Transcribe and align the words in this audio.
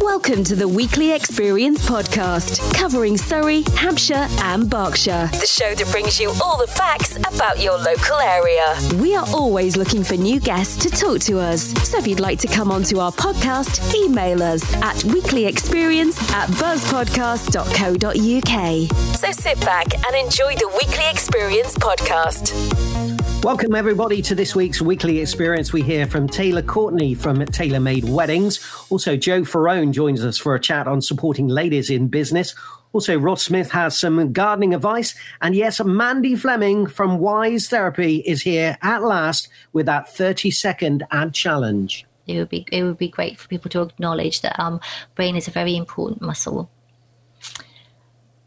Welcome 0.00 0.44
to 0.44 0.56
the 0.56 0.66
Weekly 0.66 1.12
Experience 1.12 1.86
Podcast, 1.86 2.58
covering 2.74 3.18
Surrey, 3.18 3.62
Hampshire, 3.76 4.26
and 4.40 4.68
Berkshire. 4.68 5.28
The 5.32 5.46
show 5.46 5.74
that 5.74 5.86
brings 5.90 6.18
you 6.18 6.32
all 6.42 6.56
the 6.58 6.66
facts 6.66 7.16
about 7.16 7.60
your 7.60 7.76
local 7.76 8.16
area. 8.16 8.64
We 8.98 9.14
are 9.14 9.26
always 9.28 9.76
looking 9.76 10.02
for 10.02 10.16
new 10.16 10.40
guests 10.40 10.82
to 10.84 10.90
talk 10.90 11.20
to 11.22 11.38
us. 11.38 11.72
So 11.88 11.98
if 11.98 12.06
you'd 12.06 12.18
like 12.18 12.38
to 12.40 12.48
come 12.48 12.72
onto 12.72 12.98
our 12.98 13.12
podcast, 13.12 13.94
email 13.94 14.42
us 14.42 14.62
at 14.76 14.96
weeklyexperience 14.96 16.18
at 16.32 16.48
buzzpodcast.co.uk. 16.50 19.16
So 19.16 19.32
sit 19.32 19.60
back 19.60 19.94
and 20.06 20.16
enjoy 20.16 20.54
the 20.56 20.68
Weekly 20.80 21.08
Experience 21.10 21.74
Podcast. 21.74 23.19
Welcome, 23.42 23.74
everybody, 23.74 24.20
to 24.22 24.34
this 24.34 24.54
week's 24.54 24.82
weekly 24.82 25.18
experience. 25.18 25.72
We 25.72 25.80
hear 25.80 26.06
from 26.06 26.28
Taylor 26.28 26.60
Courtney 26.60 27.14
from 27.14 27.42
Taylor 27.46 27.80
Made 27.80 28.04
Weddings. 28.04 28.60
Also, 28.90 29.16
Jo 29.16 29.40
Ferone 29.40 29.92
joins 29.92 30.22
us 30.22 30.36
for 30.36 30.54
a 30.54 30.60
chat 30.60 30.86
on 30.86 31.00
supporting 31.00 31.48
ladies 31.48 31.88
in 31.88 32.08
business. 32.08 32.54
Also, 32.92 33.18
Ross 33.18 33.42
Smith 33.42 33.70
has 33.70 33.98
some 33.98 34.34
gardening 34.34 34.74
advice. 34.74 35.14
And 35.40 35.56
yes, 35.56 35.82
Mandy 35.82 36.36
Fleming 36.36 36.86
from 36.86 37.18
WYS 37.18 37.70
Therapy 37.70 38.16
is 38.26 38.42
here 38.42 38.76
at 38.82 39.02
last 39.02 39.48
with 39.72 39.86
that 39.86 40.14
30 40.14 40.50
second 40.50 41.06
ad 41.10 41.32
challenge. 41.32 42.04
It 42.26 42.36
would 42.36 42.50
be 42.50 42.66
it 42.70 42.82
would 42.82 42.98
be 42.98 43.08
great 43.08 43.40
for 43.40 43.48
people 43.48 43.70
to 43.70 43.80
acknowledge 43.80 44.42
that 44.42 44.60
um, 44.60 44.82
brain 45.14 45.34
is 45.34 45.48
a 45.48 45.50
very 45.50 45.76
important 45.76 46.20
muscle, 46.20 46.70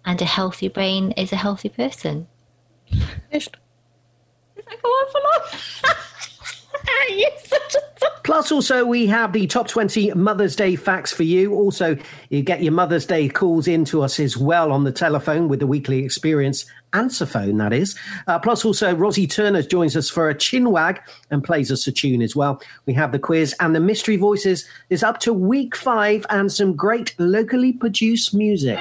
and 0.05 0.21
a 0.21 0.25
healthy 0.25 0.67
brain 0.67 1.13
is 1.13 1.33
a 1.33 1.37
healthy 1.37 1.69
person. 1.69 2.27
Finished. 3.31 3.57
Plus, 8.23 8.51
also, 8.51 8.85
we 8.85 9.07
have 9.07 9.33
the 9.33 9.47
top 9.47 9.67
20 9.67 10.13
Mother's 10.13 10.55
Day 10.55 10.75
facts 10.75 11.11
for 11.11 11.23
you. 11.23 11.53
Also, 11.53 11.97
you 12.29 12.41
get 12.41 12.63
your 12.63 12.71
Mother's 12.71 13.05
Day 13.05 13.27
calls 13.27 13.67
in 13.67 13.83
to 13.85 14.01
us 14.01 14.19
as 14.19 14.37
well 14.37 14.71
on 14.71 14.85
the 14.85 14.91
telephone 14.91 15.49
with 15.49 15.59
the 15.59 15.67
weekly 15.67 16.05
experience 16.05 16.65
answer 16.93 17.25
phone, 17.25 17.57
that 17.57 17.73
is. 17.73 17.97
Uh, 18.27 18.39
plus, 18.39 18.63
also, 18.63 18.95
Rosie 18.95 19.27
Turner 19.27 19.61
joins 19.61 19.97
us 19.97 20.09
for 20.09 20.29
a 20.29 20.35
chin 20.35 20.71
wag 20.71 21.01
and 21.31 21.43
plays 21.43 21.71
us 21.71 21.85
a 21.87 21.91
tune 21.91 22.21
as 22.21 22.35
well. 22.35 22.61
We 22.85 22.93
have 22.93 23.11
the 23.11 23.19
quiz 23.19 23.53
and 23.59 23.75
the 23.75 23.79
mystery 23.79 24.15
voices 24.15 24.65
is 24.89 25.03
up 25.03 25.19
to 25.21 25.33
week 25.33 25.75
five 25.75 26.25
and 26.29 26.51
some 26.51 26.75
great 26.75 27.15
locally 27.19 27.73
produced 27.73 28.33
music. 28.33 28.79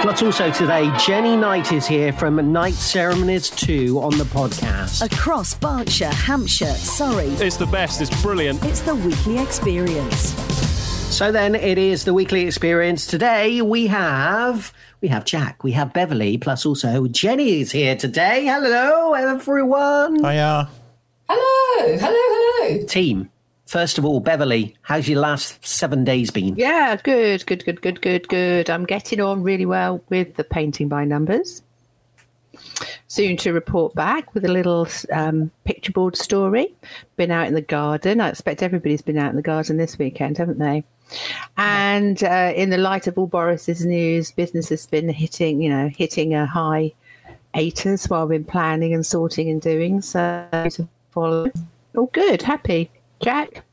Plus, 0.00 0.22
also 0.22 0.50
today, 0.50 0.90
Jenny 0.98 1.36
Knight 1.36 1.72
is 1.72 1.86
here 1.86 2.10
from 2.12 2.52
Knight 2.52 2.72
Ceremonies 2.74 3.50
2 3.50 4.00
on 4.00 4.16
the 4.16 4.24
podcast. 4.24 5.02
Across 5.04 5.54
Berkshire, 5.56 6.08
Hampshire, 6.08 6.72
Surrey, 6.72 7.26
It's 7.26 7.56
the 7.58 7.66
best. 7.66 8.00
It's 8.00 8.22
brilliant. 8.22 8.64
it's 8.64 8.80
the 8.80 8.94
Weekly 8.94 9.38
Experience. 9.38 10.32
So 11.14 11.30
then 11.30 11.54
it 11.54 11.76
is 11.76 12.04
the 12.04 12.14
weekly 12.14 12.46
experience. 12.46 13.06
Today 13.06 13.60
we 13.62 13.88
have 13.88 14.72
we 15.00 15.08
have 15.08 15.24
Jack, 15.24 15.64
we 15.64 15.72
have 15.72 15.92
Beverly, 15.92 16.38
plus 16.38 16.64
also 16.64 17.06
Jenny 17.08 17.60
is 17.60 17.72
here 17.72 17.96
today. 17.96 18.46
Hello, 18.46 19.12
everyone. 19.14 20.20
Hiya. 20.24 20.70
Hello, 21.28 21.98
hello, 21.98 22.14
hello. 22.14 22.86
Team. 22.86 23.28
First 23.70 23.98
of 23.98 24.04
all, 24.04 24.18
Beverly, 24.18 24.74
how's 24.82 25.08
your 25.08 25.20
last 25.20 25.64
seven 25.64 26.02
days 26.02 26.32
been? 26.32 26.56
Yeah, 26.56 26.96
good, 26.96 27.46
good, 27.46 27.64
good, 27.64 27.80
good, 27.80 28.02
good, 28.02 28.26
good. 28.26 28.68
I'm 28.68 28.84
getting 28.84 29.20
on 29.20 29.44
really 29.44 29.64
well 29.64 30.02
with 30.08 30.34
the 30.34 30.42
painting 30.42 30.88
by 30.88 31.04
numbers. 31.04 31.62
Soon 33.06 33.36
to 33.36 33.52
report 33.52 33.94
back 33.94 34.34
with 34.34 34.44
a 34.44 34.48
little 34.48 34.88
um, 35.12 35.52
picture 35.64 35.92
board 35.92 36.16
story. 36.16 36.74
Been 37.14 37.30
out 37.30 37.46
in 37.46 37.54
the 37.54 37.62
garden. 37.62 38.20
I 38.20 38.30
expect 38.30 38.60
everybody's 38.60 39.02
been 39.02 39.16
out 39.16 39.30
in 39.30 39.36
the 39.36 39.40
garden 39.40 39.76
this 39.76 39.96
weekend, 39.96 40.38
haven't 40.38 40.58
they? 40.58 40.82
And 41.56 42.24
uh, 42.24 42.52
in 42.56 42.70
the 42.70 42.76
light 42.76 43.06
of 43.06 43.16
all 43.18 43.28
Boris's 43.28 43.86
news, 43.86 44.32
business 44.32 44.70
has 44.70 44.88
been 44.88 45.08
hitting, 45.08 45.62
you 45.62 45.70
know, 45.70 45.88
hitting 45.96 46.34
a 46.34 46.44
high 46.44 46.92
eightus 47.54 48.10
while 48.10 48.26
we've 48.26 48.44
been 48.44 48.50
planning 48.50 48.92
and 48.92 49.06
sorting 49.06 49.48
and 49.48 49.62
doing. 49.62 50.02
So. 50.02 50.48
All 51.96 52.06
good, 52.06 52.42
happy. 52.42 52.90
Jack. 53.22 53.64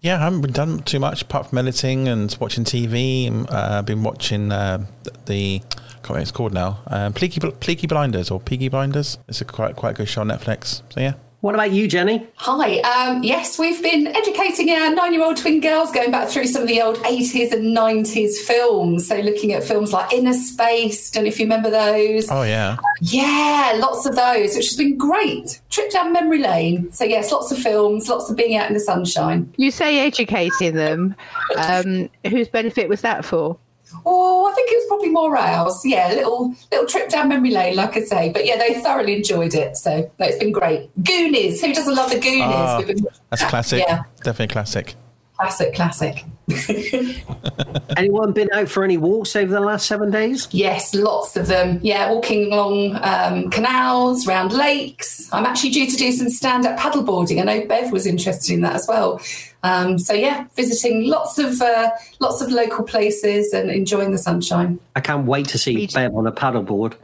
Yeah, 0.00 0.16
I 0.16 0.24
haven't 0.24 0.42
been 0.42 0.52
done 0.52 0.82
too 0.82 1.00
much 1.00 1.22
apart 1.22 1.48
from 1.48 1.58
editing 1.58 2.06
and 2.06 2.34
watching 2.38 2.64
TV. 2.64 3.26
and, 3.26 3.46
Uh, 3.50 3.82
been 3.82 4.02
watching 4.02 4.52
uh, 4.52 4.84
the, 5.26 5.60
I 5.64 5.68
can't 5.68 5.80
remember 5.80 6.12
what 6.12 6.22
it's 6.22 6.30
called 6.30 6.52
now. 6.54 6.78
Um, 6.86 7.12
Peaky, 7.12 7.40
Peaky 7.60 7.86
Blinders 7.86 8.30
or 8.30 8.38
Peaky 8.38 8.68
Blinders. 8.68 9.18
It's 9.28 9.40
a 9.40 9.44
quite 9.44 9.74
quite 9.74 9.96
good 9.96 10.08
show 10.08 10.20
on 10.20 10.28
Netflix. 10.28 10.82
So 10.90 11.00
yeah. 11.00 11.14
What 11.40 11.54
about 11.54 11.70
you, 11.70 11.86
Jenny? 11.86 12.26
Hi. 12.36 12.78
Um, 12.80 13.22
yes, 13.22 13.58
we've 13.58 13.80
been 13.80 14.08
educating 14.08 14.70
our 14.70 14.92
nine-year-old 14.92 15.36
twin 15.36 15.60
girls, 15.60 15.92
going 15.92 16.10
back 16.10 16.28
through 16.28 16.46
some 16.46 16.62
of 16.62 16.66
the 16.68 16.80
old 16.82 16.96
80s 16.98 17.52
and 17.52 17.76
90s 17.76 18.34
films. 18.44 19.06
So 19.06 19.16
looking 19.20 19.52
at 19.52 19.62
films 19.62 19.92
like 19.92 20.10
Innerspace. 20.10 21.12
Don't 21.12 21.22
know 21.24 21.28
if 21.28 21.38
you 21.38 21.44
remember 21.44 21.70
those. 21.70 22.28
Oh 22.30 22.42
yeah. 22.42 22.78
Yeah, 23.00 23.74
lots 23.76 24.06
of 24.06 24.16
those, 24.16 24.56
which 24.56 24.68
has 24.68 24.76
been 24.76 24.96
great. 24.96 25.60
Trip 25.76 25.90
down 25.90 26.10
memory 26.10 26.38
lane. 26.38 26.90
So 26.90 27.04
yes, 27.04 27.30
lots 27.30 27.52
of 27.52 27.58
films, 27.58 28.08
lots 28.08 28.30
of 28.30 28.36
being 28.36 28.56
out 28.56 28.66
in 28.68 28.72
the 28.72 28.80
sunshine. 28.80 29.52
You 29.58 29.70
say 29.70 30.00
educating 30.06 30.74
them. 30.74 31.14
Um, 31.58 32.08
whose 32.30 32.48
benefit 32.48 32.88
was 32.88 33.02
that 33.02 33.26
for? 33.26 33.58
Oh, 34.06 34.46
I 34.50 34.54
think 34.54 34.70
it 34.72 34.76
was 34.76 34.86
probably 34.88 35.10
more 35.10 35.36
ours. 35.36 35.82
Yeah, 35.84 36.08
little 36.14 36.54
little 36.72 36.86
trip 36.86 37.10
down 37.10 37.28
memory 37.28 37.50
lane, 37.50 37.76
like 37.76 37.94
I 37.94 38.04
say. 38.04 38.30
But 38.30 38.46
yeah, 38.46 38.56
they 38.56 38.80
thoroughly 38.80 39.16
enjoyed 39.16 39.52
it. 39.52 39.76
So 39.76 40.10
no, 40.18 40.26
it's 40.26 40.38
been 40.38 40.50
great. 40.50 40.88
Goonies. 41.04 41.62
Who 41.62 41.74
doesn't 41.74 41.94
love 41.94 42.08
the 42.10 42.20
Goonies? 42.20 42.78
We've 42.78 42.96
been- 42.96 43.06
That's 43.28 43.44
classic. 43.44 43.84
Yeah, 43.86 44.04
Definitely 44.24 44.52
classic. 44.54 44.94
Classic, 45.36 45.74
classic. 45.74 46.24
Anyone 47.96 48.32
been 48.32 48.48
out 48.52 48.68
for 48.68 48.84
any 48.84 48.96
walks 48.96 49.34
over 49.34 49.52
the 49.52 49.60
last 49.60 49.86
seven 49.86 50.10
days? 50.10 50.48
Yes, 50.52 50.94
lots 50.94 51.36
of 51.36 51.48
them. 51.48 51.80
Yeah, 51.82 52.10
walking 52.12 52.52
along 52.52 52.98
um, 53.02 53.50
canals, 53.50 54.26
round 54.26 54.52
lakes. 54.52 55.28
I'm 55.32 55.44
actually 55.44 55.70
due 55.70 55.90
to 55.90 55.96
do 55.96 56.12
some 56.12 56.28
stand-up 56.28 56.78
paddleboarding. 56.78 57.40
I 57.40 57.44
know 57.44 57.66
Bev 57.66 57.92
was 57.92 58.06
interested 58.06 58.54
in 58.54 58.60
that 58.62 58.76
as 58.76 58.86
well. 58.88 59.20
Um, 59.62 59.98
so 59.98 60.12
yeah, 60.12 60.46
visiting 60.54 61.08
lots 61.08 61.38
of 61.38 61.60
uh, 61.60 61.90
lots 62.20 62.40
of 62.40 62.50
local 62.50 62.84
places 62.84 63.52
and 63.52 63.70
enjoying 63.70 64.12
the 64.12 64.18
sunshine. 64.18 64.78
I 64.94 65.00
can't 65.00 65.26
wait 65.26 65.48
to 65.48 65.58
see 65.58 65.88
Bev 65.88 66.14
on 66.14 66.26
a 66.26 66.32
paddleboard. 66.32 66.94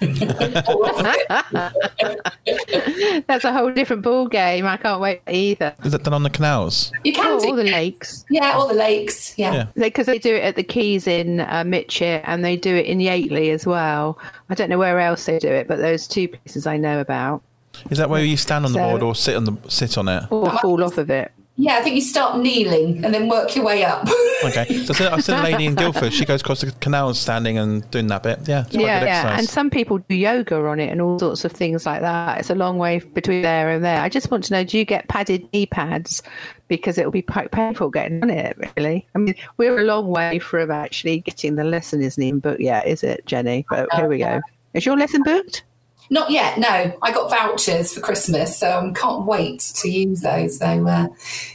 That's 3.26 3.44
a 3.44 3.52
whole 3.52 3.72
different 3.72 4.02
ball 4.02 4.28
game. 4.28 4.66
I 4.66 4.76
can't 4.76 5.00
wait 5.00 5.22
either. 5.28 5.74
Is 5.84 5.92
that 5.92 6.04
done 6.04 6.14
on 6.14 6.22
the 6.22 6.30
canals? 6.30 6.92
You 7.04 7.12
can 7.12 7.26
Oh, 7.26 7.40
do 7.40 7.48
all 7.48 7.56
the 7.56 7.64
lakes. 7.64 8.24
yeah, 8.30 8.52
all 8.52 8.68
the 8.68 8.74
lakes. 8.74 9.36
Yeah. 9.38 9.52
Yeah. 9.54 9.66
Because 9.74 10.06
they 10.06 10.18
do 10.18 10.34
it 10.34 10.42
at 10.42 10.56
the 10.56 10.62
Keys 10.62 11.06
in 11.06 11.40
uh, 11.40 11.64
Mytchett 11.64 12.22
and 12.24 12.44
they 12.44 12.56
do 12.56 12.74
it 12.74 12.86
in 12.86 12.98
Yateley 12.98 13.52
as 13.52 13.66
well. 13.66 14.18
I 14.50 14.54
don't 14.54 14.70
know 14.70 14.78
where 14.78 15.00
else 15.00 15.24
they 15.26 15.38
do 15.38 15.48
it, 15.48 15.68
but 15.68 15.78
those 15.78 16.06
two 16.06 16.28
places 16.28 16.66
I 16.66 16.76
know 16.76 17.00
about. 17.00 17.42
Is 17.90 17.98
that 17.98 18.08
where 18.08 18.22
you 18.22 18.36
stand 18.36 18.64
on 18.64 18.72
the 18.72 18.78
So- 18.78 18.88
board 18.90 19.02
or 19.02 19.14
sit 19.14 19.36
on 19.36 19.44
the 19.44 19.56
sit 19.68 19.98
on 19.98 20.08
it? 20.08 20.24
Or 20.30 20.50
fall 20.58 20.82
off 20.84 20.98
of 20.98 21.10
it. 21.10 21.32
Yeah, 21.58 21.78
I 21.78 21.80
think 21.80 21.94
you 21.96 22.02
start 22.02 22.38
kneeling 22.38 23.02
and 23.02 23.14
then 23.14 23.28
work 23.28 23.56
your 23.56 23.64
way 23.64 23.84
up. 23.84 24.08
Okay. 24.44 24.84
So 24.84 24.92
I 24.92 24.96
said, 24.96 25.12
I 25.14 25.18
said 25.20 25.40
a 25.40 25.42
lady 25.42 25.64
in 25.64 25.74
Guildford. 25.76 26.12
She 26.12 26.26
goes 26.26 26.42
across 26.42 26.60
the 26.60 26.70
canals, 26.72 27.18
standing 27.18 27.56
and 27.56 27.90
doing 27.90 28.06
that 28.08 28.22
bit. 28.22 28.40
Yeah. 28.46 28.60
It's 28.66 28.72
quite 28.72 28.82
Yeah, 28.82 29.00
good 29.00 29.06
yeah. 29.06 29.16
exercise. 29.20 29.38
And 29.38 29.48
some 29.48 29.70
people 29.70 29.96
do 29.98 30.14
yoga 30.14 30.56
on 30.66 30.78
it 30.78 30.90
and 30.90 31.00
all 31.00 31.18
sorts 31.18 31.46
of 31.46 31.52
things 31.52 31.86
like 31.86 32.02
that. 32.02 32.38
It's 32.40 32.50
a 32.50 32.54
long 32.54 32.76
way 32.76 32.98
between 32.98 33.40
there 33.40 33.70
and 33.70 33.82
there. 33.82 33.98
I 33.98 34.10
just 34.10 34.30
want 34.30 34.44
to 34.44 34.52
know 34.52 34.62
do 34.62 34.76
you 34.76 34.84
get 34.84 35.08
padded 35.08 35.50
knee 35.54 35.64
pads? 35.64 36.22
Because 36.68 36.98
it'll 36.98 37.10
be 37.10 37.22
quite 37.22 37.50
painful 37.50 37.88
getting 37.88 38.22
on 38.22 38.28
it, 38.28 38.58
really. 38.76 39.06
I 39.14 39.18
mean, 39.18 39.34
we're 39.56 39.78
a 39.78 39.84
long 39.84 40.08
way 40.08 40.38
from 40.38 40.70
actually 40.70 41.20
getting 41.20 41.54
the 41.54 41.64
lesson, 41.64 42.02
isn't 42.02 42.22
even 42.22 42.40
booked 42.40 42.60
yet, 42.60 42.86
is 42.86 43.02
it, 43.02 43.24
Jenny? 43.24 43.64
But 43.70 43.88
here 43.94 44.06
we 44.06 44.18
go. 44.18 44.26
Uh, 44.26 44.40
is 44.74 44.84
your 44.84 44.98
lesson 44.98 45.22
booked? 45.22 45.64
Not 46.10 46.30
yet, 46.30 46.58
no. 46.58 46.96
I 47.02 47.12
got 47.12 47.30
vouchers 47.30 47.92
for 47.92 48.00
Christmas, 48.00 48.58
so 48.58 48.68
I 48.68 48.92
can't 48.92 49.26
wait 49.26 49.60
to 49.60 49.88
use 49.88 50.20
those. 50.20 50.58
So, 50.58 50.86
uh, 50.86 51.08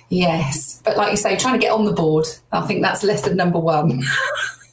yes. 0.09 0.81
But 0.83 0.97
like 0.97 1.11
you 1.11 1.17
say, 1.17 1.37
trying 1.37 1.53
to 1.53 1.59
get 1.59 1.71
on 1.71 1.85
the 1.85 1.93
board, 1.93 2.25
I 2.51 2.61
think 2.67 2.81
that's 2.81 3.03
lesson 3.03 3.37
number 3.37 3.59
one. 3.59 4.03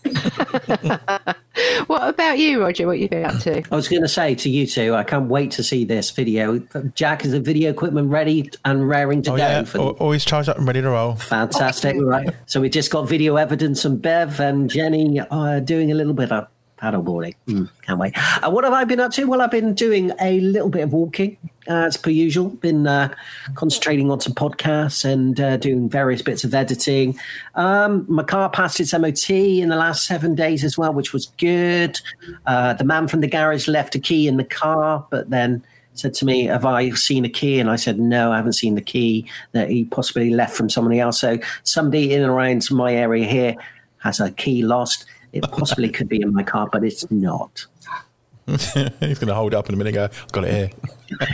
What 1.86 2.08
about 2.08 2.38
you, 2.38 2.60
Roger? 2.60 2.86
What 2.86 2.98
you 2.98 3.08
been 3.08 3.24
up 3.24 3.38
to? 3.40 3.62
I 3.72 3.74
was 3.74 3.88
going 3.88 4.02
to 4.02 4.08
say 4.08 4.34
to 4.34 4.48
you 4.48 4.66
two, 4.66 4.94
I 4.94 5.04
can't 5.04 5.28
wait 5.28 5.52
to 5.52 5.64
see 5.64 5.84
this 5.84 6.10
video. 6.10 6.58
Jack, 6.94 7.24
is 7.24 7.32
the 7.32 7.40
video 7.40 7.70
equipment 7.70 8.10
ready 8.10 8.50
and 8.64 8.88
raring 8.88 9.22
to 9.22 9.32
oh 9.32 9.36
go? 9.36 9.42
yeah. 9.42 9.64
for 9.64 9.78
Al- 9.78 9.88
Always 9.92 10.24
charged 10.24 10.48
up 10.48 10.58
and 10.58 10.66
ready 10.66 10.82
to 10.82 10.90
roll. 10.90 11.16
Fantastic. 11.16 11.96
Right. 11.98 12.28
So 12.46 12.60
we 12.60 12.68
just 12.68 12.90
got 12.90 13.08
video 13.08 13.36
evidence 13.36 13.84
and 13.84 14.00
Bev 14.00 14.38
and 14.40 14.70
Jenny 14.70 15.18
uh, 15.18 15.60
doing 15.60 15.90
a 15.90 15.94
little 15.94 16.14
bit 16.14 16.30
of 16.30 16.46
paddleboarding. 16.78 17.34
Mm, 17.46 17.68
can't 17.82 17.98
wait. 17.98 18.14
Uh, 18.42 18.50
what 18.50 18.64
have 18.64 18.72
I 18.72 18.84
been 18.84 19.00
up 19.00 19.12
to? 19.12 19.24
Well, 19.26 19.40
I've 19.40 19.50
been 19.50 19.74
doing 19.74 20.12
a 20.20 20.40
little 20.40 20.68
bit 20.68 20.82
of 20.82 20.92
walking, 20.92 21.36
uh, 21.68 21.86
as 21.86 21.96
per 21.96 22.10
usual. 22.10 22.48
Been 22.48 22.86
uh, 22.86 23.14
concentrating 23.54 24.10
on 24.10 24.20
some 24.20 24.34
podcasts 24.34 25.04
and 25.04 25.38
uh, 25.40 25.56
doing 25.56 25.88
various 25.88 26.22
bits 26.22 26.44
of 26.44 26.54
editing. 26.54 27.18
Um, 27.54 28.06
my 28.08 28.22
car 28.22 28.48
passed 28.50 28.80
its 28.80 28.92
MOT 28.92 29.30
in 29.30 29.68
the 29.68 29.76
last 29.76 30.06
seven 30.06 30.34
days 30.34 30.64
as 30.64 30.78
well, 30.78 30.92
which 30.92 31.12
was 31.12 31.26
good. 31.38 32.00
Uh, 32.46 32.74
the 32.74 32.84
man 32.84 33.08
from 33.08 33.20
the 33.20 33.28
garage 33.28 33.68
left 33.68 33.94
a 33.94 33.98
key 33.98 34.28
in 34.28 34.36
the 34.36 34.44
car, 34.44 35.06
but 35.10 35.30
then 35.30 35.62
said 35.94 36.14
to 36.14 36.24
me, 36.24 36.44
"Have 36.44 36.64
I 36.64 36.90
seen 36.90 37.24
a 37.24 37.28
key?" 37.28 37.58
And 37.58 37.68
I 37.68 37.76
said, 37.76 37.98
"No, 37.98 38.32
I 38.32 38.36
haven't 38.36 38.52
seen 38.52 38.74
the 38.74 38.80
key 38.80 39.26
that 39.52 39.68
he 39.68 39.84
possibly 39.84 40.30
left 40.30 40.56
from 40.56 40.70
somebody 40.70 41.00
else." 41.00 41.18
So 41.18 41.38
somebody 41.64 42.14
in 42.14 42.22
and 42.22 42.30
around 42.30 42.70
my 42.70 42.94
area 42.94 43.26
here 43.26 43.56
has 43.98 44.20
a 44.20 44.30
key 44.30 44.62
lost. 44.62 45.04
It 45.32 45.42
possibly 45.42 45.88
could 45.90 46.08
be 46.08 46.20
in 46.20 46.32
my 46.32 46.42
car, 46.42 46.68
but 46.70 46.84
it's 46.84 47.10
not. 47.10 47.66
He's 48.48 49.18
going 49.18 49.28
to 49.28 49.34
hold 49.34 49.52
up 49.52 49.68
in 49.68 49.74
a 49.74 49.78
minute 49.78 49.94
and 49.94 49.94
go, 49.94 50.04
I've 50.04 50.32
got 50.32 50.44
it 50.44 50.54
here. 50.54 50.70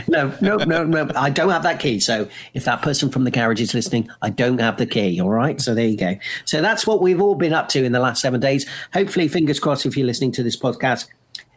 No, 0.07 0.33
no, 0.39 0.55
no, 0.55 0.85
no. 0.85 1.09
I 1.17 1.29
don't 1.29 1.49
have 1.49 1.63
that 1.63 1.81
key. 1.81 1.99
So 1.99 2.29
if 2.53 2.63
that 2.63 2.81
person 2.81 3.09
from 3.09 3.25
the 3.25 3.31
garage 3.31 3.59
is 3.59 3.73
listening, 3.73 4.09
I 4.21 4.29
don't 4.29 4.59
have 4.59 4.77
the 4.77 4.85
key. 4.85 5.19
All 5.19 5.29
right. 5.29 5.59
So 5.59 5.73
there 5.73 5.85
you 5.85 5.97
go. 5.97 6.15
So 6.45 6.61
that's 6.61 6.87
what 6.87 7.01
we've 7.01 7.19
all 7.19 7.35
been 7.35 7.51
up 7.51 7.67
to 7.69 7.83
in 7.83 7.91
the 7.91 7.99
last 7.99 8.21
seven 8.21 8.39
days. 8.39 8.65
Hopefully, 8.93 9.27
fingers 9.27 9.59
crossed, 9.59 9.85
if 9.85 9.97
you're 9.97 10.07
listening 10.07 10.31
to 10.33 10.43
this 10.43 10.57
podcast, 10.57 11.07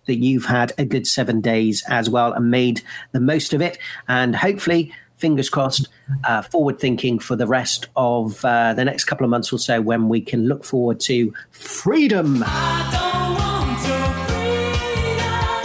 that 0.06 0.16
you've 0.16 0.46
had 0.46 0.72
a 0.78 0.84
good 0.84 1.06
seven 1.06 1.40
days 1.40 1.84
as 1.88 2.10
well 2.10 2.32
and 2.32 2.50
made 2.50 2.82
the 3.12 3.20
most 3.20 3.54
of 3.54 3.62
it. 3.62 3.78
And 4.08 4.34
hopefully, 4.34 4.92
fingers 5.18 5.50
crossed, 5.50 5.88
uh, 6.24 6.42
forward 6.42 6.78
thinking 6.78 7.18
for 7.18 7.36
the 7.36 7.46
rest 7.46 7.88
of 7.96 8.44
uh, 8.44 8.72
the 8.74 8.84
next 8.84 9.04
couple 9.04 9.24
of 9.24 9.30
months 9.30 9.52
or 9.52 9.58
so 9.58 9.80
when 9.80 10.08
we 10.08 10.20
can 10.20 10.46
look 10.46 10.64
forward 10.64 11.00
to 11.00 11.32
freedom. 11.50 12.42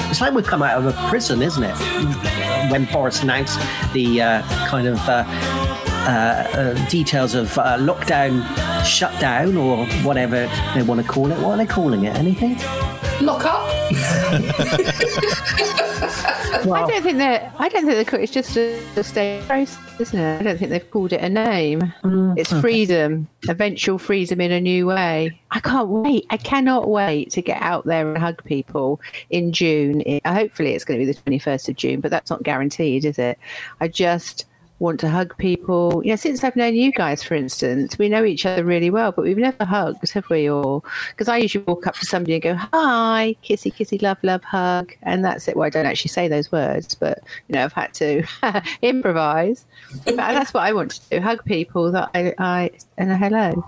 It's 0.09 0.21
like 0.21 0.33
we've 0.33 0.45
come 0.45 0.61
out 0.61 0.77
of 0.77 0.85
a 0.85 0.93
prison, 1.09 1.41
isn't 1.41 1.63
it? 1.63 1.75
When 2.71 2.85
Boris 2.85 3.23
announced 3.23 3.59
the 3.93 4.21
uh, 4.21 4.41
kind 4.67 4.87
of 4.87 4.99
uh, 5.09 5.23
uh, 6.05 6.47
uh, 6.53 6.89
details 6.89 7.33
of 7.33 7.57
uh, 7.57 7.77
lockdown, 7.77 8.45
shutdown, 8.83 9.55
or 9.55 9.85
whatever 10.03 10.49
they 10.75 10.83
want 10.83 11.01
to 11.01 11.07
call 11.07 11.31
it. 11.31 11.39
What 11.39 11.53
are 11.53 11.57
they 11.57 11.65
calling 11.65 12.03
it? 12.03 12.15
Anything? 12.15 12.57
Lock 13.21 13.45
up. 13.45 13.69
I 16.53 16.87
don't 16.87 17.01
think 17.03 17.17
they're. 17.17 17.51
I 17.57 17.69
don't 17.69 17.85
think 17.85 18.09
they're. 18.09 18.19
It's 18.21 18.31
just 18.31 18.55
a, 18.57 18.79
a 18.95 19.03
state 19.03 19.43
process, 19.47 19.99
isn't 19.99 20.19
it? 20.19 20.39
I 20.39 20.43
don't 20.43 20.57
think 20.57 20.71
they've 20.71 20.91
called 20.91 21.11
it 21.13 21.21
a 21.21 21.29
name. 21.29 21.81
Mm, 22.03 22.37
it's 22.37 22.53
freedom, 22.53 23.27
eventual 23.49 23.97
freedom 23.97 24.39
in 24.39 24.51
a 24.51 24.61
new 24.61 24.87
way. 24.87 25.39
I 25.51 25.59
can't 25.59 25.89
wait. 25.89 26.25
I 26.29 26.37
cannot 26.37 26.89
wait 26.89 27.31
to 27.31 27.41
get 27.41 27.61
out 27.61 27.85
there 27.85 28.07
and 28.07 28.17
hug 28.17 28.43
people 28.43 29.01
in 29.29 29.51
June. 29.51 30.01
It, 30.01 30.25
hopefully, 30.25 30.73
it's 30.73 30.85
going 30.85 30.99
to 30.99 31.05
be 31.05 31.11
the 31.11 31.19
twenty 31.19 31.39
first 31.39 31.67
of 31.69 31.75
June, 31.75 31.99
but 31.99 32.11
that's 32.11 32.29
not 32.29 32.43
guaranteed, 32.43 33.05
is 33.05 33.17
it? 33.19 33.37
I 33.81 33.87
just 33.87 34.45
want 34.79 34.99
to 34.99 35.09
hug 35.09 35.37
people. 35.37 36.01
Yeah, 36.03 36.15
since 36.15 36.43
I've 36.43 36.55
known 36.55 36.75
you 36.75 36.91
guys, 36.91 37.23
for 37.23 37.35
instance, 37.35 37.97
we 37.97 38.09
know 38.09 38.23
each 38.23 38.45
other 38.45 38.63
really 38.63 38.89
well, 38.89 39.11
but 39.11 39.23
we've 39.23 39.37
never 39.37 39.65
hugged, 39.65 40.09
have 40.11 40.29
we? 40.29 40.49
Or 40.49 40.81
because 41.09 41.27
I 41.27 41.37
usually 41.37 41.63
walk 41.65 41.87
up 41.87 41.95
to 41.95 42.05
somebody 42.05 42.33
and 42.33 42.43
go, 42.43 42.55
"Hi, 42.55 43.35
kissy, 43.43 43.73
kissy, 43.73 44.01
love, 44.01 44.17
love, 44.23 44.43
hug," 44.43 44.93
and 45.03 45.23
that's 45.23 45.47
it. 45.47 45.55
Well, 45.55 45.65
I 45.65 45.69
don't 45.69 45.85
actually 45.85 46.09
say 46.09 46.27
those 46.27 46.51
words, 46.51 46.95
but 46.95 47.19
you 47.47 47.55
know, 47.55 47.63
I've 47.63 47.73
had 47.73 47.93
to 47.95 48.23
improvise. 48.81 49.65
But 50.05 50.17
that's 50.17 50.53
what 50.53 50.63
I 50.63 50.73
want 50.73 50.91
to 50.91 51.09
do: 51.09 51.21
hug 51.21 51.43
people 51.45 51.91
that 51.91 52.09
I, 52.13 52.33
I 52.37 52.71
and 52.97 53.11
a 53.11 53.17
hello. 53.17 53.63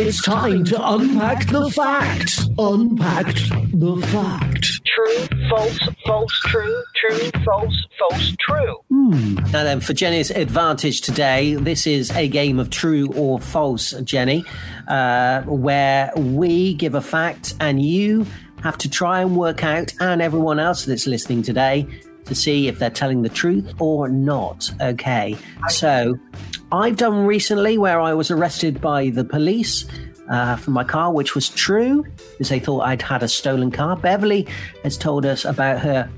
It's 0.00 0.22
time 0.22 0.62
to 0.66 0.90
unpack 0.92 1.48
the 1.48 1.68
facts. 1.70 2.48
Unpacked 2.56 3.50
the 3.80 3.96
fact. 4.12 4.80
True, 4.86 5.48
false, 5.50 5.78
false, 6.06 6.40
true, 6.46 6.84
true, 6.94 7.30
false, 7.44 7.86
false, 7.98 8.36
true. 8.38 8.76
Now 8.90 9.64
then, 9.64 9.80
for 9.80 9.94
Jenny's 9.94 10.30
advantage 10.30 11.00
today, 11.00 11.56
this 11.56 11.84
is 11.88 12.12
a 12.12 12.28
game 12.28 12.60
of 12.60 12.70
true 12.70 13.12
or 13.16 13.40
false, 13.40 13.90
Jenny, 14.02 14.44
uh, 14.86 15.42
where 15.42 16.12
we 16.14 16.74
give 16.74 16.94
a 16.94 17.02
fact 17.02 17.54
and 17.58 17.82
you 17.82 18.24
have 18.62 18.78
to 18.78 18.88
try 18.88 19.20
and 19.20 19.36
work 19.36 19.64
out, 19.64 19.92
and 19.98 20.22
everyone 20.22 20.60
else 20.60 20.84
that's 20.84 21.08
listening 21.08 21.42
today, 21.42 21.88
to 22.28 22.34
see 22.34 22.68
if 22.68 22.78
they're 22.78 22.90
telling 22.90 23.22
the 23.22 23.28
truth 23.28 23.74
or 23.80 24.08
not. 24.08 24.70
Okay, 24.80 25.36
so 25.68 26.18
I've 26.70 26.96
done 26.96 27.26
recently 27.26 27.78
where 27.78 28.00
I 28.00 28.14
was 28.14 28.30
arrested 28.30 28.80
by 28.80 29.10
the 29.10 29.24
police. 29.24 29.86
Uh, 30.30 30.56
for 30.56 30.72
my 30.72 30.84
car, 30.84 31.10
which 31.10 31.34
was 31.34 31.48
true, 31.48 32.04
because 32.32 32.50
they 32.50 32.60
thought 32.60 32.80
I'd 32.80 33.00
had 33.00 33.22
a 33.22 33.28
stolen 33.28 33.70
car. 33.70 33.96
Beverly 33.96 34.46
has 34.82 34.98
told 34.98 35.24
us 35.24 35.46
about 35.46 35.80
her 35.80 36.10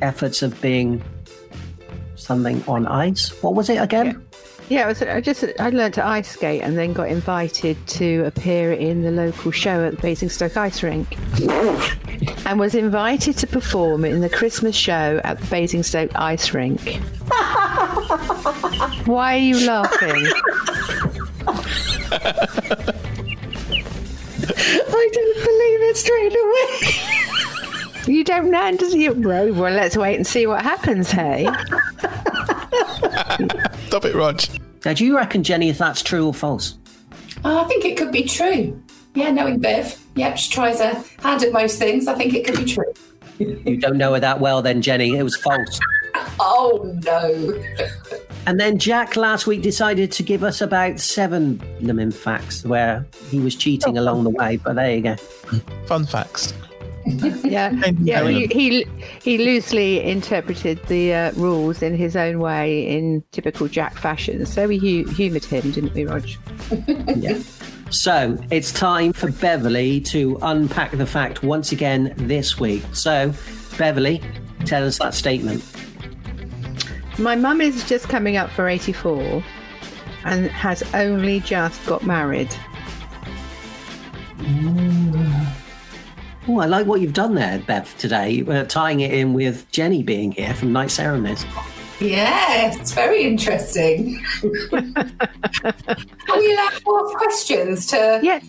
efforts 0.00 0.42
of 0.42 0.60
being 0.60 1.02
something 2.14 2.62
on 2.68 2.86
ice. 2.86 3.30
What 3.42 3.54
was 3.54 3.68
it 3.68 3.76
again? 3.76 4.25
Yeah, 4.68 4.84
I, 4.84 4.86
was, 4.88 5.00
I 5.00 5.20
just 5.20 5.44
I 5.60 5.70
learned 5.70 5.94
to 5.94 6.04
ice 6.04 6.28
skate 6.28 6.60
and 6.62 6.76
then 6.76 6.92
got 6.92 7.08
invited 7.08 7.76
to 7.86 8.24
appear 8.24 8.72
in 8.72 9.02
the 9.02 9.12
local 9.12 9.52
show 9.52 9.84
at 9.84 9.94
the 9.94 10.02
Basingstoke 10.02 10.56
Ice 10.56 10.82
Rink, 10.82 11.16
and 12.46 12.58
was 12.58 12.74
invited 12.74 13.38
to 13.38 13.46
perform 13.46 14.04
in 14.04 14.20
the 14.22 14.28
Christmas 14.28 14.74
show 14.74 15.20
at 15.22 15.38
the 15.38 15.46
Basingstoke 15.46 16.10
Ice 16.16 16.52
Rink. 16.52 16.80
Why 19.06 19.36
are 19.36 19.38
you 19.38 19.64
laughing? 19.64 20.26
I 24.88 25.10
didn't 25.12 25.44
believe 25.44 25.80
it 25.82 25.96
straight 25.96 26.34
away. 26.34 28.12
You 28.12 28.24
don't 28.24 28.50
know, 28.50 28.76
does 28.76 28.94
you? 28.94 29.12
Well, 29.12 29.72
let's 29.72 29.96
wait 29.96 30.16
and 30.16 30.26
see 30.26 30.46
what 30.46 30.62
happens. 30.62 31.10
Hey, 31.10 31.44
Stop 33.96 34.04
it, 34.04 34.14
Rog. 34.14 34.42
Now, 34.84 34.92
do 34.92 35.06
you 35.06 35.16
reckon, 35.16 35.42
Jenny, 35.42 35.70
if 35.70 35.78
that's 35.78 36.02
true 36.02 36.26
or 36.26 36.34
false? 36.34 36.76
Oh, 37.46 37.64
I 37.64 37.64
think 37.64 37.86
it 37.86 37.96
could 37.96 38.12
be 38.12 38.24
true. 38.24 38.78
Yeah, 39.14 39.30
knowing 39.30 39.58
Bev. 39.58 39.98
Yep, 40.16 40.36
she 40.36 40.52
tries 40.52 40.80
her 40.80 41.02
hand 41.20 41.42
at 41.42 41.50
most 41.50 41.78
things. 41.78 42.06
I 42.06 42.14
think 42.14 42.34
it 42.34 42.44
could 42.44 42.58
be 42.58 42.66
true. 42.66 42.92
You 43.38 43.78
don't 43.78 43.96
know 43.96 44.12
her 44.12 44.20
that 44.20 44.38
well, 44.38 44.60
then, 44.60 44.82
Jenny. 44.82 45.16
It 45.16 45.22
was 45.22 45.34
false. 45.38 45.80
Oh 46.38 46.98
no. 47.04 47.62
And 48.46 48.58
then 48.58 48.78
Jack 48.78 49.16
last 49.16 49.46
week 49.46 49.62
decided 49.62 50.12
to 50.12 50.22
give 50.22 50.42
us 50.42 50.60
about 50.62 50.98
seven 50.98 51.62
lemon 51.80 52.10
facts 52.10 52.64
where 52.64 53.06
he 53.28 53.38
was 53.38 53.54
cheating 53.54 53.96
along 53.98 54.24
the 54.24 54.30
way. 54.30 54.56
But 54.56 54.76
there 54.76 54.94
you 54.94 55.02
go. 55.02 55.16
Fun 55.86 56.06
facts. 56.06 56.54
yeah, 57.44 57.70
yeah. 58.00 58.28
He, 58.28 58.46
he 58.46 58.86
he 59.22 59.38
loosely 59.38 60.02
interpreted 60.02 60.82
the 60.86 61.14
uh, 61.14 61.32
rules 61.32 61.80
in 61.80 61.94
his 61.96 62.16
own 62.16 62.40
way, 62.40 62.86
in 62.88 63.22
typical 63.30 63.68
Jack 63.68 63.96
fashion. 63.96 64.44
So 64.44 64.66
we 64.66 64.78
hu- 64.78 65.08
humoured 65.10 65.44
him, 65.44 65.70
didn't 65.70 65.94
we, 65.94 66.04
Rog? 66.04 66.26
Yeah. 67.16 67.38
So 67.90 68.36
it's 68.50 68.72
time 68.72 69.12
for 69.12 69.30
Beverly 69.30 70.00
to 70.02 70.38
unpack 70.42 70.90
the 70.90 71.06
fact 71.06 71.44
once 71.44 71.70
again 71.70 72.12
this 72.16 72.58
week. 72.58 72.82
So, 72.92 73.32
Beverly, 73.78 74.20
tell 74.64 74.84
us 74.84 74.98
that 74.98 75.14
statement. 75.14 75.64
My 77.18 77.36
mum 77.36 77.60
is 77.60 77.88
just 77.88 78.08
coming 78.08 78.36
up 78.36 78.50
for 78.50 78.68
84 78.68 79.44
and 80.24 80.48
has 80.48 80.82
only 80.94 81.38
just 81.40 81.84
got 81.86 82.04
married. 82.04 82.52
Oh, 86.48 86.60
I 86.60 86.66
like 86.66 86.86
what 86.86 87.00
you've 87.00 87.12
done 87.12 87.34
there, 87.34 87.58
Bev, 87.66 87.96
today, 87.98 88.42
uh, 88.46 88.64
tying 88.64 89.00
it 89.00 89.12
in 89.12 89.34
with 89.34 89.68
Jenny 89.72 90.02
being 90.02 90.30
here 90.32 90.54
from 90.54 90.72
Knight 90.72 90.90
Ceremonies. 90.92 91.44
Yeah, 91.98 92.70
it's 92.72 92.92
very 92.92 93.24
interesting. 93.24 94.22
Are 94.44 96.38
we 96.38 96.52
allowed 96.52 96.80
more 96.84 97.08
questions 97.16 97.86
to? 97.86 98.20
Yeah. 98.22 98.40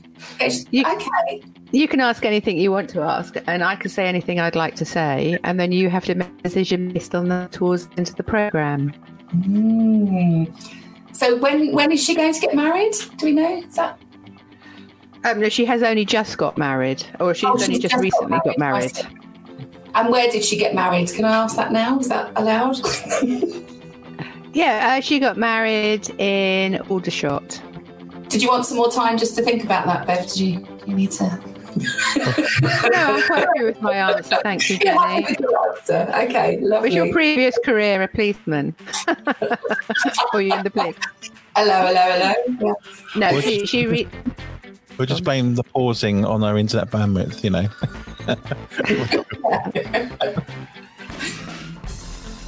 You- 0.72 0.84
Okay. 0.86 1.44
You 1.72 1.88
can 1.88 2.00
ask 2.00 2.24
anything 2.24 2.58
you 2.58 2.72
want 2.72 2.90
to 2.92 3.02
ask, 3.02 3.36
and 3.46 3.62
I 3.64 3.76
can 3.76 3.90
say 3.90 4.06
anything 4.08 4.40
I'd 4.40 4.56
like 4.56 4.76
to 4.76 4.86
say, 4.86 5.38
and 5.44 5.60
then 5.60 5.72
you 5.74 5.90
have 5.90 6.06
to 6.06 6.16
make 6.16 6.30
a 6.40 6.44
decision 6.44 6.94
based 6.94 7.14
on 7.14 7.28
that 7.30 7.52
towards 7.52 7.88
the 7.88 7.98
end 7.98 8.10
of 8.10 8.16
the 8.16 8.24
programme. 8.24 8.94
So 11.12 11.36
when 11.38 11.74
when 11.74 11.92
is 11.92 12.02
she 12.02 12.16
going 12.16 12.34
to 12.34 12.40
get 12.40 12.56
married? 12.56 12.94
Do 13.18 13.26
we 13.26 13.34
know? 13.34 13.58
Is 13.58 13.76
that? 13.76 14.00
Um, 15.24 15.40
no, 15.42 15.50
she 15.50 15.66
has 15.66 15.84
only 15.84 16.06
just 16.06 16.38
got 16.38 16.58
married, 16.58 17.04
or 17.20 17.34
she's 17.34 17.46
Oh, 17.46 17.52
only 17.54 17.66
she's 17.66 17.80
just, 17.80 17.96
recently 17.96 18.40
got 18.46 18.58
married. 18.58 18.94
married. 18.94 19.20
And 19.96 20.10
where 20.10 20.30
did 20.30 20.44
she 20.46 20.58
get 20.58 20.76
married? 20.76 21.12
Can 21.12 21.26
I 21.26 21.36
ask 21.36 21.56
that 21.56 21.72
now? 21.72 22.00
Is 22.00 22.10
that 22.10 22.32
allowed? 22.36 22.78
Yeah, 24.54 24.96
uh, 24.98 25.02
she 25.02 25.20
got 25.20 25.38
married 25.38 26.10
in 26.20 26.80
Aldershot. 26.90 27.62
did 28.30 28.42
you 28.42 28.48
want 28.48 28.66
some 28.66 28.78
more 28.78 28.90
time 28.90 29.16
just 29.16 29.36
to 29.36 29.44
think 29.44 29.64
about 29.64 29.86
that, 29.86 30.08
Bev? 30.08 30.26
Did 30.26 30.38
you? 30.40 30.68
You 30.88 30.96
need 30.96 31.12
to? 31.12 31.26
No, 31.78 32.90
I'm 32.96 33.22
quite 33.28 33.40
happy 33.46 33.64
with 33.66 33.82
my 33.82 33.94
answer. 33.94 34.40
Thank 34.42 34.68
you, 34.68 34.78
You're 34.84 34.96
Jenny. 34.96 35.26
with 35.30 35.46
answer. 35.78 36.12
Okay, 36.26 36.60
lovely. 36.62 36.90
Was 36.90 36.96
your 36.96 37.12
previous 37.12 37.56
career 37.64 38.02
a 38.02 38.08
policeman? 38.08 38.74
or 40.34 40.42
you 40.42 40.52
in 40.56 40.64
the 40.64 40.72
police? 40.72 40.96
hello, 41.56 41.86
hello, 41.86 42.18
hello. 42.18 42.34
Yeah. 43.16 43.32
No, 43.32 43.40
she 43.42 43.68
she 43.68 43.86
re- 43.86 44.08
We'll 44.98 45.06
just 45.06 45.24
blame 45.24 45.56
the 45.56 45.64
pausing 45.64 46.26
on 46.26 46.44
our 46.44 46.58
internet 46.58 46.90
bandwidth, 46.90 47.44
you 47.44 47.50
know. 47.52 47.68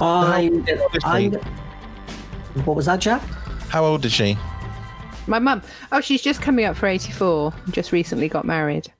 I'm, 0.00 0.64
I'm, 1.04 1.34
what 2.64 2.76
was 2.76 2.86
that, 2.86 3.00
Jack? 3.00 3.22
How 3.68 3.84
old 3.84 4.04
is 4.04 4.12
she? 4.12 4.36
my 5.30 5.38
mum. 5.38 5.62
Oh, 5.92 6.00
she's 6.00 6.20
just 6.20 6.42
coming 6.42 6.66
up 6.66 6.76
for 6.76 6.86
84. 6.86 7.54
Just 7.70 7.92
recently 7.92 8.28
got 8.28 8.44
married. 8.44 8.92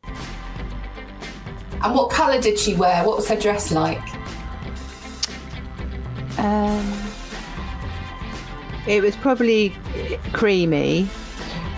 And 1.82 1.94
what 1.94 2.10
colour 2.10 2.40
did 2.40 2.58
she 2.58 2.74
wear? 2.74 3.04
What 3.04 3.16
was 3.16 3.28
her 3.28 3.36
dress 3.36 3.72
like? 3.72 4.00
Um, 6.38 6.92
it 8.86 9.02
was 9.02 9.16
probably 9.16 9.74
creamy 10.32 11.08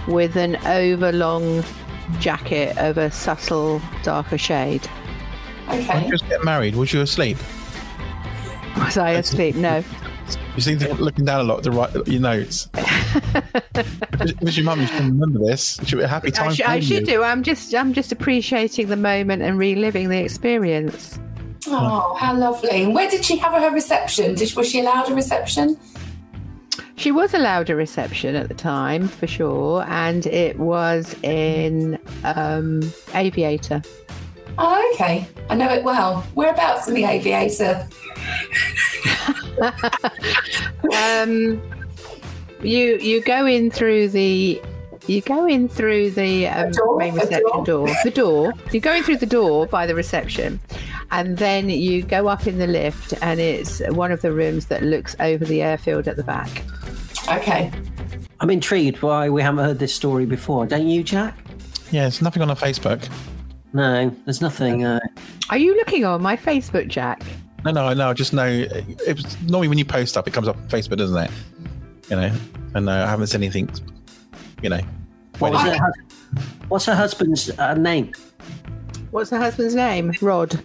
with 0.09 0.37
an 0.37 0.57
overlong 0.67 1.65
jacket 2.21 2.77
of 2.79 2.99
a 2.99 3.11
subtle 3.11 3.81
darker 4.03 4.39
shade. 4.39 4.85
When 5.67 5.81
Okay. 5.83 6.05
you 6.05 6.11
just 6.11 6.29
get 6.29 6.45
married, 6.45 6.75
was 6.75 6.93
you 6.93 7.01
asleep? 7.01 7.39
Was 8.77 8.97
I 8.99 9.11
asleep? 9.11 9.55
No. 9.57 9.83
You 10.57 10.61
seem 10.63 10.79
to 10.81 10.87
be 10.95 11.01
looking 11.01 11.25
down 11.25 11.41
a 11.41 11.45
lot 11.45 11.63
to 11.65 11.71
write 11.71 11.95
your 12.07 12.21
notes. 12.21 12.69
if 12.75 13.57
it 14.21 14.41
was 14.41 14.57
your 14.57 14.65
mum, 14.65 14.81
you 14.81 14.87
should 14.87 15.01
remember 15.05 15.39
this. 15.39 15.79
It 15.79 15.89
should 15.89 15.99
be 15.99 16.05
a 16.05 16.09
happy 16.09 16.31
time 16.31 16.49
I, 16.51 16.55
sh- 16.55 16.61
for 16.63 16.69
I 16.69 16.75
you. 16.77 16.83
should 16.83 17.05
do. 17.07 17.23
I'm 17.23 17.43
just 17.43 17.75
I'm 17.75 17.93
just 17.93 18.13
appreciating 18.13 18.89
the 18.89 18.97
moment 18.97 19.43
and 19.43 19.59
reliving 19.59 20.09
the 20.11 20.19
experience. 20.19 21.19
Oh, 21.69 22.15
how 22.19 22.37
lovely. 22.37 22.71
And 22.83 22.95
where 22.95 23.09
did 23.09 23.25
she 23.25 23.37
have 23.39 23.53
her 23.53 23.71
reception? 23.71 24.35
Did, 24.35 24.55
was 24.55 24.69
she 24.71 24.81
allowed 24.81 25.11
a 25.11 25.15
reception? 25.15 25.79
She 26.97 27.11
was 27.11 27.35
allowed 27.35 27.71
a 27.71 27.77
reception 27.77 28.37
at 28.37 28.49
the 28.49 28.55
time, 28.55 29.09
for 29.09 29.27
sure, 29.27 29.85
and 29.89 30.27
it 30.27 30.59
was 30.59 31.15
in 31.23 31.99
um, 32.25 32.83
Aviator. 33.15 33.83
Oh, 34.59 34.93
okay. 34.95 35.27
I 35.49 35.55
know 35.55 35.71
it 35.73 35.83
well. 35.83 36.23
Whereabouts 36.35 36.89
in 36.89 36.95
the 36.95 37.05
aviator? 37.05 37.89
Um, 40.93 41.63
you 42.63 42.99
you 42.99 43.23
go 43.23 43.47
in 43.47 43.71
through 43.71 44.09
the 44.09 44.61
you 45.07 45.21
go 45.21 45.47
in 45.47 45.69
through 45.69 46.11
the 46.11 46.47
um, 46.49 46.71
door? 46.71 46.97
main 46.99 47.15
reception 47.15 47.43
door? 47.43 47.65
door. 47.65 47.89
The 48.05 48.11
door. 48.11 48.53
You 48.73 48.81
go 48.81 48.95
in 48.95 49.03
through 49.03 49.19
the 49.19 49.27
door 49.27 49.67
by 49.67 49.87
the 49.87 49.95
reception, 49.95 50.61
and 51.11 51.39
then 51.39 51.71
you 51.71 52.03
go 52.03 52.29
up 52.29 52.47
in 52.47 52.59
the 52.59 52.67
lift, 52.67 53.15
and 53.23 53.41
it's 53.41 53.81
one 53.91 54.13
of 54.13 54.23
the 54.23 54.33
rooms 54.33 54.67
that 54.67 54.83
looks 54.83 55.17
over 55.21 55.45
the 55.45 55.63
airfield 55.63 56.09
at 56.09 56.17
the 56.17 56.25
back. 56.25 56.63
Okay. 57.29 57.71
I'm 58.41 58.51
intrigued 58.51 59.03
why 59.03 59.29
we 59.29 59.43
haven't 59.43 59.65
heard 59.65 59.79
this 59.79 59.95
story 59.95 60.27
before. 60.27 60.67
Don't 60.67 60.89
you, 60.89 61.03
Jack? 61.05 61.37
Yeah, 61.91 62.03
there's 62.03 62.23
nothing 62.23 62.43
on 62.43 62.51
our 62.51 62.57
Facebook. 62.57 63.09
No, 63.73 64.15
there's 64.25 64.41
nothing. 64.41 64.85
Uh, 64.85 65.01
Are 65.51 65.59
you 65.59 65.75
looking 65.77 66.05
on 66.05 66.23
my 66.23 66.37
Facebook, 66.37 66.89
Jack? 66.89 67.23
No, 67.65 67.71
no, 67.71 67.87
I 67.87 67.95
know. 67.95 68.13
Just 68.13 68.33
know 68.33 68.47
it 68.47 69.17
was 69.17 69.41
normally 69.43 69.69
when 69.69 69.79
you 69.79 69.85
post 69.85 70.11
stuff, 70.11 70.27
it 70.27 70.33
comes 70.33 70.49
up 70.49 70.57
on 70.57 70.69
Facebook, 70.69 70.97
doesn't 70.97 71.17
it? 71.17 71.31
You 72.11 72.17
know, 72.17 72.33
and 72.75 72.89
uh, 72.89 72.93
I 72.93 73.07
haven't 73.07 73.29
seen 73.29 73.43
anything. 73.43 73.71
You 74.63 74.71
know, 74.71 74.81
what 75.39 75.53
was 75.53 75.63
her, 75.63 75.77
hus- 75.77 76.45
what's 76.69 76.87
her 76.87 76.95
husband's 76.95 77.51
uh, 77.59 77.75
name? 77.75 78.13
What's 79.11 79.31
her 79.31 79.39
husband's 79.39 79.75
name? 79.75 80.13
Rod. 80.23 80.59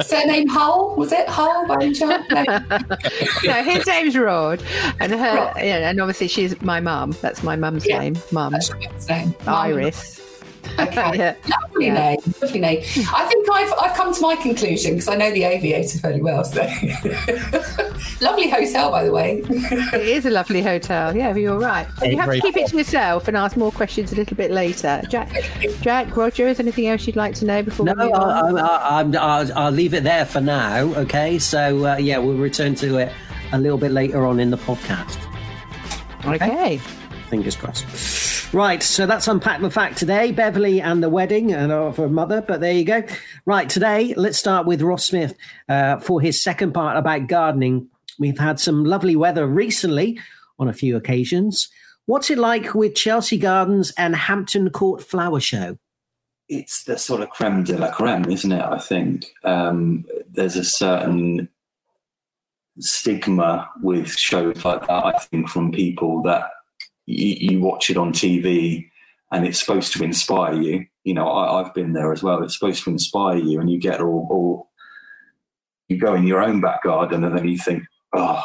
Surname 0.00 0.46
Hull? 0.46 0.94
Was 0.94 1.10
it 1.12 1.28
Hull 1.28 1.66
by 1.66 1.74
any 1.82 1.92
chance? 1.92 2.24
No. 2.30 2.44
no, 3.44 3.62
his 3.64 3.84
name's 3.84 4.16
Rod, 4.16 4.62
and 5.00 5.10
her, 5.12 5.34
Rod. 5.36 5.56
yeah, 5.56 5.90
and 5.90 6.00
obviously 6.00 6.28
she's 6.28 6.60
my 6.62 6.78
mum. 6.78 7.16
That's 7.20 7.42
my 7.42 7.56
mum's 7.56 7.84
Yeah. 7.84 7.98
name, 7.98 8.16
mum. 8.30 8.52
That's 8.52 8.70
his. 9.08 9.34
Iris. 9.46 10.20
Okay. 10.78 11.10
Yeah. 11.18 11.34
Lovely 11.48 11.86
Yeah. 11.86 11.94
name. 11.94 12.18
Lovely 12.40 12.60
name. 12.60 12.78
I 13.12 13.24
think 13.26 13.48
I've, 13.50 13.72
I've 13.80 13.96
come 13.96 14.14
to 14.14 14.20
my 14.20 14.36
conclusion 14.36 14.92
because 14.92 15.08
I 15.08 15.16
know 15.16 15.30
the 15.32 15.42
aviator 15.44 15.98
fairly 15.98 16.20
well. 16.22 16.44
So, 16.44 16.62
lovely 18.20 18.48
hotel, 18.48 18.90
by 18.90 19.04
the 19.04 19.10
way. 19.12 19.42
It 19.48 19.94
is 20.08 20.26
a 20.26 20.30
lovely 20.30 20.62
hotel. 20.62 21.16
Yeah, 21.16 21.34
you're 21.34 21.58
right. 21.58 21.86
But 21.98 22.10
you 22.10 22.16
have 22.16 22.26
to 22.26 22.30
Very 22.30 22.40
keep 22.40 22.56
it 22.56 22.68
to 22.68 22.76
yourself 22.78 23.26
and 23.28 23.36
ask 23.36 23.56
more 23.56 23.72
questions 23.72 24.12
a 24.12 24.16
little 24.16 24.36
bit 24.36 24.50
later. 24.52 25.02
Jack, 25.08 25.32
Jack, 25.80 26.16
Roger, 26.16 26.46
is 26.46 26.58
there 26.58 26.64
anything 26.64 26.86
else 26.86 27.06
you'd 27.06 27.16
like 27.16 27.34
to 27.36 27.44
know 27.44 27.62
before 27.62 27.86
No, 27.86 27.94
we 27.96 28.04
move? 28.04 28.14
I, 28.14 28.50
I, 28.60 29.00
I'm, 29.00 29.16
I'll, 29.16 29.58
I'll 29.58 29.72
leave 29.72 29.94
it 29.94 30.04
there 30.04 30.26
for 30.26 30.40
now. 30.40 30.78
Okay, 30.94 31.38
so 31.40 31.86
uh, 31.86 31.96
yeah, 31.96 32.18
we'll 32.18 32.36
return 32.36 32.74
to 32.76 32.98
it 32.98 33.12
a 33.52 33.58
little 33.58 33.78
bit 33.78 33.90
later 33.90 34.24
on 34.26 34.38
in 34.38 34.50
the 34.50 34.58
podcast. 34.58 35.18
okay. 36.24 36.78
Fingers 37.30 37.56
crossed. 37.56 38.27
Right, 38.52 38.82
so 38.82 39.06
that's 39.06 39.28
Unpack 39.28 39.60
the 39.60 39.70
Fact 39.70 39.98
today. 39.98 40.32
Beverly 40.32 40.80
and 40.80 41.02
the 41.02 41.10
wedding 41.10 41.52
and 41.52 41.70
of 41.70 41.98
her 41.98 42.08
mother, 42.08 42.40
but 42.40 42.60
there 42.60 42.72
you 42.72 42.84
go. 42.84 43.02
Right, 43.44 43.68
today, 43.68 44.14
let's 44.16 44.38
start 44.38 44.66
with 44.66 44.80
Ross 44.80 45.06
Smith 45.06 45.34
uh, 45.68 45.98
for 45.98 46.20
his 46.20 46.42
second 46.42 46.72
part 46.72 46.96
about 46.96 47.28
gardening. 47.28 47.88
We've 48.18 48.38
had 48.38 48.58
some 48.58 48.84
lovely 48.84 49.16
weather 49.16 49.46
recently 49.46 50.18
on 50.58 50.68
a 50.68 50.72
few 50.72 50.96
occasions. 50.96 51.68
What's 52.06 52.30
it 52.30 52.38
like 52.38 52.74
with 52.74 52.94
Chelsea 52.94 53.36
Gardens 53.36 53.92
and 53.98 54.16
Hampton 54.16 54.70
Court 54.70 55.02
Flower 55.02 55.40
Show? 55.40 55.76
it's 56.48 56.84
the 56.84 56.98
sort 56.98 57.20
of 57.20 57.30
creme 57.30 57.62
de 57.62 57.76
la 57.76 57.90
creme, 57.90 58.24
isn't 58.30 58.52
it? 58.52 58.64
I 58.64 58.78
think 58.78 59.26
um, 59.44 60.06
there's 60.30 60.56
a 60.56 60.64
certain 60.64 61.48
stigma 62.78 63.68
with 63.82 64.10
shows 64.10 64.64
like 64.64 64.80
that. 64.86 65.04
I 65.04 65.12
think 65.18 65.48
from 65.48 65.72
people 65.72 66.22
that 66.22 66.44
you, 67.08 67.52
you 67.52 67.60
watch 67.60 67.88
it 67.88 67.96
on 67.96 68.12
TV 68.12 68.90
and 69.32 69.46
it's 69.46 69.58
supposed 69.58 69.92
to 69.94 70.04
inspire 70.04 70.54
you. 70.54 70.86
You 71.04 71.14
know, 71.14 71.28
I, 71.28 71.60
I've 71.60 71.74
been 71.74 71.92
there 71.92 72.12
as 72.12 72.22
well. 72.22 72.42
It's 72.42 72.58
supposed 72.58 72.84
to 72.84 72.90
inspire 72.90 73.36
you, 73.36 73.60
and 73.60 73.70
you 73.70 73.78
get 73.78 74.00
all, 74.00 74.26
all 74.30 74.70
you 75.88 75.98
go 75.98 76.14
in 76.14 76.26
your 76.26 76.42
own 76.42 76.60
back 76.60 76.82
garden, 76.82 77.24
and 77.24 77.36
then 77.36 77.48
you 77.48 77.58
think, 77.58 77.82
oh, 78.14 78.42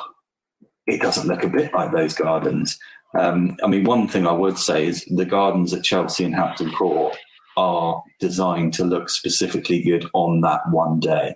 it 0.87 1.01
doesn't 1.01 1.27
look 1.27 1.43
a 1.43 1.49
bit 1.49 1.73
like 1.73 1.91
those 1.91 2.13
gardens. 2.13 2.77
Um, 3.17 3.57
I 3.63 3.67
mean, 3.67 3.83
one 3.83 4.07
thing 4.07 4.27
I 4.27 4.31
would 4.31 4.57
say 4.57 4.87
is 4.87 5.05
the 5.05 5.25
gardens 5.25 5.73
at 5.73 5.83
Chelsea 5.83 6.23
and 6.23 6.35
Hampton 6.35 6.71
Court 6.71 7.15
are 7.55 8.01
designed 8.19 8.73
to 8.73 8.83
look 8.83 9.09
specifically 9.09 9.81
good 9.81 10.09
on 10.13 10.41
that 10.41 10.61
one 10.71 10.99
day. 10.99 11.35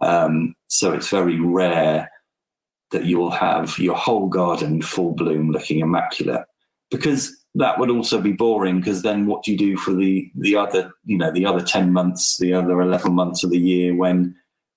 Um, 0.00 0.54
so 0.68 0.92
it's 0.92 1.08
very 1.08 1.40
rare 1.40 2.10
that 2.92 3.04
you 3.04 3.18
will 3.18 3.30
have 3.30 3.78
your 3.78 3.96
whole 3.96 4.28
garden 4.28 4.82
full 4.82 5.12
bloom 5.14 5.50
looking 5.50 5.80
immaculate 5.80 6.44
because 6.90 7.36
that 7.54 7.78
would 7.78 7.90
also 7.90 8.20
be 8.20 8.32
boring 8.32 8.78
because 8.78 9.02
then 9.02 9.26
what 9.26 9.42
do 9.42 9.52
you 9.52 9.58
do 9.58 9.76
for 9.76 9.92
the 9.92 10.30
the 10.36 10.56
other 10.56 10.92
you 11.04 11.18
know 11.18 11.30
the 11.32 11.44
other 11.46 11.62
10 11.62 11.92
months 11.92 12.38
the 12.38 12.52
other 12.52 12.80
11 12.80 13.12
months 13.12 13.42
of 13.42 13.50
the 13.50 13.58
year 13.58 13.94
when 13.94 14.34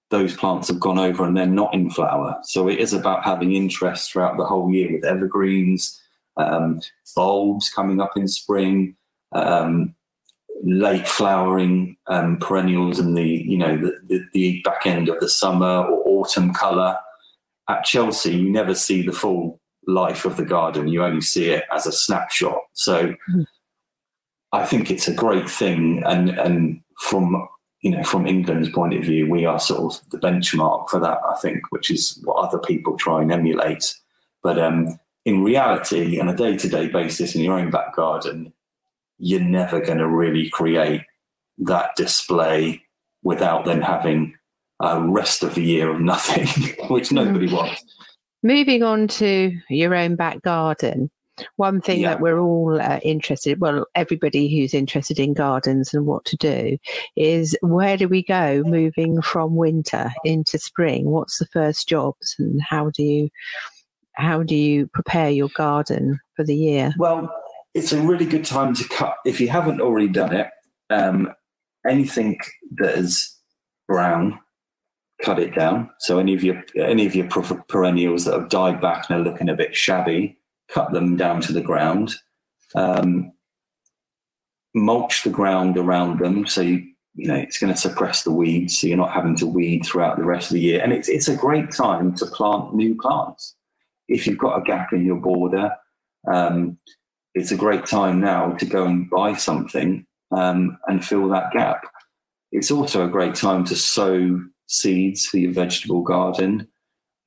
those 0.09 0.35
plants 0.35 0.67
have 0.67 0.79
gone 0.79 0.99
over 0.99 1.25
and 1.25 1.35
they're 1.35 1.45
not 1.45 1.73
in 1.73 1.89
flower? 1.89 2.37
So 2.43 2.67
it 2.67 2.79
is 2.79 2.93
about 2.93 3.23
having 3.23 3.53
interest 3.53 4.11
throughout 4.11 4.37
the 4.37 4.45
whole 4.45 4.71
year 4.71 4.91
with 4.91 5.05
evergreens 5.05 5.99
um, 6.37 6.81
bulbs 7.15 7.69
coming 7.69 7.99
up 7.99 8.11
in 8.15 8.27
spring 8.27 8.95
um, 9.33 9.95
late 10.63 11.07
flowering 11.07 11.97
um, 12.07 12.37
perennials 12.37 12.99
in 12.99 13.13
the 13.13 13.27
you 13.27 13.57
know 13.57 13.77
the, 13.77 13.99
the, 14.07 14.23
the 14.33 14.61
back 14.63 14.85
end 14.85 15.09
of 15.09 15.19
the 15.19 15.29
summer 15.29 15.85
or 15.85 16.03
autumn 16.05 16.53
color 16.53 16.97
at 17.69 17.83
chelsea 17.83 18.35
you 18.35 18.49
never 18.49 18.73
see 18.73 19.01
the 19.01 19.11
full 19.11 19.59
life 19.87 20.25
of 20.25 20.37
the 20.37 20.45
garden. 20.45 20.87
You 20.87 21.03
only 21.03 21.21
see 21.21 21.49
it 21.49 21.65
as 21.71 21.85
a 21.85 21.91
snapshot. 21.91 22.59
So 22.73 23.15
i 24.51 24.65
think 24.65 24.91
it's 24.91 25.07
a 25.07 25.13
great 25.13 25.49
thing. 25.49 26.03
And 26.05 26.29
and 26.29 26.81
from 26.99 27.47
you 27.81 27.91
know 27.91 28.03
from 28.03 28.27
england's 28.27 28.69
point 28.69 28.93
of 28.93 29.03
view 29.03 29.29
we 29.29 29.45
are 29.45 29.59
sort 29.59 29.95
of 29.95 30.09
the 30.11 30.17
benchmark 30.17 30.89
for 30.89 30.99
that 30.99 31.19
i 31.29 31.35
think 31.41 31.59
which 31.71 31.91
is 31.91 32.17
what 32.23 32.35
other 32.35 32.59
people 32.59 32.95
try 32.97 33.21
and 33.21 33.31
emulate. 33.31 33.95
But 34.41 34.59
um 34.59 34.99
in 35.25 35.43
reality 35.43 36.19
on 36.19 36.29
a 36.29 36.35
day-to-day 36.35 36.87
basis 36.87 37.35
in 37.35 37.41
your 37.41 37.57
own 37.59 37.71
back 37.71 37.95
garden 37.95 38.53
you're 39.19 39.39
never 39.39 39.79
going 39.79 39.99
to 39.99 40.07
really 40.07 40.49
create 40.49 41.01
that 41.57 41.95
display 41.95 42.81
without 43.21 43.63
then 43.63 43.81
having 43.81 44.35
a 44.81 44.99
rest 45.01 45.43
of 45.43 45.55
the 45.55 45.63
year 45.63 45.89
of 45.89 46.01
nothing 46.01 46.47
which 46.89 47.11
nobody 47.11 47.51
wants 47.51 47.83
Moving 48.43 48.83
on 48.83 49.07
to 49.07 49.51
your 49.69 49.95
own 49.95 50.15
back 50.15 50.41
garden, 50.41 51.09
one 51.55 51.81
thing 51.81 52.01
Yeah. 52.01 52.09
that 52.09 52.19
we're 52.21 52.39
all 52.39 52.79
uh, 52.79 52.99
interested, 53.01 53.59
well, 53.61 53.85
everybody 53.95 54.53
who's 54.53 54.73
interested 54.73 55.17
in 55.17 55.33
gardens 55.33 55.93
and 55.93 56.05
what 56.05 56.25
to 56.25 56.35
do, 56.35 56.77
is 57.15 57.57
where 57.61 57.95
do 57.97 58.07
we 58.07 58.21
go 58.21 58.61
moving 58.65 59.21
from 59.21 59.55
winter 59.55 60.11
into 60.25 60.59
spring? 60.59 61.09
What's 61.09 61.39
the 61.39 61.47
first 61.47 61.87
jobs, 61.87 62.35
and 62.37 62.61
how 62.61 62.89
do 62.91 63.03
you 63.03 63.29
how 64.15 64.43
do 64.43 64.55
you 64.55 64.87
prepare 64.93 65.31
your 65.31 65.49
garden 65.55 66.19
for 66.35 66.43
the 66.43 66.55
year? 66.55 66.93
Well, 66.99 67.33
it's 67.73 67.91
a 67.93 67.99
really 67.99 68.27
good 68.27 68.45
time 68.45 68.75
to 68.75 68.87
cut. 68.89 69.15
If 69.25 69.41
you 69.41 69.47
haven't 69.47 69.81
already 69.81 70.09
done 70.09 70.35
it, 70.35 70.49
um, 70.91 71.33
anything 71.89 72.37
that 72.75 72.95
is 72.95 73.35
brown, 73.87 74.39
cut 75.23 75.39
it 75.39 75.55
down. 75.55 75.89
So 75.99 76.19
any 76.19 76.33
of 76.33 76.43
your 76.43 76.63
any 76.77 77.05
of 77.05 77.15
your 77.15 77.27
perennials 77.67 78.25
that 78.25 78.39
have 78.39 78.49
died 78.49 78.81
back 78.81 79.09
and 79.09 79.19
are 79.19 79.31
looking 79.31 79.49
a 79.49 79.55
bit 79.55 79.75
shabby, 79.75 80.37
cut 80.69 80.91
them 80.91 81.15
down 81.15 81.41
to 81.41 81.53
the 81.53 81.61
ground. 81.61 82.13
Um, 82.75 83.31
mulch 84.75 85.23
the 85.23 85.29
ground 85.29 85.77
around 85.77 86.19
them, 86.19 86.45
so 86.45 86.61
you 86.61 86.83
you 87.15 87.27
know 87.27 87.35
it's 87.35 87.59
going 87.59 87.73
to 87.73 87.79
suppress 87.79 88.23
the 88.23 88.31
weeds, 88.31 88.79
so 88.79 88.87
you're 88.87 88.97
not 88.97 89.13
having 89.13 89.35
to 89.37 89.47
weed 89.47 89.85
throughout 89.85 90.17
the 90.17 90.25
rest 90.25 90.49
of 90.49 90.55
the 90.55 90.61
year. 90.61 90.81
And 90.81 90.91
it's 90.91 91.09
it's 91.09 91.27
a 91.27 91.35
great 91.35 91.71
time 91.71 92.15
to 92.15 92.25
plant 92.25 92.75
new 92.75 92.95
plants. 92.95 93.55
If 94.07 94.27
you've 94.27 94.37
got 94.37 94.57
a 94.57 94.63
gap 94.63 94.91
in 94.91 95.05
your 95.05 95.19
border, 95.19 95.75
um, 96.31 96.77
it's 97.33 97.51
a 97.51 97.57
great 97.57 97.85
time 97.85 98.19
now 98.19 98.51
to 98.53 98.65
go 98.65 98.85
and 98.85 99.09
buy 99.09 99.35
something 99.35 100.05
um, 100.35 100.77
and 100.87 101.05
fill 101.05 101.29
that 101.29 101.51
gap. 101.51 101.85
It's 102.51 102.69
also 102.69 103.05
a 103.05 103.09
great 103.09 103.33
time 103.33 103.63
to 103.65 103.75
sow 103.75 104.39
seeds 104.67 105.25
for 105.25 105.37
your 105.37 105.51
vegetable 105.51 106.01
garden. 106.01 106.67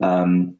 Um, 0.03 0.59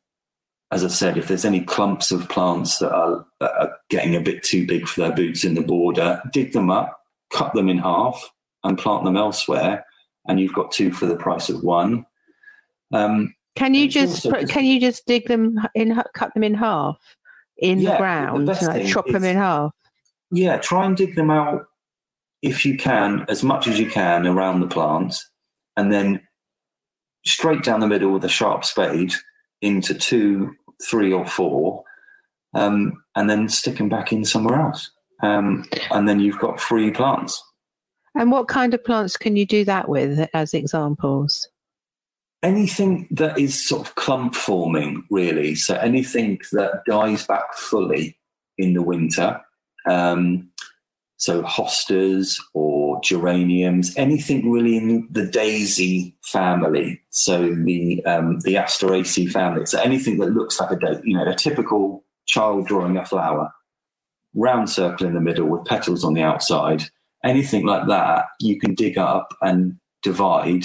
as 0.73 0.85
I 0.85 0.89
said, 0.89 1.17
if 1.17 1.29
there's 1.29 1.45
any 1.45 1.61
clumps 1.61 2.11
of 2.11 2.29
plants 2.29 2.79
that 2.79 2.93
are, 2.93 3.25
that 3.41 3.53
are 3.53 3.77
getting 3.89 4.17
a 4.17 4.21
bit 4.21 4.43
too 4.43 4.67
big 4.67 4.89
for 4.89 5.01
their 5.01 5.13
boots 5.13 5.45
in 5.45 5.55
the 5.55 5.63
border, 5.63 6.21
dig 6.33 6.53
them 6.53 6.71
up, 6.71 7.01
cut 7.33 7.55
them 7.55 7.69
in 7.69 7.79
half, 7.79 8.31
and 8.65 8.77
plant 8.77 9.05
them 9.05 9.17
elsewhere, 9.17 9.85
and 10.27 10.41
you've 10.41 10.55
got 10.55 10.73
two 10.73 10.91
for 10.91 11.07
the 11.07 11.17
price 11.17 11.49
of 11.49 11.63
one. 11.63 12.05
Um, 12.93 13.35
Can 13.55 13.75
you 13.75 13.89
just 13.89 14.27
can 14.49 14.65
you 14.65 14.81
just 14.81 15.07
dig 15.07 15.29
them 15.29 15.59
in, 15.75 16.01
cut 16.15 16.35
them 16.35 16.43
in 16.43 16.55
half 16.55 16.99
in 17.59 17.79
Yeah, 17.79 17.91
the 17.91 17.93
the 17.93 17.99
ground, 17.99 18.47
best 18.47 18.63
like 18.63 18.87
chop 18.87 19.07
them 19.07 19.25
in 19.25 19.37
half? 19.37 19.73
yeah, 20.33 20.57
try 20.59 20.85
and 20.85 20.97
dig 20.97 21.15
them 21.15 21.31
out 21.31 21.67
if 22.43 22.67
you 22.67 22.77
can, 22.77 23.25
as 23.29 23.45
much 23.45 23.69
as 23.69 23.79
you 23.79 23.89
can 23.89 24.27
around 24.27 24.61
the 24.61 24.67
plants, 24.67 25.31
and 25.77 25.93
then 25.93 26.26
straight 27.27 27.63
down 27.63 27.81
the 27.81 27.87
middle 27.87 28.13
with 28.13 28.25
a 28.25 28.29
sharp 28.29 28.65
spade 28.65 29.13
into 29.61 29.95
two, 29.95 30.55
three, 30.83 31.13
or 31.13 31.27
four, 31.27 31.85
um, 32.55 33.03
and 33.15 33.29
then 33.29 33.49
stick 33.49 33.79
them 33.79 33.89
back 33.89 34.13
in 34.13 34.25
somewhere 34.25 34.61
else. 34.61 34.91
Um, 35.23 35.65
and 35.91 36.09
then 36.09 36.21
you've 36.21 36.39
got 36.39 36.61
free 36.61 36.91
plants. 36.91 37.43
And 38.15 38.31
what 38.31 38.49
kind 38.49 38.73
of 38.75 38.85
plants 38.85 39.17
can 39.17 39.37
you 39.37 39.45
do 39.45 39.65
that 39.65 39.89
with 39.89 40.29
as 40.33 40.55
examples? 40.55 41.49
Anything 42.43 43.09
that 43.11 43.39
is 43.39 43.67
sort 43.67 43.87
of 43.87 43.95
clump 43.95 44.35
forming, 44.35 45.05
really. 45.11 45.55
So 45.55 45.75
anything 45.77 46.41
that 46.53 46.83
dies 46.87 47.27
back 47.27 47.55
fully 47.55 48.19
in 48.57 48.75
the 48.75 48.83
winter. 48.83 49.41
Um, 49.89 50.51
so 51.17 51.43
hostas 51.43 52.41
or 52.55 52.76
geraniums, 53.03 53.97
anything 53.97 54.51
really 54.51 54.77
in 54.77 55.09
the 55.11 55.27
daisy 55.27 56.17
family. 56.23 57.01
So 57.11 57.55
the 57.55 58.05
um, 58.05 58.41
the 58.41 58.55
Asteraceae 58.55 59.31
family. 59.31 59.67
So 59.67 59.81
anything 59.81 60.19
that 60.19 60.31
looks 60.31 60.61
like 60.61 60.83
a 60.83 61.01
you 61.05 61.17
know 61.17 61.27
a 61.27 61.35
typical 61.35 62.05
child 62.27 62.67
drawing 62.67 62.97
a 62.97 63.05
flower, 63.05 63.53
round 64.35 64.71
circle 64.71 65.07
in 65.07 65.15
the 65.15 65.21
middle 65.21 65.47
with 65.47 65.65
petals 65.65 66.05
on 66.05 66.15
the 66.15 66.23
outside. 66.23 66.85
Anything 67.25 67.67
like 67.67 67.89
that, 67.89 68.27
you 68.41 68.59
can 68.61 68.75
dig 68.75 68.99
up 68.99 69.35
and 69.41 69.79
divide 70.03 70.65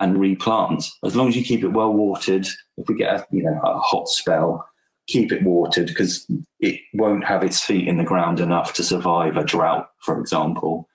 and 0.00 0.18
replant 0.18 0.82
as 1.04 1.14
long 1.14 1.28
as 1.28 1.36
you 1.36 1.44
keep 1.44 1.62
it 1.62 1.68
well 1.68 1.92
watered. 1.92 2.46
If 2.76 2.88
we 2.88 2.94
get 2.94 3.14
a 3.14 3.26
you 3.30 3.42
know 3.42 3.60
a 3.62 3.78
hot 3.78 4.08
spell, 4.08 4.66
keep 5.06 5.32
it 5.32 5.42
watered 5.42 5.86
because 5.86 6.26
it 6.60 6.80
won't 6.94 7.24
have 7.24 7.42
its 7.42 7.60
feet 7.60 7.88
in 7.88 7.98
the 7.98 8.04
ground 8.04 8.40
enough 8.40 8.72
to 8.74 8.84
survive 8.84 9.36
a 9.36 9.44
drought, 9.44 9.88
for 10.00 10.20
example. 10.20 10.88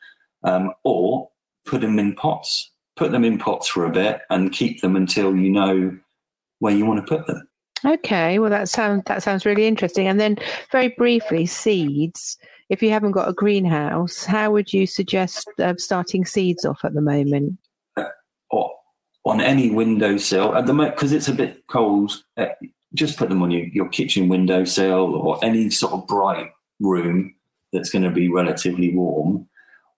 Um, 0.46 0.72
or 0.84 1.30
put 1.66 1.82
them 1.82 2.00
in 2.00 2.16
pots. 2.16 2.72
Put 2.96 3.12
them 3.12 3.25
in 3.25 3.38
pots 3.38 3.68
for 3.68 3.86
a 3.86 3.92
bit 3.92 4.22
and 4.30 4.54
keep 4.54 4.82
them 4.82 4.96
until 4.96 5.36
you 5.36 5.50
know 5.50 5.98
where 6.60 6.74
you 6.74 6.86
want 6.86 7.06
to 7.06 7.18
put 7.18 7.28
them. 7.28 7.48
Okay, 7.84 8.40
well 8.40 8.50
that 8.50 8.70
sounds 8.70 9.04
that 9.06 9.22
sounds 9.22 9.46
really 9.46 9.68
interesting. 9.68 10.08
And 10.08 10.20
then 10.20 10.38
very 10.72 10.90
briefly, 10.90 11.46
seeds. 11.46 12.38
If 12.70 12.82
you 12.82 12.90
haven't 12.90 13.12
got 13.12 13.30
a 13.30 13.34
greenhouse, 13.34 14.24
how 14.24 14.52
would 14.52 14.74
you 14.74 14.88
suggest 14.88 15.48
uh, 15.60 15.75
starting 15.78 16.25
seeds 16.25 16.66
off 16.66 16.80
at 16.84 16.94
the 16.94 17.02
moment? 17.02 17.60
or 18.50 18.72
on 19.25 19.42
any 19.42 19.70
windowsill 19.70 20.56
at 20.56 20.66
the 20.66 20.74
moment 20.74 20.96
because 20.96 21.12
it's 21.12 21.28
a 21.28 21.34
bit 21.34 21.66
cold. 21.68 22.24
Uh, 22.38 22.48
just 22.94 23.18
put 23.18 23.30
them 23.30 23.42
on 23.42 23.52
your, 23.52 23.66
your 23.66 23.90
kitchen 23.90 24.30
windowsill 24.30 25.16
or 25.16 25.44
any 25.44 25.70
sort 25.70 25.94
of 25.94 26.08
bright 26.08 26.50
room 26.80 27.36
that's 27.74 27.90
going 27.90 28.04
to 28.04 28.12
be 28.12 28.30
relatively 28.30 28.94
warm. 28.94 29.48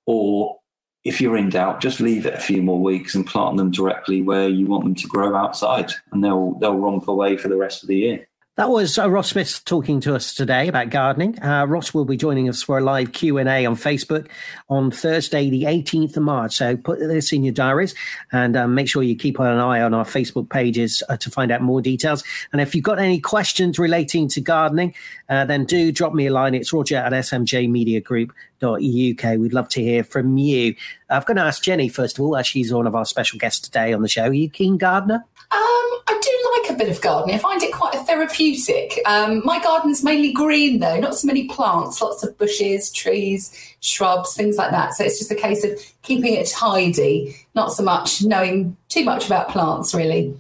Or 0.08 0.58
if 1.04 1.22
you're 1.22 1.38
in 1.38 1.50
doubt, 1.50 1.82
just 1.82 2.00
leave 2.00 2.26
it 2.26 2.34
a 2.34 2.40
few 2.40 2.62
more 2.62 2.82
weeks 2.82 3.14
and 3.14 3.26
plant 3.26 3.58
them 3.58 3.72
directly 3.72 4.22
where 4.22 4.50
you 4.50 4.66
want 4.66 4.84
them 4.84 4.96
to 4.96 5.08
grow 5.08 5.36
outside, 5.36 5.92
and 6.12 6.24
they'll 6.24 6.54
they'll 6.60 6.78
romp 6.78 7.08
away 7.08 7.38
for 7.38 7.48
the 7.50 7.58
rest 7.58 7.84
of 7.84 7.90
the 7.90 7.98
year. 7.98 8.27
That 8.58 8.70
was 8.72 8.98
uh, 8.98 9.08
Ross 9.08 9.30
Smith 9.30 9.64
talking 9.66 10.00
to 10.00 10.16
us 10.16 10.34
today 10.34 10.68
about 10.68 10.90
gardening. 10.90 11.40
Uh, 11.44 11.68
Ross 11.68 11.94
will 11.94 12.06
be 12.06 12.18
joining 12.18 12.50
us 12.50 12.64
for 12.64 12.80
a 12.80 12.82
live 12.82 13.12
Q 13.12 13.38
and 13.38 13.48
A 13.48 13.68
on 13.68 13.76
Facebook 13.76 14.30
on 14.68 14.90
Thursday, 14.90 15.52
the 15.52 15.66
18th 15.66 16.18
of 16.18 16.24
March. 16.24 16.56
So 16.56 16.76
put 16.76 16.98
this 16.98 17.32
in 17.32 17.44
your 17.44 17.54
diaries 17.54 17.94
and 18.32 18.58
um, 18.58 18.74
make 18.74 18.90
sure 18.90 19.04
you 19.04 19.16
keep 19.16 19.38
an 19.38 19.46
eye 19.46 19.82
on 19.82 19.94
our 19.94 20.06
Facebook 20.06 20.50
pages 20.50 21.04
uh, 21.08 21.18
to 21.18 21.30
find 21.30 21.52
out 21.52 21.62
more 21.62 21.84
details. 21.84 22.24
And 22.52 22.60
if 22.60 22.74
you've 22.74 22.84
got 22.84 22.98
any 22.98 23.20
questions 23.20 23.78
relating 23.78 24.28
to 24.30 24.42
gardening, 24.42 24.96
uh, 25.30 25.46
then 25.46 25.66
do 25.66 25.92
drop 25.92 26.16
me 26.16 26.26
a 26.26 26.34
line. 26.34 26.56
It's 26.56 26.74
Roger 26.74 26.98
at 26.98 27.14
smjmediagroup.uk. 27.14 29.40
We'd 29.40 29.54
love 29.54 29.70
to 29.70 29.84
hear 29.84 30.04
from 30.04 30.36
you. 30.40 30.74
I'm 31.12 31.22
going 31.28 31.38
to 31.38 31.44
ask 31.44 31.62
Jenny 31.62 31.90
first 31.90 32.18
of 32.18 32.26
all, 32.26 32.36
as 32.36 32.48
she's 32.48 32.74
one 32.74 32.88
of 32.88 32.96
our 32.96 33.06
special 33.06 33.38
guests 33.38 33.60
today 33.60 33.94
on 33.94 34.02
the 34.02 34.08
show. 34.08 34.24
Are 34.24 34.34
you 34.34 34.50
keen 34.50 34.80
gardener? 34.80 35.26
Um, 35.50 35.60
I 35.60 36.20
do 36.22 36.62
like 36.62 36.76
a 36.76 36.78
bit 36.78 36.90
of 36.90 37.02
gardening. 37.02 37.36
I 37.36 37.40
find 37.40 37.64
it 37.64 37.74
quite 37.74 37.94
therapeutic. 38.06 39.00
Um, 39.06 39.42
my 39.46 39.64
garden's 39.64 40.04
mainly 40.04 40.34
green, 40.34 40.80
though, 40.80 41.00
not 41.00 41.16
so 41.16 41.26
many 41.26 41.48
plants, 41.48 42.02
lots 42.02 42.22
of 42.22 42.38
bushes, 42.38 42.92
trees, 42.92 43.54
shrubs, 43.80 44.34
things 44.34 44.58
like 44.58 44.72
that. 44.72 44.94
So 44.94 45.06
it's 45.06 45.20
just 45.20 45.32
a 45.32 45.36
case 45.36 45.64
of 45.64 45.80
keeping 46.02 46.34
it 46.34 46.48
tidy, 46.48 47.36
not 47.56 47.72
so 47.72 47.82
much 47.82 48.24
knowing 48.24 48.76
too 48.90 49.06
much 49.06 49.26
about 49.26 49.48
plants, 49.48 49.94
really. 49.96 50.38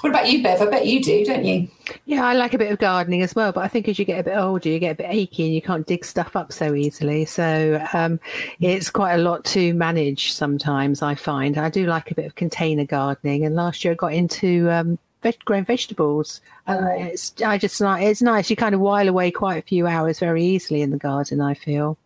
What 0.00 0.10
about 0.10 0.28
you, 0.30 0.42
Bev? 0.42 0.60
I 0.60 0.66
bet 0.66 0.86
you 0.86 1.02
do, 1.02 1.24
don't 1.24 1.44
you? 1.44 1.68
Yeah, 2.04 2.26
I 2.26 2.34
like 2.34 2.52
a 2.52 2.58
bit 2.58 2.70
of 2.70 2.78
gardening 2.78 3.22
as 3.22 3.34
well, 3.34 3.52
but 3.52 3.64
I 3.64 3.68
think 3.68 3.88
as 3.88 3.98
you 3.98 4.04
get 4.04 4.20
a 4.20 4.24
bit 4.24 4.36
older, 4.36 4.68
you 4.68 4.78
get 4.78 4.92
a 4.92 4.94
bit 4.96 5.06
achy 5.08 5.44
and 5.44 5.54
you 5.54 5.62
can't 5.62 5.86
dig 5.86 6.04
stuff 6.04 6.36
up 6.36 6.52
so 6.52 6.74
easily. 6.74 7.24
So 7.24 7.82
um, 7.92 8.20
it's 8.60 8.90
quite 8.90 9.14
a 9.14 9.18
lot 9.18 9.44
to 9.46 9.72
manage 9.74 10.32
sometimes, 10.32 11.00
I 11.00 11.14
find. 11.14 11.56
I 11.56 11.70
do 11.70 11.86
like 11.86 12.10
a 12.10 12.14
bit 12.14 12.26
of 12.26 12.34
container 12.34 12.84
gardening, 12.84 13.46
and 13.46 13.54
last 13.54 13.84
year 13.84 13.92
I 13.92 13.94
got 13.94 14.12
into 14.12 14.70
um, 14.70 14.98
veg- 15.22 15.44
growing 15.44 15.64
vegetables. 15.64 16.40
Uh, 16.66 16.88
it's 16.96 17.32
I 17.42 17.56
just 17.56 17.80
ni- 17.80 18.04
it's 18.06 18.20
nice. 18.20 18.50
You 18.50 18.56
kind 18.56 18.74
of 18.74 18.80
while 18.80 19.08
away 19.08 19.30
quite 19.30 19.56
a 19.56 19.66
few 19.66 19.86
hours 19.86 20.18
very 20.18 20.44
easily 20.44 20.82
in 20.82 20.90
the 20.90 20.98
garden. 20.98 21.40
I 21.40 21.54
feel. 21.54 21.96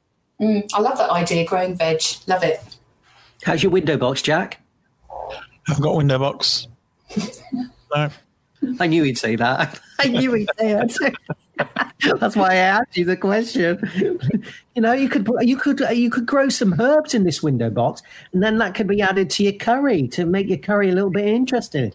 Mm, 0.40 0.68
I 0.72 0.80
love 0.80 0.98
that 0.98 1.10
idea, 1.10 1.44
growing 1.44 1.74
veg. 1.74 2.00
Love 2.26 2.44
it. 2.44 2.60
How's 3.42 3.62
your 3.62 3.72
window 3.72 3.96
box, 3.96 4.22
Jack? 4.22 4.60
I've 5.68 5.80
got 5.80 5.90
a 5.92 5.96
window 5.96 6.18
box. 6.18 6.68
No. 7.94 8.10
I 8.80 8.86
knew 8.86 9.04
he'd 9.04 9.18
say 9.18 9.36
that. 9.36 9.78
I 10.00 10.08
knew 10.08 10.34
he'd 10.34 10.50
say 10.58 10.72
it. 10.72 11.14
That's 12.20 12.36
why 12.36 12.50
I 12.50 12.56
asked 12.56 12.96
you 12.96 13.04
the 13.04 13.16
question. 13.16 13.78
you 14.74 14.82
know, 14.82 14.92
you 14.92 15.08
could 15.08 15.28
you 15.40 15.56
could 15.56 15.80
you 15.92 16.10
could 16.10 16.26
grow 16.26 16.48
some 16.48 16.80
herbs 16.80 17.14
in 17.14 17.24
this 17.24 17.42
window 17.42 17.70
box, 17.70 18.02
and 18.32 18.42
then 18.42 18.58
that 18.58 18.74
could 18.74 18.86
be 18.86 19.00
added 19.00 19.30
to 19.30 19.44
your 19.44 19.52
curry 19.54 20.08
to 20.08 20.24
make 20.24 20.48
your 20.48 20.58
curry 20.58 20.90
a 20.90 20.94
little 20.94 21.10
bit 21.10 21.26
interesting. 21.26 21.92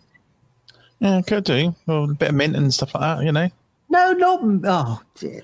Yeah, 1.00 1.22
could 1.22 1.44
do. 1.44 1.76
Well, 1.86 2.06
a 2.06 2.14
bit 2.14 2.30
of 2.30 2.36
mint 2.36 2.56
and 2.56 2.74
stuff 2.74 2.96
like 2.96 3.02
that, 3.02 3.26
you 3.26 3.32
know. 3.32 3.50
No, 3.90 4.14
not 4.14 4.40
oh, 4.64 5.02
dear. 5.16 5.42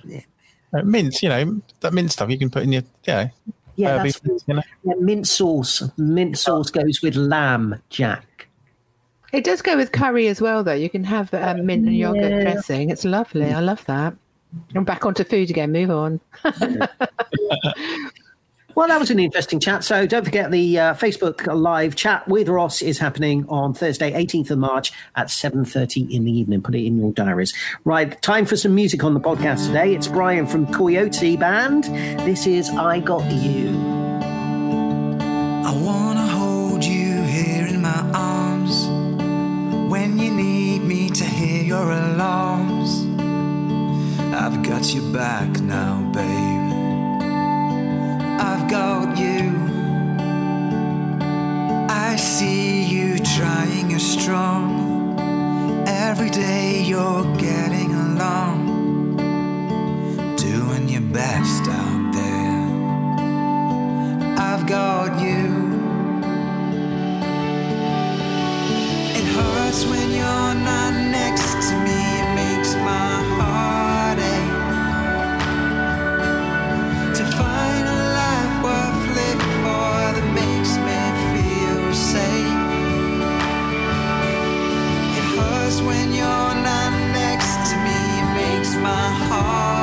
Uh, 0.74 0.84
mint, 0.84 1.22
you 1.22 1.30
know, 1.30 1.62
that 1.82 1.94
mint 1.94 2.12
stuff 2.12 2.30
you 2.30 2.38
can 2.38 2.50
put 2.50 2.64
in 2.64 2.72
your, 2.72 2.84
yeah. 3.06 3.30
yeah, 3.76 3.98
herby 3.98 4.12
that's, 4.12 4.20
things, 4.20 4.44
you 4.48 4.54
know. 4.54 4.62
yeah, 4.84 4.94
mint 5.00 5.28
sauce. 5.28 5.84
Mint 5.98 6.38
sauce 6.38 6.72
goes 6.72 7.02
with 7.02 7.16
lamb, 7.16 7.82
Jack. 7.90 8.26
It 9.32 9.44
does 9.44 9.62
go 9.62 9.78
with 9.78 9.92
curry 9.92 10.28
as 10.28 10.42
well, 10.42 10.64
though. 10.64 10.74
You 10.74 10.90
can 10.90 11.04
have 11.04 11.34
um, 11.34 11.66
mint 11.66 11.86
and 11.88 11.96
yogurt 11.96 12.32
Yeah. 12.32 12.42
dressing. 12.42 12.90
It's 12.90 13.06
lovely. 13.06 13.46
I 13.54 13.60
love 13.60 13.86
that. 13.86 14.14
I'm 14.76 14.84
back 14.84 15.06
onto 15.06 15.24
food 15.24 15.50
again. 15.50 15.72
Move 15.72 15.92
on. 15.92 16.20
Well, 18.76 18.88
that 18.88 19.00
was 19.00 19.12
an 19.12 19.20
interesting 19.20 19.60
chat. 19.60 19.84
So 19.84 20.06
don't 20.08 20.24
forget 20.24 20.52
the 20.52 20.80
uh, 20.80 20.94
Facebook 20.94 21.54
live 21.54 21.96
chat 21.98 22.26
with 22.30 22.48
Ross 22.48 22.82
is 22.82 22.98
happening 22.98 23.46
on 23.50 23.74
Thursday, 23.74 24.14
18th 24.14 24.52
of 24.52 24.60
March 24.60 24.94
at 25.18 25.28
7.30 25.28 26.10
in 26.10 26.24
the 26.24 26.32
evening. 26.32 26.62
Put 26.62 26.76
it 26.76 26.86
in 26.86 26.98
your 26.98 27.12
diaries. 27.12 27.54
Right, 27.84 28.22
time 28.22 28.46
for 28.46 28.56
some 28.56 28.74
music 28.74 29.04
on 29.04 29.14
the 29.16 29.20
podcast 29.20 29.66
today. 29.68 29.94
It's 29.96 30.08
Brian 30.08 30.48
from 30.48 30.72
Coyote 30.72 31.36
Band. 31.36 31.86
This 32.26 32.48
is 32.48 32.70
I 32.70 33.02
Got 33.02 33.30
You. 33.30 33.68
You 40.20 40.32
need 40.32 40.84
me 40.84 41.10
to 41.10 41.24
hear 41.24 41.64
your 41.64 41.92
alarms. 41.92 43.06
I've 44.34 44.62
got 44.64 44.94
your 44.94 45.14
back 45.14 45.62
now, 45.62 46.02
babe. 46.14 46.74
I've 48.42 48.70
got 48.70 49.18
you. 49.18 49.56
I 51.90 52.16
see 52.18 52.84
you 52.84 53.18
trying 53.20 53.90
your 53.90 54.00
strong. 54.00 55.18
Every 55.88 56.30
day 56.30 56.82
you're 56.82 57.24
getting 57.38 57.94
along, 57.94 59.18
doing 60.36 60.90
your 60.90 61.08
best 61.14 61.64
out 61.68 62.12
there. 62.14 62.68
I've 64.38 64.68
got 64.68 65.22
you. 65.22 65.69
When 85.84 86.14
you're 86.14 86.56
not 86.66 86.92
next 87.12 87.70
to 87.70 87.76
me. 87.86 87.94
It 88.20 88.36
makes 88.36 88.76
my 88.76 89.14
heart 89.28 89.79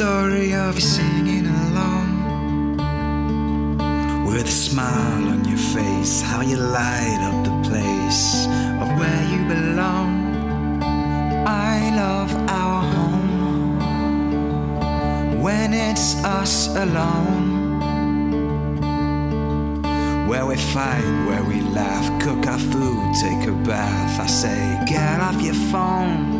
story 0.00 0.54
of 0.54 0.76
you 0.76 0.80
singing 0.80 1.46
along. 1.46 2.08
With 4.24 4.46
a 4.46 4.50
smile 4.50 5.28
on 5.28 5.44
your 5.46 5.58
face, 5.58 6.22
how 6.22 6.40
you 6.40 6.56
light 6.56 7.20
up 7.28 7.44
the 7.44 7.68
place 7.68 8.46
of 8.80 8.88
where 8.98 9.24
you 9.30 9.40
belong. 9.46 10.10
I 11.46 11.94
love 11.94 12.34
our 12.48 12.82
home 12.94 13.78
when 15.42 15.74
it's 15.74 16.14
us 16.24 16.68
alone. 16.68 17.78
Where 20.26 20.46
we 20.46 20.56
fight, 20.56 21.04
where 21.28 21.44
we 21.44 21.60
laugh, 21.60 22.06
cook 22.22 22.46
our 22.46 22.58
food, 22.58 23.14
take 23.20 23.46
a 23.46 23.52
bath. 23.68 24.18
I 24.18 24.26
say, 24.26 24.82
get 24.86 25.20
off 25.20 25.42
your 25.42 25.60
phone. 25.70 26.39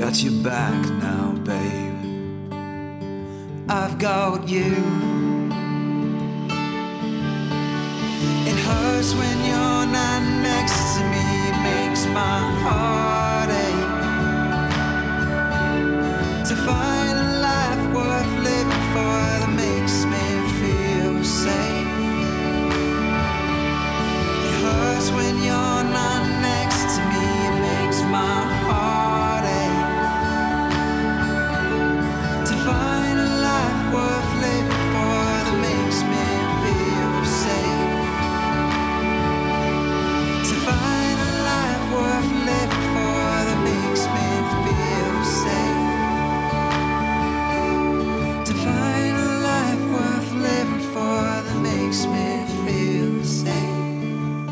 got 0.00 0.22
your 0.22 0.42
back 0.42 0.88
now, 0.92 1.32
babe. 1.44 1.94
I've 3.68 3.98
got 3.98 4.48
you. 4.48 4.72
It 8.48 8.58
hurts 8.66 9.12
when 9.12 9.38
you're 9.44 9.86
not 9.98 10.22
next 10.42 10.96
to 10.96 11.00
me, 11.12 11.24
it 11.50 11.56
makes 11.68 12.06
my 12.06 12.38
heart 12.62 13.50
ache. 13.50 13.98
To 16.48 16.54
find 16.56 16.99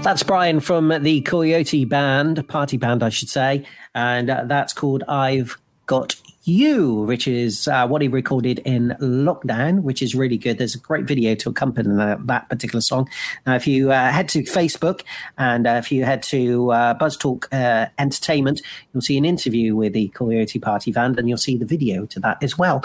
That's 0.03 0.23
Brian 0.23 0.61
from 0.61 0.89
the 1.03 1.21
Coyote 1.21 1.85
Band, 1.85 2.49
party 2.49 2.79
band, 2.79 3.03
I 3.03 3.11
should 3.11 3.29
say, 3.29 3.67
and 3.95 4.31
uh, 4.31 4.45
that's 4.47 4.73
called 4.73 5.05
"I've 5.07 5.59
Got 5.85 6.17
You," 6.45 7.03
which 7.03 7.29
is 7.29 7.69
uh, 7.69 7.87
what 7.87 8.01
he 8.01 8.09
recorded 8.09 8.61
in 8.61 8.97
lockdown, 9.01 9.83
which 9.83 10.01
is 10.01 10.15
really 10.15 10.39
good. 10.39 10.57
There's 10.57 10.75
a 10.75 10.79
great 10.79 11.05
video 11.05 11.35
to 11.35 11.51
accompany 11.51 11.95
that, 11.97 12.27
that 12.27 12.49
particular 12.49 12.81
song. 12.81 13.11
Now, 13.47 13.55
if 13.55 13.67
you 13.67 13.93
uh, 13.93 14.11
head 14.11 14.31
to 14.31 14.45
Facebook 14.45 15.03
and 15.37 15.67
uh, 15.67 15.73
if 15.73 15.93
you 15.93 16.07
head 16.07 16.23
to 16.25 16.73
uh, 16.73 16.95
Buzz 16.95 17.15
Talk 17.19 17.47
uh, 17.53 17.87
Entertainment, 17.99 18.63
you'll 18.95 19.03
see 19.03 19.19
an 19.19 19.27
interview 19.27 19.77
with 19.77 19.93
the 19.93 20.09
Coyote 20.09 20.59
Party 20.59 20.91
Band, 20.91 21.19
and 21.19 21.29
you'll 21.29 21.37
see 21.37 21.59
the 21.59 21.67
video 21.67 22.07
to 22.07 22.21
that 22.21 22.43
as 22.43 22.57
well. 22.57 22.83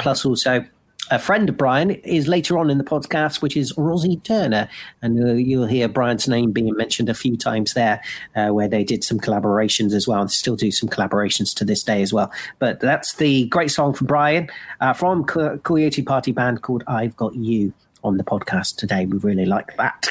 Plus, 0.00 0.26
also 0.26 0.66
a 1.10 1.18
friend 1.18 1.48
of 1.48 1.56
Brian 1.56 1.90
is 1.90 2.28
later 2.28 2.58
on 2.58 2.70
in 2.70 2.78
the 2.78 2.84
podcast, 2.84 3.42
which 3.42 3.56
is 3.56 3.76
Rosie 3.76 4.16
Turner, 4.18 4.68
and 5.02 5.22
uh, 5.22 5.32
you'll 5.32 5.66
hear 5.66 5.88
Brian's 5.88 6.28
name 6.28 6.52
being 6.52 6.74
mentioned 6.76 7.08
a 7.08 7.14
few 7.14 7.36
times 7.36 7.74
there, 7.74 8.02
uh, 8.36 8.48
where 8.48 8.68
they 8.68 8.84
did 8.84 9.04
some 9.04 9.18
collaborations 9.18 9.92
as 9.92 10.06
well, 10.06 10.20
and 10.20 10.30
still 10.30 10.56
do 10.56 10.70
some 10.70 10.88
collaborations 10.88 11.54
to 11.56 11.64
this 11.64 11.82
day 11.82 12.02
as 12.02 12.12
well. 12.12 12.32
But 12.58 12.80
that's 12.80 13.14
the 13.14 13.46
great 13.48 13.70
song 13.70 13.94
from 13.94 14.06
Brian 14.06 14.48
uh, 14.80 14.92
from 14.92 15.24
Co- 15.24 15.58
Coyote 15.58 16.02
Party 16.02 16.32
Band 16.32 16.62
called 16.62 16.84
"I've 16.86 17.16
Got 17.16 17.34
You." 17.34 17.72
On 18.04 18.16
the 18.16 18.22
podcast 18.22 18.76
today, 18.76 19.06
we 19.06 19.18
really 19.18 19.44
like 19.44 19.76
that. 19.76 20.06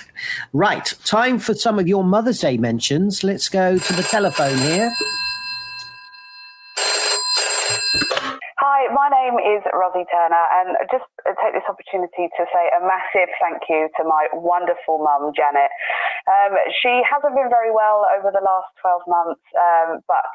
Right, 0.52 0.94
time 1.06 1.40
for 1.40 1.54
some 1.54 1.80
of 1.80 1.88
your 1.88 2.04
Mother's 2.04 2.42
Day 2.42 2.58
mentions. 2.58 3.24
Let's 3.24 3.48
go 3.48 3.78
to 3.78 3.94
the 3.94 4.04
telephone 4.04 4.58
here. 4.58 4.92
Hi, 8.60 8.77
my 8.94 9.10
name 9.10 9.40
is 9.42 9.64
Rosie 9.74 10.08
Turner, 10.08 10.46
and 10.62 10.78
I 10.80 10.86
just 10.92 11.08
take 11.42 11.54
this 11.56 11.68
opportunity 11.68 12.30
to 12.32 12.44
say 12.48 12.64
a 12.76 12.82
massive 12.84 13.32
thank 13.42 13.64
you 13.68 13.90
to 14.00 14.02
my 14.04 14.28
wonderful 14.34 15.04
mum, 15.04 15.34
Janet. 15.36 15.72
Um, 16.28 16.56
she 16.84 17.02
hasn't 17.08 17.36
been 17.36 17.50
very 17.50 17.72
well 17.72 18.06
over 18.16 18.32
the 18.32 18.44
last 18.44 18.70
12 18.84 19.02
months, 19.08 19.44
um, 19.56 20.04
but 20.08 20.28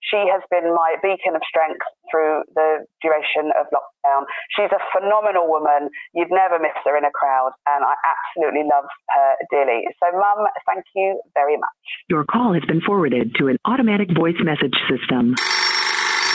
she 0.00 0.16
has 0.32 0.40
been 0.48 0.72
my 0.72 0.96
beacon 1.04 1.36
of 1.36 1.42
strength 1.44 1.84
through 2.08 2.42
the 2.56 2.88
duration 3.04 3.52
of 3.52 3.68
lockdown. 3.68 4.24
She's 4.56 4.72
a 4.72 4.80
phenomenal 4.96 5.46
woman. 5.46 5.92
You'd 6.16 6.32
never 6.32 6.58
miss 6.58 6.74
her 6.88 6.96
in 6.96 7.04
a 7.04 7.12
crowd, 7.12 7.52
and 7.68 7.84
I 7.84 7.94
absolutely 8.00 8.64
love 8.64 8.88
her 9.12 9.30
dearly. 9.52 9.84
So, 10.00 10.08
mum, 10.16 10.48
thank 10.64 10.88
you 10.96 11.20
very 11.34 11.56
much. 11.60 11.80
Your 12.08 12.24
call 12.24 12.54
has 12.54 12.64
been 12.64 12.80
forwarded 12.80 13.36
to 13.36 13.48
an 13.48 13.58
automatic 13.66 14.08
voice 14.16 14.40
message 14.40 14.76
system. 14.88 15.36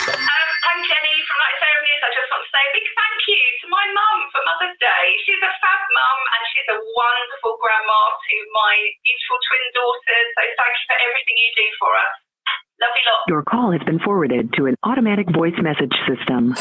I'm 0.06 0.82
Jenny 0.86 1.16
from 1.26 1.38
Like 1.42 1.65
a 2.66 2.72
big 2.74 2.88
thank 2.98 3.20
you 3.30 3.42
to 3.62 3.66
my 3.70 3.86
mum 3.94 4.18
for 4.34 4.42
Mother's 4.42 4.78
Day. 4.82 5.06
She's 5.22 5.38
a 5.38 5.54
fab 5.62 5.84
mum 5.94 6.20
and 6.34 6.42
she's 6.50 6.70
a 6.74 6.80
wonderful 6.82 7.62
grandma 7.62 8.02
to 8.18 8.36
my 8.58 8.74
beautiful 9.06 9.38
twin 9.46 9.66
daughters. 9.78 10.28
So 10.34 10.42
thank 10.58 10.74
you 10.74 10.86
for 10.90 10.98
everything 10.98 11.38
you 11.38 11.52
do 11.54 11.68
for 11.78 11.92
us. 11.94 12.14
Love 12.82 12.96
you 12.98 13.06
lot. 13.06 13.22
Your 13.30 13.44
call 13.46 13.70
has 13.70 13.84
been 13.86 14.02
forwarded 14.02 14.50
to 14.58 14.66
an 14.66 14.76
automatic 14.82 15.30
voice 15.30 15.58
message 15.62 15.94
system. 16.10 16.58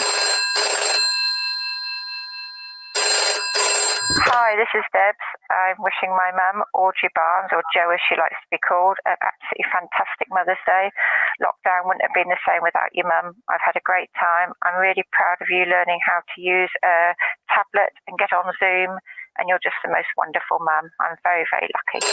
Hi, 4.05 4.53
this 4.61 4.69
is 4.77 4.85
Debs. 4.93 5.25
I'm 5.49 5.81
wishing 5.81 6.13
my 6.13 6.29
mum, 6.37 6.61
Audrey 6.77 7.09
Barnes, 7.17 7.49
or 7.57 7.65
Jo 7.73 7.89
as 7.89 8.05
she 8.05 8.21
likes 8.21 8.37
to 8.37 8.53
be 8.53 8.61
called, 8.61 9.01
an 9.09 9.17
absolutely 9.17 9.65
fantastic 9.73 10.29
Mother's 10.29 10.61
Day. 10.69 10.93
Lockdown 11.41 11.89
wouldn't 11.89 12.05
have 12.05 12.13
been 12.13 12.29
the 12.29 12.37
same 12.45 12.61
without 12.61 12.93
your 12.93 13.09
mum. 13.09 13.33
I've 13.49 13.65
had 13.65 13.81
a 13.81 13.85
great 13.89 14.13
time. 14.13 14.53
I'm 14.61 14.77
really 14.77 15.09
proud 15.09 15.41
of 15.41 15.49
you 15.49 15.65
learning 15.65 16.05
how 16.05 16.21
to 16.21 16.37
use 16.37 16.69
a 16.85 17.17
tablet 17.49 17.97
and 18.05 18.21
get 18.21 18.37
on 18.37 18.45
Zoom, 18.61 19.01
and 19.41 19.49
you're 19.49 19.63
just 19.65 19.81
the 19.81 19.89
most 19.89 20.13
wonderful 20.21 20.61
mum. 20.61 20.93
I'm 21.01 21.17
very, 21.25 21.49
very 21.49 21.73
lucky. 21.73 22.05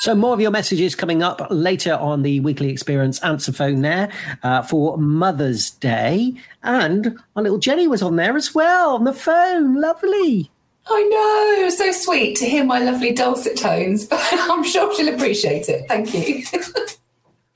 So 0.00 0.14
more 0.14 0.32
of 0.32 0.40
your 0.40 0.52
messages 0.52 0.94
coming 0.94 1.22
up 1.24 1.46
later 1.50 1.94
on 1.94 2.22
the 2.22 2.38
weekly 2.40 2.70
experience 2.70 3.20
answer 3.24 3.52
phone 3.52 3.80
there 3.80 4.10
uh, 4.44 4.62
for 4.62 4.96
Mother's 4.96 5.70
Day, 5.70 6.34
and 6.62 7.18
our 7.34 7.42
little 7.42 7.58
Jenny 7.58 7.88
was 7.88 8.00
on 8.00 8.16
there 8.16 8.36
as 8.36 8.54
well 8.54 8.94
on 8.94 9.04
the 9.04 9.12
phone. 9.12 9.80
Lovely. 9.80 10.50
I 10.86 11.02
know, 11.02 11.60
it 11.60 11.64
was 11.64 11.76
so 11.76 11.92
sweet 11.92 12.36
to 12.38 12.46
hear 12.46 12.64
my 12.64 12.78
lovely 12.78 13.12
dulcet 13.12 13.58
tones. 13.58 14.06
But 14.06 14.20
I'm 14.32 14.64
sure 14.64 14.94
she'll 14.94 15.12
appreciate 15.12 15.68
it. 15.68 15.86
Thank 15.88 16.14
you. 16.14 16.44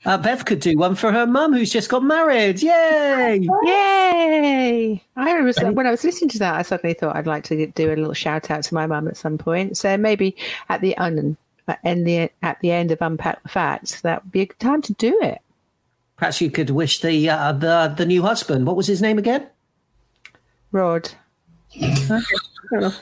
Uh, 0.05 0.17
Bev 0.17 0.43
could 0.43 0.59
do 0.59 0.77
one 0.77 0.95
for 0.95 1.13
her 1.13 1.25
mum 1.25 1.53
who's 1.53 1.71
just 1.71 1.87
got 1.87 2.03
married. 2.03 2.61
Yay! 2.61 3.47
Yay! 3.63 5.01
I 5.15 5.41
was 5.41 5.55
when 5.57 5.87
I 5.87 5.91
was 5.91 6.03
listening 6.03 6.29
to 6.31 6.39
that, 6.39 6.55
I 6.55 6.61
suddenly 6.61 6.93
thought 6.93 7.15
I'd 7.15 7.25
like 7.25 7.45
to 7.45 7.67
do 7.67 7.87
a 7.87 7.95
little 7.95 8.13
shout 8.13 8.51
out 8.51 8.63
to 8.63 8.73
my 8.73 8.85
mum 8.85 9.07
at 9.07 9.15
some 9.15 9.37
point. 9.37 9.77
So 9.77 9.95
maybe 9.95 10.35
at 10.67 10.81
the 10.81 10.97
un 10.97 11.37
and 11.83 12.05
the 12.05 12.29
at 12.41 12.59
the 12.61 12.71
end 12.71 12.91
of 12.91 13.01
unpack 13.01 13.41
the 13.43 13.49
facts, 13.49 14.01
that 14.01 14.23
would 14.23 14.31
be 14.31 14.41
a 14.41 14.45
good 14.45 14.59
time 14.59 14.81
to 14.83 14.93
do 14.93 15.17
it. 15.21 15.39
Perhaps 16.17 16.41
you 16.41 16.51
could 16.51 16.69
wish 16.69 16.99
the 16.99 17.29
uh, 17.29 17.51
the 17.51 17.93
the 17.95 18.05
new 18.05 18.21
husband. 18.21 18.67
What 18.67 18.75
was 18.75 18.87
his 18.87 19.01
name 19.01 19.17
again? 19.17 19.47
Rod. 20.71 21.11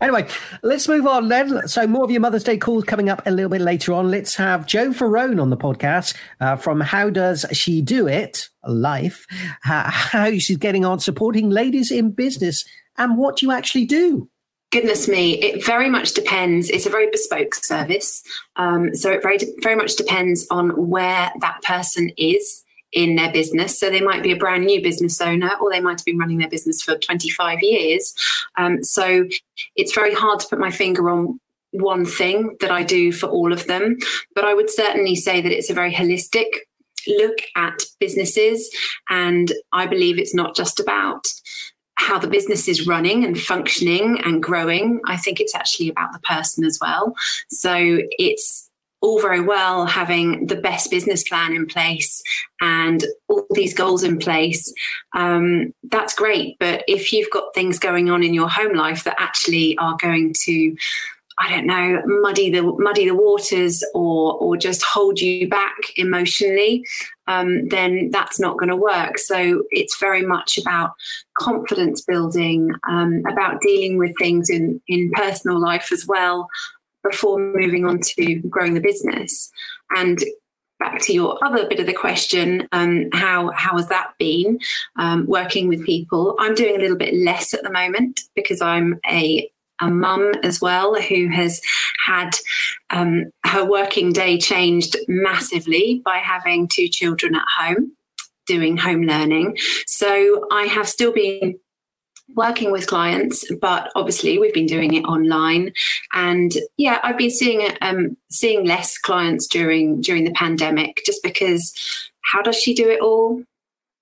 Anyway, 0.00 0.28
let's 0.62 0.88
move 0.88 1.06
on 1.06 1.28
then. 1.28 1.66
So, 1.66 1.86
more 1.86 2.04
of 2.04 2.10
your 2.10 2.20
Mother's 2.20 2.44
Day 2.44 2.56
calls 2.56 2.84
coming 2.84 3.08
up 3.08 3.22
a 3.26 3.30
little 3.30 3.50
bit 3.50 3.60
later 3.60 3.92
on. 3.92 4.10
Let's 4.10 4.36
have 4.36 4.66
Jo 4.66 4.90
Ferone 4.90 5.40
on 5.40 5.50
the 5.50 5.56
podcast 5.56 6.16
uh, 6.40 6.56
from 6.56 6.80
How 6.80 7.10
Does 7.10 7.44
She 7.52 7.82
Do 7.82 8.06
It? 8.06 8.48
Life, 8.64 9.26
how, 9.62 9.82
how 9.88 10.30
she's 10.38 10.56
getting 10.56 10.84
on 10.84 11.00
supporting 11.00 11.50
ladies 11.50 11.90
in 11.90 12.12
business 12.12 12.64
and 12.96 13.18
what 13.18 13.38
do 13.38 13.46
you 13.46 13.52
actually 13.52 13.86
do. 13.86 14.28
Goodness 14.72 15.06
me, 15.06 15.34
it 15.34 15.64
very 15.64 15.90
much 15.90 16.14
depends. 16.14 16.70
It's 16.70 16.86
a 16.86 16.90
very 16.90 17.10
bespoke 17.10 17.54
service. 17.54 18.22
Um, 18.56 18.94
so, 18.94 19.10
it 19.12 19.22
very, 19.22 19.38
very 19.60 19.76
much 19.76 19.96
depends 19.96 20.46
on 20.50 20.70
where 20.88 21.30
that 21.40 21.62
person 21.62 22.10
is 22.16 22.64
in 22.92 23.16
their 23.16 23.32
business. 23.32 23.78
So 23.78 23.90
they 23.90 24.00
might 24.00 24.22
be 24.22 24.32
a 24.32 24.36
brand 24.36 24.66
new 24.66 24.82
business 24.82 25.20
owner 25.20 25.50
or 25.60 25.70
they 25.70 25.80
might 25.80 25.98
have 25.98 26.04
been 26.04 26.18
running 26.18 26.38
their 26.38 26.48
business 26.48 26.82
for 26.82 26.96
25 26.96 27.58
years. 27.62 28.14
Um, 28.58 28.82
so 28.82 29.26
it's 29.76 29.94
very 29.94 30.14
hard 30.14 30.40
to 30.40 30.48
put 30.48 30.58
my 30.58 30.70
finger 30.70 31.08
on 31.08 31.40
one 31.70 32.04
thing 32.04 32.56
that 32.60 32.70
I 32.70 32.82
do 32.82 33.12
for 33.12 33.28
all 33.28 33.52
of 33.52 33.66
them. 33.66 33.96
But 34.34 34.44
I 34.44 34.54
would 34.54 34.70
certainly 34.70 35.16
say 35.16 35.40
that 35.40 35.52
it's 35.52 35.70
a 35.70 35.74
very 35.74 35.92
holistic 35.92 36.46
look 37.06 37.38
at 37.56 37.82
businesses. 37.98 38.70
And 39.08 39.52
I 39.72 39.86
believe 39.86 40.18
it's 40.18 40.34
not 40.34 40.54
just 40.54 40.78
about 40.78 41.26
how 42.02 42.18
the 42.18 42.28
business 42.28 42.68
is 42.68 42.86
running 42.86 43.24
and 43.24 43.40
functioning 43.40 44.20
and 44.24 44.42
growing. 44.42 45.00
I 45.06 45.16
think 45.16 45.40
it's 45.40 45.54
actually 45.54 45.88
about 45.88 46.12
the 46.12 46.18
person 46.20 46.64
as 46.64 46.78
well. 46.80 47.14
So 47.48 48.00
it's 48.18 48.68
all 49.00 49.20
very 49.20 49.40
well 49.40 49.86
having 49.86 50.46
the 50.46 50.56
best 50.56 50.90
business 50.90 51.22
plan 51.24 51.52
in 51.52 51.66
place 51.66 52.22
and 52.60 53.04
all 53.28 53.46
these 53.50 53.74
goals 53.74 54.04
in 54.04 54.18
place. 54.18 54.72
Um, 55.14 55.74
that's 55.90 56.14
great. 56.14 56.56
But 56.58 56.84
if 56.86 57.12
you've 57.12 57.30
got 57.30 57.54
things 57.54 57.78
going 57.78 58.10
on 58.10 58.22
in 58.22 58.34
your 58.34 58.48
home 58.48 58.74
life 58.74 59.04
that 59.04 59.16
actually 59.18 59.76
are 59.78 59.96
going 60.00 60.34
to 60.44 60.76
I 61.42 61.48
don't 61.48 61.66
know, 61.66 62.02
muddy 62.06 62.50
the 62.50 62.62
muddy 62.62 63.06
the 63.06 63.16
waters 63.16 63.82
or 63.94 64.34
or 64.34 64.56
just 64.56 64.82
hold 64.82 65.20
you 65.20 65.48
back 65.48 65.76
emotionally, 65.96 66.86
um, 67.26 67.66
then 67.68 68.10
that's 68.12 68.38
not 68.38 68.58
going 68.58 68.68
to 68.68 68.76
work. 68.76 69.18
So 69.18 69.64
it's 69.70 69.98
very 69.98 70.22
much 70.24 70.56
about 70.56 70.92
confidence 71.36 72.00
building, 72.02 72.70
um, 72.88 73.24
about 73.28 73.60
dealing 73.60 73.98
with 73.98 74.14
things 74.18 74.48
in 74.50 74.80
in 74.86 75.10
personal 75.14 75.60
life 75.60 75.90
as 75.90 76.06
well, 76.06 76.48
before 77.02 77.38
moving 77.40 77.84
on 77.84 77.98
to 78.00 78.36
growing 78.48 78.74
the 78.74 78.80
business. 78.80 79.50
And 79.96 80.22
back 80.78 81.00
to 81.00 81.12
your 81.12 81.38
other 81.44 81.68
bit 81.68 81.80
of 81.80 81.86
the 81.86 81.92
question, 81.92 82.68
um, 82.70 83.08
how 83.12 83.50
how 83.50 83.76
has 83.76 83.88
that 83.88 84.12
been 84.18 84.60
um, 84.96 85.26
working 85.26 85.66
with 85.66 85.84
people? 85.84 86.36
I'm 86.38 86.54
doing 86.54 86.76
a 86.76 86.80
little 86.80 86.96
bit 86.96 87.14
less 87.14 87.52
at 87.52 87.64
the 87.64 87.72
moment 87.72 88.20
because 88.36 88.60
I'm 88.60 89.00
a 89.10 89.50
a 89.82 89.90
mum 89.90 90.32
as 90.42 90.60
well 90.60 90.94
who 90.94 91.28
has 91.28 91.60
had 92.06 92.30
um, 92.90 93.24
her 93.44 93.64
working 93.64 94.12
day 94.12 94.38
changed 94.38 94.96
massively 95.08 96.00
by 96.04 96.18
having 96.18 96.68
two 96.68 96.88
children 96.88 97.34
at 97.34 97.44
home 97.58 97.92
doing 98.46 98.76
home 98.76 99.02
learning. 99.02 99.56
So 99.86 100.46
I 100.50 100.64
have 100.64 100.88
still 100.88 101.12
been 101.12 101.58
working 102.34 102.72
with 102.72 102.86
clients, 102.86 103.44
but 103.60 103.90
obviously 103.94 104.38
we've 104.38 104.54
been 104.54 104.66
doing 104.66 104.94
it 104.94 105.04
online. 105.04 105.72
And 106.12 106.52
yeah, 106.76 106.98
I've 107.02 107.18
been 107.18 107.30
seeing 107.30 107.68
um, 107.82 108.16
seeing 108.30 108.64
less 108.64 108.98
clients 108.98 109.46
during 109.46 110.00
during 110.00 110.24
the 110.24 110.32
pandemic, 110.32 111.02
just 111.04 111.22
because 111.22 111.72
how 112.22 112.42
does 112.42 112.56
she 112.56 112.74
do 112.74 112.88
it 112.88 113.00
all? 113.00 113.42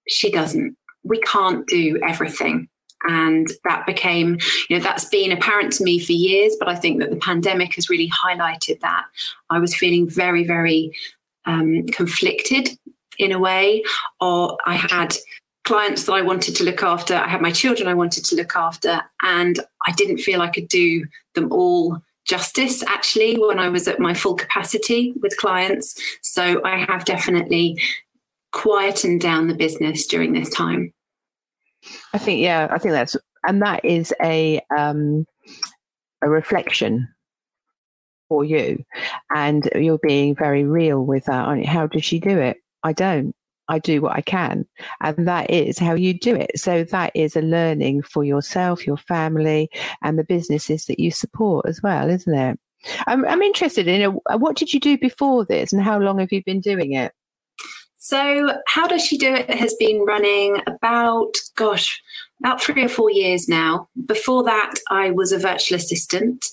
She 0.09 0.31
doesn't. 0.31 0.77
We 1.03 1.21
can't 1.21 1.67
do 1.67 1.99
everything. 2.07 2.69
And 3.05 3.49
that 3.65 3.87
became, 3.87 4.39
you 4.69 4.77
know, 4.77 4.83
that's 4.83 5.07
been 5.07 5.33
apparent 5.33 5.73
to 5.75 5.85
me 5.85 5.99
for 5.99 6.13
years, 6.13 6.57
but 6.59 6.69
I 6.69 6.75
think 6.75 7.01
that 7.01 7.11
the 7.11 7.17
pandemic 7.17 7.75
has 7.75 7.89
really 7.89 8.11
highlighted 8.11 8.81
that. 8.81 9.05
I 9.49 9.59
was 9.59 9.75
feeling 9.75 10.09
very, 10.09 10.45
very 10.45 10.95
um, 11.47 11.87
conflicted 11.87 12.71
in 13.19 13.33
a 13.33 13.39
way, 13.39 13.83
or 14.21 14.59
I 14.67 14.75
had 14.75 15.17
clients 15.65 16.05
that 16.05 16.13
I 16.13 16.23
wanted 16.23 16.57
to 16.57 16.65
look 16.65 16.83
after. 16.83 17.15
I 17.15 17.29
had 17.29 17.43
my 17.43 17.53
children 17.53 17.89
I 17.89 17.95
wanted 17.95 18.25
to 18.27 18.37
look 18.37 18.57
after, 18.57 19.03
and 19.23 19.61
I 19.87 19.93
didn't 19.93 20.19
feel 20.19 20.43
I 20.43 20.49
could 20.49 20.69
do 20.69 21.07
them 21.35 21.53
all 21.53 22.03
justice 22.27 22.83
actually 22.85 23.37
when 23.39 23.59
I 23.59 23.69
was 23.69 23.89
at 23.89 23.99
my 23.99 24.15
full 24.15 24.35
capacity 24.35 25.13
with 25.21 25.37
clients. 25.37 26.01
So 26.23 26.63
I 26.65 26.85
have 26.89 27.05
definitely 27.05 27.81
quietened 28.53 29.21
down 29.21 29.49
the 29.49 29.55
business 29.55 30.07
during 30.07 30.33
this 30.33 30.51
time. 30.51 30.93
I 32.13 32.19
think, 32.19 32.41
yeah, 32.41 32.69
I 32.71 32.79
think 32.79 32.93
that's, 32.93 33.17
and 33.47 33.63
that 33.63 33.85
is 33.85 34.13
a, 34.23 34.61
um, 34.77 35.27
a 36.23 36.29
reflection 36.29 37.09
for 38.29 38.45
you. 38.45 38.85
And 39.35 39.69
you're 39.75 39.99
being 39.99 40.35
very 40.35 40.65
real 40.65 41.05
with 41.05 41.25
that. 41.25 41.65
How 41.67 41.87
does 41.87 42.05
she 42.05 42.21
do 42.21 42.39
it? 42.39 42.59
I 42.83 42.93
don't. 42.93 43.35
I 43.69 43.79
do 43.79 44.03
what 44.03 44.17
I 44.17 44.21
can. 44.21 44.67
And 45.01 45.29
that 45.29 45.49
is 45.49 45.79
how 45.79 45.95
you 45.95 46.13
do 46.13 46.35
it. 46.35 46.59
So 46.59 46.83
that 46.85 47.13
is 47.15 47.37
a 47.37 47.41
learning 47.41 48.03
for 48.03 48.25
yourself, 48.25 48.85
your 48.85 48.97
family, 48.97 49.71
and 50.03 50.19
the 50.19 50.25
businesses 50.25 50.87
that 50.87 50.99
you 50.99 51.13
support 51.13 51.67
as 51.67 51.81
well, 51.81 52.11
isn't 52.11 52.35
it? 52.35 52.59
I'm, 53.07 53.25
I'm 53.27 53.43
interested 53.43 53.87
in 53.87 54.19
uh, 54.29 54.39
what 54.39 54.57
did 54.57 54.75
you 54.75 54.81
do 54.81 54.99
before 54.99 55.45
this 55.45 55.73
and 55.73 55.83
how 55.83 55.99
long 56.01 56.19
have 56.19 56.33
you 56.33 56.43
been 56.45 56.61
doing 56.61 56.95
it? 56.95 57.13
So, 58.11 58.59
How 58.67 58.89
Does 58.89 59.07
She 59.07 59.17
Do 59.17 59.33
It 59.33 59.49
has 59.51 59.73
been 59.75 60.01
running 60.01 60.61
about, 60.67 61.33
gosh, 61.55 62.03
about 62.41 62.61
three 62.61 62.83
or 62.83 62.89
four 62.89 63.09
years 63.09 63.49
now. 63.49 63.89
Before 64.05 64.43
that, 64.43 64.75
I 64.91 65.13
was 65.13 65.31
a 65.31 65.39
virtual 65.39 65.77
assistant. 65.77 66.45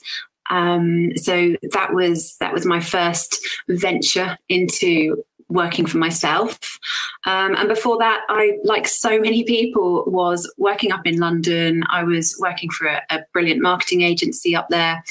Um, 0.52 1.18
so 1.18 1.56
that 1.72 1.96
was 1.96 2.38
that 2.42 2.54
was 2.54 2.64
my 2.68 2.80
first 2.80 3.40
venture 3.68 4.38
into 4.50 5.24
working 5.50 5.88
for 5.88 5.98
myself. 5.98 6.78
Um, 7.26 7.56
and 7.56 7.68
before 7.68 7.98
that, 7.98 8.22
I, 8.30 8.60
like 8.64 8.88
so 8.88 9.20
many 9.20 9.44
people, 9.44 10.04
was 10.06 10.48
working 10.60 10.92
up 10.92 11.08
in 11.08 11.18
London. 11.18 11.82
I 11.90 12.04
was 12.04 12.38
working 12.40 12.70
for 12.70 12.86
a, 12.86 13.02
a 13.10 13.22
brilliant 13.34 13.64
marketing 13.64 14.02
agency 14.02 14.56
up 14.56 14.68
there. 14.70 15.04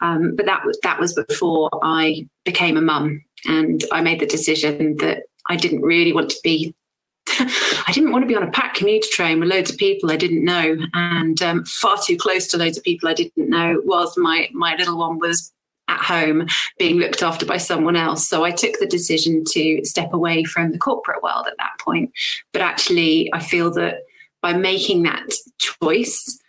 Um, 0.00 0.34
but 0.34 0.46
that 0.46 0.62
that 0.82 0.98
was 0.98 1.12
before 1.12 1.70
I 1.80 2.26
became 2.44 2.76
a 2.76 2.82
mum, 2.82 3.22
and 3.44 3.84
I 3.92 4.00
made 4.00 4.18
the 4.18 4.26
decision 4.26 4.96
that 4.96 5.22
I 5.48 5.56
didn't 5.56 5.82
really 5.82 6.12
want 6.12 6.30
to 6.30 6.40
be. 6.42 6.74
I 7.38 7.90
didn't 7.92 8.12
want 8.12 8.22
to 8.22 8.28
be 8.28 8.36
on 8.36 8.42
a 8.42 8.50
packed 8.50 8.76
commuter 8.76 9.08
train 9.10 9.40
with 9.40 9.48
loads 9.48 9.70
of 9.70 9.76
people 9.76 10.10
I 10.10 10.16
didn't 10.16 10.44
know, 10.44 10.76
and 10.94 11.40
um, 11.42 11.64
far 11.64 11.96
too 12.04 12.16
close 12.16 12.46
to 12.48 12.58
loads 12.58 12.76
of 12.76 12.84
people 12.84 13.08
I 13.08 13.14
didn't 13.14 13.48
know. 13.48 13.80
Whilst 13.84 14.18
my 14.18 14.48
my 14.52 14.74
little 14.76 14.98
one 14.98 15.18
was 15.18 15.52
at 15.88 16.00
home 16.00 16.46
being 16.78 16.96
looked 16.96 17.22
after 17.22 17.44
by 17.44 17.56
someone 17.56 17.96
else. 17.96 18.26
So 18.26 18.44
I 18.44 18.50
took 18.50 18.78
the 18.78 18.86
decision 18.86 19.44
to 19.50 19.84
step 19.84 20.12
away 20.12 20.44
from 20.44 20.72
the 20.72 20.78
corporate 20.78 21.22
world 21.22 21.46
at 21.46 21.56
that 21.58 21.78
point. 21.80 22.12
But 22.52 22.62
actually, 22.62 23.32
I 23.32 23.40
feel 23.40 23.70
that 23.72 24.02
by 24.40 24.52
making 24.54 25.04
that 25.04 25.28
choice, 25.58 26.40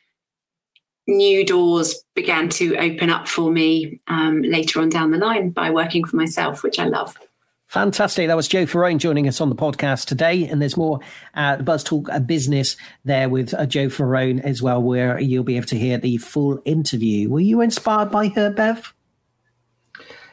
new 1.07 1.45
doors 1.45 2.03
began 2.15 2.49
to 2.49 2.77
open 2.77 3.09
up 3.09 3.27
for 3.27 3.51
me 3.51 3.99
um, 4.07 4.41
later 4.41 4.79
on 4.81 4.89
down 4.89 5.11
the 5.11 5.17
line 5.17 5.49
by 5.49 5.69
working 5.69 6.03
for 6.05 6.15
myself, 6.15 6.63
which 6.63 6.79
I 6.79 6.85
love. 6.85 7.17
Fantastic. 7.73 8.27
That 8.27 8.35
was 8.35 8.47
Jo 8.47 8.67
Ferone 8.67 8.99
joining 8.99 9.27
us 9.27 9.41
on 9.41 9.49
the 9.49 9.55
podcast 9.55 10.05
today. 10.05 10.47
And 10.47 10.61
there's 10.61 10.77
more 10.77 10.99
uh, 11.33 11.57
Buzz 11.57 11.83
Talk 11.83 12.07
uh, 12.07 12.19
Business 12.19 12.77
there 13.03 13.29
with 13.29 13.51
uh, 13.55 13.65
Jo 13.65 13.87
Ferone 13.87 14.39
as 14.41 14.61
well, 14.61 14.79
where 14.79 15.19
you'll 15.19 15.43
be 15.43 15.57
able 15.57 15.65
to 15.65 15.75
hear 15.79 15.97
the 15.97 16.17
full 16.17 16.61
interview. 16.65 17.31
Were 17.31 17.39
you 17.39 17.61
inspired 17.61 18.11
by 18.11 18.27
her, 18.27 18.51
Bev? 18.51 18.93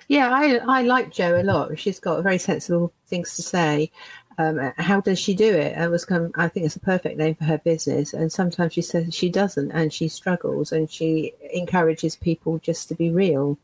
Yeah, 0.06 0.28
I 0.30 0.60
I 0.68 0.82
like 0.82 1.12
Jo 1.12 1.40
a 1.40 1.42
lot. 1.42 1.78
She's 1.78 1.98
got 1.98 2.22
very 2.22 2.36
sensible 2.36 2.92
things 3.06 3.34
to 3.36 3.42
say. 3.42 3.90
Um, 4.36 4.58
how 4.76 5.00
does 5.00 5.18
she 5.18 5.32
do 5.32 5.48
it? 5.50 5.78
It 5.78 5.90
was 5.90 6.04
kind 6.04 6.26
of, 6.26 6.32
I 6.34 6.48
think 6.48 6.66
it's 6.66 6.76
a 6.76 6.80
perfect 6.80 7.16
name 7.16 7.36
for 7.36 7.44
her 7.44 7.56
business. 7.56 8.12
And 8.12 8.30
sometimes 8.30 8.74
she 8.74 8.82
says 8.82 9.14
she 9.14 9.30
doesn't, 9.30 9.70
and 9.70 9.94
she 9.94 10.08
struggles, 10.08 10.72
and 10.72 10.90
she 10.90 11.32
encourages 11.54 12.16
people 12.16 12.58
just 12.58 12.90
to 12.90 12.94
be 12.94 13.08
real. 13.08 13.56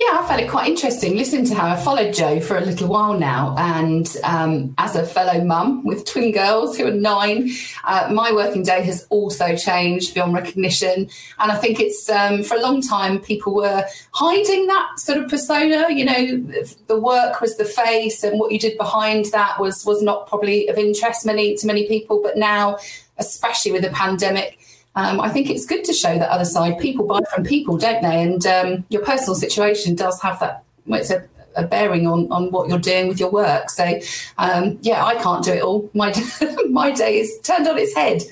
Yeah, 0.00 0.18
I 0.18 0.26
found 0.26 0.40
it 0.40 0.48
quite 0.48 0.66
interesting 0.66 1.14
listening 1.14 1.44
to 1.44 1.54
how 1.54 1.66
I 1.66 1.76
followed 1.76 2.14
Jo 2.14 2.40
for 2.40 2.56
a 2.56 2.62
little 2.62 2.88
while 2.88 3.18
now. 3.18 3.54
And 3.58 4.08
um, 4.24 4.74
as 4.78 4.96
a 4.96 5.04
fellow 5.04 5.44
mum 5.44 5.84
with 5.84 6.06
twin 6.06 6.32
girls 6.32 6.78
who 6.78 6.86
are 6.86 6.90
nine, 6.90 7.50
uh, 7.84 8.08
my 8.10 8.32
working 8.32 8.62
day 8.62 8.82
has 8.84 9.06
also 9.10 9.54
changed 9.56 10.14
beyond 10.14 10.32
recognition. 10.32 11.10
And 11.38 11.52
I 11.52 11.56
think 11.56 11.80
it's 11.80 12.08
um, 12.08 12.42
for 12.42 12.56
a 12.56 12.62
long 12.62 12.80
time 12.80 13.20
people 13.20 13.54
were 13.54 13.84
hiding 14.12 14.68
that 14.68 14.98
sort 14.98 15.18
of 15.18 15.28
persona. 15.28 15.88
You 15.90 16.06
know, 16.06 16.64
the 16.86 16.98
work 16.98 17.42
was 17.42 17.58
the 17.58 17.66
face, 17.66 18.24
and 18.24 18.40
what 18.40 18.52
you 18.52 18.58
did 18.58 18.78
behind 18.78 19.26
that 19.32 19.60
was 19.60 19.84
was 19.84 20.02
not 20.02 20.26
probably 20.26 20.66
of 20.68 20.78
interest 20.78 21.26
many 21.26 21.56
to 21.56 21.66
many 21.66 21.86
people. 21.86 22.22
But 22.22 22.38
now, 22.38 22.78
especially 23.18 23.72
with 23.72 23.82
the 23.82 23.90
pandemic, 23.90 24.59
um, 24.96 25.20
I 25.20 25.28
think 25.28 25.48
it's 25.50 25.66
good 25.66 25.84
to 25.84 25.92
show 25.92 26.18
that 26.18 26.28
other 26.30 26.44
side. 26.44 26.78
People 26.78 27.06
buy 27.06 27.20
from 27.32 27.44
people, 27.44 27.76
don't 27.76 28.02
they? 28.02 28.22
And 28.22 28.44
um, 28.46 28.84
your 28.88 29.04
personal 29.04 29.34
situation 29.34 29.94
does 29.94 30.20
have 30.20 30.40
that. 30.40 30.64
Well, 30.86 31.00
it's 31.00 31.10
a, 31.10 31.26
a, 31.54 31.64
bearing 31.64 32.06
on 32.06 32.30
on 32.32 32.50
what 32.50 32.68
you're 32.68 32.78
doing 32.78 33.06
with 33.08 33.20
your 33.20 33.30
work. 33.30 33.70
So, 33.70 34.00
um, 34.38 34.78
yeah, 34.82 35.04
I 35.04 35.14
can't 35.16 35.44
do 35.44 35.52
it 35.52 35.62
all. 35.62 35.88
My 35.94 36.12
my 36.70 36.90
day 36.90 37.20
is 37.20 37.38
turned 37.42 37.68
on 37.68 37.78
its 37.78 37.94
head. 37.94 38.22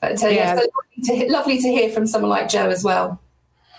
But 0.00 0.22
uh, 0.22 0.28
yeah, 0.28 0.54
Yeah. 0.54 0.56
so 0.56 0.66
lovely, 0.76 1.26
to, 1.26 1.32
lovely 1.32 1.58
to 1.62 1.68
hear 1.68 1.90
from 1.90 2.06
someone 2.06 2.30
like 2.30 2.48
Jo 2.50 2.68
as 2.68 2.84
well. 2.84 3.20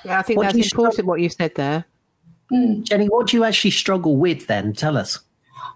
Yeah, 0.04 0.20
I 0.20 0.22
think 0.24 0.38
What 0.38 0.44
that's 0.44 0.54
do 0.54 0.60
you 0.60 0.66
important 0.66 1.08
what 1.08 1.22
you 1.22 1.30
said 1.30 1.54
there. 1.56 1.86
Jenny, 2.52 3.08
what 3.08 3.28
do 3.28 3.38
you 3.38 3.44
actually 3.44 3.72
struggle 3.72 4.18
with 4.18 4.48
then? 4.48 4.74
Tell 4.74 4.98
us. 4.98 5.20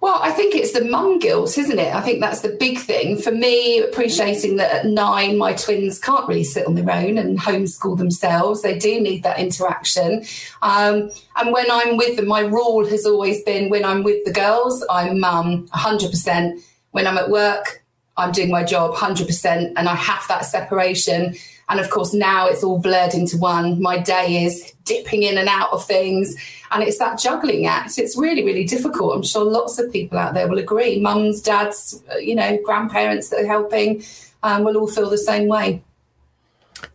Well, 0.01 0.17
I 0.21 0.31
think 0.31 0.55
it's 0.55 0.71
the 0.71 0.85
mum 0.85 1.19
guilt, 1.19 1.57
isn't 1.57 1.77
it? 1.77 1.93
I 1.93 1.99
think 1.99 2.21
that's 2.21 2.39
the 2.39 2.55
big 2.57 2.79
thing 2.79 3.17
for 3.17 3.31
me. 3.31 3.79
Appreciating 3.79 4.55
that 4.55 4.71
at 4.71 4.85
nine, 4.85 5.37
my 5.37 5.53
twins 5.53 5.99
can't 5.99 6.27
really 6.27 6.45
sit 6.45 6.65
on 6.67 6.75
their 6.75 6.89
own 6.89 7.17
and 7.17 7.37
homeschool 7.37 7.97
themselves. 7.97 8.61
They 8.61 8.79
do 8.79 9.01
need 9.01 9.23
that 9.23 9.39
interaction. 9.39 10.23
Um, 10.61 11.11
and 11.35 11.51
when 11.51 11.69
I'm 11.69 11.97
with 11.97 12.15
them, 12.15 12.27
my 12.27 12.41
rule 12.41 12.87
has 12.87 13.05
always 13.05 13.43
been 13.43 13.69
when 13.69 13.83
I'm 13.83 14.03
with 14.03 14.23
the 14.23 14.31
girls, 14.31 14.85
I'm 14.89 15.19
mum 15.19 15.67
100%. 15.67 16.61
When 16.91 17.05
I'm 17.05 17.17
at 17.17 17.29
work, 17.29 17.83
I'm 18.15 18.31
doing 18.31 18.51
my 18.51 18.63
job 18.63 18.95
100%, 18.95 19.73
and 19.75 19.89
I 19.89 19.95
have 19.95 20.25
that 20.29 20.45
separation. 20.45 21.35
And 21.67 21.79
of 21.79 21.89
course, 21.89 22.13
now 22.13 22.47
it's 22.47 22.63
all 22.63 22.79
blurred 22.79 23.13
into 23.13 23.37
one. 23.37 23.81
My 23.81 23.97
day 23.97 24.43
is 24.43 24.73
dipping 24.85 25.23
in 25.23 25.37
and 25.37 25.47
out 25.47 25.71
of 25.71 25.85
things, 25.85 26.35
and 26.71 26.83
it's 26.83 26.97
that 26.99 27.19
juggling 27.19 27.65
act. 27.65 27.97
It's 27.97 28.17
really, 28.17 28.43
really 28.43 28.63
difficult. 28.63 29.15
I'm 29.15 29.23
sure 29.23 29.43
lots 29.43 29.79
of 29.79 29.91
people 29.91 30.17
out 30.17 30.33
there 30.33 30.47
will 30.47 30.59
agree. 30.59 30.99
Mums, 30.99 31.41
dads, 31.41 32.03
uh, 32.11 32.17
you 32.17 32.35
know, 32.35 32.59
grandparents 32.63 33.29
that 33.29 33.41
are 33.41 33.47
helping 33.47 34.03
um, 34.43 34.63
will 34.63 34.77
all 34.77 34.87
feel 34.87 35.09
the 35.09 35.17
same 35.17 35.47
way. 35.47 35.81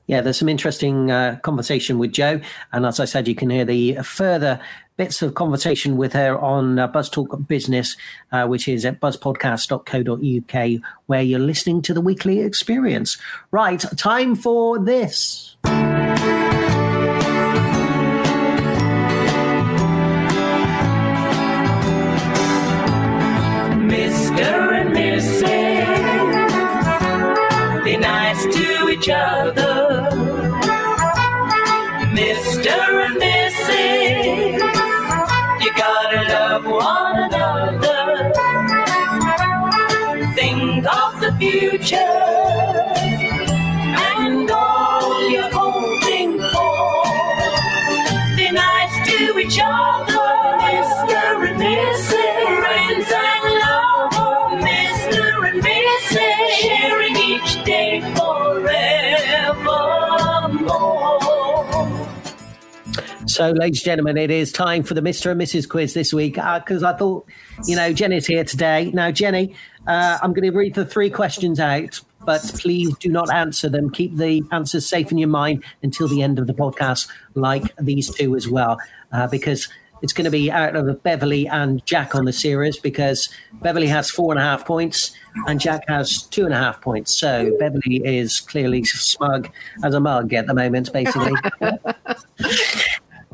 Yeah, 0.06 0.20
there's 0.20 0.38
some 0.38 0.48
interesting 0.48 1.10
uh, 1.10 1.38
conversation 1.42 1.98
with 1.98 2.12
Jo. 2.12 2.40
And 2.72 2.86
as 2.86 3.00
I 3.00 3.06
said, 3.06 3.26
you 3.26 3.34
can 3.34 3.50
hear 3.50 3.64
the 3.64 3.96
further 3.96 4.60
bits 4.96 5.22
of 5.22 5.34
conversation 5.34 5.96
with 5.96 6.12
her 6.12 6.38
on 6.38 6.78
uh, 6.78 6.86
Buzz 6.86 7.10
Talk 7.10 7.36
Business, 7.48 7.96
uh, 8.30 8.46
which 8.46 8.68
is 8.68 8.84
at 8.84 9.00
buzzpodcast.co.uk, 9.00 10.82
where 11.06 11.22
you're 11.22 11.40
listening 11.40 11.82
to 11.82 11.94
the 11.94 12.00
weekly 12.00 12.40
experience. 12.40 13.18
Right, 13.50 13.84
time 13.96 14.36
for 14.36 14.78
this. 14.78 15.56
Each 29.04 29.10
other. 29.10 30.08
Mr. 32.16 32.76
and 33.04 33.16
Mrs. 33.20 34.60
You 35.62 35.70
gotta 35.76 36.20
love 36.32 36.64
one 36.64 37.18
another. 37.24 38.32
Think 40.34 40.86
of 40.86 41.20
the 41.20 41.32
future 41.38 42.63
So, 63.34 63.50
ladies 63.50 63.80
and 63.80 63.86
gentlemen, 63.86 64.16
it 64.16 64.30
is 64.30 64.52
time 64.52 64.84
for 64.84 64.94
the 64.94 65.00
Mr. 65.00 65.32
and 65.32 65.40
Mrs. 65.40 65.68
quiz 65.68 65.92
this 65.92 66.14
week 66.14 66.34
because 66.34 66.84
I 66.84 66.92
thought, 66.92 67.26
you 67.66 67.74
know, 67.74 67.92
Jenny's 67.92 68.28
here 68.28 68.44
today. 68.44 68.92
Now, 68.94 69.10
Jenny, 69.10 69.56
uh, 69.88 70.18
I'm 70.22 70.32
going 70.32 70.48
to 70.48 70.56
read 70.56 70.74
the 70.74 70.86
three 70.86 71.10
questions 71.10 71.58
out, 71.58 72.00
but 72.24 72.42
please 72.58 72.96
do 72.98 73.08
not 73.08 73.34
answer 73.34 73.68
them. 73.68 73.90
Keep 73.90 74.18
the 74.18 74.44
answers 74.52 74.88
safe 74.88 75.10
in 75.10 75.18
your 75.18 75.30
mind 75.30 75.64
until 75.82 76.06
the 76.06 76.22
end 76.22 76.38
of 76.38 76.46
the 76.46 76.54
podcast, 76.54 77.08
like 77.34 77.74
these 77.76 78.08
two 78.14 78.36
as 78.36 78.46
well, 78.46 78.78
uh, 79.10 79.26
because 79.26 79.68
it's 80.00 80.12
going 80.12 80.26
to 80.26 80.30
be 80.30 80.52
out 80.52 80.76
of 80.76 81.02
Beverly 81.02 81.48
and 81.48 81.84
Jack 81.86 82.14
on 82.14 82.26
the 82.26 82.32
series 82.32 82.76
because 82.76 83.30
Beverly 83.54 83.88
has 83.88 84.12
four 84.12 84.32
and 84.32 84.40
a 84.40 84.44
half 84.44 84.64
points 84.64 85.10
and 85.48 85.58
Jack 85.58 85.88
has 85.88 86.22
two 86.22 86.44
and 86.44 86.54
a 86.54 86.58
half 86.58 86.80
points. 86.80 87.18
So, 87.18 87.50
Beverly 87.58 88.00
is 88.04 88.40
clearly 88.40 88.84
smug 88.84 89.50
as 89.82 89.92
a 89.92 89.98
mug 89.98 90.32
at 90.34 90.46
the 90.46 90.54
moment, 90.54 90.92
basically. 90.92 91.32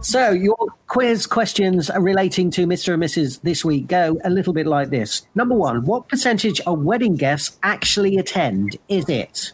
So, 0.02 0.30
your 0.30 0.56
quiz 0.86 1.26
questions 1.26 1.90
relating 1.98 2.50
to 2.52 2.66
Mr. 2.66 2.94
and 2.94 3.02
Mrs. 3.02 3.42
this 3.42 3.62
week 3.64 3.86
go 3.86 4.18
a 4.24 4.30
little 4.30 4.54
bit 4.54 4.66
like 4.66 4.90
this. 4.90 5.26
Number 5.34 5.54
one, 5.54 5.84
what 5.84 6.08
percentage 6.08 6.60
of 6.62 6.80
wedding 6.80 7.16
guests 7.16 7.58
actually 7.62 8.16
attend? 8.16 8.78
Is 8.88 9.08
it 9.10 9.52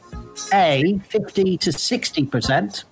A, 0.55 1.01
50 1.09 1.59
to 1.59 1.71
60%? 1.71 2.85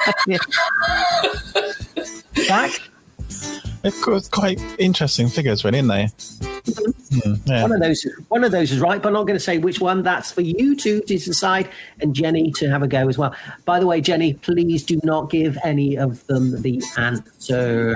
Jack? 2.33 2.71
They've 3.81 4.01
got 4.01 4.29
quite 4.31 4.59
interesting 4.77 5.29
figures, 5.29 5.63
really, 5.63 5.79
isn't 5.79 5.87
they? 5.87 6.07
Hmm, 7.13 7.35
yeah. 7.45 7.61
One 7.61 7.71
of 7.71 7.79
those, 7.79 8.05
one 8.27 8.43
of 8.43 8.51
those 8.51 8.71
is 8.71 8.79
right, 8.79 9.01
but 9.01 9.09
I'm 9.09 9.13
not 9.13 9.23
going 9.23 9.37
to 9.37 9.43
say 9.43 9.57
which 9.57 9.79
one. 9.79 10.03
That's 10.03 10.31
for 10.31 10.41
you 10.41 10.75
two 10.75 10.99
to 11.01 11.17
decide, 11.17 11.69
and 12.01 12.13
Jenny 12.13 12.51
to 12.53 12.69
have 12.69 12.83
a 12.83 12.87
go 12.87 13.07
as 13.07 13.17
well. 13.17 13.33
By 13.65 13.79
the 13.79 13.87
way, 13.87 14.01
Jenny, 14.01 14.33
please 14.33 14.83
do 14.83 14.99
not 15.03 15.29
give 15.29 15.57
any 15.63 15.95
of 15.95 16.25
them 16.27 16.61
the 16.61 16.83
answers. 16.97 17.95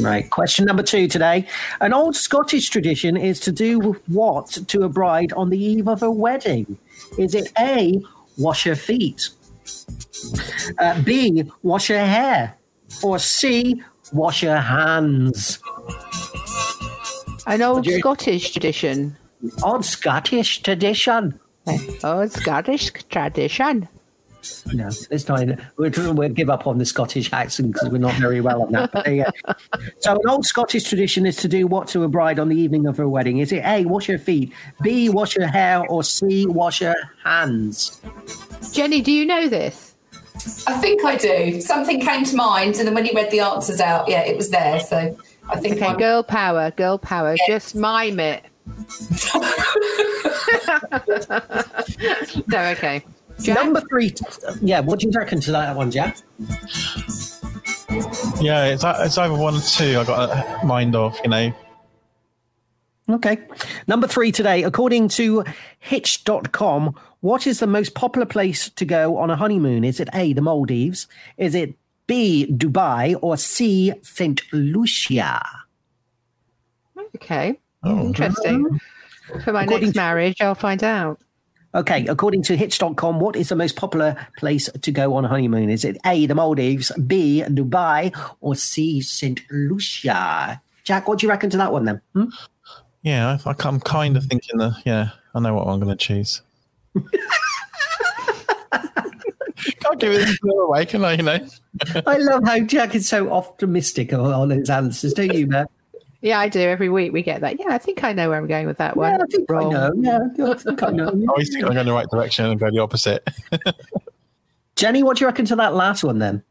Right. 0.00 0.28
Question 0.30 0.64
number 0.64 0.82
two 0.82 1.08
today. 1.08 1.46
An 1.80 1.92
old 1.92 2.16
Scottish 2.16 2.68
tradition 2.70 3.16
is 3.16 3.40
to 3.40 3.52
do 3.52 3.96
what 4.06 4.46
to 4.68 4.82
a 4.84 4.88
bride 4.88 5.32
on 5.34 5.50
the 5.50 5.58
eve 5.62 5.88
of 5.88 6.02
a 6.02 6.10
wedding? 6.10 6.78
Is 7.18 7.34
it 7.34 7.52
A, 7.58 8.00
wash 8.38 8.64
her 8.64 8.74
feet? 8.76 9.28
Uh, 10.78 11.00
B, 11.02 11.50
wash 11.62 11.88
her 11.88 12.04
hair? 12.04 12.56
Or 13.02 13.18
C, 13.18 13.82
wash 14.12 14.42
her 14.42 14.60
hands? 14.60 15.58
An 17.46 17.62
old 17.62 17.86
you- 17.86 17.98
Scottish 17.98 18.52
tradition. 18.52 19.16
Old 19.62 19.84
Scottish 19.84 20.62
tradition. 20.62 21.38
Old 22.04 22.30
Scottish 22.32 22.92
tradition. 23.10 23.88
No, 24.72 24.90
this 25.10 25.24
time 25.24 25.60
we'll, 25.76 26.14
we'll 26.14 26.28
give 26.28 26.50
up 26.50 26.66
on 26.66 26.78
the 26.78 26.84
Scottish 26.84 27.32
accent 27.32 27.72
because 27.72 27.90
we're 27.90 27.98
not 27.98 28.14
very 28.14 28.40
well 28.40 28.62
on 28.62 28.72
that. 28.72 28.92
But 28.92 29.04
there 29.04 29.14
you 29.14 29.24
go. 29.24 29.52
So, 30.00 30.12
an 30.12 30.28
old 30.28 30.44
Scottish 30.44 30.84
tradition 30.84 31.26
is 31.26 31.36
to 31.36 31.48
do 31.48 31.66
what 31.66 31.88
to 31.88 32.02
a 32.04 32.08
bride 32.08 32.38
on 32.38 32.48
the 32.48 32.56
evening 32.56 32.86
of 32.86 32.96
her 32.96 33.08
wedding? 33.08 33.38
Is 33.38 33.52
it 33.52 33.64
A, 33.64 33.84
wash 33.84 34.06
her 34.06 34.18
feet, 34.18 34.52
B, 34.82 35.08
wash 35.08 35.34
her 35.36 35.46
hair, 35.46 35.86
or 35.88 36.02
C, 36.02 36.46
wash 36.46 36.80
her 36.80 36.94
hands? 37.22 38.00
Jenny, 38.72 39.00
do 39.00 39.12
you 39.12 39.26
know 39.26 39.48
this? 39.48 39.94
I 40.66 40.72
think 40.78 41.04
I 41.04 41.16
do. 41.16 41.60
Something 41.60 42.00
came 42.00 42.24
to 42.24 42.34
mind, 42.34 42.76
and 42.76 42.86
then 42.88 42.94
when 42.94 43.04
you 43.06 43.12
read 43.14 43.30
the 43.30 43.40
answers 43.40 43.80
out, 43.80 44.08
yeah, 44.08 44.22
it 44.22 44.36
was 44.36 44.50
there. 44.50 44.80
So 44.80 45.16
I 45.48 45.60
think 45.60 45.76
Okay, 45.76 45.86
I'm- 45.86 45.98
girl 45.98 46.22
power, 46.22 46.70
girl 46.72 46.98
power. 46.98 47.36
Just 47.46 47.76
mime 47.76 48.18
it. 48.18 48.42
no, 52.48 52.58
okay. 52.70 53.04
Number 53.48 53.82
three. 53.88 54.14
Yeah, 54.60 54.80
what 54.80 55.00
do 55.00 55.06
you 55.06 55.12
reckon 55.14 55.40
to 55.40 55.52
that 55.52 55.76
one, 55.76 55.90
Jack? 55.90 56.18
Yeah, 58.40 58.66
it's, 58.66 58.84
it's 58.84 59.18
either 59.18 59.34
one 59.34 59.54
or 59.54 59.60
two 59.60 59.98
I 59.98 60.04
got 60.04 60.30
a 60.30 60.66
mind 60.66 60.96
of, 60.96 61.18
you 61.22 61.30
know. 61.30 61.52
Okay. 63.10 63.38
Number 63.86 64.06
three 64.06 64.32
today, 64.32 64.62
according 64.62 65.08
to 65.08 65.44
Hitch.com, 65.80 66.94
what 67.20 67.46
is 67.46 67.60
the 67.60 67.66
most 67.66 67.94
popular 67.94 68.26
place 68.26 68.70
to 68.70 68.84
go 68.84 69.16
on 69.18 69.30
a 69.30 69.36
honeymoon? 69.36 69.84
Is 69.84 70.00
it 70.00 70.08
A, 70.14 70.32
the 70.32 70.40
Maldives? 70.40 71.06
Is 71.36 71.54
it 71.54 71.74
B, 72.06 72.46
Dubai? 72.50 73.16
Or 73.20 73.36
C, 73.36 73.92
St. 74.02 74.42
Lucia? 74.52 75.44
Okay. 77.16 77.58
Oh. 77.82 78.06
Interesting. 78.06 78.80
For 79.44 79.52
my 79.52 79.64
According 79.64 79.88
next 79.88 79.96
marriage, 79.96 80.40
I'll 80.40 80.54
find 80.54 80.82
out. 80.82 81.20
Okay, 81.74 82.06
according 82.06 82.42
to 82.42 82.56
Hitch.com, 82.56 83.18
what 83.18 83.34
is 83.34 83.48
the 83.48 83.56
most 83.56 83.76
popular 83.76 84.14
place 84.36 84.68
to 84.70 84.92
go 84.92 85.14
on 85.14 85.24
a 85.24 85.28
honeymoon? 85.28 85.70
Is 85.70 85.84
it 85.84 85.96
A, 86.04 86.26
the 86.26 86.34
Maldives, 86.34 86.92
B, 87.06 87.42
Dubai, 87.46 88.14
or 88.40 88.54
C, 88.54 89.00
St. 89.00 89.40
Lucia? 89.50 90.60
Jack, 90.84 91.08
what 91.08 91.18
do 91.18 91.26
you 91.26 91.30
reckon 91.30 91.48
to 91.50 91.56
that 91.56 91.72
one 91.72 91.86
then? 91.86 92.00
Hmm? 92.12 92.24
Yeah, 93.02 93.38
I, 93.44 93.54
I'm 93.60 93.80
kind 93.80 94.18
of 94.18 94.24
thinking 94.26 94.58
that. 94.58 94.82
Yeah, 94.84 95.10
I 95.34 95.40
know 95.40 95.54
what 95.54 95.66
I'm 95.66 95.80
going 95.80 95.96
to 95.96 95.96
choose. 95.96 96.42
Can't 99.80 99.98
give 99.98 100.12
it 100.12 100.38
away, 100.44 100.84
can 100.86 101.04
I? 101.04 101.12
You 101.12 101.22
know. 101.22 101.38
I 102.06 102.18
love 102.18 102.44
how 102.44 102.58
Jack 102.60 102.94
is 102.94 103.08
so 103.08 103.32
optimistic 103.32 104.12
on 104.12 104.50
his 104.50 104.68
answers, 104.68 105.14
don't 105.14 105.32
you, 105.32 105.46
Matt? 105.46 105.70
Yeah, 106.22 106.38
I 106.38 106.48
do. 106.48 106.60
Every 106.60 106.88
week 106.88 107.12
we 107.12 107.22
get 107.22 107.40
that. 107.40 107.58
Yeah, 107.58 107.66
I 107.70 107.78
think 107.78 108.04
I 108.04 108.12
know 108.12 108.28
where 108.28 108.38
I'm 108.38 108.46
going 108.46 108.68
with 108.68 108.78
that 108.78 108.96
one. 108.96 109.10
Yeah, 109.10 109.18
I 109.22 109.26
think 109.26 109.50
I 109.50 109.64
know. 109.64 109.92
Yeah, 109.96 110.18
I 110.46 110.54
think 110.54 110.82
I 110.82 110.90
know. 110.90 111.08
I 111.08 111.26
always 111.28 111.50
think 111.50 111.64
I'm 111.64 111.72
going 111.74 111.84
the 111.84 111.92
right 111.92 112.08
direction 112.08 112.44
and 112.46 112.60
go 112.60 112.70
the 112.70 112.78
opposite. 112.78 113.28
Jenny, 114.76 115.02
what 115.02 115.16
do 115.16 115.22
you 115.22 115.26
reckon 115.26 115.44
to 115.46 115.56
that 115.56 115.74
last 115.74 116.04
one 116.04 116.20
then? 116.20 116.44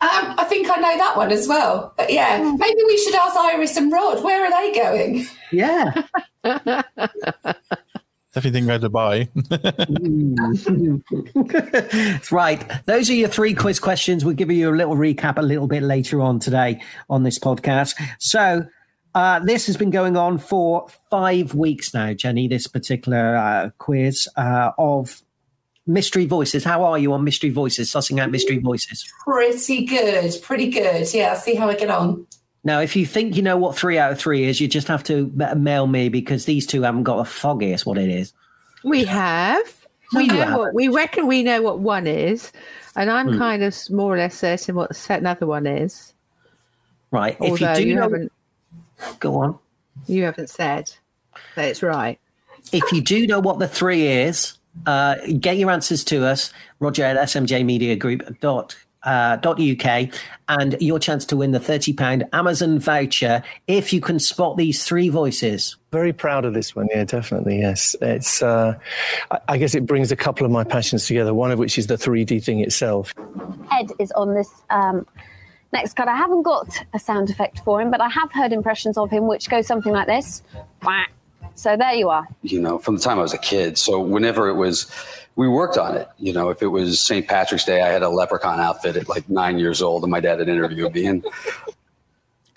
Um, 0.00 0.34
I 0.38 0.44
think 0.48 0.70
I 0.70 0.76
know 0.76 0.96
that 0.96 1.16
one 1.16 1.32
as 1.32 1.48
well. 1.48 1.92
But 1.96 2.12
yeah, 2.12 2.38
maybe 2.56 2.82
we 2.86 2.96
should 2.98 3.16
ask 3.16 3.36
Iris 3.36 3.76
and 3.76 3.90
Rod. 3.90 4.22
Where 4.22 4.44
are 4.44 4.50
they 4.50 4.72
going? 4.72 5.26
Yeah. 5.50 6.02
Definitely 8.34 8.60
didn't 8.60 8.80
go 8.80 8.88
Dubai. 8.88 9.28
right. 12.32 12.84
Those 12.84 13.08
are 13.08 13.14
your 13.14 13.28
three 13.28 13.54
quiz 13.54 13.80
questions. 13.80 14.24
We'll 14.24 14.34
give 14.34 14.50
you 14.50 14.68
a 14.70 14.76
little 14.76 14.96
recap 14.96 15.38
a 15.38 15.42
little 15.42 15.66
bit 15.66 15.82
later 15.82 16.20
on 16.20 16.38
today 16.38 16.82
on 17.08 17.22
this 17.22 17.38
podcast. 17.38 17.94
So, 18.18 18.66
uh, 19.14 19.40
this 19.40 19.66
has 19.66 19.76
been 19.78 19.90
going 19.90 20.16
on 20.16 20.38
for 20.38 20.86
five 21.10 21.54
weeks 21.54 21.94
now, 21.94 22.12
Jenny, 22.12 22.46
this 22.48 22.66
particular 22.66 23.34
uh, 23.34 23.70
quiz 23.78 24.28
uh, 24.36 24.72
of 24.78 25.22
mystery 25.86 26.26
voices. 26.26 26.64
How 26.64 26.84
are 26.84 26.98
you 26.98 27.14
on 27.14 27.24
mystery 27.24 27.50
voices, 27.50 27.90
sussing 27.90 28.20
out 28.20 28.30
mystery 28.30 28.58
voices? 28.58 29.10
Pretty 29.24 29.86
good. 29.86 30.34
Pretty 30.42 30.70
good. 30.70 31.12
Yeah, 31.12 31.30
I'll 31.30 31.36
see 31.36 31.54
how 31.54 31.68
I 31.68 31.74
get 31.74 31.90
on. 31.90 32.26
Now, 32.64 32.80
if 32.80 32.96
you 32.96 33.06
think 33.06 33.36
you 33.36 33.42
know 33.42 33.56
what 33.56 33.76
three 33.78 33.98
out 33.98 34.12
of 34.12 34.18
three 34.18 34.44
is, 34.44 34.60
you 34.60 34.68
just 34.68 34.88
have 34.88 35.04
to 35.04 35.30
mail 35.56 35.86
me 35.86 36.08
because 36.08 36.44
these 36.44 36.66
two 36.66 36.82
haven't 36.82 37.04
got 37.04 37.18
a 37.20 37.24
foggiest 37.24 37.86
what 37.86 37.98
it 37.98 38.10
is. 38.10 38.32
We 38.84 39.04
have. 39.04 39.86
No, 40.12 40.20
we 40.20 40.26
know 40.26 40.34
haven't. 40.34 40.58
what 40.58 40.74
we 40.74 40.88
reckon 40.88 41.26
we 41.26 41.42
know 41.42 41.62
what 41.62 41.78
one 41.80 42.06
is, 42.06 42.50
and 42.96 43.10
I'm 43.10 43.28
Hmm. 43.32 43.38
kind 43.38 43.62
of 43.62 43.76
more 43.90 44.14
or 44.14 44.18
less 44.18 44.36
certain 44.36 44.74
what 44.74 44.90
the 44.90 45.14
another 45.14 45.46
one 45.46 45.66
is. 45.66 46.14
Right. 47.10 47.36
If 47.40 47.60
you 47.60 47.74
do 47.74 47.86
you 47.88 47.94
know, 47.94 48.02
haven't, 48.02 48.32
go 49.20 49.36
on. 49.36 49.58
you 50.06 50.24
haven't 50.24 50.50
said 50.50 50.90
that 51.56 51.64
it's 51.68 51.82
right. 51.82 52.18
if 52.72 52.90
you 52.92 53.00
do 53.00 53.26
know 53.26 53.40
what 53.40 53.58
the 53.58 53.68
three 53.68 54.06
is, 54.08 54.58
uh, 54.86 55.16
get 55.40 55.56
your 55.58 55.70
answers 55.70 56.04
to 56.04 56.24
us, 56.26 56.52
Roger 56.80 57.04
at 57.04 57.16
smjmediagroup.uk, 57.16 58.76
uh, 59.02 59.36
dot 59.36 59.60
UK, 59.60 60.10
and 60.48 60.76
your 60.80 60.98
chance 60.98 61.24
to 61.26 61.36
win 61.36 61.52
the 61.52 61.60
£30 61.60 62.28
Amazon 62.32 62.78
voucher 62.78 63.42
if 63.66 63.92
you 63.92 64.00
can 64.00 64.18
spot 64.18 64.56
these 64.56 64.84
three 64.84 65.08
voices. 65.08 65.76
Very 65.90 66.12
proud 66.12 66.44
of 66.44 66.54
this 66.54 66.74
one. 66.76 66.88
Yeah, 66.90 67.04
definitely. 67.04 67.60
Yes, 67.60 67.96
it's. 68.02 68.42
Uh, 68.42 68.78
I, 69.30 69.38
I 69.48 69.58
guess 69.58 69.74
it 69.74 69.86
brings 69.86 70.12
a 70.12 70.16
couple 70.16 70.44
of 70.44 70.52
my 70.52 70.64
passions 70.64 71.06
together. 71.06 71.32
One 71.32 71.50
of 71.50 71.58
which 71.58 71.78
is 71.78 71.86
the 71.86 71.94
3D 71.96 72.44
thing 72.44 72.60
itself. 72.60 73.14
Ed 73.72 73.90
is 73.98 74.12
on 74.12 74.34
this 74.34 74.50
um, 74.70 75.06
next 75.72 75.94
card. 75.94 76.08
I 76.08 76.16
haven't 76.16 76.42
got 76.42 76.84
a 76.92 76.98
sound 76.98 77.30
effect 77.30 77.60
for 77.60 77.80
him, 77.80 77.90
but 77.90 78.00
I 78.00 78.08
have 78.08 78.30
heard 78.32 78.52
impressions 78.52 78.98
of 78.98 79.10
him, 79.10 79.26
which 79.26 79.48
go 79.48 79.62
something 79.62 79.92
like 79.92 80.06
this. 80.06 80.42
Wah. 80.82 81.04
So 81.54 81.76
there 81.76 81.94
you 81.94 82.08
are. 82.08 82.24
you 82.42 82.60
know, 82.60 82.78
from 82.78 82.94
the 82.94 83.00
time 83.00 83.18
I 83.18 83.22
was 83.22 83.34
a 83.34 83.38
kid. 83.38 83.78
So 83.78 83.98
whenever 83.98 84.48
it 84.48 84.54
was, 84.54 84.86
we 85.38 85.46
worked 85.48 85.78
on 85.78 85.96
it. 85.96 86.08
You 86.18 86.32
know, 86.32 86.50
if 86.50 86.62
it 86.62 86.66
was 86.66 87.00
St. 87.00 87.26
Patrick's 87.28 87.64
Day, 87.64 87.80
I 87.80 87.90
had 87.90 88.02
a 88.02 88.08
leprechaun 88.08 88.58
outfit 88.58 88.96
at 88.96 89.08
like 89.08 89.30
nine 89.30 89.60
years 89.60 89.80
old, 89.80 90.02
and 90.02 90.10
my 90.10 90.18
dad 90.18 90.40
had 90.40 90.48
interviewed 90.48 90.92
me. 90.92 91.06
And 91.06 91.24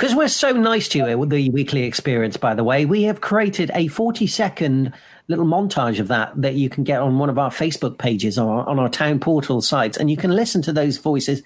Because 0.02 0.16
we're 0.16 0.30
so 0.30 0.52
nice 0.52 0.88
to 0.90 0.98
you 0.98 1.26
the 1.28 1.52
weekly 1.52 1.84
experience, 1.84 2.36
by 2.36 2.56
the 2.56 2.64
way, 2.64 2.86
we 2.86 3.04
have 3.04 3.22
created 3.22 3.70
a 3.76 3.86
40 3.86 4.26
second 4.26 4.94
little 5.32 5.46
montage 5.46 6.00
of 6.00 6.08
that 6.10 6.40
that 6.40 6.54
you 6.54 6.70
can 6.70 6.84
get 6.84 7.00
on 7.02 7.18
one 7.18 7.30
of 7.30 7.40
our 7.40 7.50
Facebook 7.50 7.98
pages 7.98 8.38
or 8.38 8.68
on 8.70 8.78
our 8.78 8.90
town 8.90 9.20
portal 9.20 9.62
sites. 9.62 9.98
And 9.98 10.12
you 10.12 10.18
can 10.18 10.32
listen 10.32 10.62
to 10.64 10.74
those 10.74 10.98
voices 10.98 11.42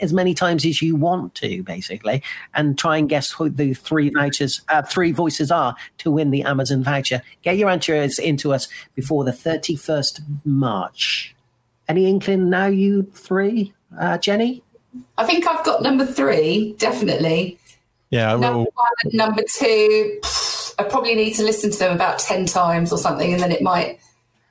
as 0.00 0.12
many 0.12 0.34
times 0.34 0.64
as 0.64 0.82
you 0.82 0.96
want 0.96 1.34
to, 1.36 1.62
basically, 1.62 2.22
and 2.54 2.76
try 2.78 2.96
and 2.96 3.08
guess 3.08 3.30
who 3.30 3.48
the 3.48 3.74
three 3.74 4.10
vouchers, 4.10 4.62
uh, 4.68 4.82
three 4.82 5.12
voices 5.12 5.50
are 5.50 5.76
to 5.98 6.10
win 6.10 6.30
the 6.30 6.42
Amazon 6.42 6.82
voucher. 6.82 7.22
Get 7.42 7.56
your 7.56 7.70
answers 7.70 8.18
into 8.18 8.52
us 8.52 8.66
before 8.94 9.22
the 9.24 9.32
31st 9.32 10.22
March. 10.44 11.36
Any 11.88 12.08
inkling 12.08 12.50
now, 12.50 12.66
you 12.66 13.04
three, 13.14 13.72
uh, 13.98 14.18
Jenny? 14.18 14.62
I 15.18 15.24
think 15.24 15.46
I've 15.46 15.64
got 15.64 15.82
number 15.82 16.06
three, 16.06 16.74
definitely. 16.78 17.58
Yeah, 18.10 18.32
Number 18.32 18.58
will. 18.58 18.72
one 18.74 18.86
and 19.04 19.14
number 19.14 19.42
two, 19.42 20.18
pff, 20.22 20.59
I 20.80 20.84
probably 20.84 21.14
need 21.14 21.34
to 21.34 21.42
listen 21.42 21.70
to 21.70 21.78
them 21.78 21.94
about 21.94 22.18
10 22.18 22.46
times 22.46 22.92
or 22.92 22.98
something, 22.98 23.32
and 23.32 23.42
then 23.42 23.52
it 23.52 23.60
might 23.60 24.00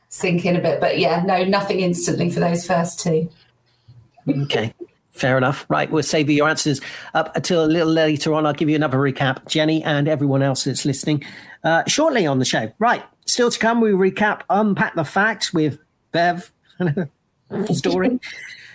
sink 0.09 0.45
in 0.45 0.55
a 0.55 0.61
bit. 0.61 0.79
But 0.79 0.99
yeah, 0.99 1.23
no, 1.25 1.43
nothing 1.43 1.79
instantly 1.79 2.29
for 2.29 2.39
those 2.39 2.65
first 2.65 2.99
two. 2.99 3.29
Okay. 4.27 4.73
Fair 5.11 5.37
enough. 5.37 5.65
Right. 5.69 5.89
We'll 5.91 6.03
save 6.03 6.29
you 6.29 6.35
your 6.35 6.47
answers 6.47 6.81
up 7.13 7.35
until 7.35 7.65
a 7.65 7.67
little 7.67 7.91
later 7.91 8.33
on. 8.35 8.45
I'll 8.45 8.53
give 8.53 8.69
you 8.69 8.75
another 8.75 8.99
recap, 8.99 9.47
Jenny 9.47 9.83
and 9.83 10.07
everyone 10.07 10.43
else 10.43 10.65
that's 10.65 10.85
listening 10.85 11.25
uh, 11.63 11.83
shortly 11.87 12.25
on 12.25 12.39
the 12.39 12.45
show. 12.45 12.71
Right. 12.79 13.03
Still 13.25 13.49
to 13.49 13.59
come, 13.59 13.81
we 13.81 13.91
recap, 13.91 14.41
unpack 14.49 14.95
the 14.95 15.03
facts 15.03 15.51
with 15.51 15.79
Bev 16.11 16.51
story. 17.73 18.19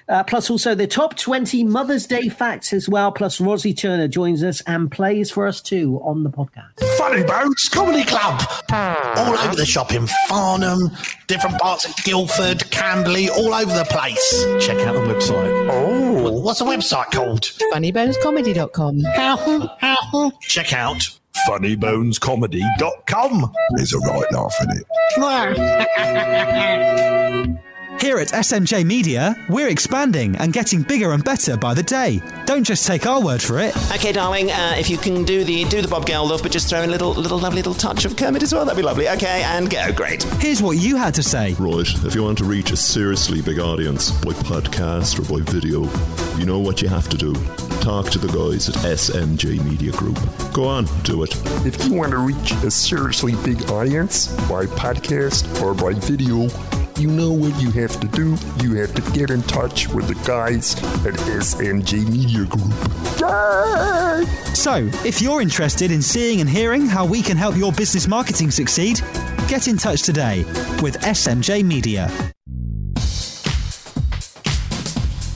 Uh, 0.09 0.22
plus, 0.22 0.50
also 0.50 0.74
the 0.74 0.86
top 0.86 1.16
20 1.16 1.64
Mother's 1.64 2.07
Day 2.07 2.28
facts 2.28 2.72
as 2.72 2.88
well. 2.88 3.11
Plus, 3.11 3.38
Rozzy 3.38 3.74
Turner 3.76 4.07
joins 4.09 4.42
us 4.44 4.61
and 4.62 4.90
plays 4.90 5.30
for 5.30 5.46
us 5.46 5.61
too 5.62 5.98
on 6.05 6.22
the 6.24 6.30
podcast. 6.30 6.78
Funny 6.98 7.22
Bones 7.24 7.68
Comedy 7.70 8.05
Club. 8.05 8.42
All 8.70 9.38
over 9.38 9.57
the 9.57 9.64
shop 9.64 9.92
in 9.92 10.07
Farnham, 10.28 10.90
different 11.26 11.59
parts 11.59 11.86
of 11.86 11.96
Guildford, 12.05 12.70
Camberley, 12.70 13.30
all 13.30 13.55
over 13.55 13.72
the 13.72 13.86
place. 13.86 14.44
Check 14.64 14.76
out 14.86 14.92
the 14.94 15.00
website. 15.00 15.68
Oh, 15.70 16.32
what's 16.40 16.59
the 16.59 16.66
website 16.66 17.11
called? 17.11 17.40
funnybonescomedy.com. 17.72 19.00
Check 20.42 20.72
out 20.74 21.02
funnybonescomedy.com. 21.48 23.52
There's 23.76 23.92
a 23.94 23.98
right 23.98 24.32
laugh 24.32 24.55
in 24.62 24.70
it. 24.70 24.84
Here 28.01 28.18
at 28.18 28.28
SMJ 28.28 28.84
Media, 28.84 29.34
we're 29.49 29.68
expanding 29.68 30.36
and 30.36 30.53
getting 30.53 30.82
bigger 30.82 31.12
and 31.12 31.24
better 31.24 31.57
by 31.57 31.72
the 31.72 31.82
day. 31.82 32.20
Don't 32.45 32.62
just 32.64 32.86
take 32.86 33.07
our 33.07 33.22
word 33.22 33.40
for 33.40 33.59
it. 33.59 33.74
Okay, 33.92 34.12
darling. 34.12 34.51
Uh, 34.51 34.74
if 34.76 34.90
you 34.90 34.99
can 34.99 35.24
do 35.24 35.42
the 35.42 35.64
do 35.64 35.80
the 35.80 35.88
Bob 35.88 36.05
Geldof, 36.05 36.42
but 36.42 36.53
just 36.53 36.68
throw 36.68 36.82
in 36.82 36.90
a 36.90 36.92
little 36.92 37.12
little 37.14 37.38
lovely 37.38 37.61
little 37.62 37.72
touch 37.72 38.05
of 38.05 38.14
Kermit 38.16 38.42
as 38.42 38.53
well, 38.53 38.66
that'd 38.66 38.76
be 38.76 38.82
lovely. 38.82 39.09
Okay, 39.09 39.42
and 39.45 39.70
go. 39.70 39.90
Great. 39.92 40.22
Here's 40.38 40.61
what 40.61 40.76
you 40.76 40.97
had 40.97 41.14
to 41.14 41.22
say. 41.22 41.55
Right, 41.55 41.88
if 42.05 42.14
you 42.14 42.22
want 42.22 42.36
to 42.38 42.45
reach 42.45 42.72
a 42.72 42.76
seriously 42.76 43.40
big 43.40 43.59
audience 43.59 44.11
by 44.11 44.32
podcast 44.32 45.18
or 45.18 45.38
by 45.38 45.51
video, 45.51 45.84
you 46.38 46.45
know 46.45 46.59
what 46.59 46.82
you 46.82 46.88
have 46.88 47.09
to 47.09 47.16
do. 47.16 47.32
Talk 47.80 48.11
to 48.11 48.18
the 48.18 48.28
guys 48.28 48.68
at 48.68 48.74
SMJ 48.76 49.64
Media 49.64 49.92
Group. 49.92 50.18
Go 50.53 50.64
on, 50.66 50.84
do 51.05 51.22
it. 51.22 51.34
If 51.66 51.82
you 51.86 51.95
want 51.95 52.11
to 52.11 52.18
reach 52.18 52.53
a 52.64 52.70
seriously 52.70 53.34
big 53.45 53.70
audience 53.70 54.28
by 54.49 54.66
podcast 54.66 55.62
or 55.62 55.74
by 55.74 55.99
video, 55.99 56.49
you 56.99 57.09
know 57.09 57.32
what 57.32 57.61
you 57.61 57.70
have 57.72 57.99
to 58.01 58.07
do. 58.09 58.36
You 58.62 58.74
have 58.74 58.95
to 58.95 59.03
get 59.12 59.30
in 59.30 59.42
touch 59.42 59.88
with 59.88 60.07
the 60.07 60.14
guys 60.26 60.76
at 61.05 61.14
SMJ 61.14 62.09
Media 62.09 62.45
Group. 62.45 62.72
So, 64.55 64.88
if 65.07 65.20
you're 65.20 65.40
interested 65.40 65.90
in 65.90 66.03
seeing 66.03 66.40
and 66.40 66.49
hearing 66.49 66.86
how 66.86 67.05
we 67.05 67.22
can 67.22 67.36
help 67.36 67.57
your 67.57 67.72
business 67.72 68.07
marketing 68.07 68.51
succeed, 68.51 69.01
get 69.49 69.68
in 69.68 69.76
touch 69.76 70.03
today 70.03 70.45
with 70.82 71.01
SMJ 71.01 71.64
Media. 71.64 72.11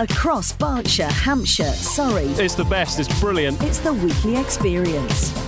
Across 0.00 0.52
Berkshire, 0.52 1.06
Hampshire, 1.06 1.72
Surrey. 1.72 2.26
It's 2.42 2.54
the 2.54 2.64
best. 2.64 3.00
It's 3.00 3.20
brilliant. 3.20 3.60
It's 3.62 3.80
the 3.80 3.92
weekly 3.92 4.36
experience. 4.36 5.47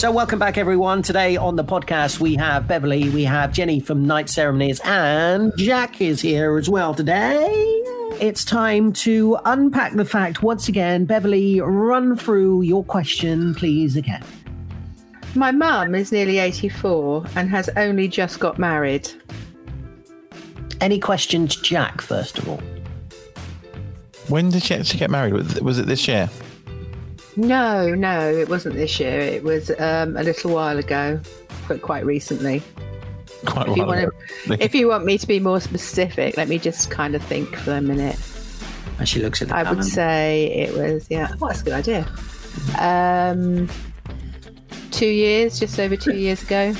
So, 0.00 0.10
welcome 0.10 0.38
back, 0.38 0.56
everyone. 0.56 1.02
Today 1.02 1.36
on 1.36 1.56
the 1.56 1.62
podcast, 1.62 2.20
we 2.20 2.34
have 2.36 2.66
Beverly, 2.66 3.10
we 3.10 3.22
have 3.24 3.52
Jenny 3.52 3.80
from 3.80 4.06
Knight 4.06 4.30
Ceremonies, 4.30 4.80
and 4.82 5.52
Jack 5.58 6.00
is 6.00 6.22
here 6.22 6.56
as 6.56 6.70
well 6.70 6.94
today. 6.94 7.50
It's 8.18 8.42
time 8.42 8.94
to 8.94 9.36
unpack 9.44 9.92
the 9.92 10.06
fact 10.06 10.42
once 10.42 10.68
again. 10.68 11.04
Beverly, 11.04 11.60
run 11.60 12.16
through 12.16 12.62
your 12.62 12.82
question, 12.82 13.54
please, 13.54 13.94
again. 13.94 14.24
My 15.34 15.50
mum 15.50 15.94
is 15.94 16.12
nearly 16.12 16.38
84 16.38 17.26
and 17.36 17.50
has 17.50 17.68
only 17.76 18.08
just 18.08 18.40
got 18.40 18.58
married. 18.58 19.06
Any 20.80 20.98
questions, 20.98 21.56
Jack? 21.56 22.00
First 22.00 22.38
of 22.38 22.48
all, 22.48 22.62
When 24.28 24.48
did 24.48 24.62
she 24.62 24.74
actually 24.74 24.98
get 24.98 25.10
married? 25.10 25.34
Was- 25.34 25.60
Was 25.60 25.78
it 25.78 25.84
this 25.84 26.08
year? 26.08 26.30
No, 27.40 27.94
no, 27.94 28.30
it 28.30 28.50
wasn't 28.50 28.74
this 28.74 29.00
year. 29.00 29.18
It 29.18 29.42
was 29.42 29.70
um, 29.78 30.16
a 30.18 30.22
little 30.22 30.52
while 30.52 30.76
ago, 30.76 31.18
but 31.68 31.80
quite 31.80 32.04
recently. 32.04 32.62
Quite 33.46 33.68
If 33.70 33.76
you, 33.78 33.86
want 33.86 34.12
to, 34.46 34.62
if 34.62 34.74
you 34.74 34.88
want 34.88 35.06
me 35.06 35.16
to 35.16 35.26
be 35.26 35.40
more 35.40 35.58
specific, 35.60 36.36
let 36.36 36.48
me 36.48 36.58
just 36.58 36.90
kind 36.90 37.14
of 37.14 37.22
think 37.22 37.56
for 37.56 37.72
a 37.72 37.80
minute. 37.80 38.18
as 38.98 39.08
she 39.08 39.22
looks 39.22 39.40
at 39.40 39.48
the 39.48 39.56
I 39.56 39.62
would 39.72 39.82
say 39.82 40.52
it 40.54 40.74
was, 40.76 41.06
yeah, 41.08 41.34
well, 41.40 41.48
that's 41.48 41.62
a 41.62 41.64
good 41.64 41.72
idea. 41.72 42.06
Um, 42.78 43.70
two 44.90 45.06
years, 45.06 45.58
just 45.58 45.80
over 45.80 45.96
two 45.96 46.16
years 46.16 46.42
ago. 46.42 46.74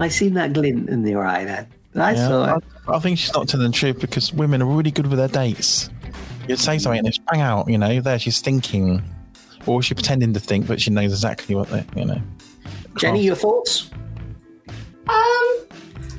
I 0.00 0.08
seen 0.08 0.32
that 0.34 0.54
glint 0.54 0.88
in 0.88 1.06
your 1.06 1.26
eye 1.26 1.44
then. 1.44 1.66
I 1.96 2.12
Yeah, 2.12 2.28
saw 2.28 2.56
it. 2.56 2.64
I, 2.86 2.94
I 2.96 2.98
think 3.00 3.18
she's 3.18 3.34
not 3.34 3.46
telling 3.46 3.66
the 3.66 3.76
truth 3.76 4.00
because 4.00 4.32
women 4.32 4.62
are 4.62 4.66
really 4.66 4.90
good 4.90 5.06
with 5.08 5.18
their 5.18 5.28
dates. 5.28 5.90
You'd 6.48 6.58
say 6.58 6.78
something 6.78 7.00
and 7.00 7.08
it's 7.08 7.18
bang 7.18 7.42
out, 7.42 7.68
you 7.68 7.76
know, 7.76 8.00
there 8.00 8.18
she's 8.18 8.40
thinking. 8.40 9.02
Or 9.68 9.82
she's 9.82 9.94
pretending 9.94 10.32
to 10.32 10.40
think, 10.40 10.66
but 10.66 10.80
she 10.80 10.90
knows 10.90 11.12
exactly 11.12 11.54
what 11.54 11.68
they, 11.68 11.84
you 11.94 12.06
know. 12.06 12.20
Jenny, 12.96 13.22
your 13.22 13.36
thoughts? 13.36 13.90
Um, 15.08 15.68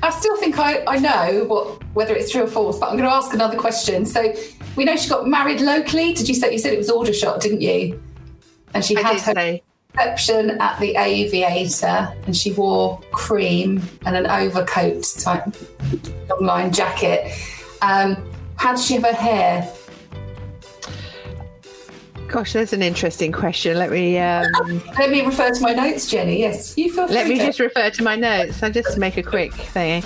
I 0.02 0.10
still 0.10 0.36
think 0.36 0.58
I, 0.58 0.84
I 0.86 0.98
know 0.98 1.44
what 1.46 1.82
whether 1.94 2.14
it's 2.14 2.30
true 2.30 2.42
or 2.42 2.46
false, 2.46 2.78
but 2.78 2.90
I'm 2.90 2.96
going 2.96 3.08
to 3.08 3.14
ask 3.14 3.34
another 3.34 3.56
question. 3.56 4.06
So 4.06 4.32
we 4.76 4.84
know 4.84 4.96
she 4.96 5.10
got 5.10 5.26
married 5.26 5.60
locally. 5.60 6.12
Did 6.12 6.28
you 6.28 6.34
say 6.34 6.52
you 6.52 6.58
said 6.58 6.72
it 6.72 6.78
was 6.78 6.88
Aldershot, 6.88 7.40
didn't 7.40 7.60
you? 7.60 8.00
And 8.72 8.84
she 8.84 8.96
I 8.96 9.00
had 9.00 9.20
her 9.20 9.34
say. 9.34 9.62
reception 9.94 10.50
at 10.60 10.78
the 10.78 10.94
Aviator, 10.96 12.14
and 12.26 12.36
she 12.36 12.52
wore 12.52 13.00
cream 13.10 13.82
and 14.06 14.16
an 14.16 14.26
overcoat 14.26 15.04
type 15.18 15.44
long 16.28 16.46
line 16.46 16.72
jacket. 16.72 17.32
Um, 17.82 18.16
how 18.56 18.74
did 18.74 18.84
she 18.84 18.94
have 18.94 19.02
her 19.02 19.12
hair? 19.12 19.72
Gosh, 22.30 22.52
that's 22.52 22.72
an 22.72 22.80
interesting 22.80 23.32
question. 23.32 23.76
Let 23.76 23.90
me 23.90 24.16
um, 24.16 24.46
Let 24.96 25.10
me 25.10 25.22
refer 25.22 25.50
to 25.50 25.60
my 25.62 25.72
notes, 25.72 26.08
Jenny. 26.08 26.38
Yes, 26.38 26.78
you 26.78 26.92
feel 26.92 27.08
free. 27.08 27.16
let 27.16 27.26
me 27.26 27.38
to. 27.38 27.46
just 27.46 27.58
refer 27.58 27.90
to 27.90 28.04
my 28.04 28.14
notes. 28.14 28.62
I 28.62 28.70
just 28.70 28.98
make 28.98 29.16
a 29.16 29.22
quick 29.22 29.52
thing. 29.52 30.04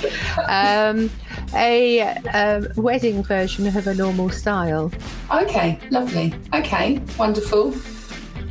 Um, 0.49 1.11
a 1.53 2.01
um, 2.01 2.67
wedding 2.77 3.23
version 3.23 3.67
of 3.67 3.87
a 3.87 3.95
normal 3.95 4.31
style. 4.31 4.91
Okay, 5.35 5.79
lovely. 5.91 6.33
Okay, 6.55 6.99
wonderful. 7.19 7.75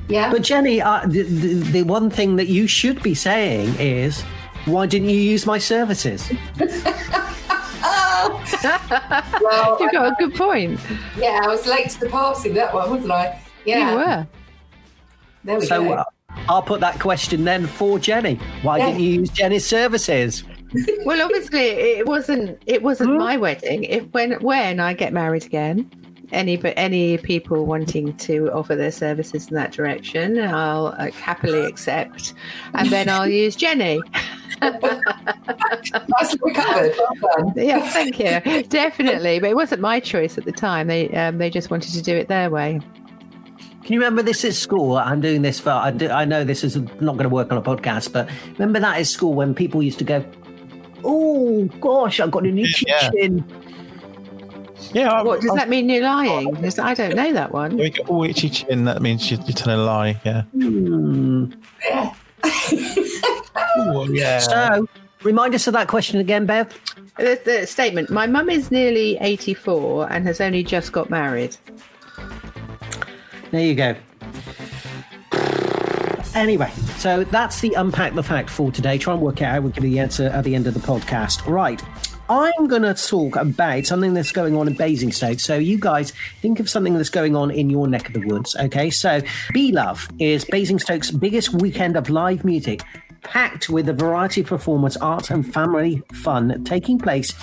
Yeah. 0.08 0.32
But 0.32 0.44
Jenny, 0.44 0.80
uh, 0.80 1.08
the, 1.08 1.24
the, 1.24 1.54
the 1.72 1.84
one 1.84 2.12
thing 2.12 2.36
that 2.36 2.50
you 2.50 2.68
should 2.68 3.02
be 3.02 3.16
saying 3.16 3.74
is, 3.80 4.22
why 4.66 4.86
didn't 4.86 5.10
you 5.10 5.18
use 5.20 5.48
my 5.48 5.58
services? 5.58 6.32
well, 9.42 9.78
You've 9.80 9.92
got 9.92 10.12
a 10.12 10.16
good 10.20 10.36
point. 10.36 10.80
Yeah, 11.18 11.42
I 11.44 11.48
was 11.48 11.66
late 11.66 11.90
to 11.90 12.00
the 12.02 12.10
party 12.10 12.50
that 12.50 12.72
one, 12.72 12.92
wasn't 12.92 13.12
I? 13.12 13.40
Yeah. 13.66 13.90
You 13.92 13.96
were. 13.98 14.28
There 15.46 15.60
we 15.60 15.66
so 15.66 15.84
go. 15.84 15.94
uh, 15.94 16.04
I'll 16.50 16.62
put 16.62 16.80
that 16.82 17.00
question 17.00 17.44
then 17.44 17.68
for 17.68 18.00
Jenny. 18.00 18.36
Why 18.64 18.78
Yeah. 18.78 18.86
didn't 18.88 19.02
you 19.02 19.10
use 19.22 19.30
Jenny's 19.30 19.66
services? 19.66 20.44
Well, 21.06 21.22
obviously, 21.22 21.60
it 21.60 22.08
wasn't. 22.08 22.60
It 22.66 22.82
wasn't 22.82 23.16
my 23.20 23.38
wedding. 23.38 23.84
If 23.84 24.06
when 24.12 24.32
when 24.42 24.80
I 24.80 24.94
get 24.96 25.14
married 25.14 25.46
again, 25.46 25.88
any 26.32 26.58
but 26.58 26.74
any 26.78 27.20
people 27.20 27.68
wanting 27.68 28.18
to 28.18 28.52
offer 28.52 28.76
their 28.76 28.90
services 28.92 29.50
in 29.50 29.54
that 29.54 29.72
direction, 29.72 30.40
I'll 30.42 30.88
uh, 30.98 31.12
happily 31.12 31.64
accept, 31.68 32.34
and 32.74 32.90
then 32.90 33.08
I'll 33.08 33.28
use 33.44 33.56
Jenny. 33.56 34.02
Nicely 34.64 36.40
recovered. 36.42 36.96
Well. 37.22 37.54
Yeah, 37.56 37.88
thank 37.90 38.18
you. 38.18 38.64
Definitely, 38.64 39.40
but 39.40 39.52
it 39.52 39.56
wasn't 39.56 39.82
my 39.82 40.00
choice 40.00 40.40
at 40.40 40.46
the 40.46 40.52
time. 40.52 40.88
They 40.88 41.10
um, 41.12 41.38
they 41.38 41.52
just 41.52 41.70
wanted 41.70 41.92
to 41.94 42.02
do 42.02 42.16
it 42.16 42.28
their 42.30 42.50
way. 42.50 42.80
Can 43.84 43.94
you 43.94 44.00
remember 44.00 44.22
this 44.24 44.46
at 44.46 44.54
school? 44.54 44.98
I'm 44.98 45.20
doing 45.22 45.42
this 45.42 45.60
for, 45.60 45.72
I, 45.72 45.92
do, 45.92 46.10
I 46.10 46.24
know 46.26 46.44
this 46.44 46.64
is 46.64 46.78
not 46.78 47.18
going 47.18 47.24
to 47.24 47.30
work 47.30 47.52
on 47.52 47.58
a 47.58 47.62
podcast, 47.62 48.14
but 48.14 48.30
remember 48.58 48.80
that 48.80 48.98
at 48.98 49.08
school 49.08 49.34
when 49.34 49.54
people 49.54 49.84
used 49.84 50.00
to 50.00 50.06
go, 50.06 50.24
oh 51.04 51.66
gosh, 51.82 52.20
I've 52.22 52.32
got 52.32 52.46
a 52.46 52.52
new 52.52 52.66
Yeah. 52.88 53.10
kitchen. 53.12 53.44
Yeah. 54.94 55.22
What 55.24 55.42
does 55.42 55.54
that 55.56 55.70
mean? 55.70 55.90
You're 55.90 56.04
lying? 56.04 56.56
'Cause 56.56 56.78
I 56.80 56.94
don't 56.94 57.16
know 57.16 57.34
that 57.34 57.52
one. 57.52 57.78
We 57.78 57.90
get 57.90 58.08
all 58.10 58.24
itchy 58.24 58.50
chin, 58.50 58.86
that 58.86 59.02
means 59.02 59.30
you- 59.32 59.38
you're 59.46 59.54
telling 59.56 59.80
a 59.80 59.84
lie, 59.84 60.20
yeah. 60.24 60.44
Hmm. 60.44 61.46
Ooh, 63.80 64.08
yeah. 64.14 64.40
So, 64.40 64.88
remind 65.24 65.56
us 65.56 65.68
of 65.68 65.74
that 65.74 65.88
question 65.88 66.20
again, 66.20 66.46
Bev. 66.46 66.68
The, 67.18 67.40
the 67.44 67.68
statement: 67.68 68.10
My 68.10 68.28
mum 68.28 68.50
is 68.50 68.72
nearly 68.72 69.18
84 69.22 70.12
and 70.12 70.26
has 70.26 70.42
only 70.42 70.64
just 70.64 70.92
got 70.92 71.10
married. 71.10 71.56
There 73.54 73.64
you 73.64 73.76
go. 73.76 73.96
Anyway, 76.34 76.72
so 76.98 77.24
that's 77.26 77.62
the 77.62 77.76
unpack 77.76 78.16
the 78.16 78.24
fact 78.24 78.50
for 78.50 78.72
today. 78.72 78.98
Try 78.98 79.14
and 79.14 79.22
work 79.22 79.44
out. 79.44 79.62
We'll 79.62 79.72
give 79.72 79.84
you 79.84 79.92
the 79.92 80.00
answer 80.00 80.24
at 80.24 80.44
the 80.44 80.56
end 80.56 80.66
of 80.66 80.74
the 80.74 80.80
podcast. 80.80 81.46
Right. 81.46 81.80
I'm 82.30 82.68
going 82.68 82.82
to 82.82 82.96
talk 82.96 83.36
about 83.36 83.86
something 83.86 84.16
that's 84.16 84.32
going 84.32 84.58
on 84.58 84.68
in 84.68 84.74
Basingstoke. 84.74 85.40
So, 85.40 85.56
you 85.56 85.78
guys 85.78 86.14
think 86.42 86.60
of 86.60 86.68
something 86.68 86.96
that's 86.96 87.12
going 87.12 87.36
on 87.36 87.52
in 87.52 87.70
your 87.70 87.88
neck 87.88 88.08
of 88.08 88.14
the 88.20 88.26
woods. 88.26 88.56
Okay. 88.56 88.90
So, 88.90 89.22
Be 89.54 89.72
Love 89.72 90.10
is 90.18 90.46
Basingstoke's 90.46 91.12
biggest 91.12 91.54
weekend 91.54 91.96
of 91.96 92.10
live 92.10 92.44
music, 92.44 92.82
packed 93.24 93.70
with 93.70 93.90
a 93.90 93.94
variety 93.94 94.42
of 94.42 94.48
performance, 94.48 94.98
arts, 94.98 95.30
and 95.30 95.52
family 95.54 96.02
fun 96.14 96.64
taking 96.64 97.00
place. 97.00 97.34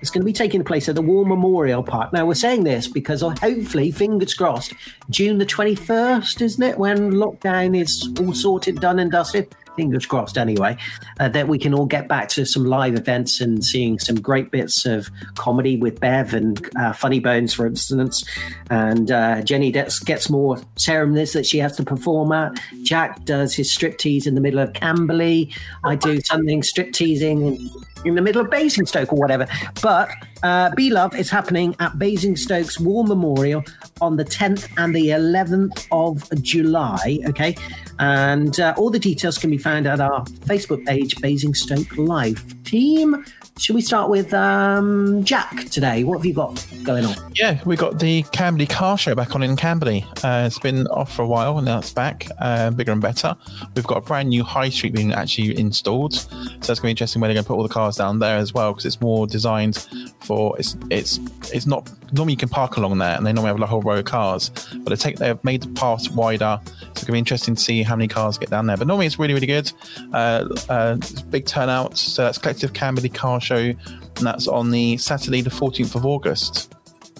It's 0.00 0.10
going 0.10 0.22
to 0.22 0.26
be 0.26 0.32
taking 0.32 0.64
place 0.64 0.88
at 0.88 0.94
the 0.94 1.02
War 1.02 1.26
Memorial 1.26 1.82
Park. 1.82 2.12
Now, 2.12 2.26
we're 2.26 2.34
saying 2.34 2.64
this 2.64 2.88
because 2.88 3.22
uh, 3.22 3.30
hopefully, 3.40 3.90
fingers 3.90 4.34
crossed, 4.34 4.74
June 5.10 5.38
the 5.38 5.46
21st, 5.46 6.40
isn't 6.40 6.62
it? 6.62 6.78
When 6.78 7.12
lockdown 7.12 7.80
is 7.80 8.08
all 8.20 8.32
sorted, 8.32 8.80
done, 8.80 8.98
and 8.98 9.10
dusted. 9.10 9.54
Fingers 9.76 10.06
crossed, 10.06 10.36
anyway, 10.36 10.76
uh, 11.18 11.28
that 11.28 11.48
we 11.48 11.58
can 11.58 11.74
all 11.74 11.86
get 11.86 12.08
back 12.08 12.28
to 12.30 12.44
some 12.44 12.64
live 12.64 12.94
events 12.94 13.40
and 13.40 13.64
seeing 13.64 13.98
some 13.98 14.16
great 14.16 14.50
bits 14.50 14.84
of 14.84 15.08
comedy 15.36 15.76
with 15.76 16.00
Bev 16.00 16.34
and 16.34 16.68
uh, 16.76 16.92
Funny 16.92 17.20
Bones, 17.20 17.54
for 17.54 17.66
instance. 17.66 18.24
And 18.70 19.10
uh, 19.10 19.42
Jenny 19.42 19.70
gets, 19.70 19.98
gets 19.98 20.28
more 20.28 20.58
ceremonies 20.76 21.32
that 21.32 21.46
she 21.46 21.58
has 21.58 21.76
to 21.76 21.82
perform 21.82 22.32
at. 22.32 22.52
Jack 22.82 23.24
does 23.24 23.54
his 23.54 23.70
striptease 23.70 24.26
in 24.26 24.34
the 24.34 24.40
middle 24.40 24.60
of 24.60 24.72
Camberley. 24.72 25.52
I 25.84 25.96
do 25.96 26.20
something 26.20 26.62
stripteasing 26.62 27.70
in, 28.04 28.14
the 28.14 28.22
middle 28.22 28.42
of 28.42 28.50
Basingstoke 28.50 29.12
or 29.12 29.18
whatever. 29.18 29.46
But 29.82 30.10
uh, 30.42 30.74
Be 30.74 30.90
Love 30.90 31.14
is 31.14 31.30
happening 31.30 31.76
at 31.80 31.98
Basingstoke's 31.98 32.80
War 32.80 33.04
Memorial 33.04 33.64
on 34.00 34.16
the 34.16 34.24
10th 34.24 34.68
and 34.76 34.94
the 34.94 35.08
11th 35.08 35.86
of 35.92 36.30
July. 36.42 37.18
Okay. 37.26 37.56
And 37.98 38.58
uh, 38.58 38.74
all 38.76 38.90
the 38.90 38.98
details 38.98 39.36
can 39.38 39.50
be 39.50 39.58
found 39.58 39.86
at 39.86 40.00
our 40.00 40.24
Facebook 40.24 40.86
page, 40.86 41.20
Basingstoke 41.20 41.96
Live 41.96 42.62
Team. 42.64 43.24
Should 43.58 43.74
we 43.74 43.82
start 43.82 44.08
with 44.08 44.32
um, 44.32 45.22
Jack 45.22 45.66
today? 45.66 46.02
What 46.02 46.16
have 46.16 46.24
you 46.24 46.32
got 46.32 46.66
going 46.82 47.04
on? 47.04 47.14
Yeah, 47.34 47.60
we 47.66 47.76
got 47.76 47.98
the 47.98 48.22
Camberley 48.32 48.64
Car 48.64 48.96
Show 48.96 49.14
back 49.14 49.34
on 49.34 49.42
in 49.42 49.54
Camberley. 49.54 50.02
Uh, 50.24 50.44
it's 50.46 50.58
been 50.58 50.86
off 50.86 51.14
for 51.14 51.20
a 51.20 51.26
while, 51.26 51.58
and 51.58 51.66
now 51.66 51.80
it's 51.80 51.92
back, 51.92 52.26
uh, 52.38 52.70
bigger 52.70 52.92
and 52.92 53.02
better. 53.02 53.36
We've 53.74 53.86
got 53.86 53.98
a 53.98 54.00
brand 54.00 54.30
new 54.30 54.44
high 54.44 54.70
street 54.70 54.94
being 54.94 55.12
actually 55.12 55.58
installed, 55.58 56.14
so 56.14 56.28
that's 56.30 56.66
going 56.66 56.74
to 56.74 56.82
be 56.84 56.90
interesting. 56.90 57.20
Where 57.20 57.28
they're 57.28 57.34
going 57.34 57.44
to 57.44 57.48
put 57.48 57.56
all 57.56 57.62
the 57.62 57.68
cars 57.68 57.96
down 57.96 58.18
there 58.18 58.38
as 58.38 58.54
well, 58.54 58.72
because 58.72 58.86
it's 58.86 59.02
more 59.02 59.26
designed 59.26 59.86
for 60.20 60.58
it's 60.58 60.74
it's 60.88 61.18
it's 61.52 61.66
not 61.66 61.90
normally 62.12 62.32
you 62.34 62.36
can 62.36 62.48
park 62.48 62.76
along 62.76 62.98
there, 62.98 63.16
and 63.16 63.26
they 63.26 63.32
normally 63.32 63.52
have 63.52 63.60
a 63.60 63.66
whole 63.66 63.82
row 63.82 63.98
of 63.98 64.04
cars, 64.04 64.50
but 64.78 64.90
they 64.90 64.96
take 64.96 65.16
they've 65.16 65.42
made 65.44 65.62
the 65.62 65.68
path 65.68 66.10
wider, 66.12 66.60
so 66.64 66.72
it's 66.90 67.00
going 67.00 67.06
to 67.06 67.12
be 67.12 67.18
interesting 67.18 67.54
to 67.54 67.60
see 67.60 67.82
how 67.82 67.96
many 67.96 68.08
cars 68.08 68.38
get 68.38 68.50
down 68.50 68.66
there. 68.66 68.76
But 68.76 68.86
normally 68.86 69.06
it's 69.06 69.18
really 69.18 69.34
really 69.34 69.46
good. 69.46 69.72
Uh, 70.12 70.48
uh, 70.68 70.96
big 71.30 71.46
turnout. 71.46 71.96
So 71.96 72.22
that's 72.24 72.38
Collective 72.38 72.72
Camberley 72.72 73.08
Car 73.08 73.40
Show, 73.40 73.56
and 73.56 73.76
that's 74.20 74.48
on 74.48 74.70
the 74.70 74.96
Saturday, 74.96 75.40
the 75.40 75.50
14th 75.50 75.94
of 75.94 76.06
August. 76.06 76.74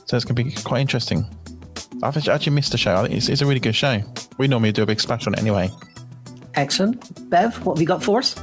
So 0.06 0.16
it's 0.16 0.24
going 0.24 0.34
to 0.36 0.44
be 0.44 0.50
quite 0.62 0.80
interesting. 0.80 1.24
I've 2.02 2.16
actually- 2.16 2.32
actually 2.32 2.52
missed 2.52 2.72
the 2.72 2.78
show. 2.78 2.96
I 2.96 3.02
think 3.02 3.14
it's, 3.14 3.28
it's 3.28 3.42
a 3.42 3.46
really 3.46 3.60
good 3.60 3.76
show. 3.76 4.02
We 4.38 4.48
normally 4.48 4.72
do 4.72 4.82
a 4.82 4.86
big 4.86 5.00
splash 5.00 5.26
on 5.26 5.34
it 5.34 5.40
anyway. 5.40 5.70
Excellent. 6.54 7.30
Bev, 7.30 7.64
what 7.64 7.76
have 7.76 7.80
you 7.80 7.86
got 7.86 8.02
for 8.02 8.18
us? 8.18 8.34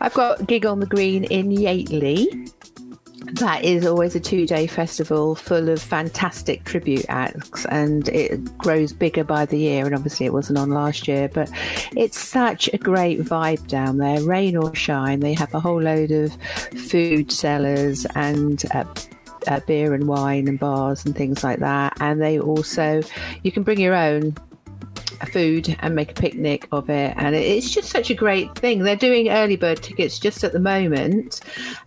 I've 0.00 0.14
got 0.14 0.46
Gig 0.46 0.64
on 0.66 0.80
the 0.80 0.86
Green 0.86 1.24
in 1.24 1.50
Yateley. 1.50 2.50
That 3.34 3.64
is 3.64 3.86
always 3.86 4.14
a 4.14 4.20
two 4.20 4.46
day 4.46 4.66
festival 4.66 5.34
full 5.34 5.68
of 5.68 5.80
fantastic 5.80 6.64
tribute 6.64 7.06
acts, 7.08 7.64
and 7.66 8.08
it 8.08 8.58
grows 8.58 8.92
bigger 8.92 9.24
by 9.24 9.46
the 9.46 9.58
year. 9.58 9.86
And 9.86 9.94
obviously, 9.94 10.26
it 10.26 10.32
wasn't 10.32 10.58
on 10.58 10.70
last 10.70 11.06
year, 11.06 11.28
but 11.28 11.50
it's 11.96 12.18
such 12.18 12.68
a 12.72 12.78
great 12.78 13.20
vibe 13.20 13.66
down 13.68 13.98
there. 13.98 14.22
Rain 14.22 14.56
or 14.56 14.74
shine, 14.74 15.20
they 15.20 15.34
have 15.34 15.52
a 15.54 15.60
whole 15.60 15.80
load 15.80 16.10
of 16.10 16.32
food 16.88 17.30
sellers 17.30 18.06
and 18.14 18.64
uh, 18.74 18.84
uh, 19.46 19.60
beer 19.66 19.94
and 19.94 20.08
wine 20.08 20.48
and 20.48 20.58
bars 20.58 21.04
and 21.04 21.14
things 21.14 21.44
like 21.44 21.58
that. 21.60 21.96
And 22.00 22.20
they 22.20 22.38
also, 22.38 23.02
you 23.42 23.52
can 23.52 23.62
bring 23.62 23.80
your 23.80 23.94
own 23.94 24.34
food 25.32 25.76
and 25.80 25.94
make 25.94 26.12
a 26.12 26.14
picnic 26.14 26.66
of 26.72 26.88
it. 26.88 27.14
And 27.16 27.34
it's 27.34 27.70
just 27.70 27.90
such 27.90 28.10
a 28.10 28.14
great 28.14 28.54
thing. 28.56 28.80
They're 28.80 28.96
doing 28.96 29.28
early 29.28 29.56
bird 29.56 29.82
tickets 29.82 30.18
just 30.18 30.44
at 30.44 30.52
the 30.52 30.60
moment. 30.60 31.40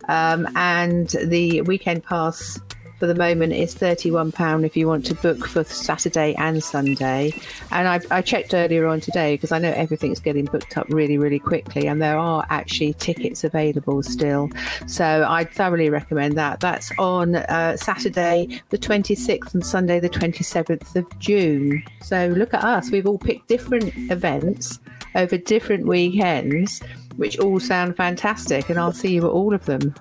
Um, 0.08 0.48
and 0.56 1.08
the 1.08 1.62
weekend 1.62 2.04
pass 2.04 2.60
for 3.04 3.08
the 3.08 3.14
moment 3.14 3.52
is 3.52 3.74
£31 3.74 4.64
if 4.64 4.78
you 4.78 4.88
want 4.88 5.04
to 5.04 5.14
book 5.16 5.46
for 5.46 5.62
Saturday 5.62 6.34
and 6.38 6.64
Sunday. 6.64 7.34
And 7.70 7.86
I, 7.86 8.00
I 8.10 8.22
checked 8.22 8.54
earlier 8.54 8.86
on 8.86 9.00
today 9.00 9.34
because 9.34 9.52
I 9.52 9.58
know 9.58 9.72
everything's 9.72 10.20
getting 10.20 10.46
booked 10.46 10.78
up 10.78 10.86
really, 10.88 11.18
really 11.18 11.38
quickly, 11.38 11.86
and 11.86 12.00
there 12.00 12.16
are 12.16 12.46
actually 12.48 12.94
tickets 12.94 13.44
available 13.44 14.02
still. 14.02 14.48
So 14.86 15.26
I 15.28 15.44
thoroughly 15.44 15.90
recommend 15.90 16.38
that. 16.38 16.60
That's 16.60 16.90
on 16.98 17.36
uh, 17.36 17.76
Saturday, 17.76 18.62
the 18.70 18.78
26th, 18.78 19.52
and 19.52 19.66
Sunday, 19.66 20.00
the 20.00 20.08
27th 20.08 20.96
of 20.96 21.18
June. 21.18 21.84
So 22.00 22.28
look 22.28 22.54
at 22.54 22.64
us. 22.64 22.90
We've 22.90 23.06
all 23.06 23.18
picked 23.18 23.48
different 23.48 23.92
events 24.10 24.78
over 25.14 25.36
different 25.36 25.86
weekends, 25.86 26.80
which 27.16 27.38
all 27.38 27.60
sound 27.60 27.98
fantastic, 27.98 28.70
and 28.70 28.78
I'll 28.78 28.92
see 28.92 29.12
you 29.12 29.26
at 29.26 29.30
all 29.30 29.52
of 29.52 29.66
them. 29.66 29.94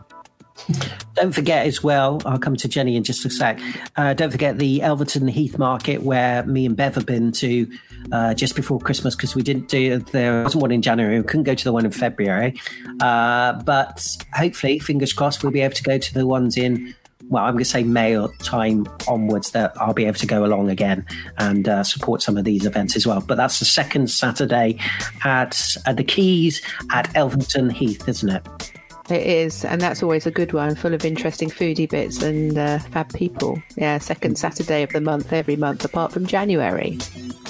Don't 1.15 1.33
forget 1.33 1.67
as 1.67 1.83
well, 1.83 2.21
I'll 2.25 2.39
come 2.39 2.55
to 2.55 2.67
Jenny 2.67 2.95
in 2.95 3.03
just 3.03 3.25
a 3.25 3.29
sec. 3.29 3.59
Uh, 3.95 4.13
don't 4.13 4.31
forget 4.31 4.57
the 4.57 4.79
Elvetham 4.79 5.29
Heath 5.29 5.57
Market 5.57 6.03
where 6.03 6.43
me 6.45 6.65
and 6.65 6.75
Bev 6.75 6.95
have 6.95 7.05
been 7.05 7.31
to 7.33 7.67
uh, 8.11 8.33
just 8.33 8.55
before 8.55 8.79
Christmas 8.79 9.15
because 9.15 9.35
we 9.35 9.41
didn't 9.41 9.67
do, 9.67 9.99
there 9.99 10.43
wasn't 10.43 10.61
one 10.61 10.71
in 10.71 10.81
January. 10.81 11.19
We 11.19 11.25
couldn't 11.25 11.43
go 11.43 11.55
to 11.55 11.63
the 11.63 11.73
one 11.73 11.85
in 11.85 11.91
February. 11.91 12.59
Uh, 12.99 13.53
but 13.63 14.05
hopefully, 14.33 14.79
fingers 14.79 15.13
crossed, 15.13 15.43
we'll 15.43 15.51
be 15.51 15.61
able 15.61 15.75
to 15.75 15.83
go 15.83 15.97
to 15.97 16.13
the 16.13 16.25
ones 16.25 16.57
in, 16.57 16.95
well, 17.29 17.43
I'm 17.43 17.53
going 17.53 17.63
to 17.63 17.69
say 17.69 17.83
May 17.83 18.15
time 18.43 18.87
onwards 19.07 19.51
that 19.51 19.73
I'll 19.79 19.93
be 19.93 20.05
able 20.05 20.19
to 20.19 20.27
go 20.27 20.45
along 20.45 20.69
again 20.69 21.05
and 21.37 21.67
uh, 21.67 21.83
support 21.83 22.21
some 22.21 22.37
of 22.37 22.45
these 22.45 22.65
events 22.65 22.95
as 22.95 23.05
well. 23.05 23.21
But 23.21 23.35
that's 23.35 23.59
the 23.59 23.65
second 23.65 24.09
Saturday 24.09 24.79
at, 25.23 25.61
at 25.85 25.97
the 25.97 26.03
Keys 26.03 26.61
at 26.91 27.07
Elvetham 27.13 27.71
Heath, 27.71 28.07
isn't 28.07 28.29
it? 28.29 28.73
It 29.09 29.27
is, 29.27 29.65
and 29.65 29.81
that's 29.81 30.01
always 30.01 30.25
a 30.25 30.31
good 30.31 30.53
one, 30.53 30.75
full 30.75 30.93
of 30.93 31.03
interesting 31.03 31.49
foodie 31.49 31.89
bits 31.89 32.21
and 32.21 32.57
uh, 32.57 32.79
fab 32.79 33.13
people. 33.13 33.61
Yeah, 33.75 33.97
second 33.97 34.37
Saturday 34.37 34.83
of 34.83 34.91
the 34.91 35.01
month 35.01 35.33
every 35.33 35.57
month, 35.57 35.83
apart 35.83 36.13
from 36.13 36.25
January. 36.25 36.97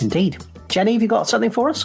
Indeed. 0.01 0.37
Jenny, 0.73 0.93
have 0.93 1.03
you 1.03 1.07
got 1.07 1.29
something 1.29 1.51
for 1.51 1.69
us? 1.69 1.83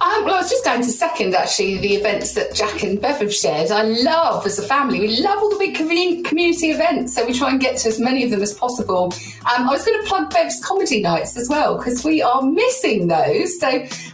Um, 0.00 0.24
well, 0.24 0.34
I 0.34 0.38
was 0.38 0.50
just 0.50 0.64
going 0.64 0.82
to 0.82 0.90
second 0.90 1.36
actually 1.36 1.78
the 1.78 1.94
events 1.94 2.34
that 2.34 2.52
Jack 2.52 2.82
and 2.82 3.00
Bev 3.00 3.18
have 3.18 3.32
shared. 3.32 3.70
I 3.70 3.84
love 3.84 4.44
as 4.44 4.58
a 4.58 4.66
family, 4.66 4.98
we 4.98 5.20
love 5.20 5.38
all 5.38 5.50
the 5.50 5.56
big 5.56 5.76
community 5.76 6.72
events, 6.72 7.14
so 7.14 7.24
we 7.24 7.32
try 7.32 7.50
and 7.50 7.60
get 7.60 7.76
to 7.76 7.88
as 7.88 8.00
many 8.00 8.24
of 8.24 8.32
them 8.32 8.42
as 8.42 8.52
possible. 8.52 9.14
Um, 9.54 9.68
I 9.68 9.70
was 9.70 9.84
going 9.84 10.02
to 10.02 10.08
plug 10.08 10.34
Bev's 10.34 10.60
comedy 10.64 11.00
nights 11.00 11.36
as 11.36 11.48
well 11.48 11.78
because 11.78 12.04
we 12.04 12.22
are 12.22 12.42
missing 12.42 13.06
those. 13.06 13.60
So 13.60 13.68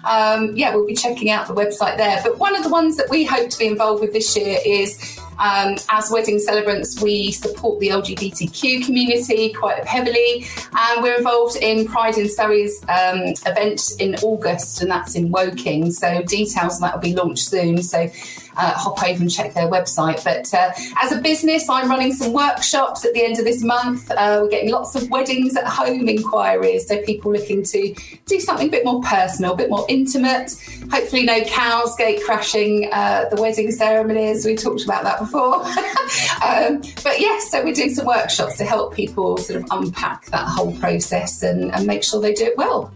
um, 0.05 0.55
yeah, 0.55 0.75
we'll 0.75 0.87
be 0.87 0.95
checking 0.95 1.31
out 1.31 1.49
the 1.49 1.55
website 1.55 1.97
there. 1.97 2.21
But 2.23 2.39
one 2.39 2.55
of 2.55 2.63
the 2.63 2.69
ones 2.69 2.99
that 2.99 3.09
we 3.09 3.25
hope 3.25 3.49
to 3.49 3.59
be 3.59 3.69
involved 3.69 4.03
with 4.03 4.13
this 4.13 4.37
year 4.37 4.59
is 4.67 5.19
um, 5.41 5.77
as 5.89 6.11
wedding 6.11 6.39
celebrants, 6.39 7.01
we 7.01 7.33
support 7.33 7.81
the 7.81 7.89
LGBTQ 7.89 8.85
community 8.85 9.53
quite 9.53 9.85
heavily, 9.87 10.47
and 10.77 11.03
we're 11.03 11.17
involved 11.17 11.57
in 11.57 11.87
Pride 11.87 12.19
in 12.19 12.29
Surrey's 12.29 12.83
um, 12.85 13.35
event 13.47 13.93
in 13.99 14.17
August, 14.17 14.83
and 14.83 14.91
that's 14.91 15.15
in 15.15 15.31
Woking. 15.31 15.91
So 15.91 16.23
details 16.23 16.77
on 16.77 16.83
that 16.83 16.95
will 16.95 17.01
be 17.01 17.15
launched 17.15 17.49
soon. 17.49 17.83
So 17.83 18.11
uh, 18.57 18.73
hop 18.75 19.03
over 19.03 19.21
and 19.21 19.31
check 19.31 19.55
their 19.55 19.69
website. 19.69 20.23
But 20.25 20.53
uh, 20.55 20.73
as 21.03 21.13
a 21.13 21.21
business, 21.21 21.69
I'm 21.69 21.89
running 21.89 22.13
some 22.13 22.33
workshops 22.33 23.05
at 23.05 23.15
the 23.15 23.25
end 23.25 23.39
of 23.39 23.45
this 23.45 23.63
month. 23.63 24.11
Uh, 24.11 24.41
we're 24.43 24.49
getting 24.49 24.71
lots 24.71 24.95
of 24.95 25.09
weddings 25.11 25.57
at 25.57 25.67
home 25.67 26.09
inquiries, 26.09 26.87
so 26.87 27.01
people 27.03 27.33
looking 27.33 27.63
to 27.65 27.95
do 28.27 28.41
something 28.41 28.69
a 28.69 28.71
bit 28.71 28.85
more 28.85 29.01
personal, 29.03 29.53
a 29.53 29.57
bit 29.57 29.71
more 29.71 29.87
intimate. 29.89 30.53
Hopefully, 30.91 31.25
no 31.25 31.43
cows 31.45 31.95
gate 31.97 32.23
crashing 32.25 32.89
uh, 32.93 33.27
the 33.31 33.41
wedding 33.41 33.71
ceremonies. 33.71 34.45
We 34.45 34.57
talked 34.57 34.85
about 34.85 35.05
that 35.05 35.19
before. 35.19 35.57
um, 36.45 36.81
but 37.03 37.21
yes, 37.21 37.51
so 37.51 37.65
we're 37.65 37.75
doing 37.75 37.95
some 37.95 38.07
workshops 38.07 38.57
to 38.59 38.65
help 38.65 38.95
people 38.95 39.37
sort 39.39 39.63
of 39.63 39.69
unpack 39.71 40.27
that 40.27 40.47
whole 40.47 40.77
process 40.79 41.43
and, 41.43 41.73
and 41.73 41.87
make 41.87 42.03
sure 42.03 42.21
they 42.21 42.35
do 42.35 42.45
it 42.45 42.57
well. 42.57 42.93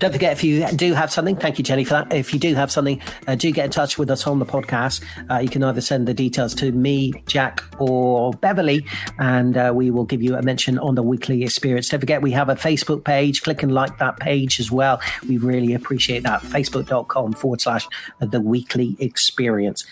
Don't 0.00 0.12
forget, 0.12 0.32
if 0.32 0.42
you 0.42 0.66
do 0.76 0.94
have 0.94 1.12
something, 1.12 1.36
thank 1.36 1.58
you, 1.58 1.62
Jenny, 1.62 1.84
for 1.84 1.92
that. 1.92 2.10
If 2.10 2.32
you 2.32 2.40
do 2.40 2.54
have 2.54 2.72
something, 2.72 3.02
uh, 3.26 3.34
do 3.34 3.52
get 3.52 3.66
in 3.66 3.70
touch 3.70 3.98
with 3.98 4.10
us 4.10 4.26
on 4.26 4.38
the 4.38 4.46
podcast. 4.46 5.04
Uh, 5.30 5.40
you 5.40 5.50
can 5.50 5.62
either 5.62 5.82
send 5.82 6.08
the 6.08 6.14
details 6.14 6.54
to 6.54 6.72
me, 6.72 7.12
Jack, 7.26 7.62
or 7.78 8.32
Beverly, 8.32 8.86
and 9.18 9.58
uh, 9.58 9.72
we 9.74 9.90
will 9.90 10.06
give 10.06 10.22
you 10.22 10.36
a 10.36 10.42
mention 10.42 10.78
on 10.78 10.94
the 10.94 11.02
weekly 11.02 11.44
experience. 11.44 11.90
Don't 11.90 12.00
forget, 12.00 12.22
we 12.22 12.30
have 12.30 12.48
a 12.48 12.54
Facebook 12.54 13.04
page. 13.04 13.42
Click 13.42 13.62
and 13.62 13.74
like 13.74 13.98
that 13.98 14.18
page 14.18 14.58
as 14.58 14.70
well. 14.72 15.02
We 15.28 15.36
really 15.36 15.74
appreciate 15.74 16.22
that. 16.22 16.40
Facebook.com 16.40 17.34
forward 17.34 17.60
slash 17.60 17.86
the 18.20 18.40
weekly 18.40 18.96
experience. 19.00 19.84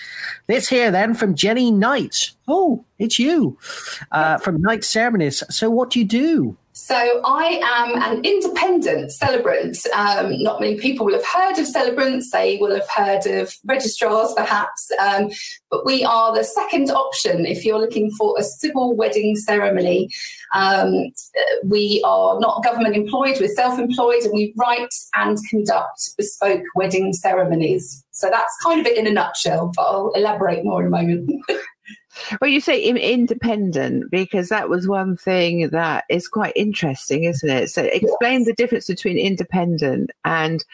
Let's 0.48 0.70
hear 0.70 0.90
then 0.90 1.12
from 1.12 1.34
Jenny 1.34 1.70
Knight. 1.70 2.30
Oh, 2.48 2.86
it's 2.98 3.18
you 3.18 3.58
uh, 4.10 4.38
from 4.38 4.62
Knight 4.62 4.84
Ceremonies. 4.84 5.44
So, 5.54 5.68
what 5.68 5.90
do 5.90 5.98
you 5.98 6.06
do? 6.06 6.56
So 6.80 7.20
I 7.24 7.60
am 7.64 8.00
an 8.00 8.24
independent 8.24 9.10
celebrant. 9.10 9.76
Um, 9.94 10.40
not 10.40 10.60
many 10.60 10.76
people 10.78 11.06
will 11.06 11.14
have 11.14 11.26
heard 11.26 11.58
of 11.58 11.66
celebrants. 11.66 12.30
They 12.30 12.56
will 12.58 12.72
have 12.72 12.88
heard 12.88 13.26
of 13.26 13.52
registrars, 13.66 14.32
perhaps. 14.36 14.88
Um, 15.00 15.30
but 15.72 15.84
we 15.84 16.04
are 16.04 16.32
the 16.32 16.44
second 16.44 16.90
option 16.92 17.46
if 17.46 17.64
you're 17.64 17.80
looking 17.80 18.12
for 18.12 18.36
a 18.38 18.44
civil 18.44 18.94
wedding 18.94 19.34
ceremony. 19.34 20.08
Um, 20.54 21.10
we 21.64 22.00
are 22.06 22.38
not 22.38 22.62
government 22.62 22.94
employed, 22.94 23.38
we're 23.40 23.48
self 23.48 23.76
employed, 23.76 24.22
and 24.22 24.32
we 24.32 24.54
write 24.56 24.94
and 25.16 25.36
conduct 25.50 26.10
bespoke 26.16 26.62
wedding 26.76 27.12
ceremonies. 27.12 28.04
So 28.12 28.30
that's 28.30 28.56
kind 28.62 28.80
of 28.80 28.86
it 28.86 28.96
in 28.96 29.08
a 29.08 29.12
nutshell, 29.12 29.72
but 29.74 29.82
I'll 29.82 30.12
elaborate 30.14 30.64
more 30.64 30.80
in 30.80 30.86
a 30.86 30.90
moment. 30.90 31.42
Well, 32.40 32.50
you 32.50 32.60
say 32.60 32.80
independent 32.82 34.10
because 34.10 34.48
that 34.48 34.68
was 34.68 34.88
one 34.88 35.16
thing 35.16 35.68
that 35.70 36.04
is 36.08 36.28
quite 36.28 36.52
interesting, 36.56 37.24
isn't 37.24 37.48
it? 37.48 37.70
So, 37.70 37.84
explain 37.84 38.44
the 38.44 38.54
difference 38.54 38.86
between 38.86 39.18
independent 39.18 40.10
and 40.24 40.64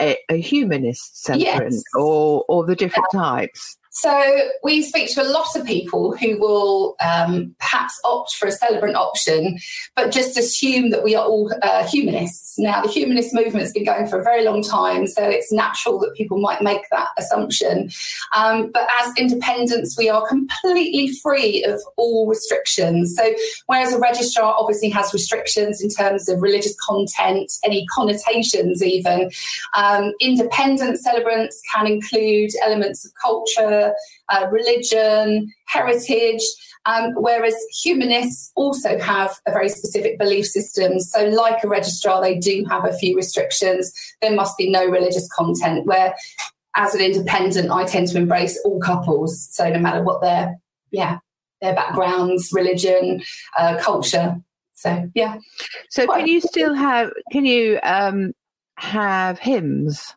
a, 0.00 0.16
a 0.28 0.40
humanist 0.40 1.22
celebrant, 1.22 1.72
Yes. 1.74 1.82
or 1.94 2.44
or 2.48 2.64
the 2.64 2.76
different 2.76 3.08
types. 3.12 3.76
So 3.94 4.50
we 4.64 4.82
speak 4.82 5.08
to 5.14 5.22
a 5.22 5.30
lot 5.30 5.54
of 5.54 5.64
people 5.64 6.16
who 6.16 6.36
will 6.36 6.96
um, 7.00 7.54
perhaps 7.60 7.98
opt 8.04 8.34
for 8.34 8.48
a 8.48 8.52
celebrant 8.52 8.96
option, 8.96 9.56
but 9.94 10.10
just 10.10 10.36
assume 10.36 10.90
that 10.90 11.04
we 11.04 11.14
are 11.14 11.24
all 11.24 11.52
uh, 11.62 11.86
humanists. 11.86 12.58
Now, 12.58 12.82
the 12.82 12.90
humanist 12.90 13.32
movement 13.32 13.60
has 13.60 13.72
been 13.72 13.84
going 13.84 14.08
for 14.08 14.18
a 14.18 14.24
very 14.24 14.44
long 14.44 14.64
time, 14.64 15.06
so 15.06 15.22
it's 15.22 15.52
natural 15.52 16.00
that 16.00 16.14
people 16.16 16.40
might 16.40 16.60
make 16.60 16.82
that 16.90 17.08
assumption. 17.16 17.88
Um, 18.36 18.72
but 18.72 18.88
as 19.00 19.12
independents, 19.16 19.96
we 19.96 20.08
are 20.08 20.26
completely 20.26 21.12
free 21.22 21.62
of 21.62 21.80
all 21.96 22.26
restrictions. 22.26 23.14
So, 23.16 23.32
whereas 23.66 23.92
a 23.92 23.98
registrar 24.00 24.56
obviously 24.58 24.88
has 24.90 25.12
restrictions 25.12 25.80
in 25.80 25.88
terms 25.88 26.28
of 26.28 26.42
religious 26.42 26.74
content, 26.84 27.52
any 27.64 27.86
connotations, 27.94 28.82
even, 28.82 29.30
um, 29.76 30.12
independent 30.20 30.98
celebrants 30.98 31.62
can 31.72 31.86
include 31.86 32.50
elements 32.64 33.04
of 33.04 33.12
culture, 33.22 33.83
uh, 34.28 34.46
religion, 34.50 35.52
heritage. 35.66 36.42
Um, 36.86 37.12
whereas 37.16 37.54
humanists 37.82 38.52
also 38.56 38.98
have 38.98 39.34
a 39.46 39.52
very 39.52 39.70
specific 39.70 40.18
belief 40.18 40.46
system. 40.46 41.00
So, 41.00 41.24
like 41.28 41.64
a 41.64 41.68
registrar, 41.68 42.20
they 42.20 42.38
do 42.38 42.64
have 42.68 42.84
a 42.84 42.92
few 42.92 43.16
restrictions. 43.16 43.92
There 44.20 44.34
must 44.34 44.58
be 44.58 44.70
no 44.70 44.84
religious 44.84 45.26
content. 45.32 45.86
Where, 45.86 46.14
as 46.76 46.94
an 46.94 47.00
independent, 47.00 47.70
I 47.70 47.84
tend 47.84 48.08
to 48.08 48.18
embrace 48.18 48.60
all 48.64 48.80
couples. 48.80 49.48
So, 49.52 49.70
no 49.70 49.78
matter 49.78 50.02
what 50.02 50.20
their 50.20 50.56
yeah 50.90 51.18
their 51.64 51.74
backgrounds, 51.74 52.50
religion, 52.52 53.22
uh, 53.58 53.76
culture. 53.80 54.36
So, 54.74 55.10
yeah. 55.14 55.38
So, 55.90 56.06
can 56.06 56.26
you 56.26 56.40
still 56.40 56.74
have? 56.74 57.10
Can 57.32 57.46
you 57.46 57.80
um, 57.82 58.32
have 58.76 59.38
hymns? 59.38 60.14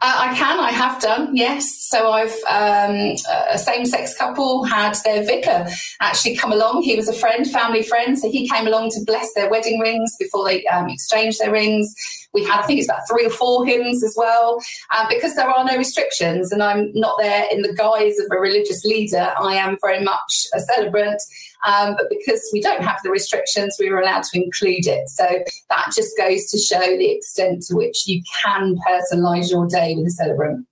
Uh, 0.00 0.16
I 0.18 0.34
can, 0.36 0.60
I 0.60 0.70
have 0.70 1.00
done, 1.00 1.36
yes. 1.36 1.86
So 1.88 2.10
I've 2.10 2.34
um, 2.48 3.14
a 3.50 3.58
same 3.58 3.86
sex 3.86 4.16
couple 4.16 4.64
had 4.64 4.94
their 5.04 5.24
vicar 5.24 5.66
actually 6.00 6.36
come 6.36 6.52
along. 6.52 6.82
He 6.82 6.96
was 6.96 7.08
a 7.08 7.12
friend, 7.12 7.48
family 7.50 7.82
friend, 7.82 8.18
so 8.18 8.30
he 8.30 8.48
came 8.48 8.66
along 8.66 8.90
to 8.90 9.04
bless 9.04 9.32
their 9.34 9.50
wedding 9.50 9.78
rings 9.80 10.16
before 10.18 10.44
they 10.44 10.64
um, 10.66 10.88
exchanged 10.88 11.40
their 11.40 11.52
rings. 11.52 11.94
We 12.32 12.44
had, 12.44 12.60
I 12.60 12.66
think 12.66 12.78
it's 12.78 12.88
about 12.88 13.06
three 13.08 13.26
or 13.26 13.30
four 13.30 13.66
hymns 13.66 14.02
as 14.02 14.14
well, 14.16 14.62
uh, 14.94 15.06
because 15.08 15.34
there 15.36 15.50
are 15.50 15.64
no 15.64 15.76
restrictions, 15.76 16.50
and 16.50 16.62
I'm 16.62 16.90
not 16.94 17.16
there 17.18 17.46
in 17.52 17.62
the 17.62 17.74
guise 17.74 18.18
of 18.18 18.26
a 18.30 18.40
religious 18.40 18.84
leader. 18.84 19.32
I 19.38 19.54
am 19.56 19.76
very 19.82 20.02
much 20.02 20.46
a 20.54 20.60
celebrant. 20.60 21.20
Um, 21.66 21.94
but 21.96 22.08
because 22.10 22.48
we 22.52 22.60
don't 22.60 22.82
have 22.82 22.98
the 23.04 23.10
restrictions, 23.10 23.76
we 23.78 23.90
were 23.90 24.00
allowed 24.00 24.24
to 24.24 24.42
include 24.42 24.86
it. 24.86 25.08
So 25.08 25.26
that 25.70 25.92
just 25.94 26.16
goes 26.16 26.46
to 26.50 26.58
show 26.58 26.80
the 26.80 27.10
extent 27.10 27.62
to 27.68 27.76
which 27.76 28.06
you 28.06 28.22
can 28.42 28.76
personalise 28.88 29.50
your 29.50 29.66
day 29.66 29.94
with 29.96 30.06
a 30.06 30.10
celebrant. 30.10 30.66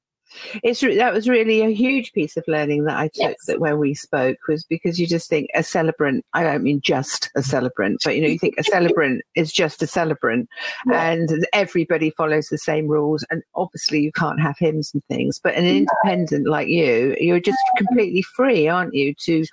It's 0.62 0.82
re- 0.82 0.96
that 0.96 1.12
was 1.12 1.28
really 1.28 1.60
a 1.62 1.70
huge 1.70 2.12
piece 2.12 2.36
of 2.36 2.44
learning 2.46 2.84
that 2.84 2.96
I 2.96 3.08
took 3.08 3.16
Yes. 3.30 3.34
that 3.46 3.60
when 3.60 3.78
we 3.78 3.94
spoke 3.94 4.38
was 4.48 4.64
because 4.64 4.98
you 4.98 5.06
just 5.06 5.28
think 5.28 5.50
a 5.54 5.62
celebrant. 5.62 6.24
I 6.34 6.44
don't 6.44 6.62
mean 6.62 6.80
just 6.82 7.30
a 7.34 7.42
celebrant, 7.42 8.00
but 8.04 8.14
you 8.14 8.22
know 8.22 8.28
you 8.28 8.38
think 8.38 8.54
a 8.56 8.64
celebrant 8.64 9.22
is 9.34 9.52
just 9.52 9.82
a 9.82 9.86
celebrant, 9.86 10.48
and 10.92 11.46
everybody 11.52 12.10
follows 12.10 12.46
the 12.48 12.58
same 12.58 12.86
rules. 12.86 13.24
And 13.30 13.42
obviously 13.56 14.00
you 14.00 14.12
can't 14.12 14.40
have 14.40 14.56
hymns 14.58 14.92
and 14.94 15.04
things. 15.06 15.40
But 15.42 15.54
an 15.56 15.66
independent 15.66 16.46
like 16.46 16.68
you, 16.68 17.16
you're 17.18 17.40
just 17.40 17.58
completely 17.76 18.22
free, 18.22 18.68
aren't 18.68 18.94
you, 18.94 19.14
to 19.24 19.44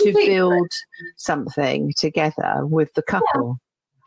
to 0.00 0.12
build 0.12 0.70
something 1.16 1.92
together 1.96 2.66
with 2.66 2.92
the 2.94 3.02
couple. 3.02 3.58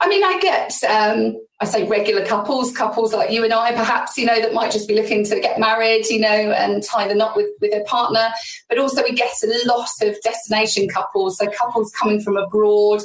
I 0.01 0.07
mean, 0.07 0.23
I 0.23 0.39
get, 0.39 0.81
um, 0.85 1.35
I 1.59 1.65
say 1.65 1.85
regular 1.85 2.25
couples, 2.25 2.71
couples 2.71 3.13
like 3.13 3.31
you 3.31 3.43
and 3.43 3.53
I, 3.53 3.73
perhaps, 3.73 4.17
you 4.17 4.25
know, 4.25 4.39
that 4.39 4.53
might 4.53 4.71
just 4.71 4.87
be 4.87 4.95
looking 4.95 5.25
to 5.25 5.41
get 5.41 5.59
married, 5.59 6.05
you 6.05 6.21
know, 6.21 6.29
and 6.29 6.81
tie 6.81 7.05
the 7.05 7.15
knot 7.15 7.35
with, 7.35 7.49
with 7.59 7.71
their 7.71 7.83
partner. 7.83 8.29
But 8.69 8.79
also, 8.79 9.03
we 9.03 9.11
get 9.11 9.33
a 9.43 9.67
lot 9.67 9.89
of 10.01 10.15
destination 10.21 10.87
couples, 10.87 11.37
so 11.37 11.47
couples 11.51 11.91
coming 11.91 12.21
from 12.21 12.37
abroad 12.37 13.01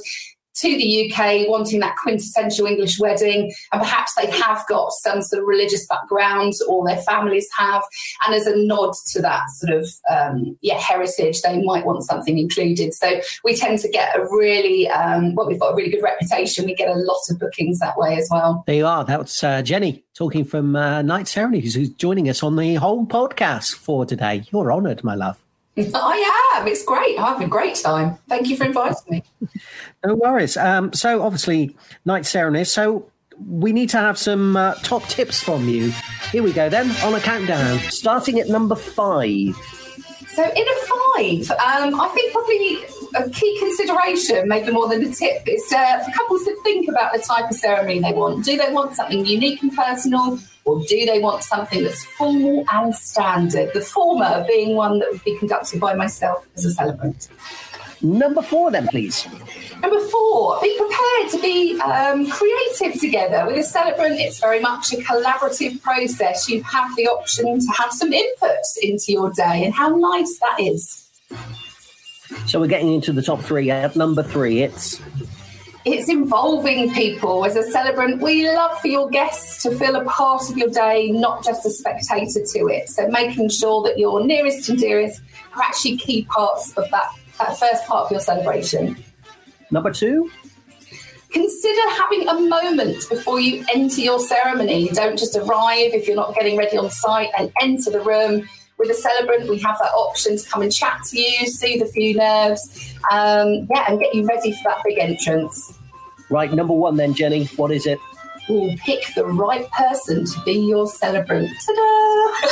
to 0.65 0.77
the 0.77 1.13
UK 1.13 1.49
wanting 1.49 1.81
that 1.81 1.97
quintessential 1.97 2.67
English 2.67 2.99
wedding, 2.99 3.53
and 3.73 3.81
perhaps 3.81 4.15
they 4.15 4.31
have 4.31 4.65
got 4.69 4.93
some 4.93 5.23
sort 5.23 5.43
of 5.43 5.49
religious 5.49 5.87
background 5.87 6.55
or 6.69 6.87
their 6.87 7.01
families 7.03 7.47
have, 7.57 7.83
and 8.27 8.35
as 8.35 8.47
a 8.47 8.57
nod 8.57 8.95
to 9.13 9.21
that 9.21 9.43
sort 9.51 9.75
of 9.75 9.89
um, 10.11 10.57
yeah 10.63 10.79
heritage, 10.79 11.43
they 11.43 11.63
might 11.63 11.85
want 11.85 12.03
something 12.03 12.39
included. 12.39 12.95
So 12.95 13.21
we 13.45 13.57
tend 13.57 13.79
to 13.81 13.89
get 13.89 14.17
a 14.17 14.23
really 14.23 14.89
um, 14.89 15.35
well, 15.35 15.47
we've 15.47 15.61
got 15.61 15.73
a 15.73 15.77
really 15.77 15.91
good 15.91 16.03
reputation. 16.03 16.65
We 16.65 16.75
get 16.75 16.89
a 16.89 16.99
lot 16.99 17.21
of 17.31 17.39
bookings 17.39 17.79
that 17.81 17.99
way 17.99 18.17
as 18.17 18.29
well. 18.31 18.65
There 18.67 18.77
you 18.77 18.87
are. 18.87 19.05
That's 19.05 19.43
uh, 19.45 19.63
Jenny 19.63 20.05
talking 20.15 20.45
from 20.45 20.77
uh, 20.77 21.03
Knight 21.03 21.29
Ceremonies, 21.29 21.75
who's 21.75 21.91
joining 21.91 22.29
us 22.29 22.43
on 22.43 22.57
the 22.57 22.77
whole 22.77 23.05
podcast 23.05 23.75
for 23.75 24.07
today. 24.07 24.45
You're 24.53 24.73
honoured, 24.73 25.03
my 25.05 25.15
love. 25.15 25.44
I 25.95 26.55
am. 26.57 26.67
It's 26.69 26.85
great. 26.85 27.19
I 27.19 27.29
have 27.29 27.41
a 27.41 27.49
great 27.49 27.77
time. 27.77 28.17
Thank 28.29 28.49
you 28.49 28.57
for 28.57 28.65
inviting 28.65 28.97
me. 29.09 29.25
No 30.05 30.15
worries. 30.15 30.57
Um, 30.57 30.93
so, 30.93 31.23
obviously, 31.23 31.77
Knight 32.05 32.27
Ceremonies. 32.27 32.71
So, 32.71 33.11
we 33.49 33.73
need 33.73 33.91
to 33.91 33.99
have 33.99 34.19
some 34.19 34.57
uh, 34.57 34.75
top 34.83 35.05
tips 35.05 35.43
from 35.43 35.69
you. 35.69 35.93
Here 36.31 36.43
we 36.43 36.53
go 36.53 36.69
then 36.69 36.91
on 37.05 37.15
a 37.15 37.21
countdown, 37.21 37.79
starting 37.91 38.39
at 38.39 38.49
number 38.49 38.77
five. 38.77 39.57
So 40.29 40.43
in 40.43 40.67
a 40.67 40.77
five, 40.87 41.51
um, 41.53 42.01
I 42.01 42.11
think 42.15 42.33
probably 42.33 42.79
a 43.15 43.31
key 43.31 43.57
consideration, 43.59 44.49
maybe 44.49 44.73
more 44.73 44.89
than 44.89 45.05
a 45.05 45.13
tip, 45.13 45.47
is 45.47 45.67
to, 45.69 46.03
for 46.05 46.13
couples 46.13 46.45
to 46.45 46.57
think 46.63 46.89
about 46.89 47.13
the 47.13 47.21
type 47.21 47.51
of 47.51 47.57
ceremony 47.57 48.01
they 48.01 48.13
want. 48.13 48.45
Do 48.45 48.57
they 48.57 48.73
want 48.73 48.95
something 48.95 49.25
unique 49.25 49.63
and 49.63 49.75
personal, 49.75 50.39
or 50.65 50.83
do 50.87 51.07
they 51.07 51.19
want 51.21 51.43
something 51.43 51.85
that's 51.85 52.05
formal 52.05 52.65
and 52.73 52.95
standard? 52.95 53.73
The 53.73 53.81
former 53.81 54.45
being 54.49 54.77
one 54.77 54.99
that 54.99 55.11
would 55.11 55.25
be 55.25 55.39
conducted 55.39 55.81
by 55.81 55.95
myself 55.95 56.47
as 56.57 56.65
a 56.65 56.73
celebrant. 56.73 57.29
Number 58.03 58.43
four, 58.43 58.71
then, 58.71 58.87
please. 58.89 59.27
Number 59.81 60.01
four, 60.09 60.61
be 60.61 60.77
prepared 60.77 61.31
to 61.33 61.41
be 61.41 61.81
um, 61.81 62.29
creative 62.31 63.01
together. 63.01 63.47
With 63.47 63.57
a 63.57 63.63
celebrant, 63.63 64.21
it's 64.21 64.41
very 64.41 64.61
much 64.61 64.93
a 64.93 64.97
collaborative 64.97 65.81
process. 65.81 66.49
You 66.49 66.63
have 66.65 66.95
the 66.97 67.07
option 67.07 67.61
to 67.61 67.67
have 67.79 67.93
some 67.93 68.13
input 68.13 68.59
into 68.83 69.13
your 69.13 69.31
day, 69.31 69.65
and 69.65 69.73
how 69.73 69.89
nice 69.97 70.39
that 70.41 70.61
is. 70.61 71.09
So, 72.47 72.61
we're 72.61 72.67
getting 72.67 72.93
into 72.93 73.13
the 73.13 73.23
top 73.23 73.41
three. 73.41 73.71
At 73.71 73.97
number 73.97 74.23
three, 74.23 74.63
it's 74.63 75.01
It's 75.85 76.09
involving 76.09 76.93
people. 76.95 77.45
As 77.45 77.57
a 77.57 77.63
celebrant, 77.71 78.23
we 78.23 78.49
love 78.49 78.81
for 78.81 78.89
your 78.89 79.11
guests 79.11 79.63
to 79.65 79.77
feel 79.77 79.97
a 79.97 80.05
part 80.05 80.49
of 80.49 80.57
your 80.57 80.71
day, 80.71 81.11
not 81.11 81.45
just 81.45 81.67
a 81.67 81.71
spectator 81.71 82.41
to 82.55 82.69
it. 82.69 82.89
So, 82.89 83.07
making 83.09 83.51
sure 83.51 83.83
that 83.83 83.99
your 83.99 84.25
nearest 84.25 84.69
and 84.71 84.79
dearest 84.79 85.21
are 85.55 85.63
actually 85.63 85.99
key 85.99 86.25
parts 86.25 86.73
of 86.79 86.91
that, 86.91 87.09
that 87.39 87.59
first 87.59 87.85
part 87.87 88.07
of 88.07 88.11
your 88.11 88.21
celebration. 88.21 88.97
number 89.71 89.91
two. 89.93 90.31
Consider 91.31 91.91
having 91.91 92.29
a 92.29 92.35
moment 92.49 93.09
before 93.11 93.41
you 93.41 93.65
enter 93.75 94.01
your 94.01 94.21
ceremony. 94.21 94.89
Don't 94.91 95.19
just 95.19 95.35
arrive 95.37 95.93
if 95.93 96.07
you're 96.07 96.15
not 96.15 96.33
getting 96.37 96.57
ready 96.57 96.77
on 96.79 96.89
site 96.91 97.31
and 97.37 97.51
enter 97.61 97.91
the 97.91 98.01
room. 98.01 98.49
With 98.79 98.91
a 98.91 98.95
celebrant, 98.95 99.49
we 99.49 99.59
have 99.61 99.79
that 99.79 99.93
option 99.93 100.37
to 100.37 100.49
come 100.49 100.63
and 100.63 100.73
chat 100.73 101.01
to 101.11 101.21
you, 101.21 101.47
soothe 101.47 101.83
a 101.83 101.87
few 101.87 102.17
nerves, 102.17 102.95
um, 103.11 103.67
yeah, 103.71 103.85
and 103.89 104.01
get 104.01 104.15
you 104.15 104.27
ready 104.27 104.53
for 104.53 104.71
that 104.71 104.83
big 104.85 104.99
entrance. 104.99 105.79
Right, 106.29 106.53
number 106.53 106.75
one, 106.75 106.97
then, 106.97 107.15
Jenny. 107.15 107.47
What 107.57 107.71
is 107.71 107.87
it? 107.87 108.01
Ooh, 108.51 108.77
pick 108.79 109.15
the 109.15 109.25
right 109.25 109.71
person 109.71 110.27
to 110.27 110.43
be 110.45 110.53
your 110.53 110.87
celebrant. 110.87 111.51
Ta-da! 111.67 112.49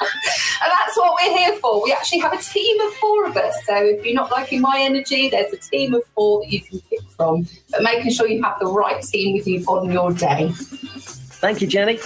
and 0.02 0.70
that's 0.70 0.96
what 0.96 1.14
we're 1.22 1.36
here 1.36 1.56
for. 1.60 1.82
We 1.82 1.92
actually 1.92 2.18
have 2.18 2.32
a 2.32 2.38
team 2.38 2.80
of 2.80 2.92
four 2.94 3.26
of 3.26 3.36
us. 3.36 3.54
So 3.64 3.74
if 3.76 4.04
you're 4.04 4.14
not 4.14 4.30
liking 4.30 4.60
my 4.60 4.78
energy, 4.80 5.30
there's 5.30 5.52
a 5.52 5.56
team 5.56 5.94
of 5.94 6.02
four 6.14 6.40
that 6.40 6.52
you 6.52 6.60
can 6.60 6.80
pick 6.90 7.00
from. 7.16 7.46
But 7.70 7.82
making 7.82 8.12
sure 8.12 8.28
you 8.28 8.42
have 8.42 8.58
the 8.58 8.66
right 8.66 9.02
team 9.02 9.34
with 9.34 9.46
you 9.46 9.64
on 9.64 9.90
your 9.90 10.12
day. 10.12 10.50
Thank 10.52 11.62
you, 11.62 11.68
Jenny. 11.68 11.98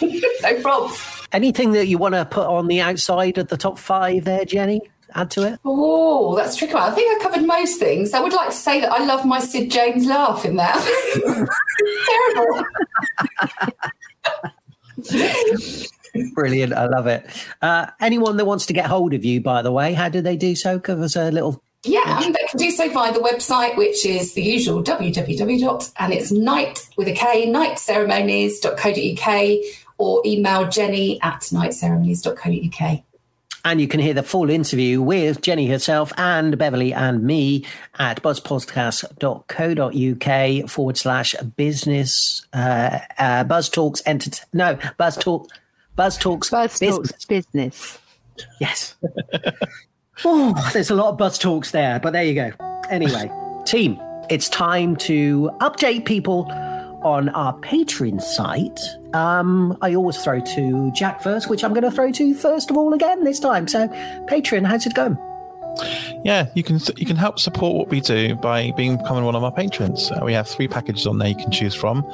no 0.42 0.60
problem. 0.60 0.92
Anything 1.32 1.72
that 1.72 1.86
you 1.86 1.98
want 1.98 2.14
to 2.14 2.24
put 2.24 2.46
on 2.46 2.66
the 2.66 2.80
outside 2.80 3.38
of 3.38 3.48
the 3.48 3.56
top 3.56 3.78
five 3.78 4.24
there, 4.24 4.44
Jenny? 4.44 4.80
Add 5.14 5.30
to 5.32 5.46
it? 5.46 5.60
Oh, 5.64 6.34
that's 6.36 6.56
tricky. 6.56 6.74
I 6.74 6.90
think 6.90 7.20
I 7.20 7.22
covered 7.22 7.46
most 7.46 7.78
things. 7.78 8.14
I 8.14 8.20
would 8.20 8.32
like 8.32 8.48
to 8.50 8.54
say 8.54 8.80
that 8.80 8.92
I 8.92 9.04
love 9.04 9.24
my 9.26 9.40
Sid 9.40 9.70
James 9.70 10.06
laugh 10.06 10.44
in 10.44 10.56
that. 10.56 10.78
Terrible. 12.08 12.64
Brilliant. 16.34 16.72
I 16.74 16.86
love 16.86 17.06
it. 17.06 17.26
Uh, 17.60 17.86
anyone 18.00 18.36
that 18.36 18.44
wants 18.44 18.66
to 18.66 18.72
get 18.72 18.86
hold 18.86 19.14
of 19.14 19.24
you, 19.24 19.40
by 19.40 19.62
the 19.62 19.72
way, 19.72 19.94
how 19.94 20.08
do 20.08 20.20
they 20.20 20.36
do 20.36 20.54
so? 20.54 20.78
Give 20.78 21.00
us 21.00 21.16
a 21.16 21.30
little. 21.30 21.62
Yeah, 21.84 22.20
they 22.20 22.32
can 22.48 22.58
do 22.58 22.70
so 22.70 22.88
via 22.90 23.12
the 23.12 23.18
website, 23.18 23.76
which 23.76 24.06
is 24.06 24.34
the 24.34 24.42
usual 24.42 24.84
www. 24.84 25.92
and 25.98 26.12
it's 26.12 26.30
night 26.30 26.88
with 26.96 27.08
a 27.08 27.12
K, 27.12 27.50
knightceremonies.co.uk, 27.50 29.81
or 30.02 30.20
email 30.26 30.68
jenny 30.68 31.18
at 31.22 31.40
knightceremonies.co.uk. 31.40 33.02
And 33.64 33.80
you 33.80 33.86
can 33.86 34.00
hear 34.00 34.14
the 34.14 34.24
full 34.24 34.50
interview 34.50 35.00
with 35.00 35.40
Jenny 35.40 35.68
herself 35.68 36.12
and 36.16 36.58
Beverly 36.58 36.92
and 36.92 37.22
me 37.22 37.64
at 37.96 38.20
buzzpodcast.co.uk 38.20 40.68
forward 40.68 40.98
slash 40.98 41.36
business, 41.56 42.44
uh, 42.52 42.98
uh, 43.18 43.44
Buzz 43.44 43.68
Talks, 43.68 44.02
enter- 44.04 44.44
no, 44.52 44.76
Buzz 44.96 45.16
Talk, 45.16 45.48
Buzz 45.94 46.18
Talks, 46.18 46.50
Buzz 46.50 46.80
Talks 46.80 47.24
Business. 47.26 48.00
Yes. 48.58 48.96
oh, 50.24 50.70
there's 50.72 50.90
a 50.90 50.96
lot 50.96 51.10
of 51.10 51.18
Buzz 51.18 51.38
Talks 51.38 51.70
there, 51.70 52.00
but 52.00 52.12
there 52.12 52.24
you 52.24 52.34
go. 52.34 52.50
Anyway, 52.90 53.30
team, 53.64 53.96
it's 54.28 54.48
time 54.48 54.96
to 54.96 55.52
update 55.60 56.04
people 56.04 56.50
on 57.04 57.28
our 57.30 57.54
Patreon 57.58 58.20
site. 58.20 58.80
Um, 59.14 59.76
I 59.82 59.94
always 59.94 60.16
throw 60.18 60.40
to 60.40 60.92
Jack 60.92 61.22
first, 61.22 61.48
which 61.48 61.64
I'm 61.64 61.72
going 61.72 61.84
to 61.84 61.90
throw 61.90 62.10
to 62.12 62.34
first 62.34 62.70
of 62.70 62.76
all 62.76 62.94
again 62.94 63.24
this 63.24 63.40
time. 63.40 63.68
So, 63.68 63.88
Patreon, 64.28 64.66
how's 64.66 64.86
it 64.86 64.94
going? 64.94 65.18
Yeah, 66.24 66.48
you 66.54 66.62
can 66.62 66.78
you 66.96 67.04
can 67.06 67.16
help 67.16 67.38
support 67.40 67.74
what 67.74 67.88
we 67.88 68.00
do 68.00 68.36
by 68.36 68.70
being 68.76 68.96
becoming 68.96 69.24
one 69.24 69.34
of 69.34 69.42
our 69.42 69.50
patrons. 69.50 70.10
Uh, 70.10 70.20
we 70.22 70.32
have 70.32 70.46
three 70.46 70.68
packages 70.68 71.06
on 71.06 71.18
there 71.18 71.28
you 71.28 71.34
can 71.34 71.50
choose 71.50 71.74
from. 71.74 72.04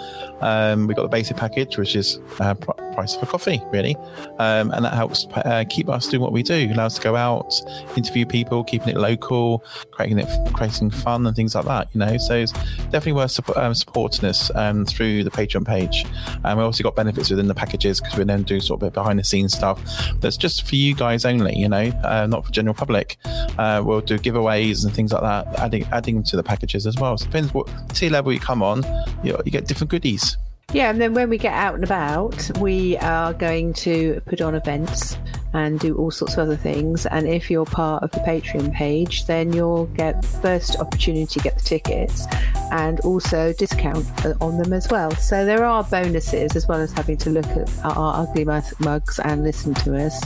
Um, 0.41 0.87
we've 0.87 0.97
got 0.97 1.03
the 1.03 1.09
basic 1.09 1.37
package, 1.37 1.77
which 1.77 1.95
is 1.95 2.19
uh, 2.41 2.55
pr- 2.55 2.73
price 2.93 3.17
a 3.21 3.27
coffee, 3.27 3.63
really, 3.71 3.97
um, 4.39 4.71
and 4.73 4.85
that 4.85 4.95
helps 4.95 5.27
uh, 5.35 5.65
keep 5.69 5.89
us 5.91 6.09
doing 6.09 6.23
what 6.23 6.33
we 6.33 6.43
do. 6.43 6.71
Allows 6.73 6.95
us 6.95 6.99
to 6.99 7.05
go 7.05 7.17
out, 7.17 7.53
interview 7.97 8.25
people, 8.25 8.65
keeping 8.65 8.89
it 8.89 8.97
local, 8.97 9.63
creating 9.91 10.19
it 10.21 10.53
creating 10.55 10.91
fun 10.91 11.27
and 11.27 11.37
things 11.37 11.55
like 11.55 11.67
that. 11.67 11.89
You 11.93 12.01
know, 12.01 12.17
so 12.17 12.35
it's 12.35 12.53
definitely 12.53 13.13
worth 13.13 13.33
support, 13.33 13.59
um, 13.59 13.75
supporting 13.75 14.27
us 14.27 14.51
um, 14.55 14.87
through 14.87 15.25
the 15.25 15.31
Patreon 15.31 15.67
page. 15.67 16.07
And 16.45 16.59
we 16.59 16.65
also 16.65 16.83
got 16.83 16.97
benefits 16.97 17.29
within 17.29 17.47
the 17.47 17.55
packages 17.55 18.01
because 18.01 18.17
we 18.17 18.25
then 18.25 18.43
do 18.43 18.59
sort 18.61 18.79
of 18.79 18.87
bit 18.87 18.95
behind 18.95 19.19
the 19.19 19.25
scenes 19.25 19.55
stuff 19.55 19.81
that's 20.21 20.39
just 20.39 20.67
for 20.67 20.77
you 20.77 20.95
guys 20.95 21.27
only. 21.27 21.55
You 21.55 21.69
know, 21.69 21.93
uh, 22.05 22.27
not 22.27 22.47
for 22.47 22.53
general 22.53 22.75
public. 22.75 23.19
Uh, 23.57 23.83
we'll 23.85 24.01
do 24.01 24.19
giveaways 24.19 24.85
and 24.85 24.95
things 24.95 25.13
like 25.13 25.23
that, 25.23 25.59
adding 25.59 25.85
adding 25.93 26.23
to 26.25 26.37
the 26.37 26.43
packages 26.43 26.87
as 26.87 26.97
well. 26.97 27.17
So 27.17 27.27
depends 27.27 27.55
what 27.55 27.69
tier 27.95 28.11
level 28.11 28.33
you 28.33 28.41
come 28.41 28.63
on, 28.63 28.85
you, 29.23 29.37
you 29.45 29.51
get 29.53 29.67
different 29.67 29.91
goodies. 29.91 30.37
Yeah, 30.73 30.91
and 30.91 31.01
then 31.01 31.15
when 31.15 31.31
we 31.31 31.39
get 31.39 31.55
out 31.55 31.77
and 31.77 31.85
about, 31.85 32.51
we 32.59 32.99
are 32.99 33.33
going 33.33 33.73
to 33.75 34.21
put 34.27 34.43
on 34.43 34.55
events 34.55 35.17
and 35.55 35.81
do 35.81 35.97
all 35.97 36.11
sorts 36.11 36.35
of 36.35 36.41
other 36.41 36.57
things. 36.57 37.07
And 37.07 37.27
if 37.29 37.51
you're 37.51 37.65
part 37.65 38.03
of 38.03 38.11
the 38.11 38.21
Patreon 38.21 38.73
page, 38.73 39.27
then 39.27 39.53
you'll 39.53 39.87
get 39.87 40.25
first 40.25 40.79
opportunity 40.79 41.27
to 41.27 41.39
get 41.41 41.57
the 41.57 41.63
tickets 41.63 42.27
and 42.71 43.01
also 43.01 43.53
discount 43.55 44.07
on 44.41 44.59
them 44.59 44.73
as 44.73 44.89
well. 44.91 45.11
So 45.13 45.45
there 45.45 45.65
are 45.65 45.83
bonuses 45.85 46.55
as 46.55 46.69
well 46.69 46.81
as 46.81 46.93
having 46.93 47.17
to 47.19 47.31
look 47.31 47.47
at 47.47 47.85
our 47.85 48.23
ugly 48.23 48.45
mugs 48.45 49.19
and 49.19 49.43
listen 49.43 49.75
to 49.75 49.97
us. 49.97 50.23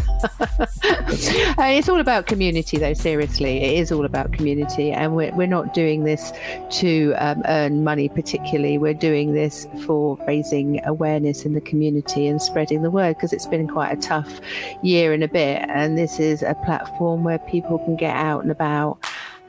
it's 0.82 1.88
all 1.88 2.00
about 2.00 2.26
community, 2.26 2.78
though. 2.78 2.94
Seriously, 2.94 3.58
it 3.58 3.78
is 3.78 3.92
all 3.92 4.04
about 4.04 4.32
community, 4.32 4.92
and 4.92 5.14
we're 5.14 5.34
we're 5.34 5.46
not 5.46 5.74
doing 5.74 6.04
this 6.04 6.32
to 6.70 7.14
um, 7.18 7.42
earn 7.46 7.84
money 7.84 8.08
particularly. 8.08 8.78
We're 8.78 8.94
doing 8.94 9.34
this 9.34 9.66
for 9.84 10.18
raising 10.26 10.84
awareness 10.84 11.44
in 11.44 11.54
the 11.54 11.60
community 11.60 12.26
and 12.26 12.40
spreading 12.40 12.82
the 12.82 12.90
word 12.90 13.16
because 13.16 13.32
it's 13.32 13.46
been 13.46 13.68
quite 13.68 13.92
a 13.92 14.00
tough 14.00 14.40
year 14.82 15.12
and 15.12 15.21
a 15.22 15.28
bit, 15.28 15.64
and 15.68 15.96
this 15.96 16.18
is 16.18 16.42
a 16.42 16.54
platform 16.54 17.24
where 17.24 17.38
people 17.38 17.78
can 17.78 17.96
get 17.96 18.14
out 18.16 18.42
and 18.42 18.50
about 18.50 18.98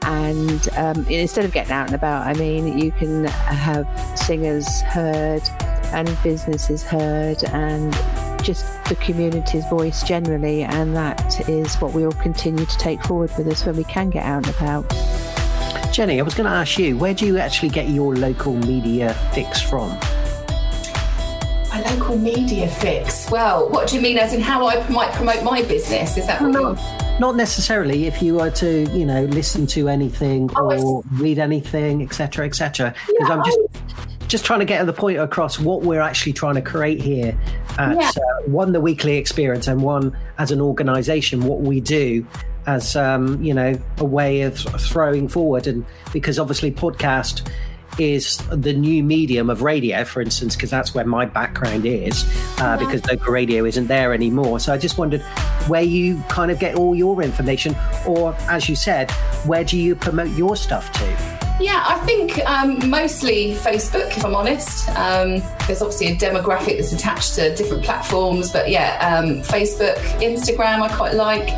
and 0.04 0.68
um, 0.76 1.06
instead 1.08 1.44
of 1.44 1.52
getting 1.52 1.72
out 1.72 1.86
and 1.86 1.94
about, 1.94 2.26
I 2.26 2.34
mean, 2.34 2.78
you 2.78 2.92
can 2.92 3.24
have 3.24 3.86
singers 4.18 4.82
heard 4.82 5.42
and 5.92 6.16
businesses 6.22 6.82
heard 6.82 7.42
and 7.44 7.92
just 8.44 8.66
the 8.84 8.96
community's 8.96 9.64
voice 9.66 10.02
generally, 10.02 10.62
and 10.62 10.94
that 10.94 11.48
is 11.48 11.76
what 11.76 11.94
we 11.94 12.04
will 12.04 12.12
continue 12.12 12.66
to 12.66 12.78
take 12.78 13.02
forward 13.04 13.30
with 13.38 13.46
us 13.46 13.64
when 13.64 13.76
we 13.76 13.84
can 13.84 14.10
get 14.10 14.24
out 14.24 14.46
and 14.46 14.54
about. 14.54 15.94
Jenny, 15.94 16.20
I 16.20 16.22
was 16.22 16.34
going 16.34 16.50
to 16.50 16.54
ask 16.54 16.78
you, 16.78 16.98
where 16.98 17.14
do 17.14 17.24
you 17.26 17.38
actually 17.38 17.70
get 17.70 17.88
your 17.88 18.14
local 18.14 18.54
media 18.54 19.14
fix 19.32 19.62
from? 19.62 19.98
A 21.76 21.80
local 21.90 22.16
media 22.16 22.68
fix. 22.68 23.28
Well, 23.30 23.68
what 23.68 23.88
do 23.88 23.96
you 23.96 24.02
mean? 24.02 24.16
As 24.16 24.32
in 24.32 24.40
how 24.40 24.66
I 24.68 24.86
might 24.88 25.12
promote 25.12 25.42
my 25.42 25.62
business? 25.62 26.16
Is 26.16 26.26
that 26.28 26.40
what 26.40 26.52
not, 26.52 27.20
not 27.20 27.34
necessarily. 27.36 28.06
If 28.06 28.22
you 28.22 28.36
were 28.36 28.50
to, 28.50 28.84
you 28.96 29.04
know, 29.04 29.24
listen 29.24 29.66
to 29.68 29.88
anything 29.88 30.50
Oh, 30.54 30.70
or 30.98 31.02
read 31.14 31.38
anything, 31.40 32.02
etc., 32.02 32.46
etc. 32.46 32.94
Because 33.08 33.30
I'm 33.30 33.42
just 33.44 33.58
just 34.28 34.44
trying 34.44 34.60
to 34.60 34.64
get 34.64 34.84
the 34.86 34.92
point 34.92 35.18
across 35.18 35.58
what 35.60 35.82
we're 35.82 36.00
actually 36.00 36.32
trying 36.32 36.54
to 36.54 36.62
create 36.62 37.00
here 37.00 37.36
at 37.78 37.96
Yeah. 37.96 38.08
uh, 38.08 38.42
one 38.48 38.72
the 38.72 38.80
weekly 38.80 39.16
experience 39.16 39.66
and 39.66 39.82
one 39.82 40.16
as 40.38 40.50
an 40.52 40.60
organisation. 40.60 41.42
What 41.42 41.60
we 41.60 41.80
do 41.80 42.24
as 42.66 42.94
um, 42.96 43.42
you 43.42 43.52
know 43.52 43.74
a 43.98 44.04
way 44.04 44.42
of 44.42 44.56
throwing 44.58 45.26
forward, 45.28 45.66
and 45.66 45.84
because 46.12 46.38
obviously 46.38 46.70
podcast 46.70 47.48
is 47.98 48.38
the 48.50 48.72
new 48.72 49.02
medium 49.02 49.50
of 49.50 49.62
radio, 49.62 50.04
for 50.04 50.20
instance, 50.20 50.54
because 50.56 50.70
that's 50.70 50.94
where 50.94 51.04
my 51.04 51.24
background 51.24 51.86
is, 51.86 52.24
uh, 52.58 52.76
because 52.78 53.04
local 53.06 53.32
radio 53.32 53.64
isn't 53.64 53.86
there 53.86 54.12
anymore. 54.12 54.60
So 54.60 54.72
I 54.72 54.78
just 54.78 54.98
wondered 54.98 55.22
where 55.68 55.82
you 55.82 56.22
kind 56.28 56.50
of 56.50 56.58
get 56.58 56.76
all 56.76 56.94
your 56.94 57.22
information, 57.22 57.76
or 58.06 58.34
as 58.50 58.68
you 58.68 58.76
said, 58.76 59.10
where 59.46 59.64
do 59.64 59.78
you 59.78 59.94
promote 59.94 60.30
your 60.36 60.56
stuff 60.56 60.92
to? 60.92 61.44
Yeah, 61.60 61.84
I 61.86 61.98
think 62.00 62.38
um, 62.46 62.90
mostly 62.90 63.54
Facebook, 63.54 64.08
if 64.16 64.24
I'm 64.24 64.34
honest. 64.34 64.88
Um, 64.90 65.40
there's 65.66 65.82
obviously 65.82 66.08
a 66.08 66.16
demographic 66.16 66.78
that's 66.78 66.92
attached 66.92 67.36
to 67.36 67.54
different 67.54 67.84
platforms, 67.84 68.50
but 68.50 68.68
yeah, 68.68 68.98
um, 68.98 69.40
Facebook, 69.42 69.96
Instagram, 70.20 70.82
I 70.82 70.94
quite 70.96 71.14
like. 71.14 71.50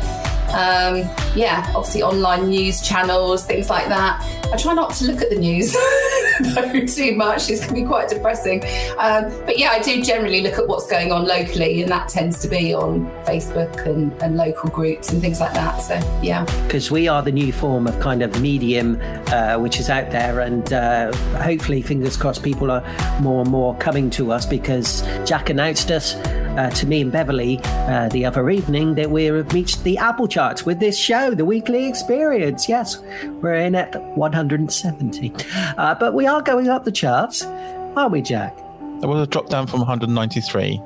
Um, 0.49 1.09
yeah, 1.35 1.71
obviously 1.75 2.03
online 2.03 2.49
news 2.49 2.81
channels, 2.81 3.45
things 3.45 3.69
like 3.69 3.87
that. 3.89 4.23
I 4.51 4.57
try 4.57 4.73
not 4.73 4.93
to 4.95 5.05
look 5.05 5.21
at 5.21 5.29
the 5.29 5.35
news 5.35 5.73
too 6.95 7.15
much. 7.15 7.49
It's 7.49 7.61
going 7.61 7.75
to 7.75 7.81
be 7.81 7.83
quite 7.83 8.09
depressing. 8.09 8.63
Um, 8.97 9.31
but 9.45 9.57
yeah, 9.57 9.69
I 9.71 9.79
do 9.79 10.01
generally 10.03 10.41
look 10.41 10.53
at 10.53 10.67
what's 10.67 10.87
going 10.87 11.11
on 11.11 11.25
locally, 11.25 11.81
and 11.81 11.91
that 11.91 12.09
tends 12.09 12.41
to 12.41 12.47
be 12.47 12.73
on 12.73 13.05
Facebook 13.25 13.85
and, 13.85 14.11
and 14.21 14.37
local 14.37 14.69
groups 14.69 15.11
and 15.11 15.21
things 15.21 15.39
like 15.39 15.53
that. 15.53 15.77
So 15.79 15.99
yeah. 16.21 16.45
because 16.65 16.89
we 16.91 17.07
are 17.07 17.21
the 17.21 17.31
new 17.31 17.51
form 17.51 17.87
of 17.87 17.99
kind 17.99 18.21
of 18.21 18.39
medium 18.41 18.99
uh, 19.27 19.57
which 19.57 19.79
is 19.79 19.89
out 19.89 20.11
there 20.11 20.41
and 20.41 20.73
uh, 20.73 21.13
hopefully 21.39 21.81
fingers 21.81 22.17
crossed 22.17 22.43
people 22.43 22.71
are 22.71 22.81
more 23.21 23.41
and 23.41 23.49
more 23.49 23.75
coming 23.77 24.09
to 24.09 24.31
us 24.31 24.45
because 24.45 25.01
jack 25.25 25.49
announced 25.49 25.91
us 25.91 26.15
uh, 26.57 26.69
to 26.71 26.85
me 26.87 27.01
and 27.01 27.11
beverly 27.11 27.59
uh, 27.63 28.09
the 28.09 28.25
other 28.25 28.49
evening 28.49 28.95
that 28.95 29.09
we 29.09 29.25
have 29.25 29.53
reached 29.53 29.83
the 29.83 29.97
apple 29.97 30.27
charts 30.27 30.65
with 30.65 30.79
this 30.79 30.97
show 30.97 31.33
the 31.33 31.45
weekly 31.45 31.87
experience 31.87 32.67
yes 32.67 32.97
we're 33.41 33.53
in 33.53 33.75
at 33.75 33.95
170 34.17 35.33
uh, 35.77 35.95
but 35.95 36.13
we 36.13 36.25
are 36.25 36.41
going 36.41 36.67
up 36.67 36.83
the 36.83 36.91
charts 36.91 37.43
aren't 37.95 38.11
we 38.11 38.21
jack 38.21 38.55
There 38.99 39.09
was 39.09 39.21
a 39.21 39.27
drop 39.27 39.49
down 39.49 39.67
from 39.67 39.79
193. 39.79 40.81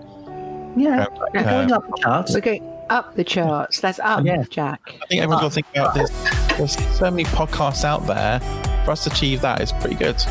yeah 0.76 1.06
we're 1.34 1.44
going 1.44 1.72
up 1.72 1.86
the 1.88 1.98
charts 2.02 2.34
We're 2.34 2.42
going 2.42 2.68
up 2.90 3.16
the 3.16 3.24
charts. 3.24 3.80
That's 3.80 4.00
up, 4.00 4.26
Jack. 4.50 4.82
I 5.02 5.06
think 5.06 5.22
everyone's 5.22 5.42
got 5.42 5.48
to 5.48 5.54
think 5.56 5.68
about 5.74 5.94
this. 5.96 6.10
There's 6.58 6.98
so 6.98 7.10
many 7.10 7.24
podcasts 7.24 7.86
out 7.86 8.06
there. 8.06 8.42
For 8.84 8.92
us 8.92 9.06
to 9.06 9.12
achieve 9.12 9.40
that 9.42 9.62
is 9.62 9.72
pretty 9.72 9.96
good. 9.96 10.22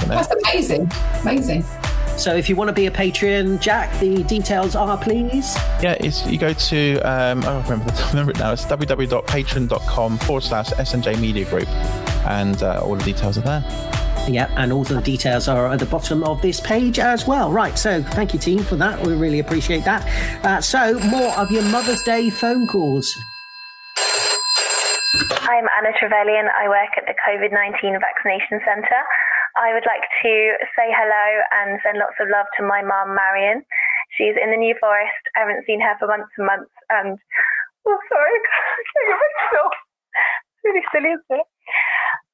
You 0.00 0.08
know? 0.08 0.14
That's 0.14 0.32
amazing. 0.32 0.90
Amazing. 1.20 1.64
So 2.22 2.36
if 2.36 2.48
you 2.48 2.54
want 2.54 2.68
to 2.68 2.72
be 2.72 2.86
a 2.86 2.90
patreon 2.92 3.58
jack 3.60 3.98
the 3.98 4.22
details 4.22 4.76
are 4.76 4.96
please 4.96 5.56
Yeah, 5.82 5.96
it's 5.98 6.24
you 6.24 6.38
go 6.38 6.52
to 6.52 7.00
um, 7.00 7.42
oh, 7.44 7.58
I 7.58 7.62
remember, 7.64 7.90
the, 7.90 8.06
remember 8.10 8.30
it 8.30 8.38
now. 8.38 8.52
It's 8.52 8.64
www.patreon.com 8.64 10.18
forward 10.18 10.44
slash 10.44 10.70
SMJ 10.70 11.20
Media 11.20 11.44
Group, 11.44 11.66
and 12.28 12.62
uh, 12.62 12.80
all 12.80 12.94
the 12.94 13.02
details 13.02 13.38
are 13.38 13.40
there. 13.40 13.64
Yeah, 14.28 14.54
and 14.56 14.72
all 14.72 14.84
the 14.84 15.00
details 15.00 15.48
are 15.48 15.66
at 15.66 15.80
the 15.80 15.86
bottom 15.86 16.22
of 16.22 16.40
this 16.42 16.60
page 16.60 17.00
as 17.00 17.26
well. 17.26 17.50
Right, 17.50 17.76
so 17.76 18.04
thank 18.04 18.32
you, 18.32 18.38
team, 18.38 18.60
for 18.60 18.76
that. 18.76 19.04
We 19.04 19.14
really 19.14 19.40
appreciate 19.40 19.84
that. 19.84 20.06
Uh, 20.44 20.60
so, 20.60 21.00
more 21.00 21.36
of 21.36 21.50
your 21.50 21.64
Mother's 21.70 22.04
Day 22.04 22.30
phone 22.30 22.68
calls. 22.68 23.12
I'm 25.40 25.66
Anna 25.76 25.90
Trevelyan. 25.98 26.46
I 26.56 26.68
work 26.68 26.90
at 26.96 27.04
the 27.06 27.14
COVID 27.26 27.50
19 27.52 27.98
vaccination 27.98 28.60
centre. 28.64 29.02
I 29.56 29.76
would 29.76 29.84
like 29.84 30.04
to 30.24 30.32
say 30.72 30.88
hello 30.88 31.26
and 31.52 31.76
send 31.84 32.00
lots 32.00 32.16
of 32.20 32.32
love 32.32 32.48
to 32.56 32.64
my 32.64 32.80
mum, 32.80 33.12
Marion. 33.12 33.60
She's 34.16 34.36
in 34.36 34.48
the 34.48 34.56
New 34.56 34.72
Forest. 34.80 35.22
I 35.36 35.44
haven't 35.44 35.64
seen 35.68 35.80
her 35.80 35.92
for 36.00 36.08
months 36.08 36.32
and 36.40 36.46
months. 36.48 36.72
And, 36.88 37.20
oh, 37.84 38.00
sorry, 38.08 38.32
I 38.40 38.80
can't 38.80 39.08
get 39.08 39.20
myself. 39.20 39.72
Really 40.64 40.84
silly, 40.92 41.12
isn't 41.12 41.36
it? 41.36 41.48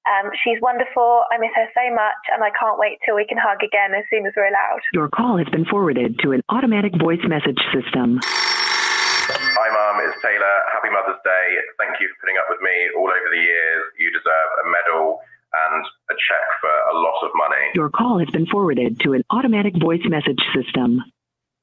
Um, 0.08 0.30
she's 0.40 0.62
wonderful. 0.62 1.26
I 1.28 1.36
miss 1.42 1.52
her 1.58 1.68
so 1.74 1.84
much, 1.92 2.22
and 2.32 2.40
I 2.40 2.54
can't 2.54 2.78
wait 2.78 3.02
till 3.04 3.18
we 3.18 3.26
can 3.26 3.36
hug 3.36 3.60
again 3.66 3.92
as 3.98 4.06
soon 4.08 4.24
as 4.24 4.32
we're 4.38 4.48
allowed. 4.48 4.80
Your 4.94 5.10
call 5.10 5.36
has 5.36 5.48
been 5.50 5.66
forwarded 5.66 6.22
to 6.22 6.32
an 6.32 6.40
automatic 6.48 6.96
voice 6.96 7.22
message 7.26 7.60
system. 7.74 8.22
Hi, 8.22 9.68
Mum. 9.68 10.00
It's 10.06 10.16
Taylor. 10.22 10.56
Happy 10.72 10.88
Mother's 10.88 11.20
Day. 11.26 11.46
Thank 11.82 12.00
you 12.00 12.08
for 12.14 12.16
putting 12.24 12.38
up 12.40 12.48
with 12.48 12.62
me 12.64 12.72
all 12.96 13.10
over 13.10 13.28
the 13.28 13.42
years. 13.42 13.82
You 14.00 14.08
deserve 14.14 14.50
a 14.64 14.66
medal 14.70 15.20
and 15.52 15.84
a 16.10 16.14
check 16.14 16.44
for 16.60 16.70
a 16.70 16.98
lot 16.98 17.22
of 17.22 17.30
money. 17.34 17.64
Your 17.74 17.90
call 17.90 18.18
has 18.18 18.28
been 18.30 18.46
forwarded 18.46 19.00
to 19.00 19.12
an 19.12 19.22
automatic 19.30 19.74
voice 19.80 20.02
message 20.04 20.40
system. 20.54 21.02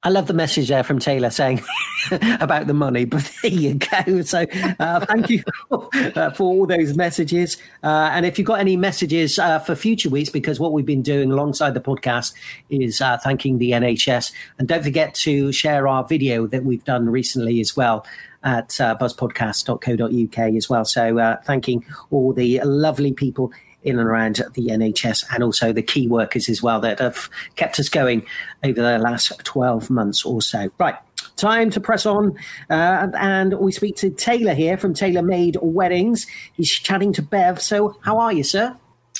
I 0.05 0.09
love 0.09 0.27
the 0.27 0.35
message 0.35 0.67
there 0.67 0.83
from 0.83 0.99
Taylor 0.99 1.31
saying 1.31 1.63
about 2.39 2.67
the 2.67 2.75
money, 2.75 3.05
but 3.05 3.29
there 3.41 3.51
you 3.51 3.73
go. 3.73 4.21
So, 4.21 4.45
uh, 4.79 4.99
thank 5.03 5.31
you 5.31 5.43
for, 5.67 5.89
uh, 5.95 6.29
for 6.29 6.43
all 6.43 6.67
those 6.67 6.95
messages. 6.95 7.57
Uh, 7.81 8.11
and 8.13 8.23
if 8.23 8.37
you've 8.37 8.45
got 8.45 8.59
any 8.59 8.77
messages 8.77 9.39
uh, 9.39 9.57
for 9.57 9.73
future 9.73 10.09
weeks, 10.09 10.29
because 10.29 10.59
what 10.59 10.73
we've 10.73 10.85
been 10.85 11.01
doing 11.01 11.31
alongside 11.31 11.73
the 11.73 11.81
podcast 11.81 12.35
is 12.69 13.01
uh, 13.01 13.17
thanking 13.17 13.57
the 13.57 13.71
NHS. 13.71 14.31
And 14.59 14.67
don't 14.67 14.83
forget 14.83 15.15
to 15.15 15.51
share 15.51 15.87
our 15.87 16.03
video 16.03 16.45
that 16.47 16.63
we've 16.63 16.83
done 16.83 17.09
recently 17.09 17.59
as 17.59 17.75
well 17.75 18.05
at 18.43 18.79
uh, 18.79 18.95
buzzpodcast.co.uk 19.01 20.55
as 20.55 20.69
well. 20.69 20.85
So, 20.85 21.17
uh, 21.17 21.37
thanking 21.41 21.83
all 22.11 22.31
the 22.31 22.61
lovely 22.63 23.11
people 23.11 23.51
in 23.85 23.99
and 23.99 24.07
around 24.07 24.41
the 24.53 24.67
NHS 24.67 25.25
and 25.33 25.43
also 25.43 25.71
the 25.71 25.81
key 25.81 26.07
workers 26.07 26.49
as 26.49 26.61
well 26.61 26.79
that 26.81 26.99
have 26.99 27.29
kept 27.55 27.79
us 27.79 27.87
going 27.87 28.25
over 28.63 28.81
the 28.81 28.97
last 28.97 29.31
12 29.43 29.89
months 29.89 30.25
or 30.25 30.41
so. 30.41 30.69
Right. 30.77 30.95
Time 31.37 31.69
to 31.71 31.81
press 31.81 32.05
on, 32.05 32.37
uh, 32.69 33.07
and 33.17 33.59
we 33.59 33.71
speak 33.71 33.97
to 33.97 34.09
Taylor 34.09 34.53
here 34.53 34.77
from 34.77 34.93
Taylor 34.93 35.21
Made 35.21 35.57
Weddings. 35.61 36.27
He's 36.53 36.71
chatting 36.71 37.11
to 37.13 37.21
Bev. 37.21 37.61
So, 37.61 37.97
how 38.01 38.19
are 38.19 38.31
you, 38.31 38.43
sir? 38.43 38.75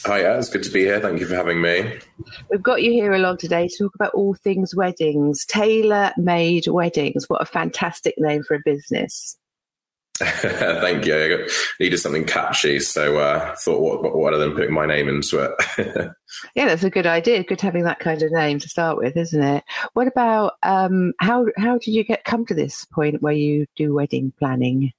Hi, 0.05 0.22
yeah, 0.22 0.38
it's 0.38 0.49
good 0.49 0.63
to 0.63 0.72
be 0.72 0.82
here. 0.82 0.99
Thank 0.99 1.20
you 1.20 1.26
for 1.26 1.36
having 1.36 1.61
me. 1.61 1.99
We've 2.51 2.61
got 2.61 2.84
you 2.84 2.91
here 2.91 3.13
along 3.13 3.38
today 3.38 3.68
to 3.68 3.78
talk 3.78 3.95
about 3.95 4.13
all 4.13 4.36
things 4.36 4.76
weddings. 4.76 5.45
Taylor 5.45 6.13
made 6.16 6.68
weddings. 6.68 7.26
What 7.28 7.41
a 7.41 7.45
fantastic 7.45 8.13
name 8.18 8.43
for 8.43 8.55
a 8.55 8.61
business. 8.63 9.38
Thank 10.24 11.05
you. 11.05 11.16
I 11.16 11.30
got- 11.30 11.49
needed 11.80 11.97
something 11.97 12.26
catchy, 12.26 12.80
so 12.80 13.18
uh, 13.18 13.53
thought 13.55 13.82
what, 13.82 14.16
what 14.16 14.32
better 14.32 14.38
than 14.38 14.55
putting 14.55 14.74
my 14.74 14.86
name 14.86 15.09
into 15.09 15.39
it. 15.39 16.11
Yeah, 16.53 16.66
that's 16.66 16.84
a 16.84 16.89
good 16.89 17.07
idea. 17.07 17.43
Good 17.43 17.61
having 17.61 17.86
that 17.86 17.99
kind 17.99 18.22
of 18.22 18.32
name 18.32 18.59
to 18.59 18.68
start 18.68 18.97
with, 18.97 19.16
isn't 19.16 19.41
it? 19.41 19.63
What 19.93 20.07
about 20.07 20.53
um, 20.63 21.13
how 21.20 21.45
how 21.55 21.78
did 21.78 21.93
you 21.93 22.03
get 22.03 22.26
come 22.26 22.45
to 22.47 22.53
this 22.53 22.84
point 22.86 23.22
where 23.22 23.34
you 23.34 23.68
do 23.78 23.93
wedding 23.93 24.34
planning? 24.38 24.91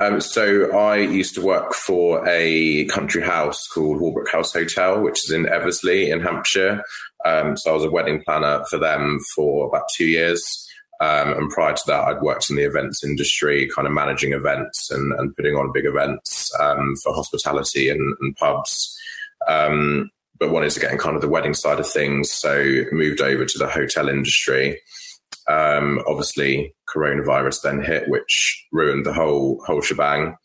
Um, 0.00 0.20
so 0.20 0.70
I 0.76 0.98
used 0.98 1.34
to 1.34 1.44
work 1.44 1.74
for 1.74 2.24
a 2.28 2.84
country 2.86 3.22
house 3.22 3.66
called 3.66 4.00
Walbrook 4.00 4.30
House 4.30 4.52
Hotel, 4.52 5.00
which 5.00 5.24
is 5.24 5.32
in 5.32 5.48
Eversley 5.48 6.10
in 6.10 6.20
Hampshire. 6.20 6.84
Um, 7.24 7.56
so 7.56 7.72
I 7.72 7.74
was 7.74 7.84
a 7.84 7.90
wedding 7.90 8.22
planner 8.24 8.64
for 8.70 8.78
them 8.78 9.18
for 9.34 9.66
about 9.66 9.88
two 9.96 10.06
years. 10.06 10.67
Um, 11.00 11.32
and 11.32 11.50
prior 11.50 11.74
to 11.74 11.82
that, 11.86 12.04
I'd 12.08 12.22
worked 12.22 12.50
in 12.50 12.56
the 12.56 12.64
events 12.64 13.04
industry, 13.04 13.68
kind 13.74 13.86
of 13.86 13.94
managing 13.94 14.32
events 14.32 14.90
and, 14.90 15.12
and 15.12 15.34
putting 15.36 15.54
on 15.54 15.72
big 15.72 15.84
events 15.84 16.50
um, 16.60 16.96
for 16.96 17.14
hospitality 17.14 17.88
and, 17.88 18.16
and 18.20 18.34
pubs. 18.36 18.98
Um, 19.46 20.10
but 20.40 20.50
wanted 20.50 20.70
to 20.70 20.80
get 20.80 20.92
in 20.92 20.98
kind 20.98 21.16
of 21.16 21.22
the 21.22 21.28
wedding 21.28 21.54
side 21.54 21.80
of 21.80 21.88
things, 21.88 22.30
so 22.30 22.84
moved 22.92 23.20
over 23.20 23.44
to 23.44 23.58
the 23.58 23.68
hotel 23.68 24.08
industry. 24.08 24.80
Um, 25.48 26.02
obviously, 26.06 26.74
coronavirus 26.88 27.62
then 27.62 27.82
hit, 27.82 28.08
which 28.08 28.66
ruined 28.72 29.06
the 29.06 29.12
whole 29.12 29.62
whole 29.66 29.80
shebang. 29.80 30.36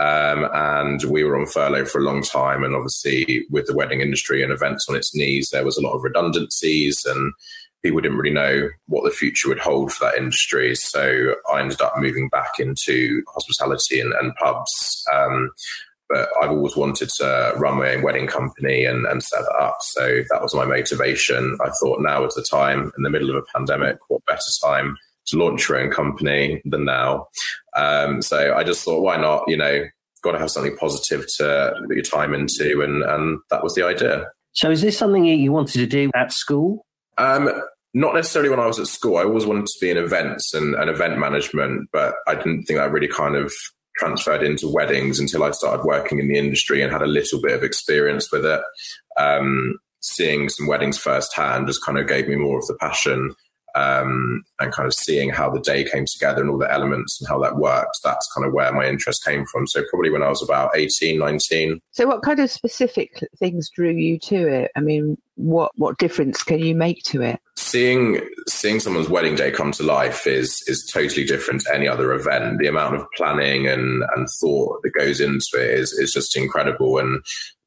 Um, 0.00 0.48
and 0.52 1.04
we 1.04 1.22
were 1.22 1.38
on 1.38 1.46
furlough 1.46 1.84
for 1.84 2.00
a 2.00 2.04
long 2.04 2.22
time. 2.22 2.64
And 2.64 2.74
obviously, 2.74 3.46
with 3.50 3.66
the 3.66 3.74
wedding 3.74 4.00
industry 4.00 4.42
and 4.42 4.52
events 4.52 4.88
on 4.88 4.96
its 4.96 5.14
knees, 5.14 5.50
there 5.50 5.64
was 5.64 5.76
a 5.76 5.82
lot 5.82 5.92
of 5.92 6.02
redundancies, 6.02 7.04
and 7.04 7.32
people 7.84 8.00
didn't 8.00 8.16
really 8.16 8.34
know 8.34 8.70
what 8.86 9.04
the 9.04 9.10
future 9.10 9.48
would 9.48 9.58
hold 9.58 9.92
for 9.92 10.06
that 10.06 10.16
industry. 10.16 10.74
So 10.74 11.34
I 11.52 11.60
ended 11.60 11.80
up 11.80 11.98
moving 11.98 12.28
back 12.30 12.58
into 12.58 13.22
hospitality 13.28 14.00
and, 14.00 14.12
and 14.14 14.34
pubs. 14.36 15.04
Um, 15.14 15.50
but 16.08 16.28
I've 16.42 16.50
always 16.50 16.76
wanted 16.76 17.10
to 17.16 17.52
run 17.56 17.78
my 17.78 17.94
own 17.94 18.02
wedding 18.02 18.26
company 18.26 18.84
and, 18.84 19.06
and 19.06 19.22
set 19.22 19.40
that 19.40 19.56
up. 19.60 19.78
So 19.80 20.22
that 20.30 20.42
was 20.42 20.54
my 20.54 20.64
motivation. 20.64 21.58
I 21.62 21.70
thought 21.80 22.00
now 22.00 22.24
is 22.24 22.34
the 22.34 22.42
time 22.42 22.90
in 22.96 23.02
the 23.02 23.10
middle 23.10 23.30
of 23.30 23.36
a 23.36 23.42
pandemic, 23.54 23.98
what 24.08 24.24
better 24.26 24.40
time 24.62 24.96
to 25.26 25.38
launch 25.38 25.68
your 25.68 25.78
own 25.78 25.90
company 25.90 26.62
than 26.64 26.84
now? 26.84 27.26
Um, 27.76 28.22
so 28.22 28.54
I 28.54 28.64
just 28.64 28.84
thought, 28.84 29.02
why 29.02 29.16
not? 29.16 29.44
You 29.46 29.56
know, 29.56 29.84
got 30.22 30.32
to 30.32 30.38
have 30.38 30.50
something 30.50 30.76
positive 30.76 31.26
to 31.36 31.74
put 31.86 31.96
your 31.96 32.04
time 32.04 32.34
into. 32.34 32.82
And, 32.82 33.02
and 33.02 33.40
that 33.50 33.62
was 33.62 33.74
the 33.74 33.84
idea. 33.84 34.26
So 34.52 34.70
is 34.70 34.82
this 34.82 34.96
something 34.96 35.24
you 35.24 35.52
wanted 35.52 35.80
to 35.80 35.86
do 35.86 36.10
at 36.14 36.32
school? 36.32 36.86
Um, 37.18 37.50
not 37.94 38.14
necessarily 38.14 38.50
when 38.50 38.60
I 38.60 38.66
was 38.66 38.80
at 38.80 38.88
school. 38.88 39.16
I 39.16 39.24
always 39.24 39.46
wanted 39.46 39.66
to 39.66 39.78
be 39.80 39.90
in 39.90 39.96
events 39.96 40.52
and, 40.52 40.74
and 40.74 40.90
event 40.90 41.18
management, 41.18 41.88
but 41.92 42.16
I 42.26 42.34
didn't 42.34 42.64
think 42.64 42.78
that 42.78 42.90
really 42.90 43.08
kind 43.08 43.36
of 43.36 43.52
transferred 43.96 44.42
into 44.42 44.68
weddings 44.68 45.20
until 45.20 45.44
I 45.44 45.52
started 45.52 45.84
working 45.84 46.18
in 46.18 46.26
the 46.26 46.36
industry 46.36 46.82
and 46.82 46.92
had 46.92 47.02
a 47.02 47.06
little 47.06 47.40
bit 47.40 47.52
of 47.52 47.62
experience 47.62 48.32
with 48.32 48.44
it. 48.44 48.60
Um, 49.16 49.78
seeing 50.00 50.48
some 50.48 50.66
weddings 50.66 50.98
firsthand 50.98 51.68
just 51.68 51.84
kind 51.84 51.96
of 51.96 52.08
gave 52.08 52.28
me 52.28 52.36
more 52.36 52.58
of 52.58 52.66
the 52.66 52.74
passion 52.74 53.34
um, 53.74 54.42
and 54.60 54.72
kind 54.72 54.86
of 54.86 54.94
seeing 54.94 55.30
how 55.30 55.50
the 55.50 55.60
day 55.60 55.84
came 55.84 56.04
together 56.06 56.40
and 56.40 56.50
all 56.50 56.58
the 56.58 56.72
elements 56.72 57.20
and 57.20 57.28
how 57.28 57.38
that 57.40 57.56
works. 57.56 58.00
That's 58.02 58.30
kind 58.32 58.46
of 58.46 58.52
where 58.52 58.72
my 58.72 58.86
interest 58.86 59.24
came 59.24 59.44
from. 59.46 59.66
So 59.66 59.82
probably 59.90 60.10
when 60.10 60.22
I 60.22 60.28
was 60.28 60.42
about 60.42 60.76
18, 60.76 61.18
19. 61.18 61.80
So, 61.92 62.06
what 62.06 62.22
kind 62.22 62.38
of 62.38 62.50
specific 62.50 63.20
things 63.38 63.70
drew 63.70 63.90
you 63.90 64.18
to 64.20 64.46
it? 64.46 64.70
I 64.76 64.80
mean, 64.80 65.16
what 65.36 65.72
what 65.76 65.98
difference 65.98 66.42
can 66.42 66.60
you 66.60 66.74
make 66.74 67.02
to 67.04 67.22
it? 67.22 67.40
Seeing 67.74 68.20
seeing 68.46 68.78
someone's 68.78 69.08
wedding 69.08 69.34
day 69.34 69.50
come 69.50 69.72
to 69.72 69.82
life 69.82 70.28
is 70.28 70.62
is 70.68 70.88
totally 70.94 71.24
different 71.24 71.62
to 71.62 71.74
any 71.74 71.88
other 71.88 72.12
event. 72.12 72.60
The 72.60 72.68
amount 72.68 72.94
of 72.94 73.04
planning 73.16 73.66
and 73.66 74.04
and 74.14 74.28
thought 74.40 74.78
that 74.84 74.92
goes 74.96 75.18
into 75.18 75.48
it 75.54 75.80
is 75.80 75.92
is 75.92 76.12
just 76.12 76.36
incredible. 76.36 76.98
And 76.98 77.20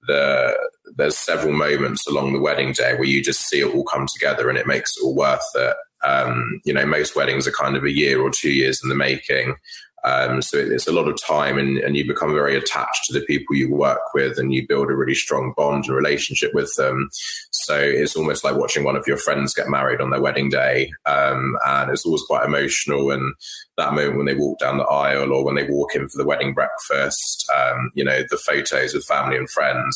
the 0.08 0.58
there's 0.95 1.18
several 1.18 1.51
moments 1.51 2.08
along 2.08 2.32
the 2.32 2.39
wedding 2.39 2.72
day 2.72 2.93
where 2.93 3.03
you 3.03 3.22
just 3.22 3.49
see 3.49 3.60
it 3.60 3.76
all 3.76 3.84
come 3.84 4.08
together 4.08 4.47
and 4.47 4.58
it 4.58 4.66
makes 4.66 4.95
it 4.95 5.03
all 5.03 5.14
worth 5.14 5.41
it. 5.55 5.76
Um, 6.05 6.62
you 6.64 6.72
know, 6.72 6.86
most 6.86 7.18
weddings 7.18 7.45
are 7.45 7.51
kind 7.51 7.76
of 7.76 7.84
a 7.84 7.91
year 7.91 8.22
or 8.22 8.32
two 8.32 8.51
years 8.51 8.80
in 8.82 8.88
the 8.88 8.95
making. 8.95 9.55
Um, 10.03 10.41
so 10.41 10.57
it's 10.57 10.87
a 10.87 10.91
lot 10.91 11.07
of 11.07 11.21
time, 11.21 11.57
and, 11.57 11.79
and, 11.79 11.97
you 11.97 12.05
become 12.05 12.31
very 12.31 12.55
attached 12.55 13.05
to 13.05 13.13
the 13.13 13.25
people 13.25 13.55
you 13.55 13.73
work 13.73 14.13
with, 14.13 14.37
and 14.37 14.53
you 14.53 14.67
build 14.67 14.89
a 14.89 14.95
really 14.95 15.15
strong 15.15 15.53
bond 15.57 15.85
and 15.85 15.95
relationship 15.95 16.53
with 16.53 16.73
them. 16.75 17.09
So 17.51 17.77
it's 17.77 18.15
almost 18.15 18.43
like 18.43 18.55
watching 18.55 18.83
one 18.83 18.95
of 18.95 19.07
your 19.07 19.17
friends 19.17 19.53
get 19.53 19.69
married 19.69 19.99
on 19.99 20.11
their 20.11 20.21
wedding 20.21 20.49
day, 20.49 20.91
um, 21.05 21.57
and 21.65 21.89
it's 21.89 22.05
always 22.05 22.21
quite 22.21 22.45
emotional. 22.45 23.09
And 23.09 23.33
that 23.77 23.93
moment 23.93 24.17
when 24.17 24.25
they 24.27 24.35
walk 24.35 24.59
down 24.59 24.77
the 24.77 24.85
aisle, 24.85 25.33
or 25.33 25.43
when 25.43 25.55
they 25.55 25.67
walk 25.67 25.95
in 25.95 26.07
for 26.07 26.17
the 26.17 26.27
wedding 26.27 26.53
breakfast, 26.53 27.49
um, 27.57 27.89
you 27.95 28.03
know, 28.03 28.21
the 28.29 28.37
photos 28.37 28.93
with 28.93 29.05
family 29.05 29.35
and 29.35 29.49
friends. 29.49 29.95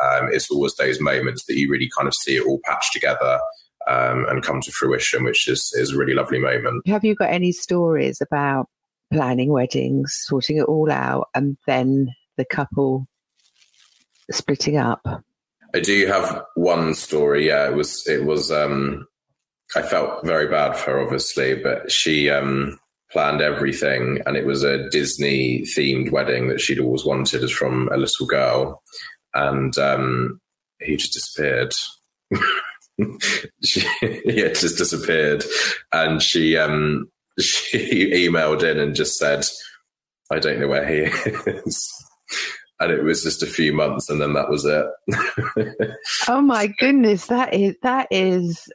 Um, 0.00 0.28
it's 0.30 0.50
always 0.50 0.74
those 0.76 1.00
moments 1.00 1.44
that 1.46 1.56
you 1.56 1.68
really 1.68 1.90
kind 1.96 2.06
of 2.06 2.14
see 2.14 2.36
it 2.36 2.46
all 2.46 2.60
patched 2.64 2.92
together 2.92 3.40
um, 3.88 4.26
and 4.28 4.44
come 4.44 4.60
to 4.60 4.70
fruition, 4.70 5.24
which 5.24 5.48
is, 5.48 5.72
is 5.74 5.92
a 5.92 5.96
really 5.96 6.14
lovely 6.14 6.38
moment. 6.38 6.86
Have 6.86 7.04
you 7.04 7.16
got 7.16 7.30
any 7.30 7.50
stories 7.50 8.20
about 8.20 8.68
planning 9.12 9.50
weddings, 9.50 10.12
sorting 10.26 10.58
it 10.58 10.64
all 10.64 10.90
out, 10.90 11.28
and 11.34 11.56
then 11.66 12.08
the 12.36 12.44
couple 12.44 13.06
splitting 14.30 14.76
up? 14.76 15.06
I 15.74 15.80
do 15.80 16.06
have 16.06 16.44
one 16.54 16.94
story. 16.94 17.46
Yeah, 17.48 17.68
it 17.68 17.74
was 17.74 18.06
it 18.06 18.24
was. 18.24 18.50
Um, 18.50 19.06
I 19.76 19.82
felt 19.82 20.24
very 20.24 20.48
bad 20.48 20.76
for 20.76 20.92
her, 20.92 21.00
obviously, 21.00 21.54
but 21.54 21.92
she 21.92 22.30
um, 22.30 22.78
planned 23.10 23.42
everything, 23.42 24.20
and 24.24 24.36
it 24.36 24.46
was 24.46 24.64
a 24.64 24.88
Disney 24.88 25.62
themed 25.76 26.10
wedding 26.10 26.48
that 26.48 26.60
she'd 26.60 26.80
always 26.80 27.04
wanted 27.04 27.44
as 27.44 27.50
from 27.50 27.88
a 27.92 27.98
little 27.98 28.26
girl, 28.26 28.82
and 29.34 29.76
um, 29.78 30.40
he 30.80 30.96
just 30.96 31.12
disappeared. 31.12 31.72
she 33.62 33.82
yeah, 34.24 34.48
just 34.48 34.78
disappeared, 34.78 35.44
and 35.92 36.22
she 36.22 36.56
um 36.56 37.10
she 37.40 38.28
emailed 38.28 38.62
in 38.62 38.78
and 38.78 38.94
just 38.94 39.18
said, 39.18 39.44
"I 40.30 40.38
don't 40.38 40.60
know 40.60 40.68
where 40.68 40.86
he 40.86 41.10
is." 41.50 41.92
and 42.80 42.92
it 42.92 43.02
was 43.02 43.22
just 43.22 43.42
a 43.42 43.46
few 43.46 43.72
months, 43.72 44.08
and 44.08 44.20
then 44.20 44.34
that 44.34 44.50
was 44.50 44.64
it. 44.64 45.90
oh 46.28 46.40
my 46.40 46.68
goodness, 46.78 47.26
that 47.26 47.54
is 47.54 47.74
that 47.82 48.08
is 48.10 48.68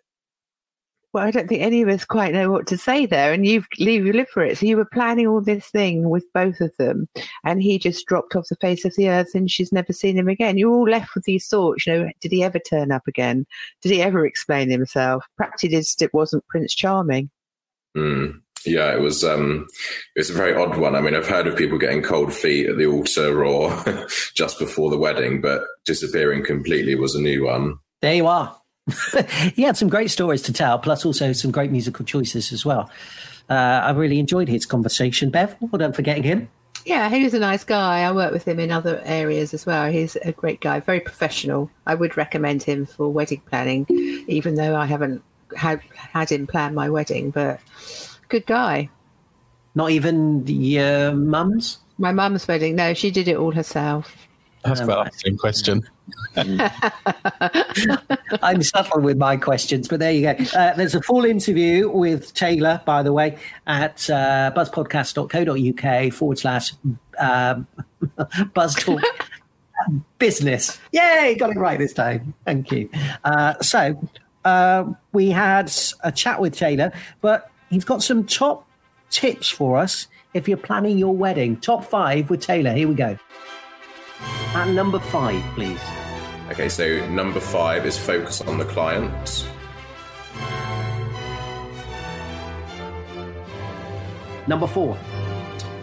well, 1.13 1.27
I 1.27 1.31
don't 1.31 1.47
think 1.47 1.61
any 1.61 1.83
of 1.83 1.89
us 1.89 2.05
quite 2.05 2.33
know 2.33 2.49
what 2.49 2.65
to 2.67 2.77
say 2.77 3.05
there. 3.05 3.33
And 3.33 3.45
you've 3.45 3.67
you 3.77 4.11
live 4.11 4.29
for 4.29 4.43
it. 4.43 4.57
So 4.57 4.65
you 4.65 4.75
were 4.75 4.85
planning 4.85 5.27
all 5.27 5.41
this 5.41 5.67
thing 5.67 6.09
with 6.09 6.25
both 6.33 6.59
of 6.59 6.75
them, 6.77 7.07
and 7.45 7.61
he 7.61 7.77
just 7.77 8.07
dropped 8.07 8.35
off 8.35 8.47
the 8.49 8.55
face 8.55 8.83
of 8.83 8.95
the 8.95 9.09
earth, 9.09 9.35
and 9.35 9.49
she's 9.49 9.71
never 9.71 9.93
seen 9.93 10.17
him 10.17 10.27
again. 10.27 10.57
You're 10.57 10.71
all 10.71 10.89
left 10.89 11.13
with 11.13 11.25
these 11.25 11.47
thoughts. 11.47 11.85
You 11.85 11.93
know, 11.93 12.09
did 12.19 12.31
he 12.31 12.43
ever 12.43 12.59
turn 12.59 12.91
up 12.91 13.07
again? 13.07 13.45
Did 13.81 13.91
he 13.91 14.01
ever 14.01 14.25
explain 14.25 14.69
himself? 14.69 15.23
Perhaps 15.37 15.61
he 15.61 15.67
did. 15.67 15.85
it 16.01 16.13
wasn't 16.13 16.47
Prince 16.47 16.73
Charming. 16.73 17.29
Mm. 17.95 18.41
Yeah, 18.65 18.93
it 18.93 19.01
was. 19.01 19.23
Um, 19.23 19.67
it 20.15 20.19
was 20.19 20.29
a 20.29 20.33
very 20.33 20.55
odd 20.55 20.77
one. 20.77 20.95
I 20.95 21.01
mean, 21.01 21.15
I've 21.15 21.27
heard 21.27 21.47
of 21.47 21.57
people 21.57 21.77
getting 21.77 22.01
cold 22.01 22.33
feet 22.33 22.69
at 22.69 22.77
the 22.77 22.85
altar 22.85 23.45
or 23.45 24.07
just 24.35 24.59
before 24.59 24.89
the 24.89 24.97
wedding, 24.97 25.41
but 25.41 25.63
disappearing 25.85 26.45
completely 26.45 26.95
was 26.95 27.15
a 27.15 27.21
new 27.21 27.45
one. 27.45 27.75
There 28.01 28.15
you 28.15 28.27
are. 28.27 28.55
he 29.53 29.63
had 29.63 29.77
some 29.77 29.89
great 29.89 30.11
stories 30.11 30.41
to 30.43 30.53
tell, 30.53 30.77
plus 30.79 31.05
also 31.05 31.33
some 31.33 31.51
great 31.51 31.71
musical 31.71 32.05
choices 32.05 32.51
as 32.51 32.65
well. 32.65 32.89
Uh, 33.49 33.53
I 33.53 33.91
really 33.91 34.19
enjoyed 34.19 34.47
his 34.47 34.65
conversation. 34.65 35.29
Bev, 35.29 35.55
well 35.59 35.79
done 35.79 35.93
for 35.93 36.01
getting 36.01 36.23
him. 36.23 36.49
Yeah, 36.85 37.09
he 37.09 37.23
was 37.23 37.33
a 37.33 37.39
nice 37.39 37.63
guy. 37.63 38.01
I 38.01 38.11
work 38.11 38.33
with 38.33 38.45
him 38.45 38.59
in 38.59 38.71
other 38.71 39.01
areas 39.05 39.53
as 39.53 39.65
well. 39.65 39.89
He's 39.89 40.17
a 40.17 40.33
great 40.33 40.59
guy, 40.59 40.81
very 40.81 40.99
professional. 40.99 41.71
I 41.85 41.95
would 41.95 42.17
recommend 42.17 42.63
him 42.63 42.85
for 42.85 43.09
wedding 43.09 43.41
planning, 43.45 43.85
even 44.27 44.55
though 44.55 44.75
I 44.75 44.85
haven't 44.85 45.23
had 45.55 45.81
had 45.95 46.31
him 46.31 46.47
plan 46.47 46.73
my 46.73 46.89
wedding. 46.89 47.31
But 47.31 47.61
good 48.29 48.45
guy. 48.45 48.89
Not 49.75 49.91
even 49.91 50.45
your 50.45 51.13
mum's. 51.13 51.79
My 51.97 52.11
mum's 52.11 52.47
wedding. 52.47 52.75
No, 52.75 52.93
she 52.93 53.11
did 53.11 53.27
it 53.27 53.37
all 53.37 53.51
herself. 53.51 54.15
That's 54.63 54.79
about 54.79 55.11
the 55.11 55.17
same 55.17 55.37
question. 55.37 55.83
I'm 58.41 58.63
subtle 58.63 59.01
with 59.01 59.17
my 59.17 59.35
questions, 59.35 59.87
but 59.87 59.99
there 59.99 60.11
you 60.11 60.21
go. 60.21 60.35
Uh, 60.57 60.73
there's 60.75 60.95
a 60.95 61.01
full 61.01 61.25
interview 61.25 61.89
with 61.89 62.33
Taylor, 62.33 62.81
by 62.85 63.03
the 63.03 63.11
way, 63.11 63.37
at 63.67 64.09
uh, 64.09 64.51
buzzpodcast.co.uk 64.55 66.13
forward 66.13 66.39
slash 66.39 66.73
um, 67.19 67.67
buzz 68.53 68.75
talk 68.75 69.01
business. 70.17 70.79
Yay, 70.93 71.35
got 71.37 71.51
it 71.51 71.57
right 71.57 71.77
this 71.77 71.93
time. 71.93 72.33
Thank 72.45 72.71
you. 72.71 72.89
Uh, 73.23 73.55
so 73.61 73.99
uh, 74.45 74.85
we 75.11 75.29
had 75.29 75.71
a 76.03 76.11
chat 76.11 76.39
with 76.39 76.55
Taylor, 76.55 76.93
but 77.21 77.51
he's 77.73 77.85
got 77.85 78.03
some 78.03 78.25
top 78.25 78.67
tips 79.09 79.49
for 79.49 79.77
us 79.77 80.07
if 80.33 80.47
you're 80.47 80.57
planning 80.57 80.97
your 80.97 81.15
wedding. 81.15 81.57
Top 81.57 81.83
five 81.85 82.29
with 82.29 82.41
Taylor. 82.41 82.73
Here 82.73 82.87
we 82.87 82.95
go. 82.95 83.17
At 84.53 84.69
number 84.69 84.99
five, 84.99 85.41
please. 85.55 85.81
Okay, 86.51 86.69
so 86.69 87.07
number 87.09 87.39
five 87.39 87.85
is 87.85 87.97
focus 87.97 88.41
on 88.41 88.57
the 88.57 88.65
client. 88.65 89.47
Number 94.47 94.67
four. 94.67 94.97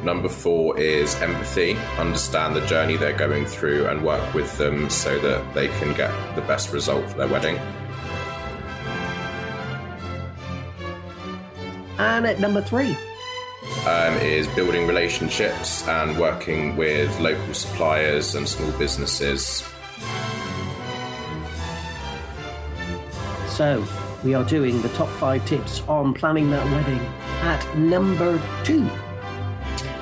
Number 0.03 0.29
four 0.29 0.79
is 0.79 1.15
empathy. 1.17 1.77
Understand 1.99 2.57
the 2.57 2.65
journey 2.67 2.97
they're 2.97 3.17
going 3.17 3.47
through 3.47 3.87
and 3.87 4.03
work 4.05 4.33
with 4.35 4.57
them 4.59 4.89
so 4.89 5.19
that 5.19 5.55
they 5.55 5.69
can 5.69 5.95
get 5.95 6.11
the 6.37 6.43
best 6.43 6.73
result 6.73 7.09
for 7.11 7.19
their 7.19 7.29
wedding. 7.29 7.59
And 12.01 12.27
at 12.27 12.41
number 12.41 12.63
three. 12.63 12.97
Um, 13.87 14.15
is 14.23 14.47
building 14.49 14.87
relationships 14.87 15.87
and 15.87 16.19
working 16.19 16.77
with 16.77 17.19
local 17.21 17.53
suppliers 17.53 18.35
and 18.35 18.49
small 18.49 18.73
businesses 18.79 19.63
So, 23.61 23.87
we 24.25 24.33
are 24.33 24.45
doing 24.45 24.81
the 24.81 24.89
top 24.91 25.11
five 25.11 25.45
tips 25.45 25.83
on 25.87 26.15
planning 26.15 26.49
that 26.49 26.65
wedding. 26.73 26.99
At 27.43 27.77
number 27.77 28.41
two, 28.65 28.89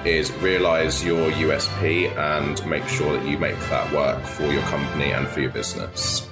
is 0.05 0.31
realize 0.35 1.05
your 1.05 1.29
USP 1.33 2.17
and 2.17 2.65
make 2.65 2.87
sure 2.87 3.19
that 3.19 3.27
you 3.27 3.37
make 3.37 3.59
that 3.69 3.93
work 3.93 4.23
for 4.25 4.45
your 4.45 4.63
company 4.63 5.11
and 5.11 5.27
for 5.27 5.41
your 5.41 5.51
business. 5.51 6.28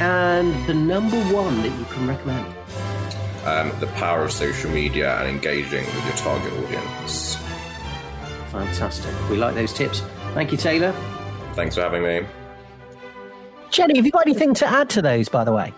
And 0.00 0.66
the 0.66 0.74
number 0.74 1.18
one 1.32 1.62
that 1.62 1.78
you 1.78 1.84
can 1.86 2.06
recommend. 2.06 2.46
Um, 3.44 3.72
the 3.80 3.86
power 3.94 4.24
of 4.24 4.32
social 4.32 4.70
media 4.70 5.16
and 5.18 5.28
engaging 5.28 5.84
with 5.84 6.04
your 6.04 6.16
target 6.16 6.52
audience. 6.52 7.36
Fantastic. 8.50 9.14
We 9.30 9.36
like 9.36 9.54
those 9.54 9.72
tips. 9.72 10.02
Thank 10.34 10.52
you, 10.52 10.58
Taylor. 10.58 10.92
Thanks 11.54 11.74
for 11.74 11.82
having 11.82 12.02
me. 12.02 12.26
Jenny, 13.70 13.96
have 13.96 14.06
you 14.06 14.12
got 14.12 14.26
anything 14.26 14.54
to 14.54 14.66
add 14.66 14.88
to 14.90 15.02
those, 15.02 15.28
by 15.28 15.44
the 15.44 15.52
way? 15.52 15.72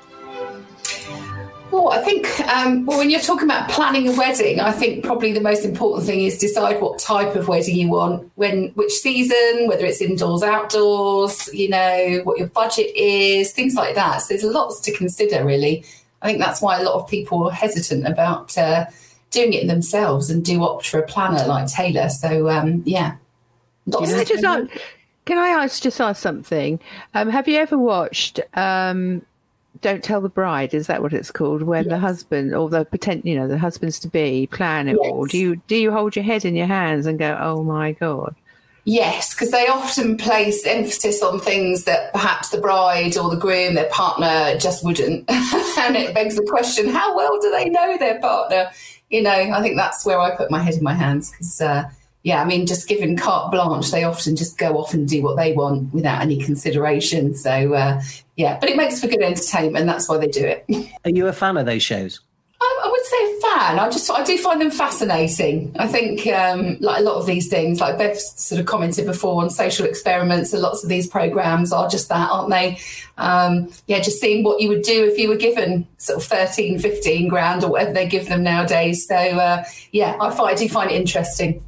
Well, 1.70 1.90
I 1.90 1.98
think 2.02 2.40
um, 2.48 2.84
well, 2.84 2.98
when 2.98 3.10
you're 3.10 3.20
talking 3.20 3.44
about 3.44 3.70
planning 3.70 4.08
a 4.08 4.12
wedding, 4.12 4.60
I 4.60 4.72
think 4.72 5.04
probably 5.04 5.32
the 5.32 5.40
most 5.40 5.64
important 5.64 6.06
thing 6.06 6.20
is 6.20 6.38
decide 6.38 6.80
what 6.80 6.98
type 6.98 7.36
of 7.36 7.48
wedding 7.48 7.76
you 7.76 7.88
want, 7.88 8.30
when, 8.34 8.68
which 8.70 8.92
season, 8.92 9.68
whether 9.68 9.84
it's 9.84 10.00
indoors, 10.00 10.42
outdoors, 10.42 11.48
you 11.54 11.68
know, 11.68 12.20
what 12.24 12.38
your 12.38 12.48
budget 12.48 12.90
is, 12.96 13.52
things 13.52 13.74
like 13.74 13.94
that. 13.94 14.18
So 14.18 14.34
there's 14.34 14.44
lots 14.44 14.80
to 14.80 14.92
consider, 14.92 15.44
really. 15.44 15.84
I 16.22 16.26
think 16.26 16.38
that's 16.38 16.60
why 16.60 16.78
a 16.78 16.82
lot 16.82 16.94
of 16.94 17.08
people 17.08 17.48
are 17.48 17.52
hesitant 17.52 18.06
about 18.06 18.58
uh, 18.58 18.86
doing 19.30 19.52
it 19.52 19.66
themselves 19.66 20.28
and 20.28 20.44
do 20.44 20.62
opt 20.64 20.88
for 20.88 20.98
a 20.98 21.06
planner 21.06 21.46
like 21.46 21.68
Taylor. 21.68 22.08
So 22.08 22.48
um, 22.48 22.82
yeah, 22.84 23.16
Can 23.90 24.20
I 24.20 24.24
just 24.24 24.44
ask, 24.44 24.70
can 25.24 25.38
I 25.38 25.48
ask 25.48 25.82
just 25.82 26.00
ask 26.00 26.20
something? 26.20 26.80
Um, 27.14 27.28
have 27.30 27.48
you 27.48 27.56
ever 27.56 27.78
watched 27.78 28.40
um, 28.54 29.22
"Don't 29.80 30.02
Tell 30.02 30.20
the 30.20 30.28
Bride"? 30.28 30.74
Is 30.74 30.86
that 30.86 31.02
what 31.02 31.12
it's 31.12 31.30
called? 31.30 31.62
When 31.62 31.88
the 31.88 31.98
husband 31.98 32.54
or 32.54 32.68
the 32.68 32.84
pretend, 32.84 33.24
you 33.24 33.34
know, 33.34 33.48
the 33.48 33.58
husbands 33.58 33.98
to 34.00 34.08
be 34.08 34.46
plan 34.46 34.88
it 34.88 34.96
all. 34.96 35.26
Do 35.26 35.38
you 35.38 35.56
do 35.66 35.76
you 35.76 35.90
hold 35.92 36.16
your 36.16 36.24
head 36.24 36.44
in 36.44 36.56
your 36.56 36.66
hands 36.66 37.06
and 37.06 37.18
go, 37.18 37.36
"Oh 37.40 37.62
my 37.62 37.92
god"? 37.92 38.34
Yes, 38.84 39.34
because 39.34 39.50
they 39.50 39.66
often 39.66 40.16
place 40.16 40.66
emphasis 40.66 41.22
on 41.22 41.38
things 41.38 41.84
that 41.84 42.12
perhaps 42.12 42.48
the 42.48 42.58
bride 42.58 43.16
or 43.16 43.30
the 43.30 43.36
groom, 43.36 43.74
their 43.74 43.90
partner, 43.90 44.58
just 44.58 44.84
wouldn't. 44.84 45.30
and 45.30 45.96
it 45.96 46.14
begs 46.14 46.36
the 46.36 46.46
question 46.48 46.88
how 46.88 47.14
well 47.14 47.38
do 47.40 47.50
they 47.50 47.68
know 47.68 47.98
their 47.98 48.18
partner? 48.20 48.70
You 49.10 49.22
know, 49.22 49.30
I 49.30 49.60
think 49.60 49.76
that's 49.76 50.06
where 50.06 50.18
I 50.18 50.34
put 50.34 50.50
my 50.50 50.62
head 50.62 50.74
in 50.74 50.82
my 50.82 50.94
hands 50.94 51.30
because, 51.30 51.60
uh, 51.60 51.90
yeah, 52.22 52.42
I 52.42 52.44
mean, 52.44 52.66
just 52.66 52.86
given 52.86 53.16
carte 53.16 53.50
blanche, 53.50 53.90
they 53.90 54.04
often 54.04 54.36
just 54.36 54.58
go 54.58 54.78
off 54.78 54.92
and 54.92 55.08
do 55.08 55.22
what 55.22 55.36
they 55.36 55.52
want 55.52 55.92
without 55.94 56.20
any 56.20 56.38
consideration. 56.38 57.34
So, 57.34 57.72
uh, 57.72 58.02
yeah, 58.36 58.58
but 58.60 58.68
it 58.68 58.76
makes 58.76 59.00
for 59.00 59.08
good 59.08 59.22
entertainment. 59.22 59.86
That's 59.86 60.08
why 60.08 60.18
they 60.18 60.28
do 60.28 60.44
it. 60.44 60.66
Are 61.04 61.10
you 61.10 61.28
a 61.28 61.32
fan 61.32 61.56
of 61.56 61.64
those 61.64 61.82
shows? 61.82 62.20
I, 62.62 62.82
I 62.84 62.90
would 62.90 63.04
say 63.04 63.16
a 63.16 63.40
fan. 63.40 63.78
I 63.78 63.88
just 63.88 64.10
I 64.10 64.22
do 64.22 64.36
find 64.36 64.60
them 64.60 64.70
fascinating. 64.70 65.74
I 65.78 65.86
think 65.86 66.26
um, 66.26 66.76
like 66.80 67.00
a 67.00 67.02
lot 67.02 67.14
of 67.14 67.24
these 67.24 67.48
things, 67.48 67.80
like 67.80 67.96
Bev 67.96 68.18
sort 68.18 68.60
of 68.60 68.66
commented 68.66 69.06
before 69.06 69.42
on 69.42 69.48
social 69.48 69.86
experiments, 69.86 70.52
and 70.52 70.60
lots 70.60 70.82
of 70.82 70.90
these 70.90 71.06
programs 71.06 71.72
are 71.72 71.88
just 71.88 72.10
that, 72.10 72.30
aren't 72.30 72.50
they? 72.50 72.78
Um, 73.16 73.72
yeah, 73.86 74.00
just 74.00 74.20
seeing 74.20 74.44
what 74.44 74.60
you 74.60 74.68
would 74.68 74.82
do 74.82 75.06
if 75.06 75.16
you 75.16 75.30
were 75.30 75.36
given 75.36 75.86
sort 75.96 76.18
of 76.18 76.24
13, 76.24 76.78
15 76.78 77.28
grand 77.28 77.64
or 77.64 77.70
whatever 77.70 77.94
they 77.94 78.06
give 78.06 78.28
them 78.28 78.42
nowadays. 78.42 79.06
So 79.06 79.14
uh, 79.14 79.64
yeah, 79.92 80.18
I, 80.20 80.30
find, 80.30 80.50
I 80.50 80.54
do 80.54 80.68
find 80.68 80.90
it 80.90 81.00
interesting. 81.00 81.62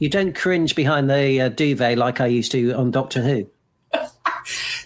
You 0.00 0.08
don't 0.08 0.34
cringe 0.34 0.74
behind 0.74 1.10
the 1.10 1.42
uh, 1.42 1.48
duvet 1.50 1.98
like 1.98 2.22
I 2.22 2.26
used 2.26 2.50
to 2.52 2.72
on 2.72 2.90
Doctor 2.90 3.20
Who. 3.22 3.46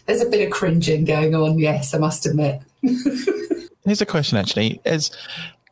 There's 0.07 0.21
a 0.21 0.29
bit 0.29 0.45
of 0.45 0.53
cringing 0.53 1.05
going 1.05 1.37
on, 1.37 1.59
yes, 1.59 1.95
I 1.95 1.99
must 1.99 2.27
admit. 2.27 2.61
Here's 3.85 4.01
a 4.01 4.07
question 4.07 4.37
actually: 4.39 4.81
Is 4.85 5.13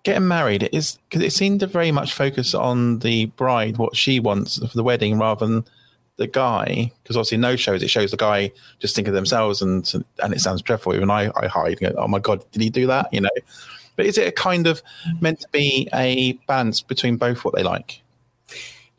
getting 0.04 0.28
married 0.28 0.68
is 0.72 0.98
because 1.08 1.24
it 1.24 1.32
seemed 1.32 1.60
to 1.60 1.66
very 1.66 1.90
much 1.90 2.14
focus 2.14 2.54
on 2.54 3.00
the 3.00 3.26
bride, 3.26 3.78
what 3.78 3.96
she 3.96 4.20
wants 4.20 4.58
for 4.58 4.76
the 4.76 4.84
wedding, 4.84 5.18
rather 5.18 5.44
than 5.44 5.64
the 6.18 6.28
guy. 6.28 6.92
Because 7.02 7.16
obviously, 7.16 7.38
no 7.38 7.56
shows 7.56 7.82
it 7.82 7.90
shows 7.90 8.12
the 8.12 8.16
guy 8.16 8.52
just 8.78 8.94
think 8.94 9.08
of 9.08 9.14
themselves, 9.14 9.60
and 9.60 9.92
and 10.22 10.32
it 10.32 10.40
sounds 10.40 10.62
dreadful. 10.62 10.94
Even 10.94 11.10
I, 11.10 11.32
I 11.34 11.48
hide. 11.48 11.82
And 11.82 11.96
go, 11.96 12.02
oh 12.02 12.06
my 12.06 12.20
god, 12.20 12.44
did 12.52 12.62
he 12.62 12.70
do 12.70 12.86
that? 12.86 13.12
You 13.12 13.22
know. 13.22 13.30
But 13.96 14.06
is 14.06 14.16
it 14.18 14.28
a 14.28 14.32
kind 14.32 14.68
of 14.68 14.82
meant 15.20 15.40
to 15.40 15.48
be 15.50 15.88
a 15.92 16.34
balance 16.46 16.80
between 16.80 17.16
both 17.16 17.44
what 17.44 17.54
they 17.54 17.64
like? 17.64 18.01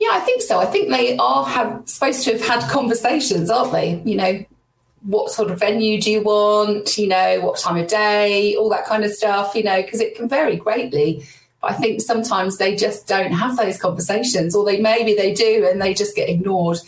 Yeah, 0.04 0.18
I 0.18 0.20
think 0.20 0.42
so. 0.42 0.60
I 0.60 0.66
think 0.66 0.90
they 0.90 1.16
are 1.16 1.46
have 1.46 1.88
supposed 1.88 2.26
to 2.26 2.34
have 2.34 2.42
had 2.46 2.70
conversations, 2.70 3.50
aren't 3.50 3.72
they? 3.72 4.02
You 4.04 4.18
know, 4.18 4.46
what 5.04 5.32
sort 5.32 5.50
of 5.50 5.60
venue 5.60 6.02
do 6.02 6.12
you 6.12 6.22
want? 6.22 6.98
You 6.98 7.08
know, 7.08 7.40
what 7.40 7.58
time 7.58 7.78
of 7.78 7.88
day, 7.88 8.54
all 8.56 8.70
that 8.72 8.86
kind 8.86 9.06
of 9.06 9.12
stuff. 9.12 9.56
You 9.56 9.64
know, 9.64 9.82
because 9.82 10.02
it 10.02 10.16
can 10.16 10.28
vary 10.28 10.58
greatly. 10.58 11.26
But 11.62 11.72
I 11.72 11.76
think 11.76 12.02
sometimes 12.02 12.58
they 12.58 12.76
just 12.76 13.08
don't 13.08 13.32
have 13.32 13.56
those 13.56 13.78
conversations, 13.78 14.54
or 14.54 14.66
they 14.66 14.82
maybe 14.82 15.14
they 15.14 15.34
do 15.34 15.66
and 15.72 15.82
they 15.82 15.94
just 15.94 16.18
get 16.18 16.28
ignored. 16.28 16.80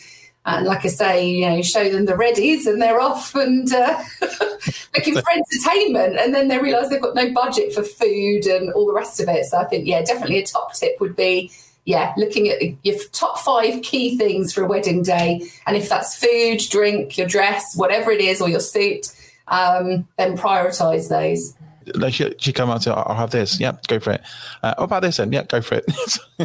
And 0.45 0.65
like 0.65 0.83
I 0.83 0.89
say, 0.89 1.25
you 1.25 1.49
know, 1.49 1.61
show 1.61 1.89
them 1.89 2.03
the 2.03 2.13
readies 2.13 2.67
and 2.67 2.81
they're 2.81 2.99
off 2.99 3.33
and 3.33 3.71
uh, 3.71 4.03
looking 4.93 5.13
for 5.21 5.31
entertainment. 5.31 6.17
And 6.17 6.35
then 6.35 6.49
they 6.49 6.59
realise 6.59 6.89
they've 6.89 7.01
got 7.01 7.15
no 7.15 7.31
budget 7.31 7.73
for 7.73 7.81
food 7.81 8.45
and 8.45 8.73
all 8.73 8.85
the 8.85 8.93
rest 8.93 9.21
of 9.21 9.29
it. 9.29 9.45
So 9.45 9.57
I 9.57 9.63
think, 9.63 9.87
yeah, 9.87 10.03
definitely 10.03 10.39
a 10.39 10.45
top 10.45 10.73
tip 10.73 10.99
would 10.99 11.15
be 11.15 11.49
yeah, 11.85 12.13
looking 12.17 12.49
at 12.49 12.59
your 12.83 12.97
top 13.11 13.39
five 13.39 13.81
key 13.83 14.17
things 14.17 14.51
for 14.51 14.63
a 14.63 14.67
wedding 14.67 15.03
day. 15.03 15.47
And 15.67 15.77
if 15.77 15.87
that's 15.87 16.17
food, 16.17 16.59
drink, 16.69 17.17
your 17.17 17.27
dress, 17.27 17.75
whatever 17.75 18.11
it 18.11 18.21
is, 18.21 18.41
or 18.41 18.49
your 18.49 18.59
suit, 18.59 19.07
um, 19.47 20.07
then 20.17 20.35
prioritize 20.35 21.09
those. 21.09 21.53
Like 21.93 22.15
she, 22.15 22.33
she 22.39 22.51
come 22.51 22.71
out 22.71 22.81
to, 22.83 22.93
I'll 22.93 23.15
have 23.15 23.29
this. 23.29 23.59
Yep, 23.59 23.85
go 23.87 23.99
for 23.99 24.13
it. 24.13 24.21
Uh, 24.63 24.73
what 24.77 24.85
about 24.85 25.03
this 25.03 25.17
then? 25.17 25.31
Yep, 25.31 25.49
go 25.49 25.61
for 25.61 25.75
it. 25.75 25.85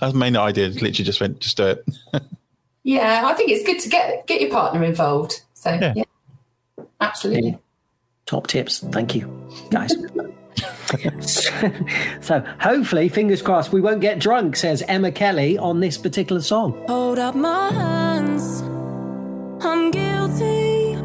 That's 0.00 0.12
the 0.12 0.18
main 0.18 0.36
idea. 0.36 0.68
Literally 0.68 0.92
just 0.92 1.20
went, 1.20 1.40
just 1.40 1.58
do 1.58 1.66
it. 1.66 1.84
yeah, 2.82 3.22
I 3.26 3.34
think 3.34 3.50
it's 3.50 3.66
good 3.66 3.80
to 3.80 3.88
get 3.90 4.26
get 4.26 4.40
your 4.40 4.50
partner 4.50 4.82
involved. 4.82 5.42
So 5.52 5.70
yeah, 5.70 5.92
yeah 5.94 6.84
absolutely. 7.00 7.58
Top 8.24 8.46
tips. 8.46 8.80
Thank 8.80 9.14
you, 9.14 9.48
guys. 9.70 9.94
so 12.20 12.44
hopefully, 12.60 13.08
fingers 13.08 13.42
crossed, 13.42 13.72
we 13.72 13.80
won't 13.80 14.00
get 14.00 14.18
drunk, 14.18 14.56
says 14.56 14.82
Emma 14.88 15.12
Kelly 15.12 15.58
on 15.58 15.80
this 15.80 15.98
particular 15.98 16.42
song. 16.42 16.84
Hold 16.88 17.18
up 17.18 17.34
my 17.34 17.70
hands. 17.72 18.62
I'm 19.64 19.90
guilty. 19.90 20.96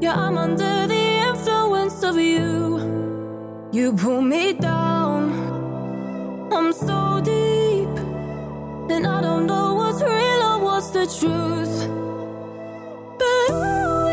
Yeah, 0.00 0.14
I'm 0.14 0.38
under 0.38 0.86
the 0.86 1.28
influence 1.28 2.02
of 2.02 2.16
you. 2.18 3.68
You 3.72 3.92
pull 3.92 4.22
me 4.22 4.54
down. 4.54 5.30
I'm 6.52 6.72
so 6.72 7.20
deep. 7.22 7.88
And 8.90 9.06
I 9.06 9.20
don't 9.20 9.46
know 9.46 9.74
what's 9.74 10.00
real 10.00 10.42
or 10.42 10.58
what's 10.60 10.90
the 10.90 11.06
truth. 11.06 11.86
But 13.18 14.07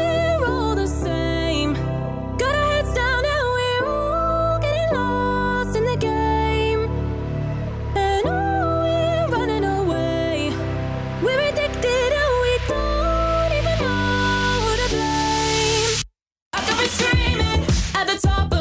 the 18.16 18.28
top 18.28 18.55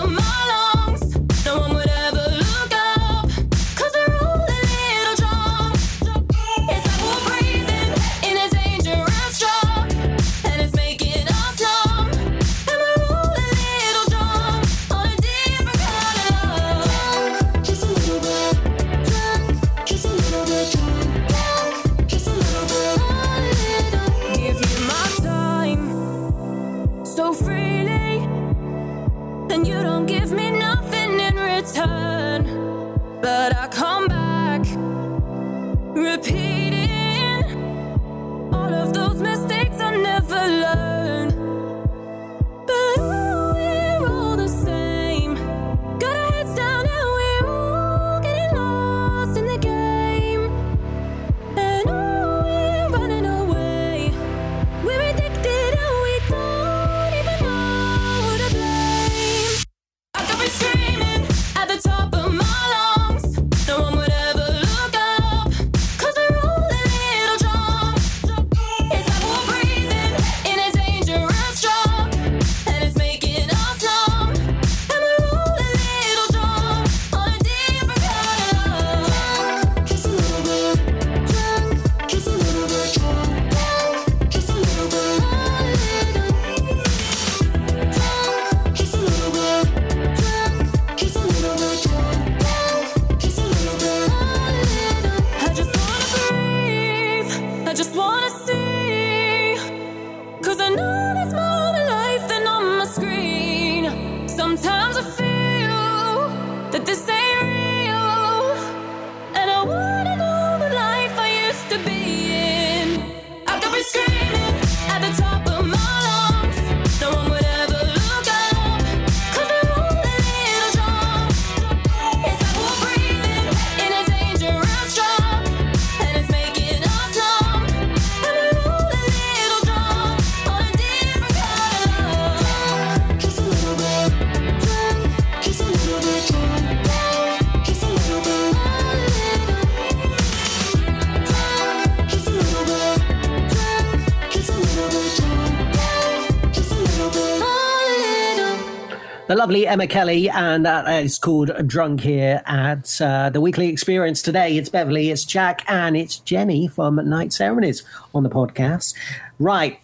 lovely 149.45 149.67
Emma 149.67 149.87
Kelly, 149.87 150.31
and 150.31 150.65
that 150.65 151.05
is 151.05 151.19
called 151.19 151.51
Drunk 151.69 152.01
here 152.01 152.41
at 152.47 152.99
uh, 153.03 153.29
the 153.29 153.43
weekly 153.43 153.69
experience 153.69 154.23
today. 154.23 154.57
It's 154.57 154.71
Beverly, 154.71 155.11
it's 155.11 155.27
Jack, 155.27 155.63
and 155.69 155.99
it's 155.99 156.19
Jenny 156.21 156.67
from 156.67 156.97
Knight 157.07 157.31
Ceremonies 157.31 157.83
on 158.15 158.23
the 158.23 158.31
podcast. 158.31 158.95
Right. 159.39 159.81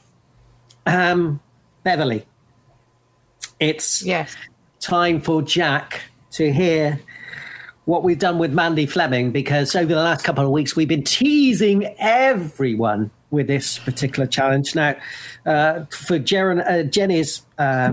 Um, 0.86 1.40
Beverly, 1.82 2.24
it's 3.58 4.02
yes. 4.02 4.34
time 4.80 5.20
for 5.20 5.42
Jack 5.42 6.04
to 6.30 6.50
hear 6.50 6.98
what 7.84 8.02
we've 8.02 8.18
done 8.18 8.38
with 8.38 8.54
Mandy 8.54 8.86
Fleming 8.86 9.30
because 9.30 9.76
over 9.76 9.92
the 9.92 10.00
last 10.00 10.24
couple 10.24 10.42
of 10.42 10.50
weeks 10.52 10.74
we've 10.74 10.88
been 10.88 11.04
teasing 11.04 11.84
everyone 11.98 13.10
with 13.30 13.46
this 13.46 13.78
particular 13.78 14.26
challenge. 14.26 14.74
Now, 14.74 14.96
uh, 15.44 15.84
for 15.90 16.14
uh, 16.14 16.82
Jenny's 16.84 17.42
uh, 17.58 17.92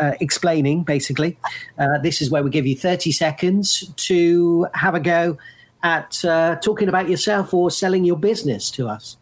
uh, 0.00 0.12
explaining, 0.20 0.82
basically, 0.82 1.36
uh, 1.78 1.98
this 1.98 2.20
is 2.20 2.30
where 2.30 2.42
we 2.42 2.50
give 2.50 2.66
you 2.66 2.76
30 2.76 3.12
seconds 3.12 3.92
to 3.96 4.66
have 4.74 4.94
a 4.94 5.00
go 5.00 5.38
at 5.82 6.24
uh, 6.24 6.56
talking 6.56 6.88
about 6.88 7.08
yourself 7.08 7.52
or 7.52 7.70
selling 7.70 8.04
your 8.04 8.16
business 8.16 8.70
to 8.72 8.88
us. 8.88 9.16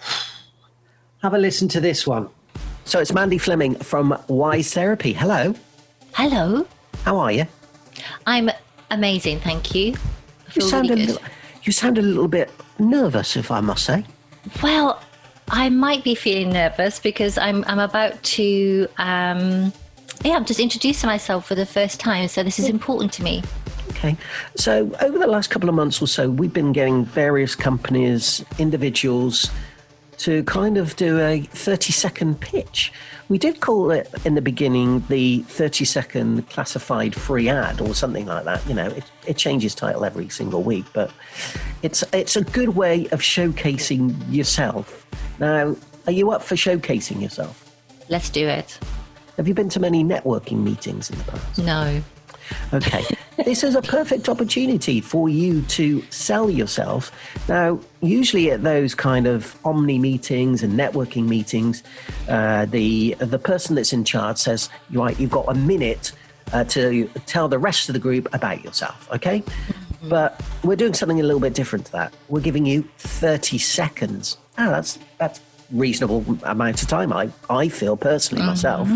Have 1.22 1.34
a 1.34 1.38
listen 1.38 1.68
to 1.68 1.80
this 1.80 2.06
one. 2.06 2.30
So 2.84 2.98
it's 2.98 3.12
Mandy 3.12 3.36
Fleming 3.36 3.74
from 3.74 4.16
WYS 4.28 4.72
Therapy. 4.72 5.12
Hello. 5.12 5.54
Hello. 6.14 6.66
How 7.04 7.18
are 7.18 7.30
you? 7.30 7.46
I'm 8.26 8.50
amazing, 8.90 9.40
thank 9.40 9.74
you. 9.74 9.94
You 10.54 10.62
sound 10.62 10.88
really 10.88 11.02
a 11.02 11.06
little, 11.06 11.22
you 11.64 11.72
sound 11.72 11.98
a 11.98 12.02
little 12.02 12.28
bit 12.28 12.50
nervous, 12.78 13.36
if 13.36 13.50
I 13.50 13.60
must 13.60 13.84
say. 13.84 14.04
Well, 14.62 15.02
I 15.50 15.68
might 15.68 16.04
be 16.04 16.14
feeling 16.14 16.50
nervous 16.50 17.00
because 17.00 17.36
I'm 17.36 17.64
I'm 17.66 17.80
about 17.80 18.22
to 18.22 18.86
um 18.98 19.72
yeah, 20.24 20.34
I'm 20.34 20.44
just 20.44 20.60
introducing 20.60 21.08
myself 21.08 21.46
for 21.46 21.54
the 21.54 21.66
first 21.66 21.98
time, 21.98 22.28
so 22.28 22.42
this 22.42 22.58
is 22.58 22.68
important 22.68 23.12
to 23.14 23.22
me. 23.22 23.42
Okay. 23.90 24.16
So 24.54 24.90
over 25.00 25.18
the 25.18 25.26
last 25.26 25.50
couple 25.50 25.68
of 25.68 25.74
months 25.74 26.00
or 26.00 26.06
so, 26.06 26.30
we've 26.30 26.52
been 26.52 26.72
getting 26.72 27.04
various 27.04 27.54
companies, 27.54 28.44
individuals, 28.58 29.50
to 30.18 30.44
kind 30.44 30.76
of 30.76 30.96
do 30.96 31.18
a 31.20 31.40
30 31.40 31.92
second 31.92 32.40
pitch. 32.40 32.92
We 33.30 33.38
did 33.38 33.60
call 33.60 33.90
it 33.90 34.12
in 34.26 34.34
the 34.34 34.42
beginning 34.42 35.04
the 35.08 35.40
30 35.44 35.86
second 35.86 36.50
classified 36.50 37.14
free 37.14 37.48
ad 37.48 37.80
or 37.80 37.94
something 37.94 38.26
like 38.26 38.44
that. 38.44 38.66
You 38.68 38.74
know, 38.74 38.88
it, 38.88 39.04
it 39.26 39.36
changes 39.38 39.74
title 39.74 40.04
every 40.04 40.28
single 40.28 40.62
week, 40.62 40.84
but 40.92 41.10
it's 41.82 42.04
it's 42.12 42.36
a 42.36 42.42
good 42.42 42.70
way 42.70 43.06
of 43.12 43.20
showcasing 43.20 44.14
yourself. 44.30 45.06
Now, 45.40 45.74
are 46.06 46.12
you 46.12 46.30
up 46.30 46.42
for 46.42 46.54
showcasing 46.54 47.20
yourself? 47.20 47.74
Let's 48.08 48.28
do 48.28 48.46
it. 48.46 48.78
Have 49.38 49.48
you 49.48 49.54
been 49.54 49.70
to 49.70 49.80
many 49.80 50.04
networking 50.04 50.62
meetings 50.62 51.08
in 51.08 51.18
the 51.18 51.24
past? 51.24 51.58
No. 51.58 52.02
Okay. 52.74 53.04
this 53.44 53.64
is 53.64 53.74
a 53.74 53.80
perfect 53.80 54.28
opportunity 54.28 55.00
for 55.00 55.30
you 55.30 55.62
to 55.62 56.02
sell 56.10 56.50
yourself. 56.50 57.10
Now, 57.48 57.80
usually 58.02 58.50
at 58.50 58.62
those 58.62 58.94
kind 58.94 59.26
of 59.26 59.56
omni 59.64 59.98
meetings 59.98 60.62
and 60.62 60.78
networking 60.78 61.26
meetings, 61.26 61.82
uh, 62.28 62.66
the 62.66 63.14
the 63.18 63.38
person 63.38 63.76
that's 63.76 63.94
in 63.94 64.04
charge 64.04 64.36
says, 64.36 64.68
"Right, 64.92 65.18
you've 65.18 65.30
got 65.30 65.46
a 65.48 65.54
minute 65.54 66.12
uh, 66.52 66.64
to 66.64 67.08
tell 67.24 67.48
the 67.48 67.58
rest 67.58 67.88
of 67.88 67.94
the 67.94 67.98
group 67.98 68.28
about 68.34 68.62
yourself." 68.62 69.08
Okay. 69.12 69.42
But 70.02 70.40
we're 70.64 70.76
doing 70.76 70.94
something 70.94 71.20
a 71.20 71.22
little 71.22 71.40
bit 71.40 71.54
different 71.54 71.86
to 71.86 71.92
that. 71.92 72.14
We're 72.28 72.40
giving 72.40 72.66
you 72.66 72.88
30 72.98 73.58
seconds. 73.58 74.38
Ah, 74.60 74.70
that's 74.70 74.98
that's 75.18 75.40
reasonable 75.72 76.24
amount 76.42 76.82
of 76.82 76.88
time. 76.88 77.12
I 77.12 77.30
I 77.48 77.68
feel 77.68 77.96
personally 77.96 78.44
myself. 78.44 78.88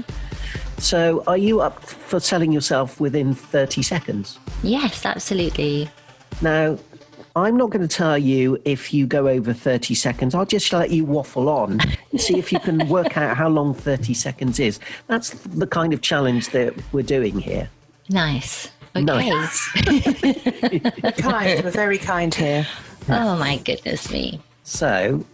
So, 0.79 1.23
are 1.27 1.39
you 1.39 1.61
up 1.61 1.83
for 1.83 2.21
selling 2.21 2.53
yourself 2.53 3.01
within 3.01 3.35
30 3.35 3.83
seconds? 3.83 4.39
Yes, 4.63 5.07
absolutely. 5.07 5.89
Now, 6.43 6.79
I'm 7.37 7.57
not 7.57 7.71
going 7.71 7.87
to 7.87 7.97
tell 7.97 8.19
you 8.19 8.61
if 8.65 8.93
you 8.93 9.07
go 9.07 9.29
over 9.29 9.53
30 9.53 9.95
seconds. 9.95 10.35
I'll 10.35 10.45
just 10.45 10.73
let 10.73 10.91
you 10.91 11.05
waffle 11.05 11.49
on 11.49 11.81
and 12.11 12.21
see 12.21 12.39
if 12.39 12.53
you 12.53 12.61
can 12.61 12.87
work 12.89 13.17
out 13.17 13.37
how 13.37 13.49
long 13.49 13.73
30 13.73 14.15
seconds 14.15 14.61
is. 14.61 14.79
That's 15.07 15.31
the 15.31 15.67
kind 15.67 15.93
of 15.93 16.03
challenge 16.03 16.51
that 16.51 16.75
we're 16.93 17.03
doing 17.03 17.39
here. 17.39 17.71
Nice. 18.11 18.71
Okay. 18.95 19.05
Nice. 19.05 19.69
kind, 21.19 21.65
we're 21.65 21.71
very 21.71 21.99
kind 21.99 22.35
here. 22.35 22.67
Oh 23.09 23.37
my 23.37 23.57
goodness 23.59 24.11
me. 24.11 24.41
So, 24.63 25.25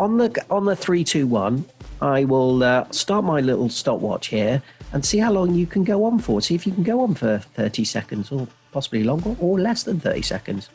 on 0.00 0.16
the 0.16 0.44
on 0.50 0.64
the 0.64 0.74
three, 0.74 1.04
two, 1.04 1.26
one, 1.26 1.64
I 2.00 2.24
will 2.24 2.62
uh, 2.62 2.90
start 2.90 3.24
my 3.24 3.40
little 3.40 3.68
stopwatch 3.68 4.28
here 4.28 4.62
and 4.92 5.04
see 5.04 5.18
how 5.18 5.30
long 5.30 5.54
you 5.54 5.66
can 5.66 5.84
go 5.84 6.04
on 6.04 6.18
for. 6.18 6.40
See 6.40 6.54
if 6.54 6.66
you 6.66 6.72
can 6.72 6.82
go 6.82 7.02
on 7.02 7.14
for 7.14 7.38
30 7.38 7.84
seconds 7.84 8.32
or 8.32 8.48
possibly 8.72 9.04
longer 9.04 9.36
or 9.38 9.60
less 9.60 9.82
than 9.82 10.00
30 10.00 10.22
seconds. 10.22 10.70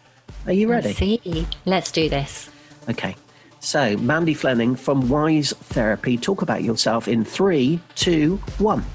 Are 0.45 0.53
you 0.53 0.69
ready? 0.69 0.89
Let's 0.89 0.99
see. 0.99 1.47
Let's 1.65 1.91
do 1.91 2.07
this. 2.07 2.49
Okay. 2.87 3.15
So, 3.59 3.97
Mandy 3.97 4.35
Fleming 4.35 4.75
from 4.75 5.03
WYS 5.09 5.55
Therapy, 5.55 6.17
talk 6.17 6.43
about 6.43 6.63
yourself 6.63 7.07
in 7.07 7.25
three, 7.25 7.79
two, 7.95 8.37
one. 8.59 8.85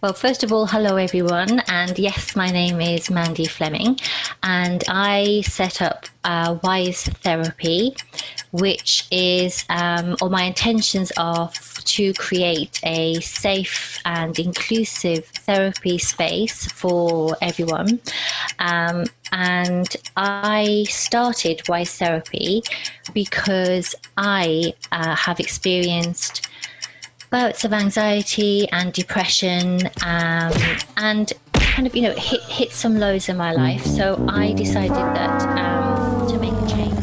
Well, 0.00 0.12
first 0.12 0.44
of 0.44 0.52
all, 0.52 0.66
hello 0.66 0.96
everyone, 0.96 1.60
and 1.68 1.98
yes, 1.98 2.36
my 2.36 2.48
name 2.50 2.80
is 2.80 3.10
Mandy 3.10 3.46
Fleming, 3.46 3.98
and 4.42 4.84
I 4.88 5.42
set 5.42 5.82
up 5.82 6.06
uh, 6.24 6.56
WYS 6.56 7.12
Therapy, 7.18 7.96
which 8.52 9.06
is, 9.10 9.64
um, 9.68 10.16
or 10.20 10.30
my 10.30 10.44
intentions 10.44 11.12
are 11.16 11.50
to 11.84 12.12
create 12.14 12.80
a 12.84 13.20
safe 13.20 14.00
and 14.04 14.38
inclusive 14.38 15.24
therapy 15.26 15.98
space 15.98 16.66
for 16.72 17.36
everyone. 17.40 18.00
Um, 18.58 19.04
and 19.32 19.88
I 20.16 20.86
started 20.88 21.58
WYS 21.64 21.98
Therapy 21.98 22.62
because 23.12 23.94
I 24.16 24.74
uh, 24.92 25.14
have 25.14 25.40
experienced 25.40 26.48
bouts 27.30 27.64
of 27.64 27.72
anxiety 27.72 28.68
and 28.70 28.92
depression 28.92 29.80
um, 30.04 30.52
and 30.96 31.32
kind 31.54 31.86
of 31.86 31.94
you 31.94 32.02
know 32.02 32.14
hit 32.14 32.42
hit 32.42 32.72
some 32.72 32.98
lows 32.98 33.28
in 33.28 33.36
my 33.36 33.52
life. 33.52 33.84
So 33.84 34.24
i 34.28 34.52
decided 34.52 34.90
that 34.92 35.42
um, 35.58 36.28
to 36.28 36.38
make 36.38 36.52
a 36.52 36.66
change 36.68 36.96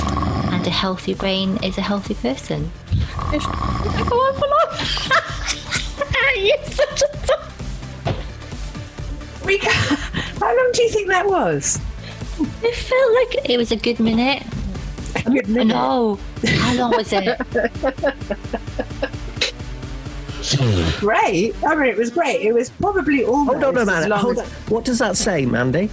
and 0.61 0.67
a 0.67 0.69
healthy 0.69 1.15
brain 1.15 1.57
is 1.63 1.75
a 1.79 1.81
healthy 1.81 2.13
person 2.13 2.71
You're 3.31 3.41
such 6.65 7.01
a. 7.01 8.13
Rika, 9.43 9.69
how 10.39 10.55
long 10.55 10.71
do 10.73 10.83
you 10.83 10.89
think 10.89 11.07
that 11.07 11.25
was? 11.25 11.79
It 12.61 12.75
felt 12.75 13.13
like 13.15 13.49
it 13.49 13.57
was 13.57 13.71
a 13.71 13.75
good 13.75 13.99
minute. 13.99 14.43
A 15.15 15.23
good 15.31 15.49
minute? 15.49 15.73
No. 15.73 16.19
How 16.45 16.75
long 16.75 16.91
was 16.91 17.11
it? 17.11 17.41
great. 20.99 21.53
I 21.63 21.75
mean, 21.75 21.89
it 21.89 21.97
was 21.97 22.09
great. 22.09 22.41
It 22.41 22.53
was 22.53 22.69
probably 22.69 23.23
almost 23.23 23.61
Hold 23.61 23.77
on 23.77 23.87
a 23.87 23.91
as 23.91 24.03
minute. 24.03 24.17
Hold 24.17 24.39
on. 24.39 24.45
What 24.69 24.85
does 24.85 24.99
that 24.99 25.17
say, 25.17 25.45
Mandy? 25.45 25.87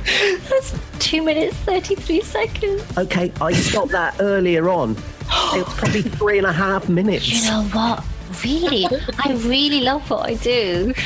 That's 0.49 0.75
two 0.99 1.23
minutes, 1.23 1.57
33 1.59 2.20
seconds. 2.23 2.99
Okay, 2.99 3.33
I 3.41 3.53
stopped 3.53 3.93
that 3.93 4.16
earlier 4.20 4.69
on. 4.69 4.93
It 4.93 5.66
was 5.66 5.75
probably 5.75 6.03
three 6.19 6.39
and 6.39 6.47
a 6.47 6.53
half 6.53 6.89
minutes. 6.89 7.29
You 7.29 7.51
know 7.51 7.62
what? 7.73 8.05
Really? 8.45 8.87
I 9.25 9.33
really 9.45 9.81
love 9.81 10.09
what 10.11 10.27
I 10.27 10.35
do. 10.35 10.95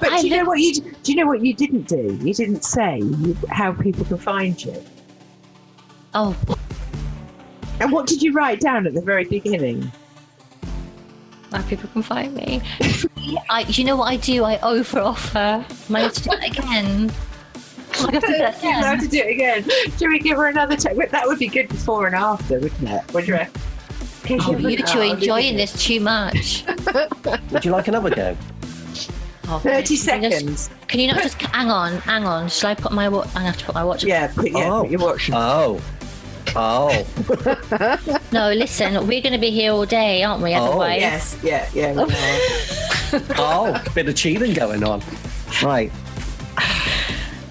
But 0.00 0.20
do 0.20 0.28
you 0.28 0.36
know 0.36 0.44
what 0.44 0.58
you 0.58 0.74
do 0.74 1.12
you 1.12 1.16
know 1.16 1.26
what 1.26 1.42
you 1.42 1.54
didn't 1.54 1.88
do? 1.88 2.18
You 2.22 2.34
didn't 2.34 2.64
say 2.64 3.02
how 3.50 3.72
people 3.72 4.04
can 4.04 4.18
find 4.18 4.62
you. 4.62 4.84
Oh. 6.12 6.36
And 7.80 7.92
what 7.92 8.06
did 8.06 8.22
you 8.22 8.32
write 8.32 8.60
down 8.60 8.86
at 8.86 8.94
the 8.94 9.00
very 9.00 9.24
beginning? 9.24 9.90
How 11.52 11.62
people 11.62 11.88
can 11.90 12.02
find 12.02 12.34
me. 12.34 12.60
I, 13.48 13.64
you 13.68 13.84
know 13.84 13.96
what 13.96 14.06
I 14.06 14.16
do? 14.16 14.44
I 14.44 14.58
over 14.60 15.00
offer. 15.00 15.38
Am 15.88 15.96
I 15.96 16.00
allowed 16.00 16.14
to 16.14 16.22
do 16.22 16.30
that 16.30 16.46
again? 16.50 17.10
Am 17.98 18.08
I 18.08 18.10
allowed 18.10 18.20
to 18.20 18.20
do 18.20 18.38
that 18.38 18.62
You're 18.62 18.72
allowed 18.72 18.92
again? 18.94 19.00
to 19.00 19.08
do 19.08 19.18
it 19.18 19.30
again. 19.30 19.64
Oh 19.68 19.90
Should 19.98 20.08
we 20.08 20.18
give 20.18 20.36
her 20.36 20.46
another 20.46 20.76
take? 20.76 21.10
That 21.10 21.26
would 21.26 21.38
be 21.38 21.48
good 21.48 21.68
before 21.68 22.06
and 22.06 22.14
after, 22.14 22.58
wouldn't 22.58 22.88
it? 22.88 23.14
Would 23.14 23.28
you 23.28 23.34
reckon? 23.34 23.62
Oh, 24.28 24.56
you 24.56 24.76
two 24.78 24.98
oh, 24.98 25.00
are 25.00 25.14
enjoying 25.14 25.56
this 25.56 25.84
too 25.84 26.00
much. 26.00 26.64
Would 27.52 27.64
you 27.64 27.70
like 27.70 27.86
another 27.86 28.10
go? 28.10 28.36
Oh, 29.48 29.60
30 29.60 29.62
can 29.62 29.72
you 29.72 29.82
just- 29.82 30.04
seconds. 30.04 30.70
Can 30.88 31.00
you 31.00 31.06
not 31.06 31.22
just 31.22 31.40
hang 31.40 31.70
on? 31.70 31.98
Hang 31.98 32.24
on. 32.24 32.48
Shall 32.48 32.70
I 32.70 32.74
put 32.74 32.90
my 32.90 33.08
watch? 33.08 33.28
I 33.36 33.42
have 33.42 33.56
to 33.58 33.64
put 33.66 33.74
my 33.76 33.84
watch. 33.84 34.02
Yeah, 34.02 34.26
put, 34.26 34.50
yeah, 34.50 34.68
oh. 34.72 34.82
put 34.82 34.90
your 34.90 35.02
oh. 35.02 35.06
watch. 35.06 35.30
Oh. 35.32 35.80
Oh. 36.54 37.06
no, 38.32 38.52
listen, 38.52 39.06
we're 39.06 39.20
going 39.22 39.32
to 39.32 39.38
be 39.38 39.50
here 39.50 39.72
all 39.72 39.86
day, 39.86 40.22
aren't 40.22 40.42
we? 40.42 40.54
Oh. 40.54 40.64
Otherwise, 40.64 41.00
Yes, 41.00 41.38
yeah, 41.42 41.68
yeah. 41.74 41.92
we 41.92 42.02
are. 42.02 43.22
oh, 43.38 43.84
bit 43.94 44.08
of 44.08 44.14
cheating 44.16 44.52
going 44.54 44.82
on. 44.84 45.02
Right. 45.62 45.90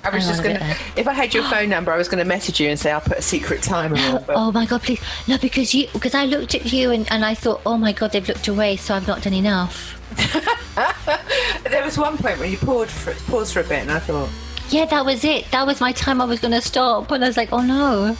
I 0.03 0.09
was 0.09 0.23
Hang 0.25 0.33
just 0.33 0.43
going 0.43 0.57
to, 0.57 0.75
if 0.97 1.07
I 1.07 1.13
had 1.13 1.33
your 1.33 1.43
phone 1.45 1.67
number, 1.67 1.91
I 1.91 1.97
was 1.97 2.07
going 2.07 2.19
to 2.23 2.27
message 2.27 2.59
you 2.59 2.69
and 2.69 2.79
say 2.79 2.91
I'll 2.91 3.01
put 3.01 3.17
a 3.17 3.21
secret 3.23 3.63
timer 3.63 3.97
on. 3.97 4.23
But 4.27 4.35
Oh 4.35 4.51
my 4.51 4.67
god, 4.67 4.83
please 4.83 5.01
no, 5.27 5.37
because 5.39 5.73
you 5.73 5.87
because 5.93 6.13
I 6.13 6.25
looked 6.25 6.53
at 6.53 6.71
you 6.71 6.91
and, 6.91 7.11
and 7.11 7.25
I 7.25 7.33
thought, 7.33 7.61
oh 7.65 7.75
my 7.77 7.91
god, 7.91 8.11
they've 8.11 8.27
looked 8.27 8.47
away, 8.47 8.75
so 8.75 8.93
I've 8.93 9.07
not 9.07 9.23
done 9.23 9.33
enough. 9.33 9.99
there 11.63 11.83
was 11.83 11.97
one 11.97 12.17
point 12.19 12.37
when 12.37 12.51
you 12.51 12.57
paused 12.57 12.91
for, 12.91 13.13
paused 13.31 13.53
for 13.53 13.61
a 13.61 13.63
bit, 13.63 13.79
and 13.79 13.91
I 13.91 13.97
thought, 13.97 14.29
Yeah, 14.69 14.85
that 14.85 15.03
was 15.05 15.23
it. 15.23 15.49
That 15.49 15.65
was 15.65 15.81
my 15.81 15.91
time. 15.91 16.21
I 16.21 16.25
was 16.25 16.39
going 16.39 16.53
to 16.53 16.61
stop, 16.61 17.09
and 17.09 17.23
I 17.23 17.27
was 17.27 17.37
like, 17.37 17.51
oh 17.51 17.61
no. 17.61 18.15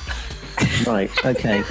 Right. 0.86 1.10
Okay. 1.26 1.64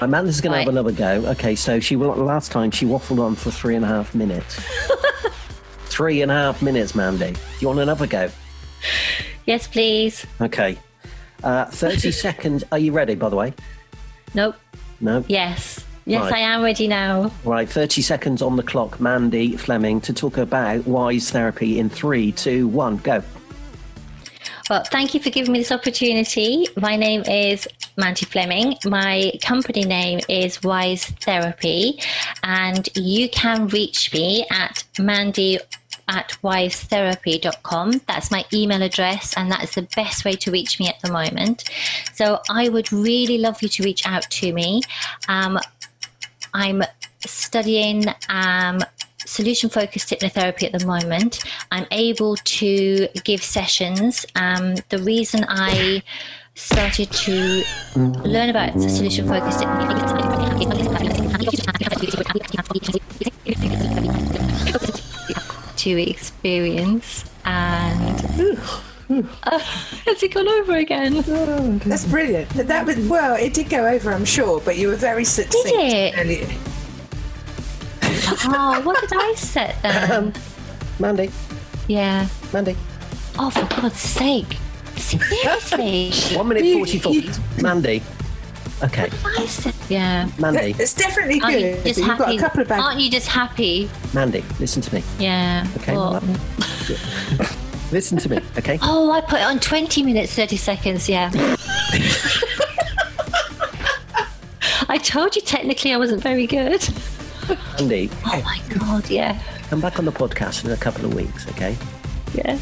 Amanda's 0.00 0.40
going 0.40 0.52
to 0.52 0.58
have 0.58 0.68
another 0.68 0.92
go. 0.92 1.24
Okay. 1.30 1.54
So 1.54 1.80
she 1.80 1.96
last 1.96 2.52
time 2.52 2.70
she 2.70 2.86
waffled 2.86 3.18
on 3.24 3.34
for 3.34 3.50
three 3.50 3.74
and 3.74 3.84
a 3.84 3.88
half 3.88 4.14
minutes. 4.14 4.54
three 5.86 6.22
and 6.22 6.30
a 6.30 6.34
half 6.34 6.62
minutes, 6.62 6.94
Mandy. 6.94 7.32
Do 7.32 7.38
you 7.60 7.68
want 7.68 7.80
another 7.80 8.06
go? 8.06 8.30
Yes, 9.46 9.66
please. 9.66 10.26
Okay. 10.40 10.78
Uh, 11.42 11.66
30 11.66 12.10
seconds. 12.12 12.64
Are 12.72 12.78
you 12.78 12.92
ready, 12.92 13.14
by 13.14 13.28
the 13.28 13.36
way? 13.36 13.54
Nope. 14.34 14.56
No? 15.00 15.24
Yes. 15.28 15.84
Yes, 16.04 16.22
Right. 16.22 16.34
I 16.34 16.38
am 16.38 16.62
ready 16.62 16.86
now. 16.86 17.32
Right, 17.44 17.68
30 17.68 18.00
seconds 18.00 18.40
on 18.40 18.56
the 18.56 18.62
clock, 18.62 19.00
Mandy 19.00 19.56
Fleming, 19.56 20.00
to 20.02 20.12
talk 20.12 20.36
about 20.36 20.82
WYS 20.82 21.30
Therapy 21.30 21.80
in 21.80 21.90
three, 21.90 22.30
two, 22.30 22.68
one, 22.68 22.98
go. 22.98 23.22
Well, 24.68 24.82
thank 24.82 25.14
you 25.14 25.20
for 25.20 25.30
giving 25.30 25.52
me 25.52 25.60
this 25.60 25.70
opportunity. 25.70 26.66
My 26.76 26.96
name 26.96 27.22
is 27.22 27.68
Mandy 27.96 28.26
Fleming. 28.26 28.76
My 28.84 29.30
company 29.40 29.84
name 29.84 30.18
is 30.28 30.58
WYS 30.58 31.22
Therapy, 31.22 32.00
and 32.42 32.88
you 32.96 33.28
can 33.28 33.68
reach 33.68 34.12
me 34.12 34.44
at 34.50 34.82
Mandy 34.98 35.60
at 36.08 36.36
wisetherapy.com. 36.42 38.00
That's 38.08 38.32
my 38.32 38.44
email 38.52 38.82
address, 38.82 39.34
and 39.36 39.52
that 39.52 39.62
is 39.62 39.70
the 39.76 39.88
best 39.94 40.24
way 40.24 40.32
to 40.32 40.50
reach 40.50 40.80
me 40.80 40.88
at 40.88 40.98
the 41.00 41.12
moment. 41.12 41.62
So 42.14 42.40
I 42.50 42.68
would 42.68 42.92
really 42.92 43.38
love 43.38 43.62
you 43.62 43.68
to 43.68 43.84
reach 43.84 44.04
out 44.04 44.28
to 44.28 44.52
me. 44.52 44.82
Um, 45.28 45.60
I'm 46.52 46.82
studying 47.24 48.06
um, 48.28 48.80
solution 49.26 49.68
focused 49.70 50.10
hypnotherapy 50.10 50.62
at 50.64 50.72
the 50.78 50.86
moment. 50.86 51.44
I'm 51.70 51.86
able 51.90 52.36
to 52.36 53.08
give 53.24 53.42
sessions. 53.42 54.24
Um, 54.34 54.76
the 54.88 54.98
reason 54.98 55.44
I 55.48 56.02
started 56.54 57.10
to 57.12 57.62
learn 57.96 58.48
about 58.48 58.80
solution 58.80 59.28
focused 59.28 59.60
to 65.76 65.90
experience 66.10 67.24
and 67.44 68.58
uh, 69.44 69.58
has 70.06 70.22
it 70.22 70.34
gone 70.34 70.48
over 70.48 70.76
again? 70.76 71.22
That's 71.86 72.04
brilliant. 72.06 72.48
That- 72.50 72.66
That 72.68 72.86
was 72.86 72.96
well. 73.08 73.34
It 73.36 73.54
did 73.54 73.68
go 73.70 73.86
over, 73.86 74.12
I'm 74.12 74.24
sure, 74.24 74.60
but 74.64 74.76
you 74.78 74.88
were 74.88 74.96
very 74.96 75.24
succinct. 75.24 75.66
Did 75.68 75.92
it? 75.94 76.18
earlier. 76.18 76.48
Oh, 78.28 78.80
what 78.84 79.00
did 79.00 79.12
I 79.14 79.34
set 79.36 79.80
then? 79.82 80.12
Um, 80.12 80.32
Mandy. 80.98 81.30
Yeah. 81.88 82.26
Mandy. 82.52 82.76
Oh, 83.38 83.50
for 83.50 83.64
God's 83.80 83.98
sake. 84.00 84.56
Seriously. 84.96 86.10
One 86.36 86.48
minute 86.48 86.72
44. 86.72 87.12
Mandy. 87.62 88.02
Okay. 88.82 89.08
What 89.08 89.34
did 89.34 89.42
I 89.42 89.46
said, 89.46 89.74
yeah. 89.88 90.28
Mandy. 90.38 90.74
It's 90.78 90.94
definitely 90.94 91.40
Aren't 91.40 91.60
you 91.60 91.74
good. 91.74 91.84
just 91.86 91.98
You've 91.98 92.08
got 92.08 92.20
a 92.20 92.24
happy? 92.24 92.38
couple 92.38 92.60
of 92.62 92.68
bags. 92.68 92.82
Aren't 92.82 93.00
you 93.00 93.10
just 93.10 93.28
happy? 93.28 93.90
Mandy, 94.12 94.44
listen 94.58 94.82
to 94.82 94.94
me. 94.94 95.02
Yeah. 95.18 95.66
Okay. 95.78 95.96
What? 95.96 96.22
Listen 97.92 98.18
to 98.18 98.28
me, 98.28 98.40
okay? 98.58 98.80
Oh, 98.82 99.12
I 99.12 99.20
put 99.20 99.38
it 99.38 99.44
on 99.44 99.60
20 99.60 100.02
minutes, 100.02 100.34
30 100.34 100.56
seconds, 100.56 101.08
yeah. 101.08 101.30
I 104.88 104.98
told 104.98 105.36
you 105.36 105.42
technically 105.42 105.92
I 105.92 105.96
wasn't 105.96 106.20
very 106.20 106.48
good. 106.48 106.82
Mandy, 107.78 108.10
Oh 108.26 108.42
my 108.44 108.60
God, 108.78 109.08
yeah. 109.10 109.40
come 109.68 109.80
back 109.80 109.98
on 109.98 110.04
the 110.04 110.12
podcast 110.12 110.64
in 110.64 110.70
a 110.70 110.76
couple 110.76 111.04
of 111.04 111.14
weeks, 111.14 111.48
okay? 111.50 111.76
Yeah. 112.34 112.58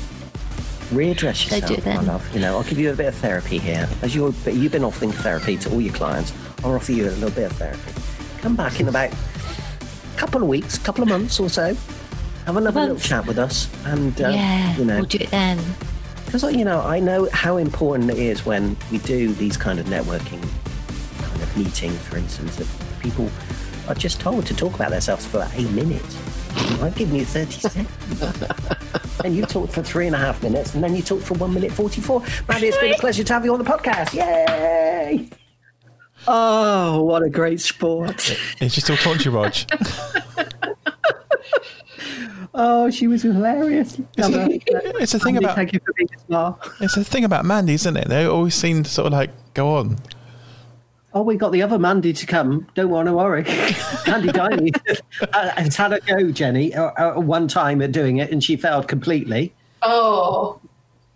Readdress 0.90 1.48
do 1.48 1.56
yourself, 1.56 1.78
it 1.78 1.86
my 1.86 2.00
love. 2.02 2.34
You 2.34 2.40
know, 2.40 2.56
I'll 2.58 2.62
give 2.64 2.78
you 2.78 2.90
a 2.92 2.94
bit 2.94 3.06
of 3.06 3.14
therapy 3.16 3.58
here. 3.58 3.88
As 4.02 4.14
you're, 4.14 4.32
you've 4.46 4.72
been 4.72 4.84
offering 4.84 5.12
therapy 5.12 5.56
to 5.58 5.70
all 5.70 5.80
your 5.80 5.94
clients, 5.94 6.32
I'll 6.62 6.74
offer 6.74 6.92
you 6.92 7.08
a 7.08 7.10
little 7.10 7.30
bit 7.30 7.50
of 7.50 7.56
therapy. 7.56 7.92
Come 8.42 8.54
back 8.56 8.78
in 8.80 8.88
about 8.88 9.10
a 9.12 10.16
couple 10.18 10.42
of 10.42 10.48
weeks, 10.48 10.76
a 10.76 10.80
couple 10.80 11.02
of 11.02 11.08
months 11.08 11.40
or 11.40 11.48
so. 11.48 11.74
Have 12.46 12.56
another 12.56 12.80
little 12.82 12.98
chat 12.98 13.26
with 13.26 13.38
us, 13.38 13.70
and 13.86 14.20
uh, 14.20 14.28
yeah, 14.28 14.76
you 14.76 14.84
know, 14.84 14.96
we'll 14.96 15.06
do 15.06 15.16
it 15.18 15.30
then. 15.30 15.58
because 16.26 16.42
you 16.54 16.62
know, 16.64 16.82
I 16.82 17.00
know 17.00 17.26
how 17.32 17.56
important 17.56 18.10
it 18.10 18.18
is 18.18 18.44
when 18.44 18.76
we 18.92 18.98
do 18.98 19.32
these 19.32 19.56
kind 19.56 19.80
of 19.80 19.86
networking 19.86 20.42
kind 21.22 21.42
of 21.42 21.56
meetings, 21.56 21.98
for 22.06 22.18
instance, 22.18 22.56
that 22.56 22.66
people 23.00 23.30
are 23.88 23.94
just 23.94 24.20
told 24.20 24.46
to 24.46 24.54
talk 24.56 24.74
about 24.74 24.90
themselves 24.90 25.26
for 25.26 25.48
a 25.54 25.62
minute. 25.70 26.02
I've 26.82 26.94
given 26.94 27.14
you 27.20 27.24
30 27.24 27.52
seconds. 27.68 28.32
and 29.24 29.34
you 29.36 29.44
talked 29.46 29.72
for 29.72 29.82
three 29.82 30.06
and 30.06 30.14
a 30.14 30.18
half 30.18 30.42
minutes, 30.42 30.74
and 30.74 30.82
then 30.84 30.94
you 30.94 31.02
talked 31.02 31.24
for 31.24 31.34
one 31.34 31.52
minute 31.54 31.72
44. 31.72 32.22
Mandy, 32.48 32.68
it's 32.68 32.78
been 32.78 32.92
a 32.94 32.98
pleasure 32.98 33.24
to 33.24 33.32
have 33.32 33.44
you 33.44 33.52
on 33.52 33.58
the 33.62 33.64
podcast. 33.64 34.14
Yay! 34.14 35.28
Oh, 36.26 37.02
what 37.02 37.22
a 37.22 37.28
great 37.28 37.60
sport. 37.60 38.30
Is 38.60 38.72
she 38.72 38.80
still 38.80 38.96
talking 38.96 39.18
to 39.20 39.24
you, 39.30 39.36
Rog? 39.36 39.54
Oh, 42.56 42.88
she 42.88 43.08
was 43.08 43.22
hilarious. 43.22 43.98
It's 44.16 45.12
a 45.14 45.18
thing 45.18 45.34
Mandy, 45.34 45.44
about- 45.46 45.56
Thank 45.56 45.72
you 45.72 45.80
for 45.84 45.92
being 45.94 46.08
a 46.14 46.18
star. 46.20 46.56
It's 46.80 46.94
the 46.94 47.02
thing 47.02 47.24
about 47.24 47.44
Mandy, 47.44 47.74
isn't 47.74 47.96
it? 47.96 48.08
They 48.08 48.26
always 48.26 48.54
seem 48.54 48.84
to 48.84 48.88
sort 48.90 49.06
of 49.08 49.12
like 49.12 49.30
go 49.54 49.74
on. 49.76 49.96
Oh, 51.14 51.22
we 51.22 51.36
got 51.36 51.52
the 51.52 51.62
other 51.62 51.78
Mandy 51.78 52.12
to 52.12 52.26
come. 52.26 52.66
Don't 52.74 52.90
want 52.90 53.06
to 53.06 53.12
worry. 53.12 53.42
Mandy 54.06 54.30
Diney 54.32 54.72
uh, 55.32 55.50
has 55.50 55.76
had 55.76 55.92
a 55.92 56.00
go, 56.00 56.32
Jenny, 56.32 56.74
uh, 56.74 56.90
uh, 57.16 57.20
one 57.20 57.46
time 57.46 57.80
at 57.82 57.92
doing 57.92 58.16
it, 58.16 58.32
and 58.32 58.42
she 58.42 58.56
failed 58.56 58.88
completely. 58.88 59.54
Oh, 59.82 60.60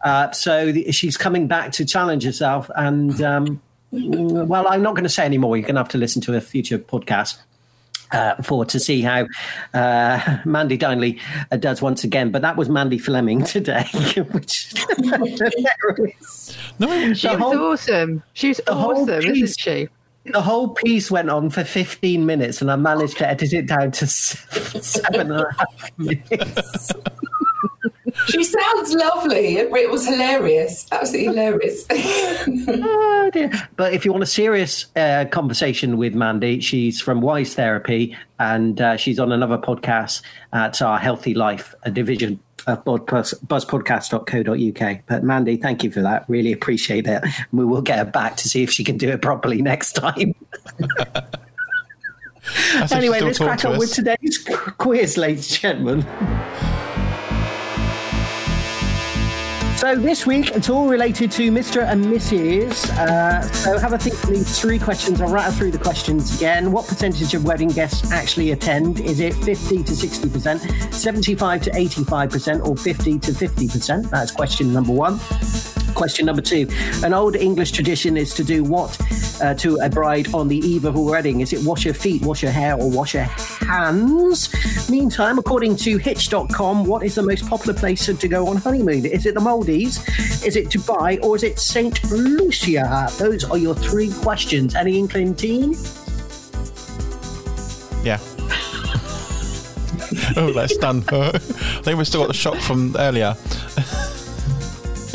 Uh, 0.05 0.31
so 0.31 0.71
the, 0.71 0.93
she's 0.93 1.17
coming 1.17 1.49
back 1.49 1.73
to 1.73 1.85
challenge 1.85 2.23
herself. 2.23 2.71
And, 2.77 3.21
um, 3.21 3.61
well, 3.91 4.69
I'm 4.69 4.83
not 4.83 4.95
going 4.95 5.03
to 5.03 5.09
say 5.11 5.25
any 5.25 5.39
more. 5.39 5.57
You're 5.57 5.67
going 5.67 5.75
to 5.75 5.81
have 5.81 5.89
to 5.89 5.99
listen 5.99 6.23
to 6.23 6.37
a 6.37 6.41
future 6.41 6.79
podcast. 6.79 7.39
Uh, 8.11 8.35
for 8.43 8.65
to 8.65 8.81
see 8.81 9.03
how 9.03 9.27
uh, 9.75 10.39
Mandy 10.47 10.79
Dinley 10.79 11.21
uh, 11.53 11.57
does 11.59 11.83
once 11.83 12.05
again, 12.05 12.31
but 12.31 12.41
that 12.41 12.57
was 12.57 12.69
Mandy 12.71 12.97
Fleming 12.97 13.43
today, 13.45 13.85
which 14.31 14.73
no, 16.79 17.13
She 17.13 17.29
was 17.29 17.55
awesome. 17.55 18.23
She 18.33 18.49
was 18.49 18.61
awesome, 18.67 19.21
piece- 19.21 19.43
isn't 19.43 19.61
she? 19.61 19.89
The 20.25 20.43
whole 20.43 20.69
piece 20.71 21.11
went 21.11 21.31
on 21.31 21.49
for 21.51 21.65
15 21.65 22.25
minutes, 22.27 22.61
and 22.61 22.71
I 22.71 22.77
managed 22.77 23.17
to 23.19 23.29
edit 23.29 23.53
it 23.53 23.67
down 23.67 23.93
to 23.93 24.07
seven, 24.07 24.83
seven 24.83 25.33
and 25.33 25.41
a 25.41 25.53
half 25.53 25.99
minutes. 25.99 26.93
she 28.27 28.45
sounds 28.45 28.93
lovely. 28.95 29.57
It, 29.57 29.73
it 29.75 29.91
was 29.91 30.07
hilarious. 30.07 30.87
Absolutely 30.93 31.27
hilarious. 31.27 31.87
oh 31.91 33.31
dear. 33.33 33.51
But 33.77 33.93
if 33.93 34.05
you 34.05 34.13
want 34.13 34.23
a 34.23 34.27
serious 34.27 34.87
uh, 34.97 35.27
conversation 35.31 35.97
with 35.97 36.15
Mandy, 36.15 36.61
she's 36.61 37.01
from 37.01 37.21
WYS 37.21 37.55
Therapy, 37.55 38.17
and 38.39 38.81
uh, 38.81 38.97
she's 38.97 39.19
on 39.19 39.33
another 39.33 39.59
podcast 39.59 40.23
at 40.53 40.81
our 40.83 40.99
Healthy 40.99 41.35
Life 41.35 41.75
division 41.93 42.41
of 42.67 42.85
Buzz, 42.85 43.35
buzzpodcast.co.uk. 43.47 45.01
But 45.07 45.25
Mandy, 45.25 45.57
thank 45.57 45.83
you 45.83 45.91
for 45.91 46.03
that. 46.03 46.25
Really 46.29 46.53
appreciate 46.53 47.07
it. 47.07 47.25
We 47.53 47.65
will 47.65 47.83
get 47.83 47.99
her 47.99 48.05
back 48.05 48.37
to 48.37 48.49
see 48.49 48.63
if 48.63 48.71
she 48.71 48.85
can 48.85 48.97
do 48.97 49.09
it 49.09 49.23
properly 49.23 49.63
next 49.63 49.93
time. 49.95 50.35
That's 52.73 52.83
if 52.83 52.89
she 52.91 52.97
anyway, 52.97 53.21
let's 53.21 53.39
crack 53.39 53.65
on 53.65 53.79
with 53.79 53.93
today's 53.93 54.47
quiz, 54.79 55.17
ladies 55.17 55.51
and 55.51 55.61
gentlemen. 55.61 56.78
So 59.79 59.95
this 59.95 60.27
week, 60.27 60.57
it's 60.57 60.69
all 60.69 60.89
related 60.89 61.31
to 61.31 61.53
Mr. 61.53 61.85
and 61.85 62.05
Mrs. 62.05 62.91
Uh, 62.99 63.41
so 63.43 63.79
have 63.79 63.93
a 63.93 63.99
think 63.99 64.21
of 64.25 64.31
these 64.31 64.61
three 64.61 64.77
questions. 64.77 65.21
I'll 65.21 65.31
rattle 65.31 65.53
through 65.53 65.71
the 65.71 65.79
questions 65.79 66.35
again. 66.37 66.73
What 66.73 66.89
percentage 66.89 67.33
of 67.33 67.45
wedding 67.45 67.69
guests 67.69 68.11
actually 68.11 68.51
attend? 68.51 68.99
Is 68.99 69.21
it 69.21 69.35
50 69.35 69.85
to 69.85 69.93
60%, 69.93 70.93
75 70.93 71.63
to 71.63 71.71
85%, 71.71 72.67
or 72.67 72.77
50 72.77 73.19
to 73.21 73.31
50%? 73.31 74.11
That's 74.11 74.33
question 74.33 74.73
number 74.73 74.91
one. 74.91 75.21
Question 75.99 76.27
number 76.27 76.41
two. 76.41 76.69
An 77.03 77.13
old 77.13 77.35
English 77.35 77.73
tradition 77.73 78.17
is 78.17 78.33
to 78.35 78.45
do 78.45 78.63
what 78.63 78.97
uh, 79.43 79.55
to 79.55 79.79
a 79.83 79.91
bride 79.91 80.33
on 80.33 80.47
the 80.47 80.59
eve 80.59 80.85
of 80.85 80.95
a 80.95 81.01
wedding? 81.01 81.41
Is 81.41 81.53
it 81.53 81.65
wash 81.65 81.83
her 81.85 81.93
feet, 81.93 82.23
wash 82.23 82.43
her 82.43 82.53
hair, 82.53 82.77
or 82.77 82.89
wash 82.89 83.13
her 83.13 83.25
hands? 83.25 84.49
Meantime, 84.89 85.39
according 85.39 85.75
to 85.77 85.97
Hitch.com, 85.97 86.85
what 86.85 87.03
is 87.03 87.17
the 87.17 87.23
most 87.23 87.49
popular 87.49 87.79
place 87.79 88.07
to 88.07 88.29
go 88.29 88.47
on 88.47 88.59
honeymoon? 88.59 89.07
Is 89.07 89.27
it 89.27 89.35
the 89.35 89.41
Maldives? 89.41 89.99
Is 90.45 90.55
it 90.55 90.69
Dubai? 90.69 91.19
Or 91.23 91.35
is 91.35 91.43
it 91.43 91.59
St. 91.59 92.05
Lucia? 92.13 93.09
Those 93.19 93.43
are 93.43 93.59
your 93.59 93.75
three 93.75 94.13
questions. 94.23 94.77
Any 94.77 94.99
inkling, 94.99 95.35
team? 95.35 95.73
Yeah. 98.05 98.21
oh, 100.37 100.53
that's 100.55 100.77
done. 100.77 101.03
I 101.11 101.39
think 101.83 101.99
we 101.99 102.05
still 102.05 102.21
got 102.21 102.29
the 102.29 102.35
shock 102.35 102.59
from 102.59 102.95
earlier. 102.97 103.35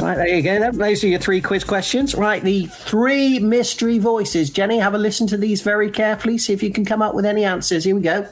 Right, 0.03 0.17
there 0.17 0.27
you 0.27 0.41
go. 0.41 0.69
Those 0.71 1.01
are 1.05 1.07
your 1.07 1.19
three 1.19 1.39
quiz 1.39 1.63
questions. 1.63 2.13
Right, 2.13 2.43
the 2.43 2.65
three 2.65 3.39
mystery 3.39 3.99
voices. 3.99 4.49
Jenny, 4.49 4.77
have 4.79 4.93
a 4.93 4.97
listen 4.97 5.27
to 5.27 5.37
these 5.37 5.61
very 5.61 5.89
carefully. 5.89 6.37
See 6.37 6.51
if 6.51 6.61
you 6.61 6.71
can 6.73 6.83
come 6.83 7.01
up 7.01 7.15
with 7.15 7.25
any 7.25 7.45
answers. 7.45 7.85
Here 7.85 7.95
we 7.95 8.01
go. 8.01 8.27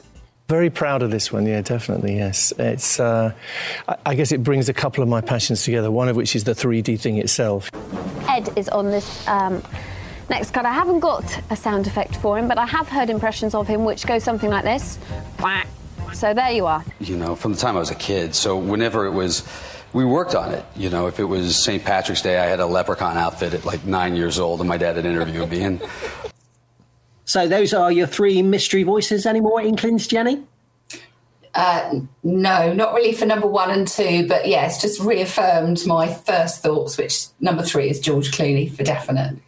Very 0.48 0.68
proud 0.68 1.02
of 1.02 1.10
this 1.10 1.32
one, 1.32 1.46
yeah, 1.46 1.62
definitely, 1.62 2.16
yes. 2.16 2.52
It's, 2.58 3.00
uh, 3.00 3.32
I- 3.88 3.96
I 4.04 4.14
guess 4.14 4.32
it 4.32 4.42
brings 4.44 4.68
a 4.68 4.74
couple 4.74 5.02
of 5.02 5.08
my 5.08 5.22
passions 5.22 5.64
together, 5.64 5.90
one 5.90 6.10
of 6.10 6.16
which 6.16 6.36
is 6.36 6.44
the 6.44 6.52
3D 6.54 7.00
thing 7.00 7.16
itself. 7.16 7.70
Ed 8.28 8.50
is 8.54 8.68
on 8.68 8.90
this 8.90 9.26
um, 9.26 9.62
next 10.28 10.50
card. 10.52 10.66
I 10.66 10.74
haven't 10.74 11.00
got 11.00 11.24
a 11.48 11.56
sound 11.56 11.86
effect 11.86 12.16
for 12.16 12.38
him, 12.38 12.48
but 12.48 12.58
I 12.58 12.66
have 12.66 12.86
heard 12.86 13.08
impressions 13.08 13.54
of 13.54 13.66
him 13.66 13.86
which 13.86 14.06
go 14.06 14.18
something 14.18 14.50
like 14.50 14.64
this. 14.64 14.98
So 16.12 16.34
there 16.34 16.50
you 16.50 16.66
are. 16.66 16.84
you 17.00 17.16
know, 17.16 17.34
from 17.34 17.52
the 17.54 17.58
time 17.58 17.76
I 17.76 17.80
was 17.80 17.90
a 17.90 17.94
kid. 17.94 18.34
So 18.34 18.58
whenever 18.58 19.06
it 19.06 19.12
was, 19.12 19.44
we 19.92 20.04
worked 20.04 20.34
on 20.34 20.52
it. 20.52 20.64
You 20.76 20.90
know, 20.90 21.06
if 21.06 21.18
it 21.20 21.24
was 21.24 21.62
St. 21.62 21.84
Patrick's 21.84 22.22
Day, 22.22 22.38
I 22.38 22.46
had 22.46 22.60
a 22.60 22.66
leprechaun 22.66 23.16
outfit 23.16 23.54
at 23.54 23.64
like 23.64 23.84
nine 23.84 24.16
years 24.16 24.38
old, 24.38 24.60
and 24.60 24.68
my 24.68 24.76
dad 24.76 24.96
had 24.96 25.04
interviewed 25.04 25.50
me. 25.50 25.62
And 25.62 25.82
So 27.32 27.48
those 27.48 27.72
are 27.72 27.90
your 27.90 28.06
three 28.06 28.42
mystery 28.42 28.82
voices. 28.82 29.24
Any 29.24 29.40
more 29.40 29.58
inklings, 29.58 30.06
Jenny? 30.06 30.42
Uh, 31.54 32.00
no, 32.22 32.74
not 32.74 32.94
really 32.94 33.14
for 33.14 33.24
number 33.24 33.46
one 33.46 33.70
and 33.70 33.88
two, 33.88 34.26
but 34.26 34.46
yeah, 34.46 34.66
just 34.68 35.00
reaffirmed 35.00 35.86
my 35.86 36.12
first 36.12 36.62
thoughts, 36.62 36.98
which 36.98 37.26
number 37.40 37.62
three 37.62 37.88
is 37.88 38.00
George 38.00 38.32
Clooney 38.32 38.70
for 38.70 38.82
definite. 38.82 39.38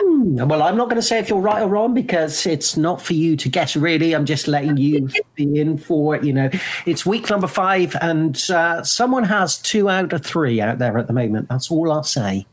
Well, 0.00 0.62
I'm 0.62 0.76
not 0.76 0.88
going 0.88 0.96
to 0.96 1.02
say 1.02 1.18
if 1.18 1.28
you're 1.28 1.40
right 1.40 1.62
or 1.62 1.68
wrong 1.68 1.94
because 1.94 2.46
it's 2.46 2.76
not 2.76 3.02
for 3.02 3.12
you 3.12 3.36
to 3.36 3.48
guess, 3.48 3.76
really. 3.76 4.14
I'm 4.14 4.24
just 4.24 4.48
letting 4.48 4.76
you 4.76 5.08
be 5.34 5.60
in 5.60 5.78
for 5.78 6.16
it. 6.16 6.24
You 6.24 6.32
know, 6.32 6.50
it's 6.86 7.04
week 7.04 7.28
number 7.28 7.46
five, 7.46 7.96
and 8.00 8.38
uh, 8.50 8.82
someone 8.82 9.24
has 9.24 9.58
two 9.58 9.88
out 9.88 10.12
of 10.12 10.24
three 10.24 10.60
out 10.60 10.78
there 10.78 10.98
at 10.98 11.06
the 11.06 11.12
moment. 11.12 11.48
That's 11.48 11.70
all 11.70 11.92
I'll 11.92 12.02
say. 12.02 12.46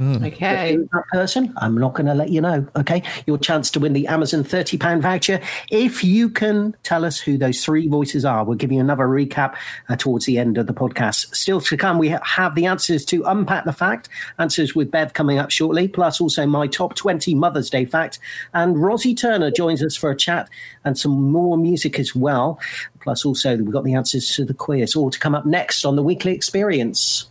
Okay. 0.00 0.76
Who's 0.76 0.88
that 0.92 1.04
person? 1.12 1.52
I'm 1.58 1.76
not 1.76 1.92
going 1.92 2.06
to 2.06 2.14
let 2.14 2.30
you 2.30 2.40
know. 2.40 2.66
Okay. 2.76 3.02
Your 3.26 3.36
chance 3.36 3.70
to 3.72 3.80
win 3.80 3.92
the 3.92 4.06
Amazon 4.06 4.42
£30 4.42 5.00
voucher. 5.02 5.40
If 5.70 6.02
you 6.02 6.30
can 6.30 6.74
tell 6.82 7.04
us 7.04 7.20
who 7.20 7.36
those 7.36 7.62
three 7.62 7.88
voices 7.88 8.24
are, 8.24 8.44
we'll 8.44 8.56
give 8.56 8.72
you 8.72 8.80
another 8.80 9.06
recap 9.06 9.54
uh, 9.88 9.96
towards 9.96 10.24
the 10.24 10.38
end 10.38 10.56
of 10.56 10.66
the 10.66 10.72
podcast. 10.72 11.34
Still 11.34 11.60
to 11.60 11.76
come, 11.76 11.98
we 11.98 12.08
have 12.08 12.54
the 12.54 12.64
answers 12.64 13.04
to 13.06 13.22
Unpack 13.24 13.64
the 13.64 13.72
Fact, 13.72 14.08
answers 14.38 14.74
with 14.74 14.90
Bev 14.90 15.12
coming 15.12 15.38
up 15.38 15.50
shortly, 15.50 15.88
plus 15.88 16.20
also 16.20 16.46
my 16.46 16.66
top 16.66 16.94
20 16.94 17.34
Mother's 17.34 17.68
Day 17.68 17.84
fact. 17.84 18.18
And 18.54 18.76
Rozzy 18.76 19.16
Turner 19.16 19.50
joins 19.50 19.82
us 19.82 19.94
for 19.94 20.10
a 20.10 20.16
chat 20.16 20.48
and 20.84 20.96
some 20.96 21.30
more 21.30 21.58
music 21.58 21.98
as 21.98 22.14
well. 22.14 22.58
Plus, 23.00 23.24
also, 23.24 23.56
we've 23.56 23.72
got 23.72 23.84
the 23.84 23.94
answers 23.94 24.34
to 24.36 24.44
the 24.44 24.54
quiz, 24.54 24.94
all 24.94 25.10
to 25.10 25.18
come 25.18 25.34
up 25.34 25.44
next 25.44 25.84
on 25.84 25.96
the 25.96 26.02
weekly 26.02 26.32
experience. 26.32 27.28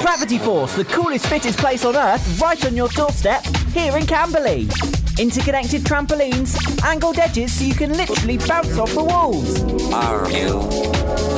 Gravity 0.00 0.38
Force, 0.38 0.74
the 0.74 0.84
coolest, 0.84 1.26
fittest 1.26 1.58
place 1.58 1.84
on 1.84 1.96
Earth, 1.96 2.40
right 2.40 2.64
on 2.64 2.76
your 2.76 2.88
doorstep, 2.88 3.44
here 3.72 3.96
in 3.96 4.06
Camberley. 4.06 4.68
Interconnected 5.18 5.82
trampolines, 5.82 6.56
angled 6.84 7.18
edges 7.18 7.52
so 7.58 7.64
you 7.64 7.74
can 7.74 7.92
literally 7.92 8.38
bounce 8.38 8.78
off 8.78 8.92
the 8.94 9.02
walls. 9.02 9.62
Are 9.92 10.30
you 10.30 10.60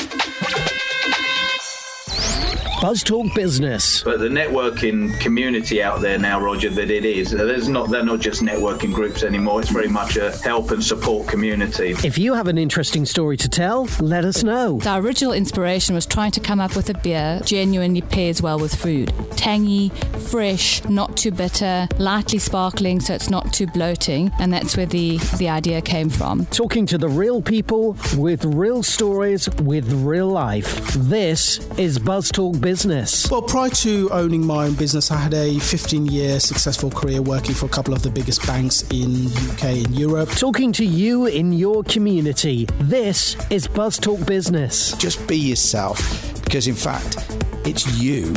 Buzz 2.85 3.03
Talk 3.03 3.35
Business. 3.35 4.03
But 4.03 4.19
the 4.21 4.29
networking 4.29 5.19
community 5.19 5.83
out 5.83 6.03
there 6.03 6.19
now, 6.19 6.39
Roger, 6.39 6.69
that 6.69 6.91
it 6.91 7.07
is, 7.07 7.33
uh, 7.33 7.39
there's 7.39 7.67
not 7.67 7.89
they're 7.89 8.05
not 8.05 8.21
just 8.21 8.43
networking 8.43 8.93
groups 8.93 9.23
anymore. 9.23 9.63
It's 9.63 9.71
very 9.71 9.89
much 9.89 10.19
a 10.19 10.37
help 10.43 10.71
and 10.71 10.85
support 10.85 11.27
community. 11.27 11.93
If 12.05 12.19
you 12.19 12.35
have 12.35 12.47
an 12.47 12.59
interesting 12.59 13.07
story 13.07 13.39
to 13.39 13.49
tell, 13.49 13.89
let 14.01 14.27
us 14.27 14.43
know. 14.43 14.81
The 14.81 14.97
original 14.97 15.33
inspiration 15.33 15.95
was 15.95 16.05
trying 16.05 16.33
to 16.33 16.41
come 16.41 16.61
up 16.61 16.77
with 16.77 16.91
a 16.91 16.99
beer 16.99 17.41
genuinely 17.47 18.03
pairs 18.03 18.43
well 18.43 18.59
with 18.59 18.75
food. 18.75 19.15
Tangy, 19.31 19.89
fresh, 20.29 20.85
not 20.85 21.17
too 21.17 21.31
bitter, 21.31 21.89
lightly 21.99 22.39
sparkling 22.39 23.01
so 23.01 23.15
it's 23.15 23.31
not 23.31 23.51
too 23.55 23.67
bloating, 23.69 24.31
and 24.39 24.53
that's 24.53 24.77
where 24.77 24.85
the, 24.85 25.17
the 25.39 25.49
idea 25.49 25.81
came 25.81 26.11
from. 26.11 26.45
Talking 26.47 26.85
to 26.87 26.99
the 26.99 27.09
real 27.09 27.41
people 27.41 27.97
with 28.19 28.45
real 28.45 28.83
stories 28.83 29.49
with 29.63 29.91
real 29.91 30.29
life. 30.29 30.93
This 30.93 31.67
is 31.79 31.99
Buzz 31.99 32.31
Talk 32.31 32.61
Business. 32.75 33.31
Well, 33.31 33.41
prior 33.41 33.71
to 33.71 34.11
owning 34.11 34.45
my 34.45 34.67
own 34.67 34.75
business, 34.75 35.13
I 35.13 35.17
had 35.17 35.33
a 35.33 35.61
15 35.61 36.07
year 36.07 36.41
successful 36.41 36.91
career 36.91 37.23
working 37.23 37.55
for 37.55 37.67
a 37.67 37.69
couple 37.69 37.95
of 37.95 38.03
the 38.03 38.11
biggest 38.11 38.45
banks 38.49 38.83
in 38.91 39.27
UK 39.49 39.85
and 39.87 39.97
Europe. 39.97 40.29
Talking 40.31 40.73
to 40.73 40.85
you 40.85 41.27
in 41.27 41.53
your 41.53 41.85
community. 41.85 42.67
This 42.81 43.37
is 43.49 43.69
Buzz 43.69 43.97
Talk 43.97 44.27
Business. 44.27 44.93
Just 44.99 45.25
be 45.29 45.39
yourself 45.39 46.01
because, 46.43 46.67
in 46.67 46.75
fact, 46.75 47.25
it's 47.65 47.87
you 47.97 48.33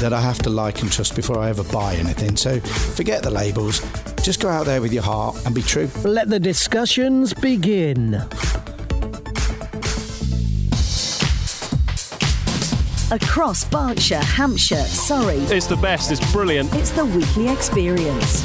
that 0.00 0.14
I 0.14 0.20
have 0.22 0.38
to 0.44 0.48
like 0.48 0.80
and 0.80 0.90
trust 0.90 1.14
before 1.14 1.38
I 1.38 1.50
ever 1.50 1.64
buy 1.64 1.94
anything. 1.96 2.38
So 2.38 2.60
forget 2.60 3.22
the 3.22 3.30
labels. 3.30 3.82
Just 4.22 4.40
go 4.40 4.48
out 4.48 4.64
there 4.64 4.80
with 4.80 4.94
your 4.94 5.02
heart 5.02 5.36
and 5.44 5.54
be 5.54 5.60
true. 5.60 5.90
Let 6.04 6.30
the 6.30 6.40
discussions 6.40 7.34
begin. 7.34 8.24
Across 13.14 13.66
Berkshire, 13.66 14.18
Hampshire, 14.18 14.82
Surrey. 14.82 15.36
It's 15.36 15.68
the 15.68 15.76
best. 15.76 16.10
It's 16.10 16.32
brilliant. 16.32 16.74
It's 16.74 16.90
the 16.90 17.04
weekly 17.04 17.48
experience. 17.48 18.40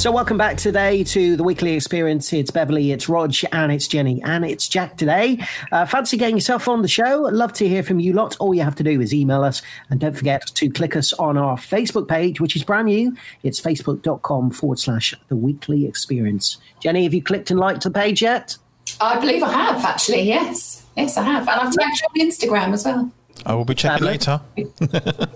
So, 0.00 0.12
welcome 0.12 0.38
back 0.38 0.56
today 0.56 1.02
to 1.02 1.34
the 1.34 1.42
weekly 1.42 1.72
experience. 1.72 2.32
It's 2.32 2.52
Beverly, 2.52 2.92
it's 2.92 3.08
Rog, 3.08 3.34
and 3.50 3.72
it's 3.72 3.88
Jenny, 3.88 4.22
and 4.22 4.44
it's 4.44 4.68
Jack 4.68 4.96
today. 4.96 5.44
Uh, 5.72 5.86
fancy 5.86 6.16
getting 6.16 6.36
yourself 6.36 6.68
on 6.68 6.82
the 6.82 6.88
show? 6.88 7.26
I'd 7.26 7.32
love 7.32 7.52
to 7.54 7.68
hear 7.68 7.82
from 7.82 7.98
you 7.98 8.12
lot. 8.12 8.36
All 8.38 8.54
you 8.54 8.62
have 8.62 8.76
to 8.76 8.84
do 8.84 9.00
is 9.00 9.12
email 9.12 9.42
us, 9.42 9.60
and 9.90 9.98
don't 9.98 10.16
forget 10.16 10.46
to 10.46 10.70
click 10.70 10.94
us 10.94 11.12
on 11.14 11.36
our 11.36 11.56
Facebook 11.56 12.06
page, 12.06 12.40
which 12.40 12.54
is 12.54 12.62
brand 12.62 12.86
new. 12.86 13.16
It's 13.42 13.60
facebook.com 13.60 14.52
forward 14.52 14.78
slash 14.78 15.16
the 15.26 15.34
weekly 15.34 15.84
experience. 15.84 16.58
Jenny, 16.78 17.02
have 17.02 17.12
you 17.12 17.24
clicked 17.24 17.50
and 17.50 17.58
liked 17.58 17.82
the 17.82 17.90
page 17.90 18.22
yet? 18.22 18.56
I 19.00 19.18
believe 19.18 19.42
I 19.42 19.50
have, 19.50 19.84
actually, 19.84 20.22
yes. 20.22 20.86
Yes, 20.96 21.16
I 21.16 21.24
have. 21.24 21.48
And 21.48 21.60
I've 21.60 21.74
tagged 21.74 22.00
you 22.00 22.22
on 22.22 22.30
Instagram 22.30 22.72
as 22.72 22.84
well. 22.84 23.10
I 23.46 23.54
will 23.54 23.64
be 23.64 23.74
checking 23.74 24.06
later. 24.06 24.40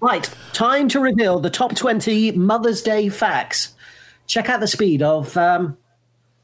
Right, 0.00 0.28
time 0.52 0.88
to 0.88 1.00
reveal 1.00 1.38
the 1.38 1.50
top 1.50 1.74
20 1.74 2.32
Mother's 2.32 2.82
Day 2.82 3.08
facts. 3.08 3.74
Check 4.26 4.48
out 4.48 4.60
the 4.60 4.66
speed 4.66 5.02
of. 5.02 5.36
Um, 5.36 5.76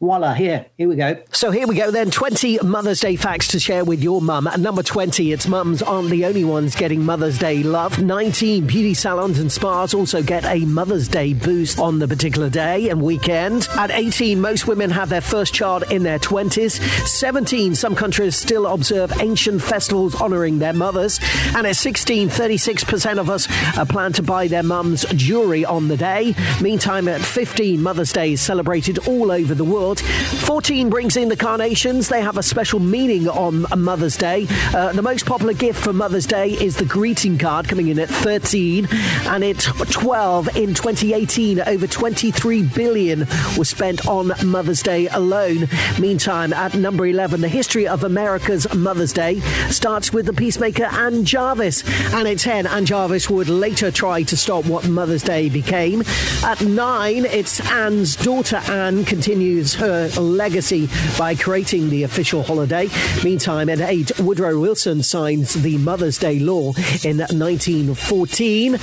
Voila, 0.04 0.34
here, 0.34 0.66
here 0.76 0.86
we 0.86 0.96
go. 0.96 1.16
So 1.32 1.50
here 1.50 1.66
we 1.66 1.76
go 1.76 1.90
then. 1.90 2.10
20 2.10 2.58
Mother's 2.58 3.00
Day 3.00 3.16
facts 3.16 3.48
to 3.48 3.58
share 3.58 3.86
with 3.86 4.02
your 4.02 4.20
mum. 4.20 4.46
At 4.46 4.60
number 4.60 4.82
20, 4.82 5.32
it's 5.32 5.48
mums 5.48 5.80
aren't 5.80 6.10
the 6.10 6.26
only 6.26 6.44
ones 6.44 6.76
getting 6.76 7.02
Mother's 7.02 7.38
Day 7.38 7.62
love. 7.62 7.98
19 7.98 8.66
beauty 8.66 8.92
salons 8.92 9.38
and 9.38 9.50
spas 9.50 9.94
also 9.94 10.22
get 10.22 10.44
a 10.44 10.66
Mother's 10.66 11.08
Day 11.08 11.32
boost 11.32 11.78
on 11.78 12.00
the 12.00 12.06
particular 12.06 12.50
day 12.50 12.90
and 12.90 13.00
weekend. 13.00 13.66
At 13.78 13.90
18, 13.90 14.38
most 14.38 14.66
women 14.66 14.90
have 14.90 15.08
their 15.08 15.22
first 15.22 15.54
child 15.54 15.84
in 15.90 16.02
their 16.02 16.18
20s. 16.18 16.82
17, 17.08 17.74
some 17.74 17.94
countries 17.94 18.36
still 18.36 18.66
observe 18.66 19.10
ancient 19.22 19.62
festivals 19.62 20.14
honoring 20.14 20.58
their 20.58 20.74
mothers. 20.74 21.18
And 21.56 21.66
at 21.66 21.76
16, 21.76 22.28
36% 22.28 23.16
of 23.16 23.30
us 23.30 23.46
plan 23.88 24.12
to 24.12 24.22
buy 24.22 24.48
their 24.48 24.62
mums 24.62 25.06
jewelry 25.14 25.64
on 25.64 25.88
the 25.88 25.96
day. 25.96 26.34
Meantime, 26.60 27.08
at 27.08 27.22
15, 27.22 27.82
Mother's 27.82 28.12
Day 28.12 28.34
is 28.34 28.42
celebrated 28.42 28.98
all 29.08 29.32
over 29.32 29.54
the 29.54 29.64
world. 29.64 29.93
World. 30.02 30.14
14 30.44 30.90
brings 30.90 31.16
in 31.16 31.28
the 31.28 31.36
carnations. 31.36 32.08
They 32.08 32.20
have 32.20 32.36
a 32.36 32.42
special 32.42 32.78
meaning 32.78 33.28
on 33.28 33.66
Mother's 33.76 34.16
Day. 34.16 34.46
Uh, 34.74 34.92
the 34.92 35.02
most 35.02 35.26
popular 35.26 35.54
gift 35.54 35.82
for 35.82 35.92
Mother's 35.92 36.26
Day 36.26 36.50
is 36.50 36.76
the 36.76 36.84
greeting 36.84 37.38
card, 37.38 37.68
coming 37.68 37.88
in 37.88 37.98
at 37.98 38.08
13. 38.08 38.88
And 39.26 39.44
at 39.44 39.60
12 39.60 40.56
in 40.56 40.74
2018, 40.74 41.60
over 41.60 41.86
23 41.86 42.62
billion 42.62 43.20
was 43.56 43.68
spent 43.68 44.06
on 44.06 44.32
Mother's 44.44 44.82
Day 44.82 45.08
alone. 45.08 45.68
Meantime, 45.98 46.52
at 46.52 46.74
number 46.74 47.06
11, 47.06 47.40
the 47.40 47.48
history 47.48 47.86
of 47.88 48.04
America's 48.04 48.72
Mother's 48.74 49.12
Day 49.12 49.40
starts 49.70 50.12
with 50.12 50.26
the 50.26 50.32
peacemaker 50.32 50.84
Anne 50.84 51.24
Jarvis. 51.24 51.84
And 52.14 52.28
at 52.28 52.38
10, 52.38 52.66
Anne 52.66 52.86
Jarvis 52.86 53.30
would 53.30 53.48
later 53.48 53.90
try 53.90 54.22
to 54.24 54.36
stop 54.36 54.66
what 54.66 54.86
Mother's 54.88 55.22
Day 55.22 55.48
became. 55.48 56.02
At 56.42 56.60
9, 56.60 57.24
it's 57.24 57.60
Anne's 57.70 58.16
daughter 58.16 58.56
Anne 58.56 59.04
continues 59.04 59.74
her 59.84 60.08
legacy 60.20 60.88
by 61.18 61.34
creating 61.34 61.90
the 61.90 62.02
official 62.04 62.42
holiday. 62.42 62.88
Meantime, 63.22 63.68
at 63.68 63.80
8, 63.80 64.18
Woodrow 64.20 64.58
Wilson 64.58 65.02
signs 65.02 65.54
the 65.54 65.76
Mother's 65.78 66.18
Day 66.18 66.38
law 66.38 66.72
in 67.02 67.18
1914. 67.18 68.74
Uh, 68.74 68.78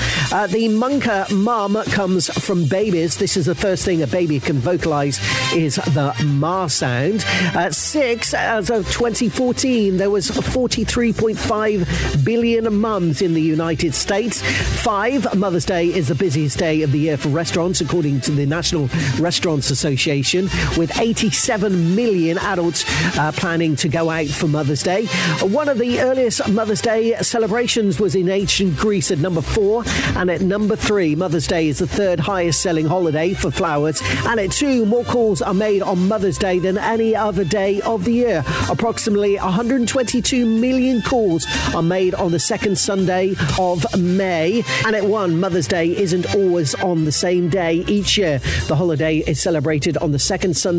the 0.48 0.68
Munker 0.70 1.32
mum 1.32 1.82
comes 1.86 2.30
from 2.44 2.66
babies. 2.66 3.18
This 3.18 3.36
is 3.36 3.48
the 3.48 3.56
first 3.56 3.84
thing 3.84 4.02
a 4.02 4.08
baby 4.08 4.40
can 4.40 4.58
vocalize 4.58 5.20
is 5.54 5.76
the 5.76 6.14
ma 6.24 6.68
sound. 6.68 7.26
At 7.56 7.74
6, 7.74 8.34
as 8.34 8.70
of 8.70 8.86
2014, 8.92 9.98
there 9.98 10.10
was 10.10 10.30
43.5 10.30 12.26
billion 12.26 12.74
mums 12.80 13.22
in 13.22 13.34
the 13.34 13.42
United 13.42 13.94
States. 13.96 14.42
5, 14.84 15.36
Mother's 15.36 15.66
Day 15.66 15.88
is 15.88 16.08
the 16.08 16.16
busiest 16.16 16.60
day 16.60 16.84
of 16.84 16.92
the 16.92 17.00
year 17.00 17.18
for 17.18 17.30
restaurants, 17.30 17.82
according 17.82 18.22
to 18.22 18.32
the 18.32 18.46
National 18.46 18.90
Restaurants 19.20 19.72
Association, 19.72 20.48
with 20.82 20.98
87 21.00 21.96
million 21.96 22.40
adults 22.40 22.86
uh, 23.16 23.32
planning 23.34 23.76
to 23.76 23.88
go 23.88 24.10
out 24.10 24.26
for 24.26 24.48
Mother's 24.48 24.82
Day. 24.82 25.06
One 25.42 25.70
of 25.70 25.78
the 25.78 26.02
earliest 26.02 26.50
Mother's 26.50 26.82
Day 26.82 27.14
celebrations 27.18 28.00
was 28.00 28.16
in 28.16 28.28
ancient 28.30 28.78
Greece 28.78 29.12
at 29.12 29.20
number 29.20 29.42
4, 29.42 29.84
and 30.16 30.32
at 30.32 30.42
number 30.42 30.76
3, 30.76 31.14
Mother's 31.14 31.46
Day 31.46 31.68
is 31.68 31.78
the 31.78 31.86
third 31.86 32.20
highest 32.20 32.64
selling 32.64 32.88
holiday 32.88 33.36
for 33.36 33.52
flowers, 33.52 34.02
and 34.26 34.40
at 34.40 34.52
2, 34.54 34.88
more 34.88 35.04
calls 35.04 35.40
are 35.44 35.54
made 35.54 35.84
on 35.84 36.08
Mother's 36.08 36.40
Day 36.40 36.58
than 36.58 36.80
any 36.80 37.16
other 37.16 37.44
day 37.44 37.80
of 37.82 38.04
the 38.04 38.14
year. 38.14 38.44
Approximately 38.68 39.36
122 39.36 40.48
million 40.48 41.04
calls 41.04 41.46
are 41.76 41.84
made 41.84 42.16
on 42.16 42.32
the 42.32 42.40
second 42.40 42.76
Sunday 42.76 43.36
of 43.60 43.86
May, 44.00 44.64
and 44.88 44.96
at 44.96 45.06
1, 45.06 45.40
Mother's 45.40 45.68
Day 45.68 45.96
isn't 45.96 46.34
always 46.34 46.74
on 46.74 47.06
the 47.06 47.12
same 47.12 47.50
day 47.50 47.86
each 47.88 48.18
year. 48.18 48.40
The 48.68 48.76
holiday 48.76 49.18
is 49.18 49.40
celebrated 49.40 49.96
on 49.98 50.12
the 50.12 50.18
second 50.18 50.58
Sunday 50.58 50.71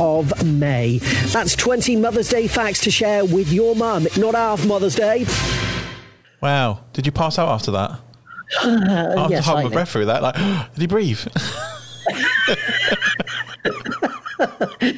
of 0.00 0.44
May. 0.44 0.98
That's 1.32 1.56
20 1.56 1.96
Mother's 1.96 2.28
Day 2.28 2.46
facts 2.46 2.80
to 2.82 2.90
share 2.90 3.24
with 3.24 3.52
your 3.52 3.74
mum. 3.74 4.06
Not 4.18 4.34
our 4.34 4.56
Mother's 4.66 4.94
Day. 4.94 5.26
Wow. 6.40 6.84
Did 6.92 7.06
you 7.06 7.12
pass 7.12 7.38
out 7.38 7.48
after 7.48 7.70
that? 7.72 7.90
I 8.62 8.68
Uh, 8.68 9.22
have 9.22 9.30
yes, 9.30 9.44
to 9.44 9.50
hold 9.50 9.64
my 9.64 9.70
breath 9.70 9.90
through 9.90 10.06
that. 10.06 10.22
Like, 10.22 10.34
did 10.74 10.80
he 10.80 10.86
breathe? 10.86 11.20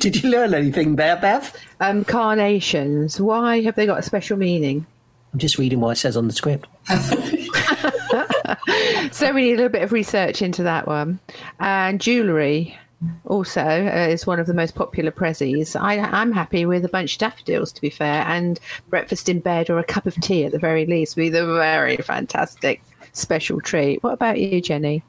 Did 0.01 0.23
you 0.23 0.31
learn 0.31 0.55
anything 0.55 0.97
there, 0.97 1.17
Beth? 1.17 1.57
Um, 1.81 2.05
carnations. 2.05 3.21
Why 3.21 3.61
have 3.63 3.77
they 3.77 3.87
got 3.87 3.99
a 3.99 4.03
special 4.03 4.37
meaning? 4.37 4.87
I'm 5.33 5.39
just 5.39 5.59
reading 5.59 5.81
what 5.81 5.91
it 5.91 5.97
says 6.01 6.17
on 6.17 6.27
the 6.27 6.33
script. 6.33 6.67
so 9.15 9.33
we 9.33 9.43
need 9.43 9.53
a 9.53 9.57
little 9.57 9.69
bit 9.69 9.83
of 9.83 9.93
research 9.93 10.43
into 10.43 10.63
that 10.65 10.87
one. 10.87 11.21
And 11.61 12.01
jewellery 12.01 12.77
also 13.25 13.61
uh, 13.61 14.09
is 14.09 14.27
one 14.27 14.41
of 14.41 14.47
the 14.47 14.55
most 14.55 14.75
popular 14.75 15.11
prezzies. 15.11 15.79
I, 15.79 15.99
I'm 15.99 16.33
happy 16.33 16.67
with 16.67 16.85
a 16.85 16.89
bunch 16.89 17.15
of 17.15 17.19
daffodils, 17.19 17.73
to 17.73 17.81
be 17.81 17.91
fair, 17.91 18.25
and 18.27 18.59
breakfast 18.89 19.29
in 19.29 19.41
bed 19.41 19.71
or 19.71 19.79
a 19.79 19.85
cup 19.85 20.07
of 20.07 20.15
tea 20.21 20.45
at 20.45 20.53
the 20.53 20.59
very 20.59 20.87
least 20.87 21.17
would 21.17 21.23
be 21.23 21.29
the 21.29 21.47
very 21.47 21.97
fantastic 21.99 22.83
special 23.13 23.61
treat. 23.61 24.03
What 24.03 24.13
about 24.13 24.39
you, 24.39 24.61
Jenny? 24.61 25.03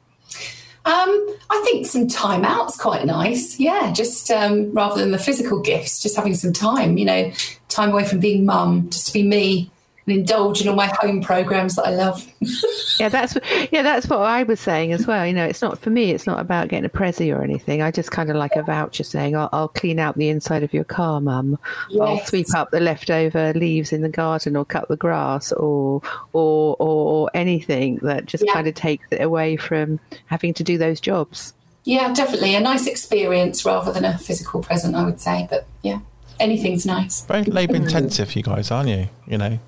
Um, 0.85 1.35
I 1.49 1.61
think 1.65 1.85
some 1.85 2.07
time 2.07 2.45
out's 2.45 2.77
quite 2.77 3.05
nice. 3.05 3.59
Yeah, 3.59 3.91
just 3.91 4.31
um, 4.31 4.72
rather 4.72 5.01
than 5.01 5.11
the 5.11 5.18
physical 5.18 5.61
gifts, 5.61 6.01
just 6.01 6.15
having 6.15 6.34
some 6.34 6.53
time, 6.53 6.97
you 6.97 7.03
know, 7.03 7.31
time 7.68 7.91
away 7.91 8.05
from 8.05 8.19
being 8.19 8.45
mum, 8.45 8.89
just 8.89 9.07
to 9.07 9.14
be 9.14 9.23
me 9.23 9.69
and 10.08 10.18
indulge 10.18 10.62
in 10.62 10.70
all 10.70 10.76
my 10.76 10.88
home 10.88 11.22
programs 11.22 11.76
that 11.76 11.86
I 11.86 11.92
love. 11.92 12.26
yeah, 13.00 13.10
that's 13.10 13.38
yeah, 13.72 13.84
that's 13.84 14.08
what 14.08 14.20
I 14.20 14.44
was 14.44 14.60
saying 14.60 14.94
as 14.94 15.06
well. 15.06 15.26
You 15.26 15.34
know, 15.34 15.46
it's 15.46 15.62
not 15.62 15.78
for 15.78 15.90
me. 15.90 16.12
It's 16.12 16.26
not 16.26 16.40
about 16.40 16.70
getting 16.70 16.86
a 16.86 16.90
prezi 16.90 17.36
or 17.36 17.44
anything. 17.44 17.82
I 17.82 17.92
just 17.92 18.12
kind 18.12 18.30
of 18.30 18.38
like 18.38 18.56
a 18.56 18.64
voucher 18.64 19.04
saying, 19.04 19.36
"I'll, 19.36 19.50
I'll 19.52 19.68
clean 19.68 20.00
out 20.00 20.18
the 20.18 20.30
inside 20.30 20.64
of 20.64 20.74
your 20.74 20.86
car, 20.86 21.20
mum. 21.20 21.60
I'll 22.00 22.20
sweep 22.26 22.54
up 22.56 22.72
the 22.72 22.80
leftover 22.80 23.54
leaves 23.54 23.92
in 23.92 24.02
the 24.02 24.10
garden, 24.10 24.56
or 24.56 24.66
cut 24.66 24.88
the 24.88 24.98
grass, 24.98 25.52
or 25.52 26.02
or 26.34 26.76
or, 26.80 27.12
or 27.12 27.32
anything 27.34 27.98
that 27.98 28.26
just 28.26 28.46
kind 28.54 28.68
of 28.68 28.76
takes 28.76 29.06
it 29.12 29.22
away 29.22 29.58
from 29.58 30.00
having 30.26 30.54
to 30.56 30.64
do 30.64 30.78
those 30.78 31.02
jobs." 31.02 31.54
Yeah, 31.84 32.12
definitely 32.14 32.54
a 32.54 32.60
nice 32.60 32.86
experience 32.86 33.64
rather 33.64 33.94
than 33.94 34.04
a 34.04 34.18
physical 34.18 34.62
present, 34.62 34.94
I 34.96 35.06
would 35.06 35.22
say. 35.22 35.48
But 35.50 35.66
yeah, 35.84 36.00
anything's 36.40 36.86
nice. 36.86 37.26
Very 37.26 37.44
labour 37.44 37.76
intensive, 37.78 38.36
you 38.36 38.44
guys, 38.44 38.72
aren't 38.72 38.90
you? 38.90 39.08
You 39.26 39.38
know, 39.38 39.60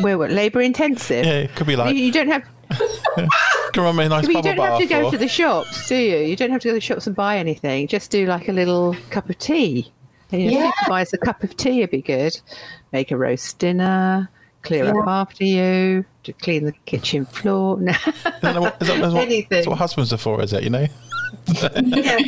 We're 0.00 0.16
what 0.18 0.30
labour 0.30 0.60
intensive. 0.60 1.24
yeah, 1.26 1.32
it 1.40 1.54
could 1.56 1.66
be 1.66 1.76
like, 1.76 1.94
you, 1.94 2.04
you 2.04 2.12
don't 2.12 2.28
have. 2.28 2.44
come 3.72 3.84
on, 3.86 3.96
me 3.96 4.04
a 4.04 4.08
nice 4.08 4.26
but 4.26 4.34
you 4.36 4.42
don't 4.42 4.56
have 4.58 4.78
to 4.78 4.86
bath. 4.86 4.88
go 4.88 5.08
or- 5.08 5.10
to 5.10 5.18
the 5.18 5.28
shops, 5.28 5.88
do 5.88 5.96
you? 5.96 6.18
You 6.18 6.36
don't 6.36 6.50
have 6.50 6.60
to 6.62 6.68
go 6.68 6.70
to 6.72 6.74
the 6.76 6.80
shops 6.80 7.06
and 7.06 7.16
buy 7.16 7.38
anything. 7.38 7.88
Just 7.88 8.10
do 8.10 8.26
like 8.26 8.48
a 8.48 8.52
little 8.52 8.94
cup 9.10 9.28
of 9.28 9.38
tea. 9.38 9.90
And, 10.32 10.40
you 10.42 10.52
know, 10.52 10.58
Yeah. 10.60 10.70
supervise 10.78 11.12
a 11.12 11.18
cup 11.18 11.42
of 11.42 11.56
tea 11.56 11.80
would 11.80 11.90
be 11.90 12.02
good. 12.02 12.40
Make 12.92 13.10
a 13.10 13.16
roast 13.16 13.58
dinner. 13.58 14.30
Clear 14.62 14.96
up 15.00 15.08
after 15.08 15.42
you. 15.44 16.04
To 16.24 16.32
clean 16.34 16.64
the 16.66 16.72
kitchen 16.84 17.24
floor. 17.24 17.76
No. 17.80 17.90
Is 17.92 18.02
that 18.42 18.60
what- 18.60 18.76
is 18.80 18.88
that- 18.88 19.00
that's 19.00 19.12
what, 19.14 19.22
Anything. 19.22 19.46
that's 19.50 19.66
what 19.66 19.78
husbands 19.78 20.12
are 20.12 20.16
for, 20.18 20.40
is 20.42 20.52
it? 20.52 20.62
You 20.62 20.70
know? 20.70 20.86
yeah. 21.82 22.18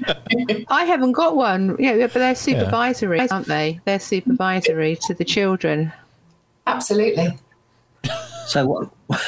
I 0.68 0.84
haven't 0.84 1.12
got 1.12 1.36
one. 1.36 1.76
Yeah, 1.78 1.96
but 1.98 2.14
they're 2.14 2.34
supervisory, 2.34 3.20
aren't 3.28 3.46
they? 3.46 3.80
They're 3.84 4.00
supervisory 4.00 4.98
to 5.02 5.14
the 5.14 5.24
children. 5.24 5.92
Absolutely. 6.66 7.38
So 8.46 8.66
what? 8.66 8.90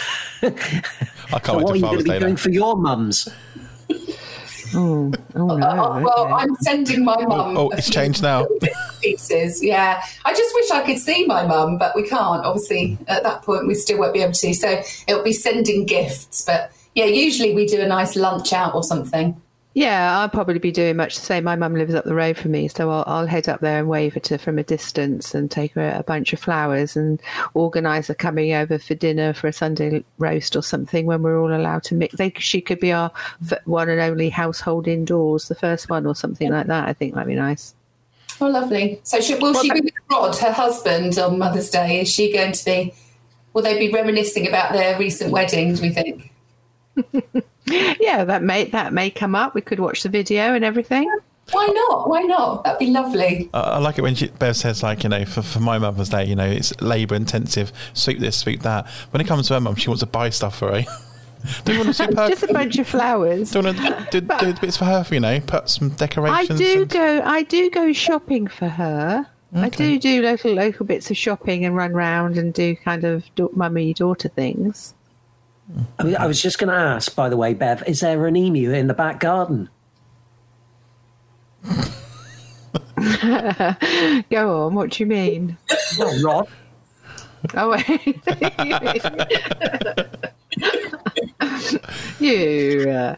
I 0.43 0.51
can't 0.51 1.45
so 1.45 1.57
wait 1.57 1.65
what 1.65 1.73
are 1.73 1.77
you 1.77 1.83
going 1.83 1.99
to 1.99 2.05
be 2.05 2.19
doing 2.19 2.35
now. 2.35 2.37
for 2.37 2.51
your 2.51 2.77
mums? 2.77 3.29
Oh, 4.77 5.13
oh 5.37 5.57
no. 5.57 5.67
Uh, 5.67 6.01
well, 6.01 6.35
I'm 6.35 6.55
sending 6.57 7.05
my 7.05 7.17
mum. 7.17 7.57
Oh, 7.57 7.71
a 7.71 7.77
it's 7.77 7.89
changed 7.89 8.23
now. 8.23 8.47
Pieces, 9.01 9.63
yeah. 9.63 10.03
I 10.25 10.35
just 10.35 10.55
wish 10.55 10.71
I 10.73 10.83
could 10.85 10.99
see 10.99 11.27
my 11.27 11.47
mum, 11.47 11.79
but 11.79 11.95
we 11.95 12.03
can't. 12.09 12.45
Obviously, 12.45 12.99
at 13.07 13.23
that 13.23 13.43
point, 13.43 13.67
we 13.67 13.75
still 13.75 13.99
won't 13.99 14.15
be 14.15 14.23
able 14.23 14.33
to. 14.33 14.55
So 14.55 14.83
it'll 15.07 15.23
be 15.23 15.33
sending 15.33 15.87
gifts. 15.87 16.45
But 16.45 16.73
yeah, 16.95 17.05
usually 17.05 17.55
we 17.55 17.67
do 17.67 17.81
a 17.81 17.87
nice 17.87 18.17
lunch 18.17 18.53
out 18.53 18.75
or 18.75 18.83
something. 18.83 19.41
Yeah, 19.75 20.21
I'll 20.21 20.29
probably 20.29 20.61
be 20.61 20.71
doing 20.71 20.97
much 20.97 21.17
the 21.17 21.21
same. 21.21 21.43
My 21.43 21.57
mum 21.57 21.75
lives 21.75 21.95
up 21.95 22.05
the 22.05 22.15
road 22.15 22.39
from 22.39 22.53
me, 22.53 22.69
so 22.69 22.91
I'll, 22.91 23.03
I'll 23.09 23.27
head 23.27 23.49
up 23.49 23.61
there 23.61 23.81
and 23.81 23.89
wave 23.89 24.17
at 24.17 24.29
her 24.29 24.39
from 24.39 24.57
a 24.57 24.63
distance 24.63 25.35
and 25.35 25.51
take 25.51 25.73
her 25.73 25.93
a 25.99 26.05
bunch 26.05 26.33
of 26.33 26.39
flowers 26.39 26.97
and 26.97 27.21
organise 27.55 28.07
her 28.07 28.15
coming 28.15 28.53
over 28.53 28.79
for 28.79 28.95
dinner 28.95 29.35
for 29.35 29.49
a 29.49 29.53
Sunday 29.53 30.05
roast 30.19 30.55
or 30.55 30.63
something 30.63 31.07
when 31.07 31.23
we're 31.23 31.41
all 31.41 31.53
allowed 31.53 31.83
to 31.85 31.97
mix. 31.97 32.15
They, 32.15 32.33
she 32.39 32.61
could 32.61 32.79
be 32.79 32.93
our 32.93 33.11
one 33.65 33.89
and 33.89 34.01
only 34.01 34.29
household 34.29 34.87
indoors, 34.87 35.49
the 35.49 35.57
first 35.57 35.91
one 35.91 36.07
or 36.07 36.15
something 36.15 36.53
like 36.53 36.69
that. 36.69 36.89
I 36.89 36.93
think 36.93 37.15
that'd 37.15 37.27
be 37.27 37.35
nice. 37.35 37.75
Oh, 38.41 38.47
lovely. 38.47 39.01
So 39.03 39.21
she, 39.21 39.35
will 39.35 39.61
she 39.61 39.73
be 39.73 39.81
with 39.81 39.95
Rod, 40.09 40.37
her 40.37 40.53
husband, 40.53 41.19
on 41.19 41.37
Mother's 41.37 41.71
Day? 41.71 42.01
Is 42.01 42.09
she 42.09 42.33
going 42.33 42.53
to 42.53 42.65
be? 42.65 42.95
Will 43.53 43.63
they 43.63 43.77
be 43.77 43.93
reminiscing 43.93 44.47
about 44.47 44.73
their 44.73 44.97
recent 45.01 45.33
wedding? 45.33 45.75
Do 45.75 45.83
we 45.83 45.91
think? 45.91 46.33
Yeah, 47.67 48.25
that 48.25 48.43
may 48.43 48.65
that 48.67 48.93
may 48.93 49.11
come 49.11 49.35
up. 49.35 49.55
We 49.55 49.61
could 49.61 49.81
watch 49.81 50.03
the 50.03 50.09
video 50.09 50.55
and 50.55 50.65
everything. 50.65 51.11
Why 51.53 51.67
not? 51.67 52.09
Why 52.09 52.23
not? 52.23 52.65
That'd 52.65 52.79
be 52.79 52.91
lovely. 52.91 53.51
I 53.53 53.61
I 53.61 53.79
like 53.79 53.99
it 53.99 54.03
when 54.03 54.15
she, 54.15 54.29
Bev 54.29 54.57
says, 54.57 54.83
like, 54.83 55.03
you 55.03 55.11
know, 55.11 55.25
for, 55.27 55.43
for 55.43 55.61
my 55.61 55.79
Mother's 55.79 56.09
Day, 56.09 56.25
you 56.25 56.35
know, 56.35 56.47
it's 56.51 56.79
labour 56.81 57.15
intensive, 57.15 57.71
sweep 57.93 58.19
this, 58.19 58.37
sweep 58.39 58.63
that. 58.63 58.89
When 59.11 59.21
it 59.21 59.27
comes 59.27 59.49
to 59.49 59.55
her 59.55 59.61
mum, 59.61 59.75
she 59.75 59.89
wants 59.89 60.01
to 60.01 60.07
buy 60.07 60.31
stuff 60.31 60.59
for 60.59 60.81
her. 60.81 60.87
do 61.65 61.73
you 61.73 61.79
want 61.79 61.89
to 61.89 61.95
sweep 62.05 62.17
her? 62.17 62.29
Just 62.31 62.45
a 62.45 62.53
bunch 62.53 62.79
of 62.79 62.89
flowers. 62.89 63.51
Do 63.51 63.59
you 63.59 63.65
want 63.67 63.77
to 63.79 64.21
do, 64.21 64.21
do 64.23 64.61
bits 64.61 64.79
for 64.79 64.87
her, 64.87 65.05
you 65.11 65.21
know, 65.21 65.39
put 65.41 65.69
some 65.69 65.91
decorations. 65.91 66.39
I 66.39 66.55
decorations? 66.55 66.61
do 66.61 66.83
and- 66.83 66.91
go. 66.91 67.23
I 67.25 67.43
do 67.43 67.71
go 67.71 67.93
shopping 67.93 68.47
for 68.47 68.69
her. 68.69 69.27
I 69.57 69.69
do 69.69 70.01
do 70.01 70.21
local 70.23 70.53
local 70.53 70.85
bits 70.85 71.11
of 71.13 71.17
shopping 71.17 71.65
and 71.65 71.77
run 71.77 71.93
round 71.93 72.39
and 72.39 72.53
do 72.53 72.75
kind 72.75 73.05
of 73.05 73.23
da- 73.37 73.47
mummy 73.53 73.95
daughter 73.95 74.29
things. 74.29 74.95
I, 75.99 76.15
I 76.15 76.27
was 76.27 76.41
just 76.43 76.59
going 76.59 76.69
to 76.69 76.75
ask, 76.79 77.15
by 77.17 77.29
the 77.29 77.37
way, 77.37 77.55
Bev, 77.55 77.83
is 77.87 78.01
there 78.01 78.27
an 78.27 78.37
emu 78.37 78.73
in 78.73 78.87
the 78.87 78.95
back 78.95 79.21
garden? 79.21 79.69
go 84.31 84.67
on. 84.67 84.75
What 84.75 84.91
do 84.91 85.03
you 85.03 85.07
mean? 85.07 85.57
Oh, 85.99 86.23
Rod. 86.23 86.49
Oh, 87.55 87.71
wait. 87.71 87.89
you. 92.21 92.91
Uh, 92.91 93.17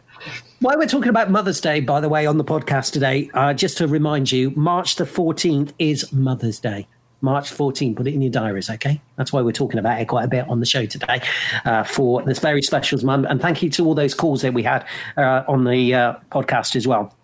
While 0.61 0.79
we're 0.79 0.87
talking 0.87 1.09
about 1.09 1.31
Mother's 1.31 1.61
Day, 1.61 1.81
by 1.81 2.01
the 2.01 2.09
way, 2.09 2.27
on 2.27 2.39
the 2.39 2.45
podcast 2.45 2.93
today, 2.93 3.31
uh, 3.35 3.53
just 3.55 3.79
to 3.79 3.87
remind 3.87 4.33
you, 4.33 4.51
March 4.57 4.97
the 4.97 5.05
14th 5.05 5.73
is 5.79 6.13
Mother's 6.13 6.59
Day. 6.59 6.89
March 7.21 7.51
14th, 7.53 7.97
put 7.97 8.07
it 8.07 8.15
in 8.15 8.23
your 8.23 8.31
diaries, 8.31 8.69
okay? 8.69 9.01
That's 9.17 9.33
why 9.33 9.41
we're 9.43 9.53
talking 9.53 9.79
about 9.79 10.01
it 10.01 10.07
quite 10.07 10.25
a 10.25 10.29
bit 10.29 10.49
on 10.49 10.61
the 10.61 10.67
show 10.67 10.87
today 10.87 11.23
uh, 11.65 11.83
for 11.85 12.23
this 12.23 12.39
very 12.39 12.63
special 12.63 13.03
month. 13.05 13.27
And 13.29 13.41
thank 13.41 13.63
you 13.63 13.71
to 13.71 13.87
all 13.87 13.95
those 13.95 14.15
calls 14.15 14.43
that 14.43 14.55
we 14.55 14.63
had 14.63 14.87
uh, 15.17 15.43
on 15.49 15.65
the 15.65 15.95
uh, 15.95 16.15
podcast 16.31 16.77
as 16.77 16.87
well. 16.87 17.15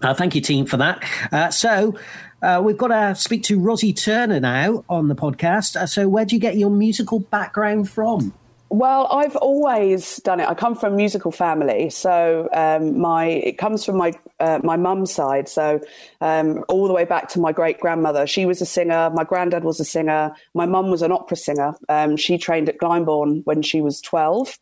Uh, 0.00 0.14
thank 0.14 0.34
you, 0.34 0.40
team, 0.40 0.66
for 0.66 0.76
that. 0.78 1.04
Uh, 1.30 1.50
so 1.50 1.96
uh, 2.42 2.60
we've 2.62 2.76
got 2.78 2.88
to 2.88 3.14
speak 3.14 3.42
to 3.44 3.58
Rozzy 3.58 3.96
Turner 3.96 4.40
now 4.40 4.84
on 4.88 5.08
the 5.08 5.14
podcast. 5.14 5.88
So, 5.88 6.08
where 6.08 6.24
do 6.24 6.34
you 6.34 6.40
get 6.40 6.56
your 6.56 6.70
musical 6.70 7.20
background 7.20 7.88
from? 7.88 8.34
Well, 8.68 9.06
I've 9.12 9.36
always 9.36 10.16
done 10.16 10.40
it. 10.40 10.48
I 10.48 10.54
come 10.54 10.74
from 10.74 10.94
a 10.94 10.96
musical 10.96 11.30
family, 11.30 11.90
so 11.90 12.48
um, 12.54 12.98
my 12.98 13.26
it 13.26 13.58
comes 13.58 13.84
from 13.84 13.96
my 13.96 14.12
uh, 14.42 14.58
my 14.62 14.76
mum's 14.76 15.12
side. 15.12 15.48
So 15.48 15.80
um, 16.20 16.64
all 16.68 16.88
the 16.88 16.92
way 16.92 17.04
back 17.04 17.28
to 17.30 17.40
my 17.40 17.52
great 17.52 17.78
grandmother, 17.80 18.26
she 18.26 18.44
was 18.44 18.60
a 18.60 18.66
singer. 18.66 19.10
My 19.14 19.24
granddad 19.24 19.62
was 19.62 19.78
a 19.78 19.84
singer. 19.84 20.34
My 20.54 20.66
mum 20.66 20.90
was 20.90 21.00
an 21.00 21.12
opera 21.12 21.36
singer. 21.36 21.74
Um, 21.88 22.16
she 22.16 22.36
trained 22.38 22.68
at 22.68 22.78
Glyndebourne 22.78 23.42
when 23.44 23.62
she 23.62 23.80
was 23.80 24.00
twelve, 24.00 24.58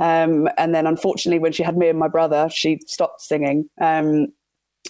um, 0.00 0.48
and 0.58 0.74
then 0.74 0.86
unfortunately, 0.86 1.38
when 1.38 1.52
she 1.52 1.62
had 1.62 1.76
me 1.76 1.88
and 1.88 1.98
my 1.98 2.08
brother, 2.08 2.48
she 2.50 2.80
stopped 2.86 3.20
singing. 3.20 3.70
Um, 3.80 4.32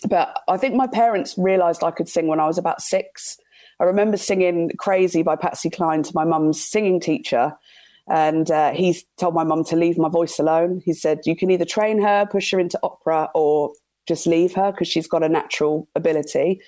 but 0.09 0.41
I 0.49 0.57
think 0.57 0.75
my 0.75 0.87
parents 0.87 1.35
realised 1.37 1.85
I 1.85 1.91
could 1.91 2.09
sing 2.09 2.27
when 2.27 2.41
I 2.41 2.47
was 2.47 2.59
about 2.59 2.81
six. 2.81 3.37
I 3.79 3.85
remember 3.85 4.17
singing 4.17 4.71
"Crazy" 4.79 5.23
by 5.23 5.37
Patsy 5.37 5.69
Cline 5.69 6.03
to 6.05 6.13
my 6.15 6.25
mum's 6.25 6.65
singing 6.65 7.01
teacher 7.01 7.55
and 8.09 8.51
uh, 8.51 8.73
he 8.73 8.97
told 9.17 9.35
my 9.35 9.45
mum 9.45 9.65
to 9.65 9.77
leave 9.77 9.97
my 9.97 10.09
voice 10.09 10.39
alone. 10.39 10.83
He 10.85 10.93
said, 10.93 11.21
You 11.25 11.37
can 11.37 11.51
either 11.51 11.65
train 11.65 12.03
her, 12.03 12.27
push 12.27 12.51
her 12.51 12.59
into 12.59 12.79
opera, 12.83 13.31
or 13.35 13.73
just 14.07 14.27
leave 14.27 14.55
her 14.55 14.73
because 14.73 14.89
she's 14.89 15.07
got 15.07 15.23
a 15.23 15.29
natural 15.29 15.89
ability. 15.95 16.61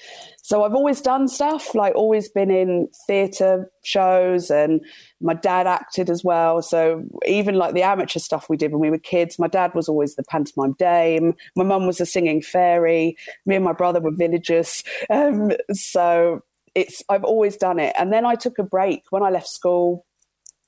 So 0.42 0.62
I've 0.62 0.74
always 0.74 1.00
done 1.00 1.26
stuff, 1.28 1.74
like 1.74 1.94
always 1.94 2.28
been 2.28 2.50
in 2.50 2.88
theatre 3.06 3.70
shows, 3.82 4.50
and 4.50 4.80
my 5.20 5.34
dad 5.34 5.66
acted 5.66 6.10
as 6.10 6.22
well. 6.22 6.62
So 6.62 7.02
even 7.26 7.56
like 7.56 7.74
the 7.74 7.82
amateur 7.82 8.20
stuff 8.20 8.48
we 8.48 8.56
did 8.56 8.72
when 8.72 8.80
we 8.80 8.90
were 8.90 8.98
kids, 8.98 9.38
my 9.38 9.48
dad 9.48 9.74
was 9.74 9.88
always 9.88 10.14
the 10.14 10.24
pantomime 10.24 10.74
dame. 10.78 11.34
My 11.56 11.64
mum 11.64 11.86
was 11.86 12.00
a 12.00 12.06
singing 12.06 12.42
fairy. 12.42 13.16
Me 13.46 13.56
and 13.56 13.64
my 13.64 13.72
brother 13.72 14.00
were 14.00 14.12
villagers. 14.12 14.82
Um, 15.10 15.52
so 15.72 16.42
it's 16.74 17.02
I've 17.08 17.24
always 17.24 17.56
done 17.56 17.78
it. 17.78 17.94
And 17.96 18.12
then 18.12 18.26
I 18.26 18.34
took 18.34 18.58
a 18.58 18.64
break 18.64 19.04
when 19.10 19.22
I 19.22 19.30
left 19.30 19.48
school 19.48 20.04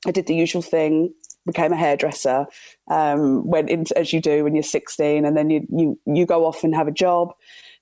I 0.06 0.12
did 0.12 0.26
the 0.26 0.34
usual 0.34 0.62
thing, 0.62 1.12
became 1.46 1.72
a 1.72 1.76
hairdresser, 1.76 2.46
um, 2.88 3.46
went 3.46 3.70
into 3.70 3.96
as 3.96 4.12
you 4.12 4.20
do 4.20 4.44
when 4.44 4.54
you're 4.54 4.62
16, 4.62 5.24
and 5.24 5.36
then 5.36 5.50
you 5.50 5.66
you 5.70 5.98
you 6.06 6.26
go 6.26 6.44
off 6.44 6.64
and 6.64 6.74
have 6.74 6.88
a 6.88 6.92
job. 6.92 7.32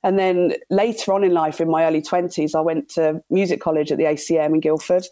And 0.02 0.18
then 0.18 0.54
later 0.68 1.14
on 1.14 1.24
in 1.24 1.32
life, 1.32 1.60
in 1.60 1.70
my 1.70 1.84
early 1.84 2.02
20s, 2.02 2.54
I 2.54 2.60
went 2.60 2.90
to 2.90 3.22
music 3.30 3.60
college 3.60 3.90
at 3.90 3.96
the 3.96 4.04
ACM 4.04 4.54
in 4.54 4.60
Guildford, 4.60 5.06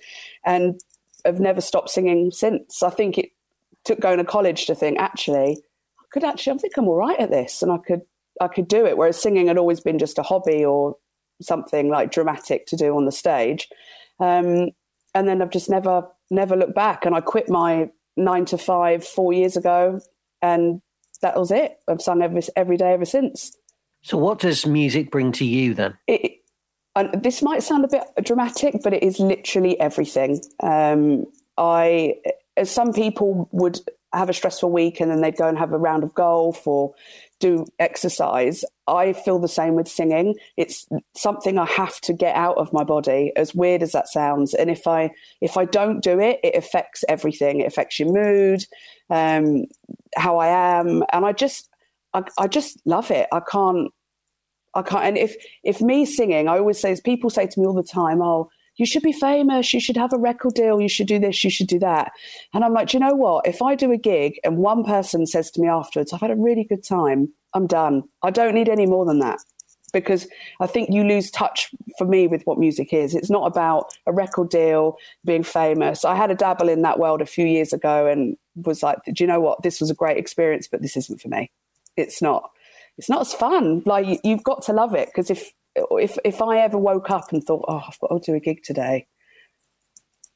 and 0.44 0.78
have 1.24 1.40
never 1.40 1.60
stopped 1.60 1.90
singing 1.90 2.30
since. 2.30 2.82
I 2.82 2.90
think 2.90 3.18
it 3.18 3.30
took 3.84 4.00
going 4.00 4.18
to 4.18 4.24
college 4.24 4.66
to 4.66 4.74
think 4.74 4.98
actually 5.00 5.58
I 5.98 6.04
could 6.12 6.22
actually 6.22 6.52
I 6.52 6.58
think 6.58 6.76
I'm 6.76 6.88
all 6.88 6.96
right 6.96 7.18
at 7.18 7.30
this, 7.30 7.62
and 7.62 7.72
I 7.72 7.78
could 7.78 8.02
I 8.40 8.48
could 8.48 8.68
do 8.68 8.86
it. 8.86 8.96
Whereas 8.96 9.20
singing 9.20 9.48
had 9.48 9.58
always 9.58 9.80
been 9.80 9.98
just 9.98 10.18
a 10.18 10.22
hobby 10.22 10.64
or 10.64 10.96
something 11.40 11.88
like 11.88 12.12
dramatic 12.12 12.66
to 12.66 12.76
do 12.76 12.96
on 12.96 13.04
the 13.04 13.12
stage. 13.12 13.68
Um, 14.20 14.70
and 15.14 15.28
then 15.28 15.42
I've 15.42 15.50
just 15.50 15.70
never 15.70 16.06
never 16.30 16.56
looked 16.56 16.74
back. 16.74 17.04
And 17.04 17.14
I 17.14 17.20
quit 17.20 17.48
my 17.48 17.88
nine 18.16 18.44
to 18.46 18.58
five 18.58 19.06
four 19.06 19.32
years 19.32 19.56
ago, 19.56 20.00
and 20.40 20.80
that 21.20 21.38
was 21.38 21.50
it. 21.50 21.78
I've 21.88 22.02
sung 22.02 22.22
every 22.22 22.42
every 22.56 22.76
day 22.76 22.92
ever 22.92 23.04
since. 23.04 23.56
So, 24.02 24.18
what 24.18 24.40
does 24.40 24.66
music 24.66 25.10
bring 25.10 25.32
to 25.32 25.44
you 25.44 25.74
then? 25.74 25.96
It, 26.06 26.40
and 26.94 27.22
this 27.22 27.40
might 27.42 27.62
sound 27.62 27.84
a 27.84 27.88
bit 27.88 28.02
dramatic, 28.22 28.76
but 28.82 28.92
it 28.92 29.02
is 29.02 29.18
literally 29.18 29.78
everything. 29.80 30.42
Um, 30.60 31.26
I, 31.56 32.16
as 32.56 32.70
some 32.70 32.92
people 32.92 33.48
would 33.52 33.80
have 34.12 34.28
a 34.28 34.34
stressful 34.34 34.70
week 34.70 35.00
and 35.00 35.10
then 35.10 35.20
they'd 35.20 35.36
go 35.36 35.48
and 35.48 35.58
have 35.58 35.72
a 35.72 35.78
round 35.78 36.04
of 36.04 36.14
golf 36.14 36.66
or 36.66 36.94
do 37.40 37.66
exercise. 37.78 38.64
I 38.86 39.12
feel 39.12 39.38
the 39.38 39.48
same 39.48 39.74
with 39.74 39.88
singing. 39.88 40.34
It's 40.56 40.86
something 41.14 41.58
I 41.58 41.66
have 41.66 42.00
to 42.02 42.12
get 42.12 42.36
out 42.36 42.58
of 42.58 42.72
my 42.72 42.84
body, 42.84 43.32
as 43.36 43.54
weird 43.54 43.82
as 43.82 43.92
that 43.92 44.08
sounds. 44.08 44.54
And 44.54 44.70
if 44.70 44.86
I 44.86 45.10
if 45.40 45.56
I 45.56 45.64
don't 45.64 46.02
do 46.02 46.20
it, 46.20 46.40
it 46.42 46.54
affects 46.54 47.04
everything. 47.08 47.60
It 47.60 47.66
affects 47.66 47.98
your 47.98 48.12
mood, 48.12 48.64
um, 49.10 49.64
how 50.16 50.38
I 50.38 50.78
am, 50.78 51.04
and 51.12 51.24
I 51.24 51.32
just 51.32 51.68
I, 52.14 52.22
I 52.38 52.48
just 52.48 52.80
love 52.84 53.10
it. 53.10 53.28
I 53.32 53.40
can't 53.40 53.90
I 54.74 54.82
can't. 54.82 55.04
And 55.04 55.18
if 55.18 55.34
if 55.64 55.80
me 55.80 56.04
singing, 56.04 56.48
I 56.48 56.58
always 56.58 56.80
say, 56.80 56.92
as 56.92 57.00
people 57.00 57.30
say 57.30 57.46
to 57.46 57.60
me 57.60 57.66
all 57.66 57.74
the 57.74 57.82
time, 57.82 58.22
"Oh, 58.22 58.50
you 58.76 58.86
should 58.86 59.02
be 59.02 59.12
famous. 59.12 59.72
You 59.72 59.80
should 59.80 59.96
have 59.96 60.12
a 60.12 60.18
record 60.18 60.54
deal. 60.54 60.80
You 60.80 60.88
should 60.88 61.06
do 61.06 61.18
this. 61.18 61.42
You 61.44 61.50
should 61.50 61.68
do 61.68 61.78
that." 61.80 62.12
And 62.54 62.64
I'm 62.64 62.72
like, 62.72 62.88
do 62.88 62.96
you 62.96 63.00
know 63.00 63.14
what? 63.14 63.46
If 63.46 63.62
I 63.62 63.74
do 63.74 63.92
a 63.92 63.96
gig 63.96 64.38
and 64.44 64.56
one 64.58 64.84
person 64.84 65.26
says 65.26 65.50
to 65.52 65.60
me 65.60 65.68
afterwards, 65.68 66.12
"I've 66.12 66.20
had 66.20 66.30
a 66.30 66.36
really 66.36 66.64
good 66.64 66.84
time," 66.84 67.32
I'm 67.54 67.66
done. 67.66 68.04
I 68.22 68.30
don't 68.30 68.54
need 68.54 68.68
any 68.68 68.86
more 68.86 69.04
than 69.04 69.18
that 69.20 69.38
because 69.92 70.26
I 70.60 70.66
think 70.66 70.88
you 70.90 71.04
lose 71.04 71.30
touch 71.30 71.70
for 71.98 72.06
me 72.06 72.26
with 72.26 72.42
what 72.44 72.58
music 72.58 72.92
is. 72.92 73.14
It's 73.14 73.30
not 73.30 73.46
about 73.46 73.92
a 74.06 74.12
record 74.12 74.48
deal, 74.48 74.96
being 75.24 75.42
famous. 75.42 76.04
I 76.04 76.14
had 76.14 76.30
a 76.30 76.34
dabble 76.34 76.68
in 76.68 76.82
that 76.82 76.98
world 76.98 77.20
a 77.20 77.26
few 77.26 77.46
years 77.46 77.72
ago 77.72 78.06
and 78.06 78.36
was 78.56 78.82
like, 78.82 78.98
do 79.04 79.22
you 79.22 79.26
know 79.26 79.40
what? 79.40 79.62
This 79.62 79.80
was 79.80 79.90
a 79.90 79.94
great 79.94 80.16
experience, 80.16 80.66
but 80.66 80.82
this 80.82 80.96
isn't 80.96 81.20
for 81.20 81.28
me. 81.28 81.50
It's 81.96 82.22
not. 82.22 82.50
It's 82.98 83.08
not 83.08 83.22
as 83.22 83.34
fun. 83.34 83.82
Like 83.84 84.20
you've 84.24 84.44
got 84.44 84.62
to 84.62 84.72
love 84.72 84.94
it 84.94 85.08
because 85.08 85.30
if 85.30 85.52
if 85.74 86.18
if 86.24 86.42
I 86.42 86.58
ever 86.58 86.78
woke 86.78 87.10
up 87.10 87.32
and 87.32 87.42
thought, 87.42 87.64
oh, 87.68 87.82
I've 87.86 87.98
got 87.98 88.22
to 88.22 88.32
do 88.32 88.36
a 88.36 88.40
gig 88.40 88.62
today, 88.62 89.06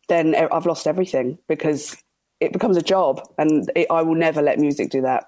then 0.08 0.34
I've 0.34 0.66
lost 0.66 0.86
everything 0.86 1.38
because 1.48 1.96
it 2.40 2.52
becomes 2.52 2.76
a 2.76 2.82
job, 2.82 3.20
and 3.38 3.70
it, 3.74 3.86
I 3.90 4.02
will 4.02 4.14
never 4.14 4.42
let 4.42 4.58
music 4.58 4.90
do 4.90 5.02
that. 5.02 5.24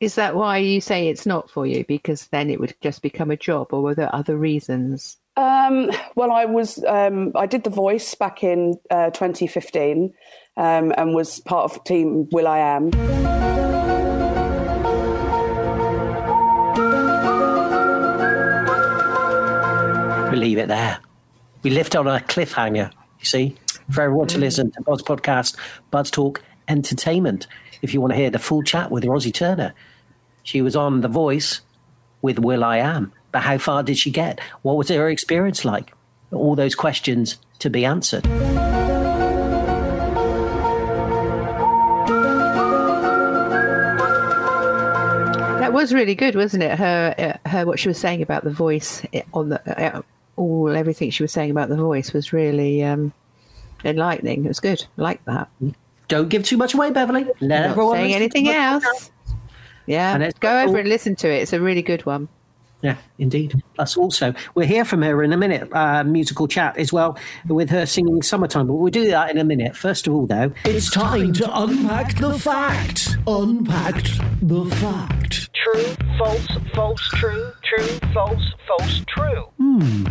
Is 0.00 0.16
that 0.16 0.34
why 0.34 0.58
you 0.58 0.80
say 0.80 1.08
it's 1.08 1.26
not 1.26 1.48
for 1.48 1.66
you? 1.66 1.84
Because 1.86 2.26
then 2.28 2.50
it 2.50 2.58
would 2.58 2.74
just 2.82 3.02
become 3.02 3.30
a 3.30 3.36
job, 3.36 3.68
or 3.72 3.82
were 3.82 3.94
there 3.94 4.14
other 4.14 4.36
reasons? 4.36 5.16
Um, 5.36 5.90
well, 6.14 6.30
I 6.30 6.44
was 6.44 6.82
um, 6.84 7.32
I 7.34 7.46
did 7.46 7.64
the 7.64 7.70
voice 7.70 8.14
back 8.14 8.44
in 8.44 8.78
uh, 8.90 9.10
2015 9.10 10.12
um, 10.56 10.92
and 10.96 11.14
was 11.14 11.40
part 11.40 11.70
of 11.70 11.84
team 11.84 12.28
Will 12.32 12.46
I 12.46 12.58
Am. 12.58 13.61
Leave 20.42 20.58
it 20.58 20.66
there. 20.66 20.98
We 21.62 21.70
lift 21.70 21.94
on 21.94 22.08
a 22.08 22.18
cliffhanger. 22.18 22.90
You 23.20 23.24
see, 23.24 23.54
for 23.92 24.02
everyone 24.02 24.26
to 24.26 24.38
listen 24.38 24.72
to 24.72 24.82
Buzz 24.82 25.00
podcast, 25.00 25.56
Buzz 25.92 26.10
Talk 26.10 26.42
Entertainment. 26.66 27.46
If 27.80 27.94
you 27.94 28.00
want 28.00 28.12
to 28.12 28.16
hear 28.16 28.28
the 28.28 28.40
full 28.40 28.64
chat 28.64 28.90
with 28.90 29.04
Rozzy 29.04 29.32
Turner, 29.32 29.72
she 30.42 30.60
was 30.60 30.74
on 30.74 31.00
The 31.00 31.06
Voice 31.06 31.60
with 32.22 32.40
Will 32.40 32.64
I 32.64 32.78
Am. 32.78 33.12
But 33.30 33.42
how 33.42 33.56
far 33.56 33.84
did 33.84 33.98
she 33.98 34.10
get? 34.10 34.40
What 34.62 34.76
was 34.76 34.88
her 34.88 35.08
experience 35.08 35.64
like? 35.64 35.94
All 36.32 36.56
those 36.56 36.74
questions 36.74 37.38
to 37.60 37.70
be 37.70 37.84
answered. 37.84 38.24
That 45.60 45.72
was 45.72 45.94
really 45.94 46.16
good, 46.16 46.34
wasn't 46.34 46.64
it? 46.64 46.76
Her, 46.76 47.14
uh, 47.16 47.48
her, 47.48 47.64
what 47.64 47.78
she 47.78 47.86
was 47.86 47.98
saying 47.98 48.22
about 48.22 48.42
the 48.42 48.50
voice 48.50 49.06
eh, 49.12 49.22
on 49.32 49.50
the 49.50 49.96
uh, 49.96 50.02
all 50.36 50.74
everything 50.74 51.10
she 51.10 51.22
was 51.22 51.32
saying 51.32 51.50
about 51.50 51.68
the 51.68 51.76
voice 51.76 52.12
was 52.12 52.32
really 52.32 52.82
um, 52.82 53.12
enlightening. 53.84 54.44
It 54.44 54.48
was 54.48 54.60
good. 54.60 54.84
I 54.98 55.02
like 55.02 55.24
that. 55.26 55.48
Don't 56.08 56.28
give 56.28 56.44
too 56.44 56.56
much 56.56 56.74
away, 56.74 56.90
Beverly. 56.90 57.24
Let 57.40 57.40
Not 57.40 57.70
everyone 57.70 57.96
saying 57.96 58.14
anything 58.14 58.44
the 58.44 58.52
else. 58.52 59.10
Yeah, 59.86 60.14
And 60.14 60.22
it's 60.22 60.38
go 60.38 60.60
over 60.60 60.68
all- 60.68 60.76
and 60.76 60.88
listen 60.88 61.16
to 61.16 61.28
it. 61.28 61.42
It's 61.42 61.52
a 61.52 61.60
really 61.60 61.82
good 61.82 62.04
one. 62.06 62.28
Yeah, 62.82 62.96
indeed. 63.16 63.54
Plus, 63.76 63.96
also, 63.96 64.34
we'll 64.56 64.66
hear 64.66 64.84
from 64.84 65.02
her 65.02 65.22
in 65.22 65.32
a 65.32 65.36
minute, 65.36 65.68
uh, 65.72 66.02
musical 66.02 66.48
chat 66.48 66.76
as 66.76 66.92
well, 66.92 67.16
with 67.46 67.70
her 67.70 67.86
singing 67.86 68.22
Summertime. 68.22 68.66
But 68.66 68.74
we'll 68.74 68.90
do 68.90 69.06
that 69.08 69.30
in 69.30 69.38
a 69.38 69.44
minute. 69.44 69.76
First 69.76 70.08
of 70.08 70.14
all, 70.14 70.26
though, 70.26 70.52
It's 70.64 70.90
time 70.90 71.32
to 71.34 71.48
unpack 71.60 72.16
the 72.18 72.36
fact. 72.36 73.16
Unpacked 73.28 74.18
the 74.42 74.64
fact. 74.64 75.50
True, 75.54 75.94
false, 76.18 76.46
false, 76.74 77.00
true, 77.14 77.52
true, 77.62 77.86
false, 78.12 78.42
false, 78.66 79.04
true. 79.06 79.44
Hmm. 79.72 80.04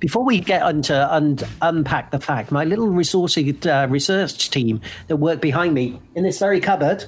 Before 0.00 0.24
we 0.24 0.40
get 0.40 0.68
into 0.68 1.14
un- 1.14 1.38
unpack 1.62 2.10
the 2.10 2.18
fact, 2.18 2.50
my 2.50 2.64
little 2.64 2.88
resourcey 2.88 3.66
uh, 3.66 3.88
research 3.88 4.50
team 4.50 4.80
that 5.06 5.16
work 5.16 5.40
behind 5.40 5.74
me 5.74 6.00
in 6.14 6.24
this 6.24 6.38
very 6.38 6.60
cupboard, 6.60 7.06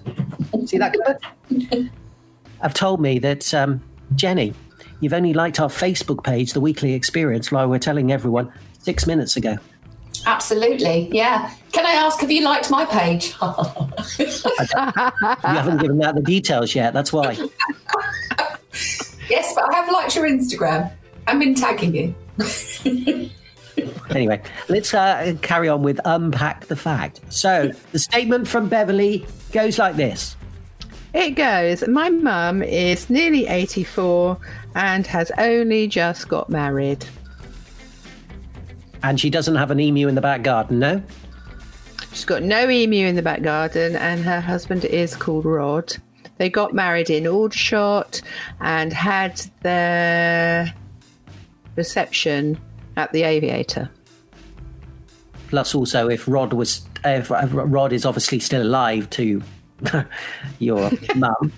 see 0.67 0.79
that 0.79 0.95
cupboard? 0.95 1.91
have 2.63 2.75
told 2.75 3.01
me 3.01 3.19
that, 3.19 3.53
um, 3.53 3.83
Jenny, 4.15 4.55
you've 5.01 5.13
only 5.13 5.35
liked 5.35 5.61
our 5.61 5.69
Facebook 5.69 6.25
page, 6.25 6.53
The 6.53 6.61
Weekly 6.61 6.95
Experience, 6.95 7.53
like 7.53 7.69
we're 7.69 7.79
telling 7.79 8.13
everyone 8.13 8.53
six 8.81 9.07
minutes 9.07 9.37
ago. 9.37 9.59
Absolutely, 10.27 11.09
yeah. 11.13 11.53
Can 11.73 11.87
I 11.87 11.93
ask, 11.93 12.21
have 12.21 12.31
you 12.31 12.43
liked 12.43 12.71
my 12.71 12.85
page? 12.85 13.35
You 14.19 15.55
haven't 15.55 15.79
given 15.79 16.03
out 16.03 16.15
the 16.15 16.23
details 16.23 16.75
yet. 16.75 16.93
That's 16.93 17.13
why. 17.13 17.33
yes, 19.29 19.55
but 19.55 19.73
I 19.73 19.77
have 19.77 19.91
liked 19.91 20.17
your 20.17 20.29
Instagram. 20.29 20.91
I've 21.29 21.39
been 21.39 21.55
tagging 21.55 21.95
you. 21.95 22.15
Anyway, 24.11 24.43
let's 24.69 24.95
uh, 24.95 25.35
carry 25.43 25.69
on 25.69 25.83
with 25.83 26.01
unpack 26.05 26.67
the 26.67 26.75
fact. 26.75 27.21
So 27.29 27.71
the 27.93 27.99
statement 27.99 28.49
from 28.49 28.69
Beverly 28.69 29.27
goes 29.53 29.79
like 29.79 29.97
this. 29.97 30.35
It 31.13 31.33
goes, 31.33 31.87
My 31.87 32.09
mum 32.09 32.63
is 32.63 33.11
nearly 33.11 33.47
84 33.47 34.39
and 34.75 35.07
has 35.07 35.31
only 35.39 35.87
just 35.87 36.29
got 36.29 36.49
married. 36.49 37.05
And 39.03 39.21
she 39.21 39.31
doesn't 39.31 39.57
have 39.57 39.71
an 39.71 39.79
emu 39.79 40.09
in 40.09 40.15
the 40.15 40.21
back 40.23 40.43
garden, 40.43 40.79
no? 40.79 41.03
She's 42.11 42.25
got 42.25 42.43
no 42.43 42.69
emu 42.69 43.07
in 43.07 43.15
the 43.15 43.23
back 43.23 43.43
garden, 43.43 43.95
and 43.95 44.25
her 44.25 44.41
husband 44.41 44.87
is 44.87 45.15
called 45.15 45.45
Rod. 45.45 45.95
They 46.39 46.49
got 46.49 46.73
married 46.73 47.11
in 47.11 47.27
Aldershot 47.27 48.23
and 48.61 48.93
had 48.93 49.41
their 49.63 50.75
reception 51.79 52.61
at 52.99 53.11
the 53.13 53.23
Aviator. 53.23 53.89
Plus, 55.49 55.75
also, 55.75 56.09
if 56.09 56.29
Rod 56.29 56.53
was, 56.53 56.87
if 57.07 57.31
Rod 57.31 57.95
is 57.95 58.05
obviously 58.05 58.39
still 58.41 58.63
alive 58.63 59.09
to 59.11 59.43
your 60.59 60.91
mum. 61.17 61.53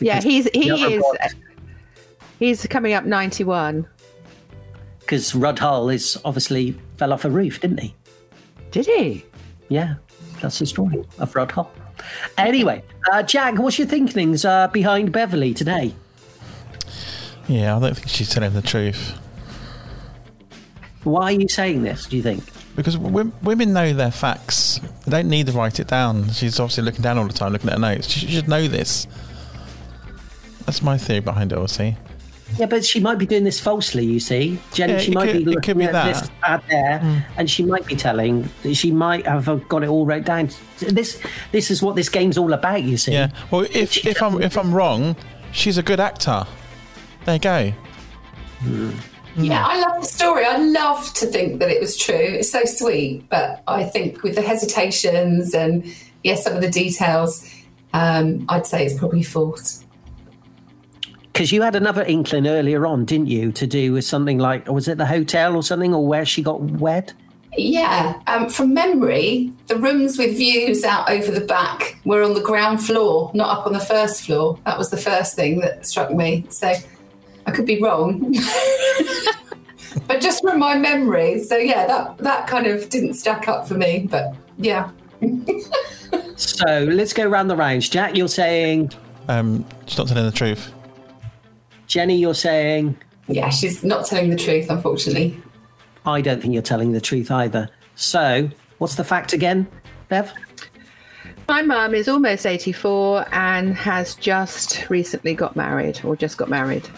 Yeah, 0.00 0.22
he's 0.22 0.48
he 0.54 0.70
is. 0.70 1.02
Rod- 1.02 1.34
He's 2.38 2.66
coming 2.68 2.94
up 2.94 3.04
91. 3.04 3.86
because 5.00 5.34
Rod 5.34 5.58
Hull 5.58 5.90
is 5.90 6.18
obviously 6.24 6.74
fell 6.96 7.12
off 7.12 7.26
a 7.26 7.30
roof, 7.30 7.60
didn't 7.60 7.80
he? 7.80 7.94
Did 8.70 8.86
he? 8.86 9.26
Yeah, 9.68 9.96
that's 10.40 10.58
the 10.58 10.64
story 10.64 11.04
of 11.18 11.36
Rod 11.36 11.50
Hull. 11.50 11.70
Anyway, 12.38 12.82
uh, 13.12 13.22
Jack, 13.24 13.58
what's 13.58 13.78
your 13.78 13.86
thinkings 13.88 14.46
uh, 14.46 14.68
behind 14.68 15.12
Beverly 15.12 15.52
today? 15.52 15.94
Yeah, 17.46 17.76
I 17.76 17.80
don't 17.80 17.94
think 17.94 18.08
she's 18.08 18.30
telling 18.30 18.54
the 18.54 18.62
truth. 18.62 19.18
Why 21.04 21.22
are 21.24 21.32
you 21.32 21.48
saying 21.48 21.82
this? 21.82 22.06
Do 22.06 22.16
you 22.16 22.22
think? 22.22 22.44
Because 22.76 22.96
w- 22.96 23.32
women 23.42 23.72
know 23.72 23.92
their 23.92 24.10
facts. 24.10 24.80
They 25.06 25.10
don't 25.22 25.28
need 25.30 25.46
to 25.46 25.52
write 25.52 25.80
it 25.80 25.86
down. 25.88 26.30
She's 26.30 26.60
obviously 26.60 26.84
looking 26.84 27.02
down 27.02 27.16
all 27.18 27.26
the 27.26 27.32
time, 27.32 27.52
looking 27.52 27.68
at 27.70 27.74
her 27.74 27.78
notes. 27.80 28.08
She 28.08 28.26
should 28.28 28.48
know 28.48 28.68
this. 28.68 29.06
That's 30.66 30.82
my 30.82 30.98
theory 30.98 31.20
behind 31.20 31.52
it, 31.52 31.56
obviously. 31.58 31.96
Yeah, 32.58 32.66
but 32.66 32.84
she 32.84 33.00
might 33.00 33.16
be 33.18 33.26
doing 33.26 33.44
this 33.44 33.60
falsely. 33.60 34.04
You 34.04 34.18
see, 34.20 34.58
Jenny, 34.72 34.94
Yeah, 34.94 34.98
she 34.98 35.10
might 35.12 35.26
could- 35.32 35.44
be 35.44 35.44
looking 35.44 35.78
be 35.78 35.84
at 35.84 35.92
that. 35.92 36.14
this 36.14 36.30
ad 36.42 36.62
there, 36.68 36.98
hmm. 36.98 37.18
and 37.38 37.48
she 37.50 37.62
might 37.64 37.86
be 37.86 37.94
telling. 37.96 38.48
She 38.72 38.90
might 38.90 39.24
have 39.26 39.48
uh, 39.48 39.54
got 39.54 39.82
it 39.84 39.88
all 39.88 40.04
wrote 40.04 40.24
down. 40.24 40.50
This, 40.80 41.20
this 41.52 41.70
is 41.70 41.80
what 41.82 41.94
this 41.96 42.08
game's 42.08 42.36
all 42.36 42.52
about. 42.52 42.82
You 42.82 42.96
see. 42.96 43.12
Yeah. 43.12 43.30
Well, 43.50 43.66
if 43.72 44.04
if 44.04 44.20
I'm 44.22 44.42
if 44.42 44.58
I'm 44.58 44.74
wrong, 44.74 45.14
she's 45.52 45.78
a 45.78 45.82
good 45.82 46.00
actor. 46.00 46.44
There 47.24 47.34
you 47.36 47.40
go. 47.40 47.72
Hmm. 48.60 48.90
Yeah, 49.36 49.64
I 49.64 49.80
love 49.80 50.02
the 50.02 50.06
story. 50.06 50.44
I 50.44 50.56
love 50.56 51.12
to 51.14 51.26
think 51.26 51.60
that 51.60 51.70
it 51.70 51.80
was 51.80 51.96
true. 51.96 52.14
It's 52.14 52.50
so 52.50 52.64
sweet, 52.64 53.28
but 53.28 53.62
I 53.66 53.84
think 53.84 54.22
with 54.22 54.34
the 54.34 54.42
hesitations 54.42 55.54
and 55.54 55.84
yes, 56.24 56.44
some 56.44 56.54
of 56.54 56.60
the 56.60 56.70
details, 56.70 57.48
um, 57.92 58.44
I'd 58.48 58.66
say 58.66 58.84
it's 58.84 58.98
probably 58.98 59.22
false. 59.22 59.84
Because 61.32 61.52
you 61.52 61.62
had 61.62 61.76
another 61.76 62.02
inkling 62.02 62.46
earlier 62.46 62.86
on, 62.86 63.04
didn't 63.04 63.28
you, 63.28 63.52
to 63.52 63.66
do 63.66 63.92
with 63.92 64.04
something 64.04 64.38
like, 64.38 64.68
was 64.68 64.88
it 64.88 64.98
the 64.98 65.06
hotel 65.06 65.56
or 65.56 65.62
something, 65.62 65.94
or 65.94 66.06
where 66.06 66.24
she 66.24 66.42
got 66.42 66.60
wed? 66.60 67.12
Yeah, 67.56 68.20
um, 68.26 68.48
from 68.48 68.74
memory, 68.74 69.52
the 69.66 69.76
rooms 69.76 70.18
with 70.18 70.36
views 70.36 70.84
out 70.84 71.10
over 71.10 71.32
the 71.32 71.40
back 71.40 71.98
were 72.04 72.22
on 72.22 72.34
the 72.34 72.40
ground 72.40 72.84
floor, 72.84 73.30
not 73.34 73.58
up 73.58 73.66
on 73.66 73.72
the 73.72 73.80
first 73.80 74.22
floor. 74.22 74.58
That 74.66 74.78
was 74.78 74.90
the 74.90 74.96
first 74.96 75.34
thing 75.34 75.60
that 75.60 75.86
struck 75.86 76.12
me. 76.12 76.46
So 76.48 76.72
I 77.50 77.52
could 77.52 77.66
be 77.66 77.80
wrong, 77.82 78.20
but 80.06 80.20
just 80.20 80.40
from 80.42 80.60
my 80.60 80.76
memory. 80.78 81.42
So 81.42 81.56
yeah, 81.56 81.84
that 81.86 82.18
that 82.18 82.46
kind 82.46 82.68
of 82.68 82.88
didn't 82.88 83.14
stack 83.14 83.48
up 83.48 83.66
for 83.66 83.74
me. 83.74 84.06
But 84.08 84.34
yeah, 84.56 84.90
So 86.36 86.84
let's 86.84 87.12
go 87.12 87.26
round 87.26 87.50
the 87.50 87.56
rounds. 87.56 87.88
Jack, 87.88 88.16
you're 88.16 88.28
saying. 88.28 88.92
Um, 89.28 89.66
she's 89.86 89.98
not 89.98 90.06
telling 90.08 90.26
the 90.26 90.32
truth. 90.32 90.72
Jenny, 91.88 92.16
you're 92.16 92.34
saying. 92.34 92.96
yeah, 93.26 93.48
she's 93.48 93.82
not 93.82 94.06
telling 94.06 94.30
the 94.30 94.36
truth, 94.36 94.70
unfortunately. 94.70 95.40
I 96.06 96.20
don't 96.20 96.40
think 96.40 96.54
you're 96.54 96.62
telling 96.62 96.92
the 96.92 97.00
truth 97.00 97.30
either. 97.32 97.68
So, 97.96 98.48
what's 98.78 98.94
the 98.94 99.04
fact 99.04 99.32
again, 99.32 99.66
Bev? 100.08 100.32
My 101.48 101.62
mum 101.62 101.94
is 101.94 102.06
almost 102.08 102.46
84 102.46 103.26
and 103.32 103.74
has 103.74 104.14
just 104.14 104.88
recently 104.88 105.34
got 105.34 105.56
married 105.56 106.00
or 106.04 106.14
just 106.14 106.38
got 106.38 106.48
married. 106.48 106.88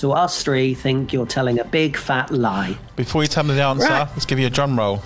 So, 0.00 0.12
us 0.12 0.42
three 0.42 0.72
think 0.72 1.12
you're 1.12 1.26
telling 1.26 1.60
a 1.60 1.64
big 1.64 1.94
fat 1.94 2.30
lie. 2.30 2.78
Before 2.96 3.20
you 3.20 3.28
tell 3.28 3.44
me 3.44 3.54
the 3.54 3.62
answer, 3.64 3.86
Right. 3.86 4.08
let's 4.12 4.24
give 4.24 4.38
you 4.38 4.46
a 4.46 4.48
drum 4.48 4.78
roll. 4.78 5.02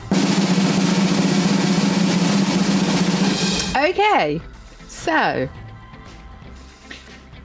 Okay, 3.76 4.40
so 4.86 5.48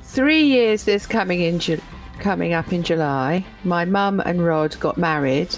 three 0.04 0.44
years 0.44 0.84
this 0.84 1.08
coming 1.08 1.42
in 1.42 1.58
Ju- 1.58 1.82
coming 2.20 2.54
up 2.54 2.72
in 2.72 2.84
July. 2.84 3.44
My 3.64 3.84
mum 3.84 4.20
and 4.24 4.46
Rod 4.46 4.80
got 4.80 5.00
married. 5.00 5.56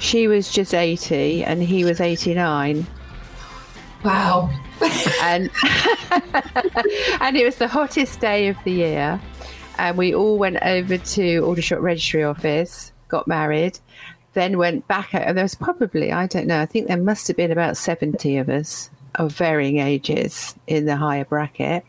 She 0.00 0.26
was 0.26 0.50
just 0.50 0.72
80 0.72 1.44
and 1.44 1.62
he 1.62 1.84
was 1.84 2.00
89. 2.00 2.86
Wow. 4.02 4.48
and 5.20 5.50
and 7.20 7.36
it 7.36 7.44
was 7.44 7.56
the 7.56 7.68
hottest 7.68 8.20
day 8.20 8.48
of 8.48 8.56
the 8.64 8.72
year. 8.72 9.20
And 9.78 9.98
we 9.98 10.14
all 10.14 10.38
went 10.38 10.58
over 10.62 10.98
to 10.98 11.38
Aldershot 11.38 11.82
Registry 11.82 12.24
Office, 12.24 12.92
got 13.08 13.26
married, 13.26 13.78
then 14.34 14.58
went 14.58 14.86
back. 14.88 15.14
And 15.14 15.36
there 15.36 15.44
was 15.44 15.54
probably, 15.54 16.12
I 16.12 16.26
don't 16.26 16.46
know, 16.46 16.60
I 16.60 16.66
think 16.66 16.88
there 16.88 16.96
must 16.96 17.28
have 17.28 17.36
been 17.36 17.50
about 17.50 17.76
70 17.76 18.36
of 18.38 18.48
us 18.48 18.90
of 19.16 19.32
varying 19.32 19.78
ages 19.78 20.54
in 20.66 20.86
the 20.86 20.96
higher 20.96 21.24
bracket. 21.24 21.84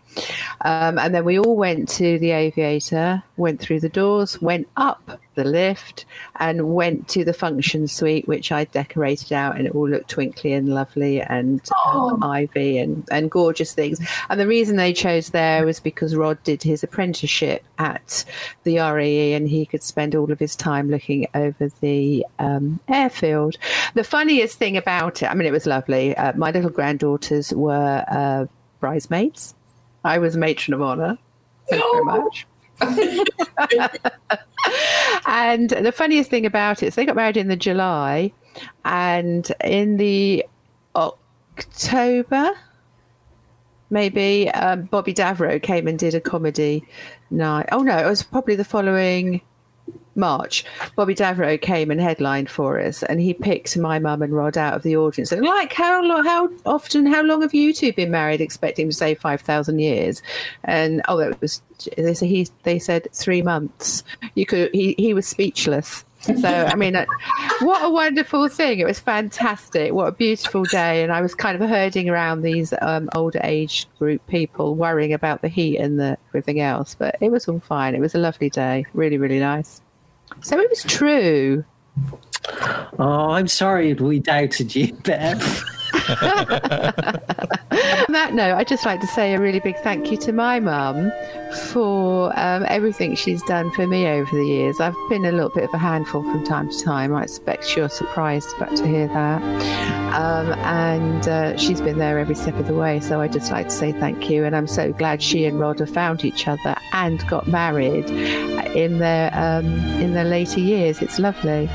Um, 0.61 0.97
and 0.97 1.13
then 1.13 1.25
we 1.25 1.39
all 1.39 1.55
went 1.55 1.89
to 1.89 2.17
the 2.19 2.31
aviator, 2.31 3.23
went 3.37 3.59
through 3.59 3.81
the 3.81 3.89
doors, 3.89 4.41
went 4.41 4.67
up 4.77 5.19
the 5.35 5.43
lift, 5.43 6.05
and 6.37 6.73
went 6.73 7.07
to 7.09 7.25
the 7.25 7.33
function 7.33 7.87
suite, 7.87 8.27
which 8.27 8.51
I 8.51 8.63
decorated 8.65 9.33
out, 9.33 9.57
and 9.57 9.67
it 9.67 9.75
all 9.75 9.87
looked 9.87 10.09
twinkly 10.09 10.53
and 10.53 10.69
lovely 10.69 11.21
and 11.21 11.61
um, 11.85 12.23
ivy 12.23 12.77
and, 12.77 13.07
and 13.11 13.29
gorgeous 13.29 13.73
things. 13.73 13.99
And 14.29 14.39
the 14.39 14.47
reason 14.47 14.77
they 14.77 14.93
chose 14.93 15.29
there 15.29 15.65
was 15.65 15.79
because 15.79 16.15
Rod 16.15 16.41
did 16.43 16.63
his 16.63 16.83
apprenticeship 16.83 17.63
at 17.77 18.25
the 18.63 18.79
RAE, 18.79 19.33
and 19.33 19.47
he 19.47 19.65
could 19.65 19.83
spend 19.83 20.15
all 20.15 20.31
of 20.31 20.39
his 20.39 20.55
time 20.55 20.89
looking 20.89 21.27
over 21.35 21.69
the 21.81 22.25
um, 22.39 22.79
airfield. 22.87 23.57
The 23.93 24.03
funniest 24.03 24.57
thing 24.57 24.77
about 24.77 25.21
it, 25.21 25.29
I 25.29 25.33
mean, 25.33 25.47
it 25.47 25.51
was 25.51 25.65
lovely. 25.65 26.15
Uh, 26.15 26.33
my 26.35 26.51
little 26.51 26.69
granddaughters 26.69 27.53
were 27.53 28.05
uh, 28.07 28.45
bridesmaids. 28.79 29.53
I 30.05 30.19
was 30.19 30.37
matron 30.37 30.75
of 30.75 30.81
honour. 30.83 31.17
Thank 31.67 31.83
you 31.83 31.91
very 31.91 32.05
much. 32.05 32.47
and 35.25 35.69
the 35.71 35.91
funniest 35.91 36.29
thing 36.29 36.45
about 36.45 36.83
it 36.83 36.87
is 36.87 36.95
they 36.95 37.05
got 37.05 37.15
married 37.15 37.37
in 37.37 37.47
the 37.47 37.55
July, 37.55 38.31
and 38.85 39.51
in 39.63 39.97
the 39.97 40.45
October, 40.95 42.51
maybe 43.89 44.51
um, 44.51 44.83
Bobby 44.83 45.13
Davro 45.13 45.61
came 45.61 45.87
and 45.87 45.97
did 45.97 46.13
a 46.13 46.21
comedy 46.21 46.83
night. 47.31 47.67
Oh 47.71 47.79
no, 47.81 47.97
it 47.97 48.05
was 48.05 48.21
probably 48.21 48.55
the 48.55 48.63
following 48.63 49.41
March. 50.15 50.65
Bobby 50.95 51.15
Davro 51.15 51.59
came 51.59 51.91
and 51.91 51.99
headlined 51.99 52.49
for 52.49 52.79
us, 52.79 53.03
and 53.03 53.19
he 53.21 53.33
picked 53.33 53.77
my 53.77 53.99
mum 53.99 54.21
and 54.21 54.33
Rod 54.33 54.57
out 54.57 54.73
of 54.73 54.83
the 54.83 54.97
audience. 54.97 55.31
And 55.31 55.45
like, 55.45 55.73
how 55.73 56.01
lo- 56.01 56.23
how 56.23 56.49
often, 56.65 57.05
how 57.05 57.21
long 57.23 57.41
have 57.41 57.53
you 57.53 57.73
two 57.73 57.93
been 57.93 58.11
married? 58.11 58.41
Expecting 58.41 58.89
to 58.89 58.95
say 58.95 59.15
five 59.15 59.41
thousand 59.41 59.79
years, 59.79 60.21
and 60.63 61.01
oh, 61.07 61.19
it 61.19 61.39
was. 61.41 61.61
They 61.97 62.13
said 62.13 62.29
he. 62.29 62.47
They 62.63 62.79
said 62.79 63.07
three 63.13 63.41
months. 63.41 64.03
You 64.35 64.45
could. 64.45 64.69
He 64.73 64.95
he 64.97 65.13
was 65.13 65.27
speechless. 65.27 66.05
So 66.25 66.49
I 66.49 66.73
mean, 66.73 66.95
uh, 66.95 67.05
what 67.61 67.85
a 67.85 67.89
wonderful 67.89 68.49
thing! 68.49 68.79
It 68.79 68.87
was 68.87 68.99
fantastic. 68.99 69.93
What 69.93 70.07
a 70.07 70.11
beautiful 70.11 70.63
day, 70.63 71.03
and 71.03 71.11
I 71.11 71.21
was 71.21 71.35
kind 71.35 71.61
of 71.61 71.69
herding 71.69 72.09
around 72.09 72.41
these 72.41 72.73
um, 72.81 73.09
older 73.13 73.39
age 73.43 73.87
group 73.99 74.25
people, 74.25 74.73
worrying 74.73 75.13
about 75.13 75.43
the 75.43 75.49
heat 75.49 75.77
and 75.77 75.99
the 75.99 76.17
everything 76.29 76.59
else. 76.59 76.95
But 76.95 77.17
it 77.21 77.31
was 77.31 77.47
all 77.47 77.59
fine. 77.59 77.93
It 77.93 78.01
was 78.01 78.15
a 78.15 78.17
lovely 78.17 78.49
day. 78.49 78.85
Really, 78.93 79.19
really 79.19 79.39
nice. 79.39 79.81
So 80.41 80.59
it 80.59 80.69
was 80.69 80.83
true. 80.83 81.65
Oh, 82.99 83.31
I'm 83.31 83.47
sorry 83.47 83.93
we 83.93 84.19
doubted 84.19 84.75
you, 84.75 84.93
Bev. 84.93 85.63
On 87.75 88.13
that 88.13 88.33
note, 88.33 88.55
I'd 88.55 88.67
just 88.67 88.85
like 88.85 89.01
to 89.01 89.07
say 89.07 89.33
a 89.33 89.39
really 89.39 89.59
big 89.59 89.77
thank 89.79 90.11
you 90.11 90.17
to 90.17 90.31
my 90.31 90.59
mum 90.59 91.11
for 91.71 92.37
um, 92.39 92.65
everything 92.67 93.15
she's 93.15 93.41
done 93.43 93.71
for 93.71 93.87
me 93.87 94.07
over 94.07 94.35
the 94.35 94.45
years. 94.45 94.79
I've 94.79 94.95
been 95.09 95.25
a 95.25 95.31
little 95.31 95.49
bit 95.49 95.63
of 95.65 95.73
a 95.73 95.77
handful 95.77 96.23
from 96.23 96.43
time 96.45 96.69
to 96.69 96.83
time. 96.83 97.13
I 97.13 97.23
expect 97.23 97.75
you're 97.75 97.89
surprised 97.89 98.47
about 98.57 98.75
to 98.77 98.87
hear 98.87 99.07
that. 99.07 99.41
Um, 100.15 100.53
and 100.59 101.27
uh, 101.27 101.57
she's 101.57 101.81
been 101.81 101.97
there 101.97 102.17
every 102.19 102.35
step 102.35 102.55
of 102.55 102.67
the 102.67 102.75
way. 102.75 102.99
So 102.99 103.21
I'd 103.21 103.33
just 103.33 103.51
like 103.51 103.67
to 103.67 103.73
say 103.73 103.91
thank 103.91 104.29
you. 104.29 104.45
And 104.45 104.55
I'm 104.55 104.67
so 104.67 104.93
glad 104.93 105.21
she 105.21 105.45
and 105.45 105.59
Rod 105.59 105.79
have 105.79 105.89
found 105.89 106.23
each 106.23 106.47
other 106.47 106.75
and 106.93 107.25
got 107.27 107.47
married 107.47 108.09
in 108.75 108.99
their 108.99 109.31
um, 109.33 109.65
in 109.99 110.13
their 110.13 110.23
later 110.25 110.59
years. 110.59 111.01
It's 111.01 111.19
lovely. 111.19 111.65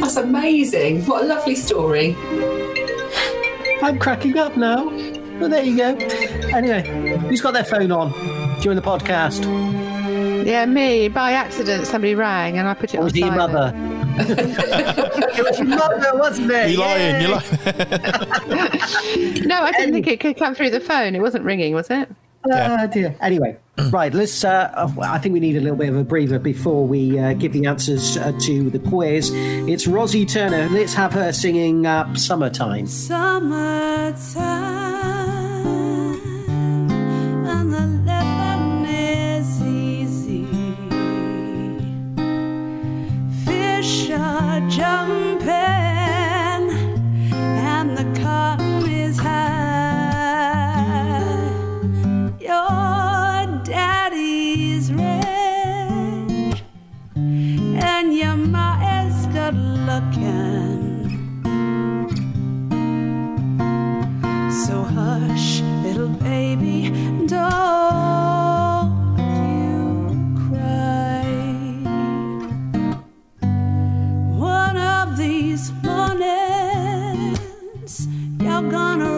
That's 0.00 0.16
amazing. 0.16 1.04
What 1.06 1.24
a 1.24 1.26
lovely 1.26 1.56
story. 1.56 2.16
I'm 3.82 3.98
cracking 3.98 4.38
up 4.38 4.56
now. 4.56 4.86
Well, 5.38 5.48
there 5.48 5.62
you 5.62 5.76
go. 5.76 5.94
Anyway, 6.54 7.18
who's 7.18 7.40
got 7.40 7.52
their 7.54 7.64
phone 7.64 7.92
on 7.92 8.10
during 8.60 8.76
the 8.76 8.82
podcast? 8.82 9.44
Yeah, 10.44 10.66
me. 10.66 11.08
By 11.08 11.32
accident, 11.32 11.86
somebody 11.86 12.14
rang 12.14 12.58
and 12.58 12.66
I 12.66 12.74
put 12.74 12.94
it 12.94 12.96
Or 12.96 13.00
on 13.00 13.04
was 13.04 13.14
it 13.14 13.20
your 13.20 13.32
mother? 13.32 13.72
it 14.18 15.44
was 15.44 15.58
your 15.58 15.68
mother, 15.68 16.10
wasn't 16.14 16.50
it? 16.50 16.70
You're 16.70 16.80
lying, 16.80 17.22
You're 17.22 17.30
lying. 17.30 17.48
No, 19.48 19.62
I 19.62 19.72
didn't 19.72 19.94
think 19.94 20.06
it 20.06 20.20
could 20.20 20.36
come 20.36 20.54
through 20.54 20.70
the 20.70 20.80
phone. 20.80 21.14
It 21.14 21.20
wasn't 21.20 21.44
ringing, 21.44 21.74
was 21.74 21.88
it? 21.90 22.08
Ah, 22.50 22.86
dear. 22.86 23.16
Anyway, 23.20 23.56
right. 23.90 24.12
Let's. 24.14 24.44
Uh, 24.44 24.70
uh, 24.74 24.92
I 25.02 25.18
think 25.18 25.32
we 25.32 25.40
need 25.40 25.56
a 25.56 25.60
little 25.60 25.76
bit 25.76 25.88
of 25.88 25.96
a 25.96 26.04
breather 26.04 26.38
before 26.38 26.86
we 26.86 27.18
uh, 27.18 27.32
give 27.34 27.52
the 27.52 27.66
answers 27.66 28.16
uh, 28.16 28.32
to 28.42 28.70
the 28.70 28.78
quiz. 28.78 29.30
It's 29.32 29.86
Rozzy 29.86 30.28
Turner. 30.28 30.68
Let's 30.70 30.94
have 30.94 31.12
her 31.14 31.32
singing 31.32 31.86
uh, 31.86 32.14
"Summertime." 32.14 32.86
Summertime 32.86 34.78
and 44.80 45.27
good. 60.14 61.10
So 64.66 64.82
hush, 64.82 65.60
little 65.82 66.08
baby, 66.08 66.90
don't 67.26 68.92
you 69.18 69.82
cry. 70.48 71.24
One 74.36 74.76
of 74.76 75.16
these 75.16 75.72
mornings, 75.82 77.28
you're 78.40 78.70
gonna 78.70 79.17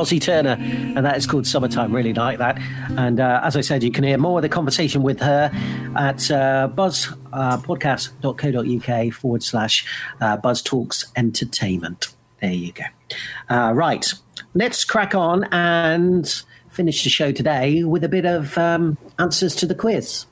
Rozzy 0.00 0.18
Turner, 0.18 0.56
and 0.58 1.04
that 1.04 1.18
is 1.18 1.26
called 1.26 1.46
Summertime. 1.46 1.94
Really 1.94 2.14
like 2.14 2.38
that. 2.38 2.58
And 2.96 3.20
uh, 3.20 3.42
as 3.44 3.54
I 3.54 3.60
said, 3.60 3.82
you 3.82 3.92
can 3.92 4.02
hear 4.02 4.16
more 4.16 4.38
of 4.38 4.42
the 4.42 4.48
conversation 4.48 5.02
with 5.02 5.20
her 5.20 5.50
at 5.94 6.30
uh, 6.30 6.70
buzzpodcast.co.uk 6.74 9.12
forward 9.12 9.42
slash 9.42 9.84
uh, 10.22 10.38
Buzz 10.38 10.62
Talks 10.62 11.12
Entertainment. 11.16 12.14
There 12.40 12.50
you 12.50 12.72
go. 12.72 12.84
Uh, 13.50 13.72
right, 13.72 14.10
let's 14.54 14.86
crack 14.86 15.14
on 15.14 15.44
and 15.52 16.42
finish 16.70 17.04
the 17.04 17.10
show 17.10 17.30
today 17.30 17.84
with 17.84 18.02
a 18.02 18.08
bit 18.08 18.24
of 18.24 18.56
um, 18.56 18.96
answers 19.18 19.54
to 19.56 19.66
the 19.66 19.74
quiz. 19.74 20.24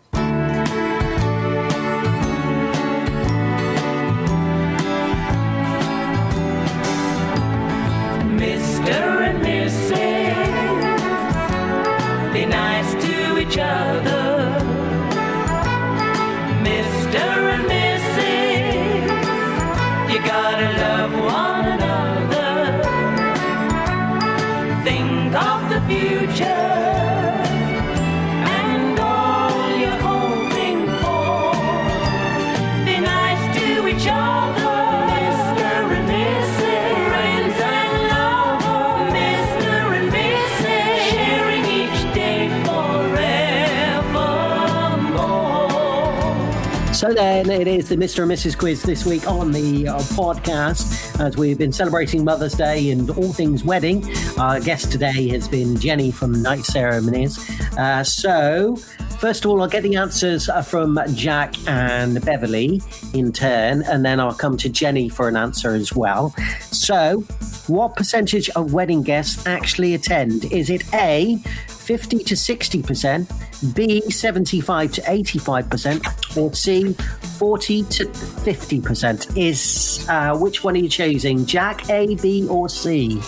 So 47.09 47.15
then 47.15 47.49
it 47.49 47.67
is 47.67 47.89
the 47.89 47.97
Mr. 47.97 48.25
and 48.25 48.31
Mrs. 48.31 48.59
quiz 48.59 48.83
this 48.83 49.07
week 49.07 49.27
on 49.27 49.51
the 49.51 49.89
uh, 49.89 49.99
podcast 49.99 51.19
as 51.19 51.39
we've 51.39 51.57
been 51.57 51.73
celebrating 51.73 52.23
Mother's 52.23 52.53
Day 52.53 52.91
and 52.91 53.09
all 53.09 53.33
things 53.33 53.65
wedding. 53.65 54.05
Our 54.39 54.61
guest 54.61 54.93
today 54.93 55.27
has 55.29 55.49
been 55.49 55.79
Jenny 55.79 56.11
from 56.11 56.43
Knight 56.43 56.67
Ceremonies. 56.67 57.39
Uh, 57.79 58.05
so, 58.05 58.77
first 58.77 59.47
of 59.47 59.51
all, 59.51 59.63
I'll 59.63 59.71
get 59.71 59.85
the 59.85 59.97
answers 59.97 60.51
uh, 60.51 60.61
from 60.61 61.01
Jack 61.15 61.55
and 61.67 62.23
Beverly 62.27 62.83
in 63.15 63.33
turn, 63.33 63.85
and 63.85 64.05
then 64.05 64.21
I'll 64.21 64.35
come 64.35 64.59
to 64.59 64.69
Jenny 64.69 65.09
for 65.09 65.29
an 65.29 65.37
answer 65.37 65.71
as 65.71 65.95
well. 65.95 66.35
So, 66.73 67.21
what 67.69 67.97
percentage 67.97 68.51
of 68.51 68.75
wedding 68.75 69.03
guests 69.03 69.47
actually 69.47 69.95
attend? 69.95 70.53
Is 70.53 70.69
it 70.69 70.85
A, 70.93 71.43
50 71.89 72.19
to 72.19 72.35
60%, 72.35 73.75
B, 73.75 74.03
75 74.11 74.93
to 74.93 75.01
85%, 75.01 76.37
or 76.37 76.53
C, 76.53 76.93
40 77.39 77.83
to 77.85 78.05
50%? 78.05 79.39
Is 79.39 80.07
uh, 80.11 80.37
which 80.37 80.63
one 80.63 80.75
are 80.75 80.81
you 80.81 80.89
choosing? 80.91 81.47
Jack, 81.47 81.89
A, 81.89 82.15
B, 82.17 82.47
or 82.47 82.69
C? 82.69 83.19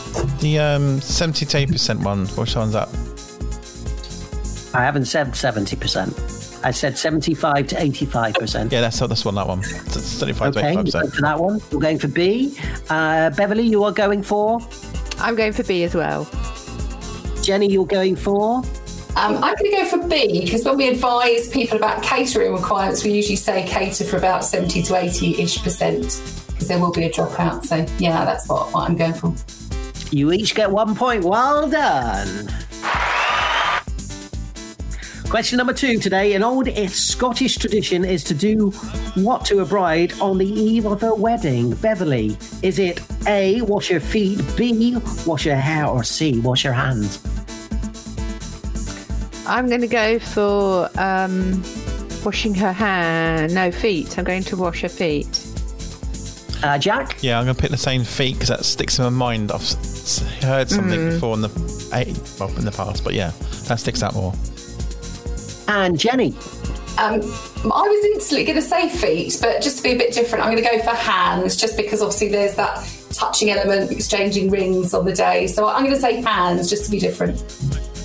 The 0.41 0.59
um, 0.59 1.01
70 1.01 1.47
to 1.47 1.67
8% 1.69 2.05
one, 2.05 2.27
which 2.27 2.55
one's 2.55 2.75
that? 2.75 2.89
I 4.75 4.85
haven't 4.85 5.07
said 5.07 5.29
70%. 5.29 6.63
I 6.63 6.71
said 6.71 6.99
75 6.99 7.67
to 7.69 7.77
85%. 7.77 8.71
Yeah, 8.71 8.83
that's 8.83 8.99
that's 8.99 9.25
one. 9.25 9.37
That 9.37 9.49
one. 9.49 9.61
It's 9.61 10.03
75 10.03 10.49
Okay, 10.59 10.61
to 10.61 10.73
you're 10.75 10.81
85 10.83 10.85
going 10.85 10.85
percent. 10.85 11.15
for 11.15 11.23
that 11.23 11.41
one. 11.41 11.61
You're 11.71 11.81
going 11.81 11.99
for 11.99 12.09
B. 12.09 12.55
Uh, 12.91 13.31
Beverly, 13.31 13.63
you 13.63 13.83
are 13.85 13.93
going 13.93 14.23
for? 14.23 14.61
I'm 15.19 15.35
going 15.35 15.55
for 15.55 15.63
B 15.63 15.85
as 15.85 15.95
well. 15.95 16.29
Jenny, 17.43 17.71
you're 17.71 17.87
going 17.87 18.17
for? 18.17 18.63
Um, 19.17 19.43
I'm 19.43 19.55
going 19.57 19.71
to 19.71 19.77
go 19.77 19.85
for 19.87 20.09
B 20.09 20.45
because 20.45 20.65
when 20.65 20.77
we 20.77 20.89
advise 20.89 21.49
people 21.49 21.77
about 21.77 22.03
catering 22.03 22.53
requirements, 22.53 23.03
we 23.03 23.11
usually 23.11 23.37
say 23.37 23.67
cater 23.67 24.05
for 24.05 24.17
about 24.17 24.45
70 24.45 24.83
to 24.83 24.97
80 24.97 25.43
ish 25.43 25.63
percent 25.63 26.23
because 26.47 26.69
there 26.69 26.79
will 26.79 26.93
be 26.93 27.05
a 27.05 27.11
dropout. 27.11 27.65
So, 27.65 27.85
yeah, 27.99 28.25
that's 28.25 28.49
what, 28.49 28.73
what 28.73 28.89
I'm 28.89 28.97
going 28.97 29.15
for. 29.15 29.35
You 30.13 30.33
each 30.33 30.55
get 30.55 30.71
one 30.71 30.95
point. 30.95 31.25
Well 31.25 31.69
done. 31.69 32.49
Question 35.31 35.59
number 35.59 35.73
two 35.73 35.99
today. 36.01 36.35
An 36.35 36.43
old 36.43 36.67
Scottish 36.89 37.57
tradition 37.57 38.05
is 38.05 38.25
to 38.25 38.35
do 38.35 38.71
what 39.15 39.45
to 39.45 39.61
a 39.61 39.65
bride 39.65 40.13
on 40.21 40.39
the 40.39 40.47
eve 40.47 40.87
of 40.87 41.01
her 41.03 41.15
wedding? 41.15 41.73
Beverly, 41.77 42.37
is 42.63 42.81
it 42.81 43.01
A, 43.29 43.61
wash 43.63 43.91
your 43.91 44.01
feet, 44.01 44.41
B, 44.57 44.97
wash 45.27 45.47
your 45.47 45.55
hair, 45.55 45.87
or 45.87 46.03
C, 46.03 46.41
wash 46.41 46.65
your 46.65 46.73
hands? 46.73 47.21
I'm 49.47 49.69
going 49.69 49.81
to 49.83 49.87
go 49.87 50.19
for 50.19 50.91
um, 50.99 51.63
washing 52.25 52.55
her 52.57 52.73
hand. 52.73 53.55
No, 53.55 53.71
feet. 53.71 54.19
I'm 54.19 54.25
going 54.25 54.43
to 54.45 54.57
wash 54.57 54.81
her 54.81 54.89
feet. 54.89 55.47
Uh, 56.65 56.77
Jack? 56.77 57.19
Yeah, 57.23 57.39
I'm 57.39 57.45
going 57.45 57.55
to 57.55 57.61
pick 57.63 57.71
the 57.71 57.77
same 57.77 58.03
feet 58.03 58.35
because 58.35 58.49
that 58.49 58.65
sticks 58.65 58.99
in 58.99 59.05
my 59.05 59.11
mind. 59.11 59.53
I've 59.53 59.61
s- 59.63 60.21
s- 60.23 60.43
heard 60.43 60.69
something 60.69 60.99
Mm. 60.99 61.11
before 61.15 61.35
in 61.35 61.41
the 61.43 61.49
well, 62.41 62.49
in 62.59 62.65
the 62.65 62.73
past, 62.73 63.05
but 63.05 63.15
yeah, 63.15 63.31
that 63.69 63.79
sticks 63.79 64.03
out 64.03 64.15
more. 64.15 64.35
And 65.71 65.97
Jenny? 65.97 66.35
Um, 66.99 67.21
I 67.63 67.87
was 67.87 68.05
instantly 68.07 68.45
going 68.45 68.57
to 68.57 68.63
say 68.63 68.89
feet, 68.89 69.39
but 69.41 69.63
just 69.63 69.77
to 69.77 69.83
be 69.85 69.93
a 69.93 69.97
bit 69.97 70.13
different, 70.13 70.45
I'm 70.45 70.51
going 70.51 70.63
to 70.63 70.69
go 70.69 70.83
for 70.83 70.97
hands 70.97 71.57
just 71.57 71.77
because 71.77 72.03
obviously 72.03 72.29
there's 72.29 72.57
that 72.57 72.85
touching 73.13 73.51
element, 73.51 73.93
exchanging 73.93 74.51
rings 74.51 74.95
on 74.95 75.05
the 75.05 75.13
day. 75.13 75.47
So 75.47 75.69
I'm 75.69 75.85
going 75.85 75.95
to 75.95 76.01
say 76.01 76.21
hands 76.23 76.69
just 76.69 76.87
to 76.87 76.91
be 76.91 76.99
different. 76.99 77.41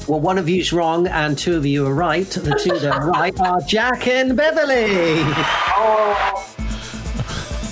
Well, 0.08 0.20
one 0.20 0.38
of 0.38 0.48
you's 0.48 0.72
wrong 0.72 1.08
and 1.08 1.36
two 1.36 1.58
of 1.58 1.66
you 1.66 1.88
are 1.88 1.94
right. 1.94 2.30
The 2.30 2.54
two 2.64 2.78
that 2.78 2.94
are 2.94 3.10
right 3.10 3.38
are 3.40 3.60
Jack 3.62 4.08
and 4.08 4.38
Beverly. 4.38 4.86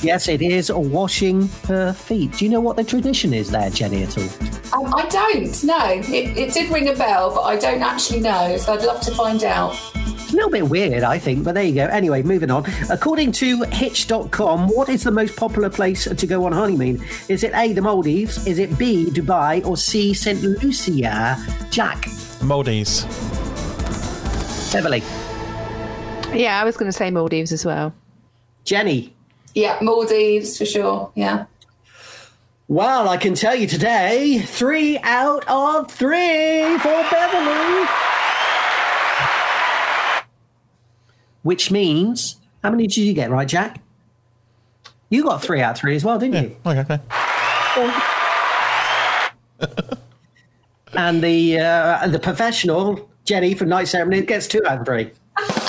Yes, 0.01 0.27
it 0.27 0.41
is 0.41 0.71
washing 0.71 1.49
her 1.67 1.93
feet. 1.93 2.31
Do 2.31 2.45
you 2.45 2.51
know 2.51 2.61
what 2.61 2.77
the 2.77 2.83
tradition 2.83 3.31
is 3.31 3.51
there, 3.51 3.69
Jenny, 3.69 4.01
at 4.01 4.17
all? 4.17 4.62
Um, 4.73 4.93
I 4.93 5.05
don't 5.07 5.63
know. 5.63 6.01
It, 6.13 6.37
it 6.37 6.53
did 6.53 6.71
ring 6.71 6.89
a 6.89 6.93
bell, 6.95 7.33
but 7.33 7.41
I 7.41 7.55
don't 7.57 7.81
actually 7.81 8.19
know. 8.21 8.57
So 8.57 8.73
I'd 8.73 8.83
love 8.83 9.01
to 9.01 9.11
find 9.11 9.43
out. 9.43 9.79
It's 9.95 10.31
a 10.31 10.35
little 10.35 10.49
bit 10.49 10.67
weird, 10.67 11.03
I 11.03 11.19
think, 11.19 11.43
but 11.43 11.53
there 11.53 11.63
you 11.63 11.75
go. 11.75 11.85
Anyway, 11.85 12.23
moving 12.23 12.49
on. 12.49 12.65
According 12.89 13.33
to 13.33 13.61
Hitch.com, 13.65 14.67
what 14.69 14.89
is 14.89 15.03
the 15.03 15.11
most 15.11 15.35
popular 15.35 15.69
place 15.69 16.05
to 16.05 16.27
go 16.27 16.45
on 16.45 16.51
honeymoon? 16.53 17.03
Is 17.29 17.43
it 17.43 17.53
A, 17.53 17.71
the 17.73 17.81
Maldives? 17.83 18.47
Is 18.47 18.57
it 18.57 18.75
B, 18.79 19.05
Dubai? 19.11 19.63
Or 19.65 19.77
C, 19.77 20.13
St. 20.13 20.41
Lucia? 20.41 21.37
Jack, 21.69 22.07
Maldives. 22.41 23.03
Beverly, 24.73 25.03
Yeah, 26.33 26.59
I 26.59 26.63
was 26.63 26.77
going 26.77 26.89
to 26.91 26.97
say 26.97 27.11
Maldives 27.11 27.51
as 27.51 27.63
well. 27.63 27.93
Jenny. 28.65 29.13
Yeah, 29.53 29.77
Maldives 29.83 30.57
for 30.57 30.65
sure. 30.65 31.11
Yeah. 31.13 31.45
Well, 32.73 33.07
I 33.07 33.17
can 33.17 33.35
tell 33.35 33.53
you 33.53 33.67
today, 33.67 34.39
three 34.39 34.97
out 35.03 35.47
of 35.47 35.91
three 35.91 36.75
for 36.79 37.05
Beverly. 37.11 37.87
Which 41.43 41.69
means, 41.69 42.37
how 42.63 42.71
many 42.71 42.87
did 42.87 42.97
you 42.97 43.13
get 43.13 43.29
right, 43.29 43.47
Jack? 43.47 43.79
You 45.11 45.23
got 45.23 45.43
three 45.43 45.61
out 45.61 45.75
of 45.75 45.81
three 45.81 45.95
as 45.95 46.03
well, 46.03 46.17
didn't 46.17 46.43
you? 46.43 46.57
Okay, 46.65 46.79
okay. 46.79 46.99
And 50.95 51.23
the 51.23 51.59
uh, 51.59 52.07
the 52.07 52.19
professional 52.19 53.07
Jenny 53.23 53.53
from 53.53 53.69
Knight 53.69 53.87
Ceremony 53.87 54.21
gets 54.21 54.47
two 54.47 54.61
out 54.65 54.79
of 54.79 54.85
three. 54.87 55.11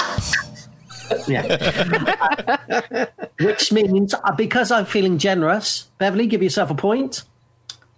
yeah. 1.27 3.07
Which 3.41 3.73
means 3.73 4.15
uh, 4.15 4.33
because 4.33 4.71
I'm 4.71 4.87
feeling 4.87 5.19
generous, 5.19 5.91
Beverly, 5.99 6.27
give 6.27 6.43
yourself 6.43 6.71
a 6.71 6.75
point 6.75 7.25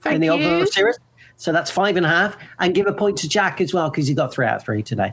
in 0.04 0.20
the 0.20 0.30
overall 0.30 0.60
you. 0.60 0.66
series. 0.66 0.98
So 1.36 1.52
that's 1.52 1.70
five 1.70 1.96
and 1.96 2.06
a 2.06 2.08
half, 2.08 2.36
and 2.58 2.74
give 2.74 2.86
a 2.86 2.92
point 2.92 3.18
to 3.18 3.28
Jack 3.28 3.60
as 3.60 3.74
well 3.74 3.90
because 3.90 4.08
he 4.08 4.14
got 4.14 4.32
three 4.32 4.46
out 4.46 4.56
of 4.56 4.64
three 4.64 4.82
today. 4.82 5.12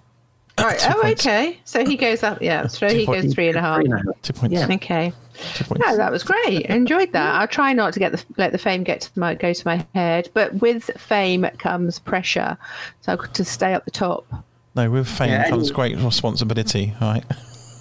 Right. 0.59 0.79
Oh, 0.87 1.07
okay. 1.09 1.59
So 1.65 1.85
he 1.85 1.97
goes 1.97 2.21
up. 2.21 2.41
Yeah. 2.41 2.67
So 2.67 2.87
he 2.87 3.05
points. 3.05 3.25
goes 3.25 3.33
three 3.33 3.47
and 3.47 3.57
a 3.57 3.61
half. 3.61 3.77
Three 3.81 3.85
and 3.85 3.93
a 3.93 3.97
half. 3.97 4.21
Two 4.21 4.33
points. 4.33 4.53
Yeah. 4.53 4.67
Okay. 4.71 5.13
No, 5.79 5.97
that 5.97 6.11
was 6.11 6.23
great. 6.23 6.67
Enjoyed 6.67 7.11
that. 7.13 7.35
I'll 7.35 7.47
try 7.47 7.73
not 7.73 7.93
to 7.93 7.99
get 7.99 8.11
the 8.11 8.23
let 8.37 8.51
the 8.51 8.59
fame 8.59 8.83
get 8.83 9.01
to 9.01 9.19
my 9.19 9.33
go 9.33 9.51
to 9.51 9.67
my 9.67 9.85
head, 9.95 10.29
but 10.33 10.53
with 10.61 10.91
fame 10.95 11.47
comes 11.57 11.97
pressure, 11.97 12.55
so 13.01 13.13
I've 13.13 13.19
got 13.19 13.33
to 13.33 13.43
stay 13.43 13.73
at 13.73 13.83
the 13.85 13.91
top. 13.91 14.27
No, 14.75 14.89
with 14.91 15.07
fame 15.07 15.29
Yeah, 15.29 15.49
comes 15.49 15.71
great 15.71 15.97
responsibility, 15.97 16.93
right? 17.01 17.23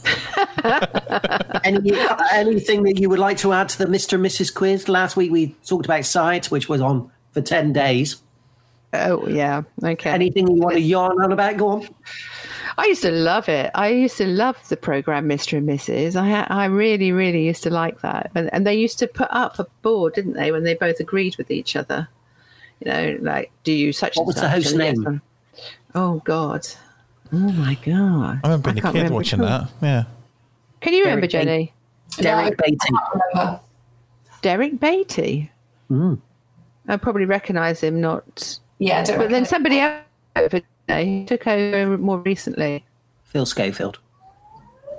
Any, 1.64 1.92
uh, 1.92 2.16
anything 2.32 2.82
that 2.84 2.98
you 2.98 3.08
would 3.08 3.18
like 3.18 3.38
to 3.38 3.52
add 3.52 3.68
to 3.70 3.78
the 3.78 3.86
Mr. 3.86 4.14
and 4.14 4.24
Mrs. 4.24 4.52
quiz? 4.52 4.88
Last 4.88 5.16
week 5.16 5.30
we 5.30 5.54
talked 5.66 5.84
about 5.84 6.04
science, 6.04 6.50
which 6.50 6.68
was 6.68 6.80
on 6.80 7.10
for 7.32 7.40
10 7.40 7.72
days. 7.72 8.22
Oh, 8.92 9.26
yeah. 9.26 9.62
Okay. 9.82 10.10
Anything 10.10 10.48
you 10.48 10.60
want 10.60 10.74
to 10.74 10.80
yarn 10.80 11.20
on 11.22 11.32
about? 11.32 11.56
Go 11.56 11.68
on. 11.68 11.88
I 12.78 12.86
used 12.86 13.02
to 13.02 13.10
love 13.10 13.48
it. 13.48 13.70
I 13.74 13.88
used 13.88 14.16
to 14.18 14.26
love 14.26 14.56
the 14.68 14.76
program 14.76 15.28
Mr. 15.28 15.58
and 15.58 15.68
Mrs. 15.68 16.16
I 16.16 16.46
I 16.48 16.66
really, 16.66 17.12
really 17.12 17.46
used 17.46 17.62
to 17.64 17.70
like 17.70 18.00
that. 18.00 18.30
And, 18.34 18.52
and 18.52 18.66
they 18.66 18.74
used 18.74 18.98
to 19.00 19.06
put 19.06 19.28
up 19.30 19.58
a 19.58 19.66
board, 19.82 20.14
didn't 20.14 20.34
they, 20.34 20.52
when 20.52 20.64
they 20.64 20.74
both 20.74 21.00
agreed 21.00 21.36
with 21.36 21.50
each 21.50 21.76
other? 21.76 22.08
You 22.80 22.90
know, 22.90 23.18
like, 23.20 23.52
do 23.64 23.72
you 23.72 23.92
such 23.92 24.16
What 24.16 24.26
was 24.26 24.36
the 24.36 24.42
such? 24.42 24.50
host's 24.50 24.72
And 24.72 24.80
yes, 24.82 24.96
name? 24.98 25.22
Oh, 25.94 26.20
God. 26.24 26.66
Oh, 27.32 27.52
my 27.52 27.76
God. 27.84 28.40
I 28.44 28.48
remember 28.48 28.72
being 28.72 28.84
a 28.84 28.92
kid 28.92 29.10
watching 29.10 29.40
which 29.40 29.48
that. 29.48 29.70
Yeah. 29.80 30.04
Can 30.80 30.92
you 30.92 31.04
remember, 31.04 31.26
Derek 31.26 31.46
Jenny? 31.46 31.72
Derek 32.18 32.56
Batey. 32.58 33.22
Remember. 33.34 33.60
Derek 34.42 34.74
Batey. 34.74 35.48
Mm. 35.90 36.20
I 36.88 36.96
probably 36.96 37.24
recognise 37.24 37.80
him, 37.80 38.00
not. 38.00 38.58
Yeah, 38.78 39.04
I 39.08 39.16
But 39.16 39.30
then 39.30 39.46
somebody 39.46 39.78
else 39.78 40.02
took 41.26 41.46
over 41.46 41.96
more 41.96 42.18
recently. 42.18 42.84
Phil 43.24 43.46
Schofield. 43.46 43.98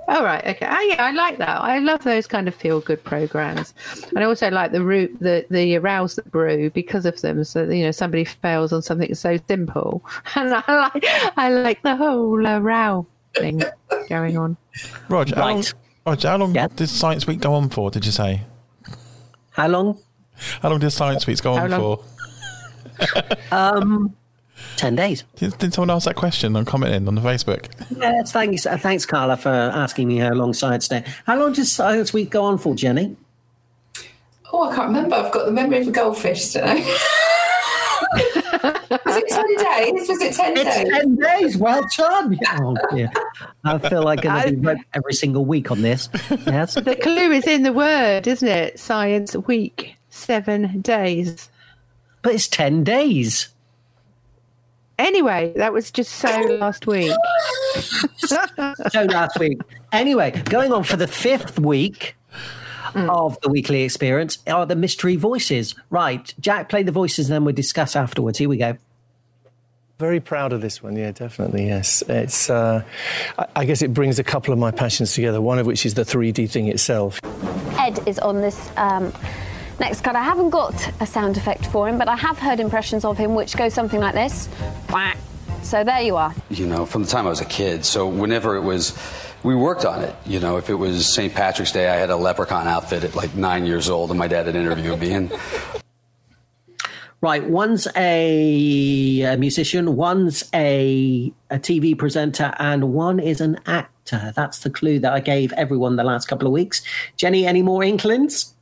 Oh 0.08 0.22
right, 0.22 0.44
okay. 0.46 0.66
Oh 0.68 0.80
yeah, 0.80 1.02
I 1.04 1.12
like 1.12 1.38
that. 1.38 1.60
I 1.62 1.78
love 1.78 2.04
those 2.04 2.26
kind 2.26 2.46
of 2.48 2.54
feel 2.54 2.80
good 2.80 3.02
programs, 3.04 3.72
and 4.10 4.18
I 4.18 4.24
also 4.24 4.50
like 4.50 4.72
the 4.72 4.82
root, 4.82 5.16
the 5.20 5.46
the 5.50 5.76
arouse 5.76 6.16
that 6.16 6.30
brew 6.30 6.68
because 6.70 7.06
of 7.06 7.20
them. 7.22 7.42
So 7.44 7.62
you 7.64 7.84
know, 7.84 7.90
somebody 7.90 8.24
fails 8.24 8.72
on 8.72 8.82
something 8.82 9.14
so 9.14 9.38
simple, 9.48 10.04
and 10.34 10.52
I 10.54 10.62
like 10.92 11.04
I 11.38 11.48
like 11.48 11.82
the 11.82 11.96
whole 11.96 12.46
uh, 12.46 12.58
row 12.58 13.06
thing 13.34 13.62
going 14.08 14.36
on. 14.36 14.56
Roger, 15.08 15.36
how 15.36 15.46
long, 15.48 15.56
Right. 15.56 15.74
Roger, 16.06 16.28
how 16.28 16.36
long 16.36 16.52
did 16.52 16.88
Science 16.88 17.26
Week 17.26 17.40
go 17.40 17.54
on 17.54 17.70
for, 17.70 17.90
did 17.90 18.04
you 18.04 18.12
say? 18.12 18.42
How 19.52 19.68
long? 19.68 19.98
How 20.60 20.68
long 20.68 20.80
did 20.80 20.90
Science 20.90 21.26
Week 21.26 21.40
go 21.42 21.54
How 21.56 21.64
on 21.64 21.70
long? 21.70 21.80
for? 21.80 22.04
Um, 23.52 24.16
10 24.76 24.96
days. 24.96 25.24
Did, 25.36 25.56
did 25.58 25.74
someone 25.74 25.90
ask 25.90 26.06
that 26.06 26.16
question 26.16 26.56
and 26.56 26.66
commenting 26.66 27.06
on 27.08 27.14
the 27.14 27.20
Facebook? 27.20 27.66
Yes, 27.96 28.32
thanks, 28.32 28.66
uh, 28.66 28.76
thanks, 28.76 29.06
Carla, 29.06 29.36
for 29.36 29.48
asking 29.48 30.08
me 30.08 30.18
how 30.18 30.32
long 30.32 30.52
science 30.52 30.88
day. 30.88 31.04
How 31.26 31.38
long 31.38 31.52
does 31.52 31.70
science 31.70 32.12
week 32.12 32.30
go 32.30 32.44
on 32.44 32.58
for, 32.58 32.74
Jenny? 32.74 33.16
Oh, 34.52 34.70
I 34.70 34.74
can't 34.74 34.88
remember. 34.88 35.16
I've 35.16 35.32
got 35.32 35.46
the 35.46 35.52
memory 35.52 35.80
of 35.80 35.88
a 35.88 35.90
goldfish, 35.90 36.52
don't 36.52 36.84
Was 38.14 39.16
it 39.16 39.28
10 39.28 39.94
days? 39.96 40.08
Was 40.08 40.20
it 40.20 40.34
10 40.34 40.56
It's 40.56 40.76
days? 40.76 40.88
10 40.88 41.16
days. 41.16 41.56
Well 41.56 41.84
done. 41.96 42.38
Oh, 42.60 42.76
dear. 42.92 43.10
I 43.64 43.78
feel 43.78 44.02
like 44.02 44.24
I'm 44.24 44.32
going 44.32 44.54
to 44.54 44.60
be 44.60 44.66
red 44.66 44.78
every 44.94 45.12
single 45.14 45.44
week 45.44 45.70
on 45.70 45.82
this. 45.82 46.08
Yes. 46.46 46.74
The 46.74 46.96
clue 46.96 47.32
is 47.32 47.46
in 47.46 47.62
the 47.62 47.72
word, 47.72 48.26
isn't 48.26 48.46
it? 48.46 48.78
Science 48.78 49.34
week, 49.34 49.96
seven 50.10 50.80
days. 50.80 51.50
But 52.22 52.34
it's 52.34 52.48
10 52.48 52.84
days. 52.84 53.48
Anyway, 54.98 55.52
that 55.56 55.72
was 55.72 55.90
just 55.90 56.12
so 56.12 56.28
last 56.60 56.86
week. 56.86 57.12
so 58.16 59.04
last 59.04 59.38
week. 59.38 59.58
Anyway, 59.92 60.30
going 60.44 60.72
on 60.72 60.84
for 60.84 60.96
the 60.96 61.08
fifth 61.08 61.58
week 61.58 62.16
of 62.94 63.40
the 63.40 63.48
weekly 63.48 63.82
experience 63.82 64.38
are 64.46 64.66
the 64.66 64.76
mystery 64.76 65.16
voices. 65.16 65.74
Right. 65.90 66.32
Jack, 66.40 66.68
play 66.68 66.82
the 66.82 66.92
voices 66.92 67.28
and 67.28 67.34
then 67.34 67.44
we'll 67.44 67.54
discuss 67.54 67.96
afterwards. 67.96 68.38
Here 68.38 68.48
we 68.48 68.56
go. 68.56 68.76
Very 69.98 70.20
proud 70.20 70.52
of 70.52 70.60
this 70.60 70.82
one, 70.82 70.96
yeah, 70.96 71.12
definitely, 71.12 71.66
yes. 71.66 72.02
It's, 72.08 72.50
uh, 72.50 72.82
I, 73.38 73.46
I 73.56 73.64
guess 73.64 73.80
it 73.80 73.94
brings 73.94 74.18
a 74.18 74.24
couple 74.24 74.52
of 74.52 74.58
my 74.58 74.72
passions 74.72 75.14
together, 75.14 75.40
one 75.40 75.60
of 75.60 75.66
which 75.66 75.86
is 75.86 75.94
the 75.94 76.02
3D 76.02 76.50
thing 76.50 76.66
itself. 76.66 77.20
Ed 77.78 78.00
is 78.06 78.18
on 78.18 78.40
this 78.40 78.70
um, 78.76 79.12
next 79.80 80.02
card. 80.02 80.16
I 80.16 80.22
haven't 80.22 80.50
got 80.50 80.74
a 81.00 81.06
sound 81.06 81.36
effect 81.36 81.66
for 81.66 81.88
him, 81.88 81.98
but 81.98 82.08
I 82.08 82.16
have 82.16 82.38
heard 82.38 82.60
impressions 82.60 83.04
of 83.04 83.18
him 83.18 83.34
which 83.34 83.56
go 83.56 83.68
something 83.68 84.00
like 84.00 84.14
this. 84.14 84.48
Quack. 84.88 85.16
So 85.62 85.82
there 85.82 86.02
you 86.02 86.16
are. 86.16 86.34
you 86.50 86.66
know, 86.66 86.84
from 86.84 87.04
the 87.04 87.08
time 87.08 87.26
I 87.26 87.30
was 87.30 87.40
a 87.40 87.46
kid. 87.46 87.84
So 87.86 88.06
whenever 88.06 88.54
it 88.56 88.60
was, 88.60 88.96
we 89.42 89.54
worked 89.54 89.84
on 89.86 90.02
it. 90.02 90.14
You 90.26 90.38
know, 90.38 90.58
if 90.58 90.68
it 90.68 90.74
was 90.74 91.12
St. 91.12 91.32
Patrick's 91.34 91.72
Day, 91.72 91.88
I 91.88 91.96
had 91.96 92.10
a 92.10 92.16
leprechaun 92.16 92.66
outfit 92.68 93.02
at 93.02 93.14
like 93.14 93.34
nine 93.34 93.64
years 93.64 93.88
old, 93.88 94.10
and 94.10 94.18
my 94.18 94.28
dad 94.28 94.46
had 94.46 94.56
interviewed 94.56 95.00
me. 95.00 95.12
And 95.12 95.32
Right, 97.24 97.48
one's 97.48 97.88
a, 97.96 99.22
a 99.22 99.38
musician, 99.38 99.96
one's 99.96 100.44
a, 100.52 101.32
a 101.48 101.58
TV 101.58 101.96
presenter, 101.96 102.52
and 102.58 102.92
one 102.92 103.18
is 103.18 103.40
an 103.40 103.58
actor. 103.64 104.34
That's 104.36 104.58
the 104.58 104.68
clue 104.68 104.98
that 104.98 105.10
I 105.10 105.20
gave 105.20 105.50
everyone 105.54 105.96
the 105.96 106.04
last 106.04 106.28
couple 106.28 106.46
of 106.46 106.52
weeks. 106.52 106.82
Jenny, 107.16 107.46
any 107.46 107.62
more 107.62 107.82
inklings? 107.82 108.53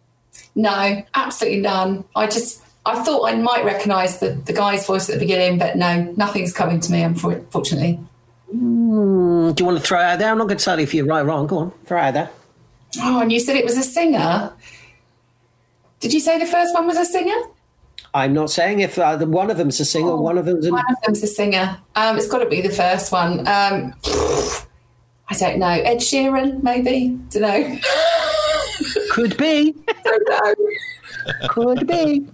No, 0.55 1.03
absolutely 1.15 1.61
none. 1.61 2.05
I 2.15 2.27
just, 2.27 2.63
I 2.85 3.03
thought 3.03 3.27
I 3.27 3.35
might 3.37 3.65
recognise 3.65 4.19
the, 4.19 4.31
the 4.31 4.53
guy's 4.53 4.87
voice 4.87 5.09
at 5.09 5.15
the 5.15 5.21
beginning, 5.21 5.59
but 5.59 5.77
no, 5.77 6.13
nothing's 6.17 6.53
coming 6.53 6.81
to 6.81 6.93
me, 6.93 7.03
unfortunately. 7.03 7.99
Hmm, 8.51 9.53
do 9.53 9.63
you 9.63 9.67
want 9.67 9.79
to 9.79 9.85
throw 9.85 9.99
out 9.99 10.19
there? 10.19 10.31
I'm 10.31 10.39
not 10.39 10.49
going 10.49 10.59
to 10.59 10.65
tell 10.65 10.79
you 10.79 10.83
if 10.83 10.93
you're 10.93 11.07
right 11.07 11.23
or 11.23 11.25
wrong. 11.25 11.47
Go 11.47 11.59
on, 11.59 11.73
throw 11.87 11.99
out 11.99 12.15
there. 12.15 12.31
Oh, 13.01 13.21
and 13.21 13.33
you 13.33 13.41
said 13.41 13.57
it 13.57 13.65
was 13.65 13.79
a 13.79 13.83
singer. 13.83 14.53
Did 16.01 16.13
you 16.13 16.21
say 16.21 16.39
the 16.39 16.47
first 16.47 16.75
one 16.75 16.87
was 16.87 16.99
a 16.99 17.07
singer? 17.07 17.41
I'm 18.15 18.35
not 18.35 18.51
saying 18.51 18.81
if 18.81 18.99
uh, 18.99 19.17
one 19.19 19.51
of 19.51 19.57
them's 19.57 19.81
a 19.81 19.87
singer, 19.87 20.17
one 20.17 20.37
of 20.37 20.45
them's 20.45 20.67
a. 20.67 20.71
One 20.71 20.85
of 20.91 20.97
them's 21.07 21.23
a 21.23 21.27
singer. 21.27 21.79
Um, 21.95 22.19
it's 22.19 22.29
got 22.29 22.39
to 22.39 22.49
be 22.49 22.61
the 22.61 22.71
first 22.71 23.11
one. 23.11 23.41
Um, 23.41 23.95
I 25.29 25.35
don't 25.39 25.59
know. 25.59 25.69
Ed 25.69 25.99
Sheeran, 25.99 26.63
maybe. 26.63 27.19
Don't 27.31 27.43
know. 27.43 27.79
Could 29.13 29.37
be. 29.37 29.75
don't 30.05 30.29
know. 30.31 30.55
Could 31.49 31.87
be. 31.87 32.27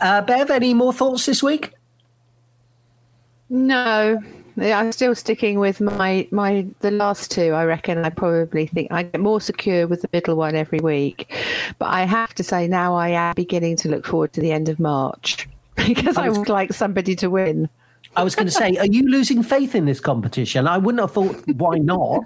Uh, 0.00 0.22
Bev, 0.22 0.52
any 0.52 0.72
more 0.72 0.92
thoughts 0.92 1.26
this 1.26 1.42
week? 1.42 1.72
No, 3.50 4.22
I'm 4.56 4.92
still 4.92 5.16
sticking 5.16 5.58
with 5.58 5.80
my 5.80 6.28
my 6.30 6.64
the 6.78 6.92
last 6.92 7.32
two. 7.32 7.54
I 7.54 7.64
reckon 7.64 8.04
I 8.04 8.10
probably 8.10 8.68
think 8.68 8.92
I 8.92 9.02
get 9.02 9.20
more 9.20 9.40
secure 9.40 9.88
with 9.88 10.02
the 10.02 10.08
middle 10.12 10.36
one 10.36 10.54
every 10.54 10.78
week, 10.78 11.28
but 11.80 11.86
I 11.86 12.04
have 12.04 12.32
to 12.36 12.44
say 12.44 12.68
now 12.68 12.94
I 12.94 13.08
am 13.08 13.34
beginning 13.34 13.74
to 13.78 13.88
look 13.88 14.06
forward 14.06 14.32
to 14.34 14.40
the 14.40 14.52
end 14.52 14.68
of 14.68 14.78
March 14.78 15.48
because 15.74 16.16
I 16.16 16.28
would 16.28 16.48
like 16.48 16.72
somebody 16.72 17.16
to 17.16 17.28
win. 17.28 17.68
I 18.14 18.22
was 18.22 18.36
going 18.36 18.46
to 18.46 18.52
say, 18.52 18.76
are 18.76 18.86
you 18.86 19.08
losing 19.08 19.42
faith 19.42 19.74
in 19.74 19.86
this 19.86 19.98
competition? 19.98 20.68
I 20.68 20.78
wouldn't 20.78 21.00
have 21.00 21.12
thought, 21.12 21.44
why 21.56 21.78
not? 21.78 22.22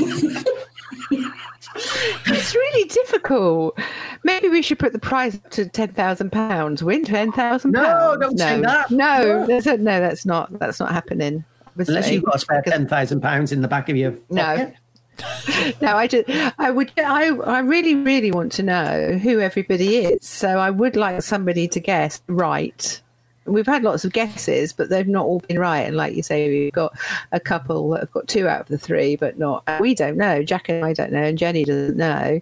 It's 1.12 2.54
really 2.54 2.88
difficult. 2.88 3.78
Maybe 4.24 4.48
we 4.48 4.62
should 4.62 4.78
put 4.78 4.92
the 4.92 4.98
prize 4.98 5.36
up 5.36 5.50
to 5.50 5.68
ten 5.68 5.92
thousand 5.92 6.30
pounds. 6.32 6.82
Win 6.82 7.04
ten 7.04 7.32
thousand 7.32 7.72
No, 7.72 8.16
don't 8.20 8.38
say 8.38 8.60
that. 8.60 8.90
No, 8.90 9.22
No. 9.22 9.46
there's 9.46 9.66
a- 9.66 9.76
no, 9.78 10.00
that's 10.00 10.26
not 10.26 10.58
that's 10.58 10.80
not 10.80 10.90
happening. 10.92 11.44
Unless 11.76 12.10
you've 12.10 12.24
got 12.24 12.32
to 12.32 12.38
spare 12.38 12.62
ten 12.62 12.86
thousand 12.88 13.20
pounds 13.20 13.52
in 13.52 13.62
the 13.62 13.68
back 13.68 13.88
of 13.88 13.96
your 13.96 14.14
No. 14.30 14.72
no, 15.82 15.96
I 15.96 16.06
just, 16.06 16.30
I 16.58 16.70
would, 16.70 16.90
I, 16.96 17.28
I 17.36 17.58
really, 17.58 17.94
really 17.94 18.32
want 18.32 18.52
to 18.52 18.62
know 18.62 19.18
who 19.22 19.38
everybody 19.40 19.98
is. 19.98 20.26
So 20.26 20.58
I 20.58 20.70
would 20.70 20.96
like 20.96 21.20
somebody 21.20 21.68
to 21.68 21.78
guess 21.80 22.22
right. 22.26 23.02
We've 23.50 23.66
had 23.66 23.82
lots 23.82 24.04
of 24.04 24.12
guesses, 24.12 24.72
but 24.72 24.88
they've 24.88 25.08
not 25.08 25.26
all 25.26 25.40
been 25.40 25.58
right. 25.58 25.80
And 25.80 25.96
like 25.96 26.14
you 26.14 26.22
say, 26.22 26.48
we've 26.48 26.72
got 26.72 26.96
a 27.32 27.40
couple 27.40 27.90
that 27.90 28.00
have 28.00 28.12
got 28.12 28.28
two 28.28 28.48
out 28.48 28.62
of 28.62 28.68
the 28.68 28.78
three, 28.78 29.16
but 29.16 29.38
not. 29.38 29.64
We 29.80 29.94
don't 29.94 30.16
know. 30.16 30.42
Jack 30.42 30.68
and 30.68 30.84
I 30.84 30.92
don't 30.92 31.12
know, 31.12 31.22
and 31.22 31.36
Jenny 31.36 31.64
doesn't 31.64 31.96
know. 31.96 32.40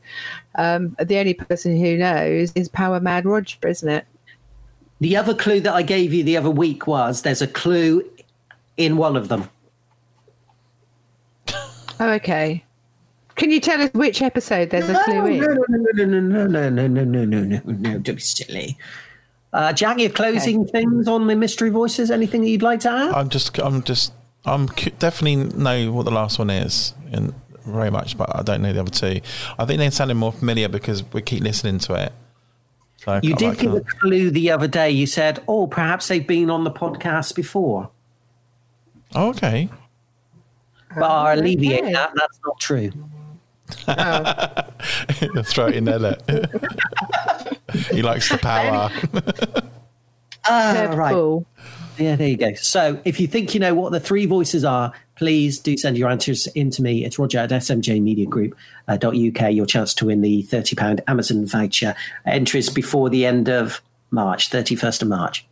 Um, 0.56 0.96
the 1.02 1.18
only 1.18 1.34
person 1.34 1.78
who 1.78 1.96
knows 1.96 2.52
is 2.54 2.68
Power 2.68 3.00
Mad 3.00 3.24
Roger, 3.24 3.66
isn't 3.66 3.88
it? 3.88 4.06
The 5.00 5.16
other 5.16 5.34
clue 5.34 5.60
that 5.60 5.72
I 5.72 5.82
gave 5.82 6.12
you 6.12 6.24
the 6.24 6.36
other 6.36 6.50
week 6.50 6.86
was 6.86 7.22
there's 7.22 7.42
a 7.42 7.46
clue 7.46 8.08
in 8.76 8.96
one 8.96 9.16
of 9.16 9.28
them. 9.28 9.48
Oh, 12.00 12.10
okay. 12.12 12.64
Can 13.34 13.52
you 13.52 13.60
tell 13.60 13.80
us 13.80 13.90
which 13.92 14.20
episode 14.20 14.70
there's 14.70 14.88
a 14.88 15.00
clue 15.04 15.26
in? 15.26 15.40
No, 15.40 15.46
no, 15.46 15.64
no, 15.68 16.04
no, 16.04 16.20
no, 16.20 16.46
no, 16.46 16.68
no, 16.68 16.88
no, 16.88 17.04
no, 17.04 17.24
no, 17.24 17.40
no, 17.44 17.60
no, 17.64 17.98
don't 17.98 18.16
be 18.16 18.20
silly. 18.20 18.76
Uh, 19.52 19.72
Jack, 19.72 19.98
your 19.98 20.10
closing 20.10 20.66
things 20.66 21.08
on 21.08 21.26
the 21.26 21.34
mystery 21.34 21.70
voices? 21.70 22.10
Anything 22.10 22.42
that 22.42 22.48
you'd 22.48 22.62
like 22.62 22.80
to 22.80 22.90
add? 22.90 23.12
I'm 23.12 23.28
just, 23.28 23.58
I'm 23.58 23.82
just, 23.82 24.12
I'm 24.44 24.66
definitely 24.98 25.36
know 25.36 25.92
what 25.92 26.04
the 26.04 26.10
last 26.10 26.38
one 26.38 26.50
is, 26.50 26.94
and 27.12 27.34
very 27.64 27.90
much, 27.90 28.16
but 28.16 28.34
I 28.34 28.42
don't 28.42 28.62
know 28.62 28.72
the 28.72 28.80
other 28.80 28.90
two. 28.90 29.20
I 29.58 29.64
think 29.64 29.78
they're 29.78 29.90
sounding 29.90 30.16
more 30.16 30.32
familiar 30.32 30.68
because 30.68 31.02
we 31.12 31.22
keep 31.22 31.42
listening 31.42 31.78
to 31.80 31.94
it. 31.94 32.12
So 32.98 33.20
You 33.22 33.34
did 33.34 33.50
I 33.50 33.54
give 33.54 33.74
a 33.74 33.80
clue 33.80 34.30
the 34.30 34.50
other 34.50 34.68
day. 34.68 34.90
You 34.90 35.06
said, 35.06 35.42
oh, 35.46 35.66
perhaps 35.66 36.08
they've 36.08 36.26
been 36.26 36.50
on 36.50 36.64
the 36.64 36.70
podcast 36.70 37.34
before. 37.34 37.90
Oh, 39.14 39.30
okay. 39.30 39.68
But 40.94 41.04
I'll 41.04 41.38
alleviate 41.38 41.84
okay. 41.84 41.92
that. 41.92 42.12
That's 42.14 42.40
not 42.44 42.58
true. 42.60 42.90
Throw 45.44 45.66
it 45.66 45.74
in 45.74 45.84
there. 45.84 45.98
Look. 45.98 46.20
he 47.90 48.02
likes 48.02 48.28
the 48.28 48.38
power. 48.38 48.90
Ah, 50.50 50.86
right. 50.94 51.14
Curveball. 51.14 51.44
Yeah, 51.98 52.16
there 52.16 52.28
you 52.28 52.38
go. 52.38 52.54
So 52.54 52.98
if 53.04 53.20
you 53.20 53.26
think 53.26 53.52
you 53.52 53.60
know 53.60 53.74
what 53.74 53.92
the 53.92 54.00
three 54.00 54.24
voices 54.24 54.64
are, 54.64 54.94
please 55.16 55.58
do 55.58 55.76
send 55.76 55.98
your 55.98 56.08
answers 56.08 56.46
in 56.48 56.70
to 56.70 56.80
me. 56.80 57.04
It's 57.04 57.18
roger 57.18 57.40
at 57.40 57.50
smjmediagroup.uk. 57.50 59.52
Your 59.52 59.66
chance 59.66 59.92
to 59.94 60.06
win 60.06 60.22
the 60.22 60.42
£30 60.44 61.00
Amazon 61.06 61.44
voucher. 61.44 61.94
Entries 62.24 62.70
before 62.70 63.10
the 63.10 63.26
end 63.26 63.50
of 63.50 63.82
March, 64.10 64.48
31st 64.48 65.02
of 65.02 65.08
March. 65.08 65.46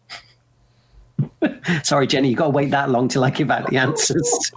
Sorry, 1.83 2.07
Jenny, 2.07 2.29
you've 2.29 2.39
got 2.39 2.45
to 2.45 2.51
wait 2.51 2.71
that 2.71 2.91
long 2.91 3.09
till 3.09 3.25
I 3.25 3.31
give 3.31 3.51
out 3.51 3.69
the 3.69 3.79
answers. 3.79 4.53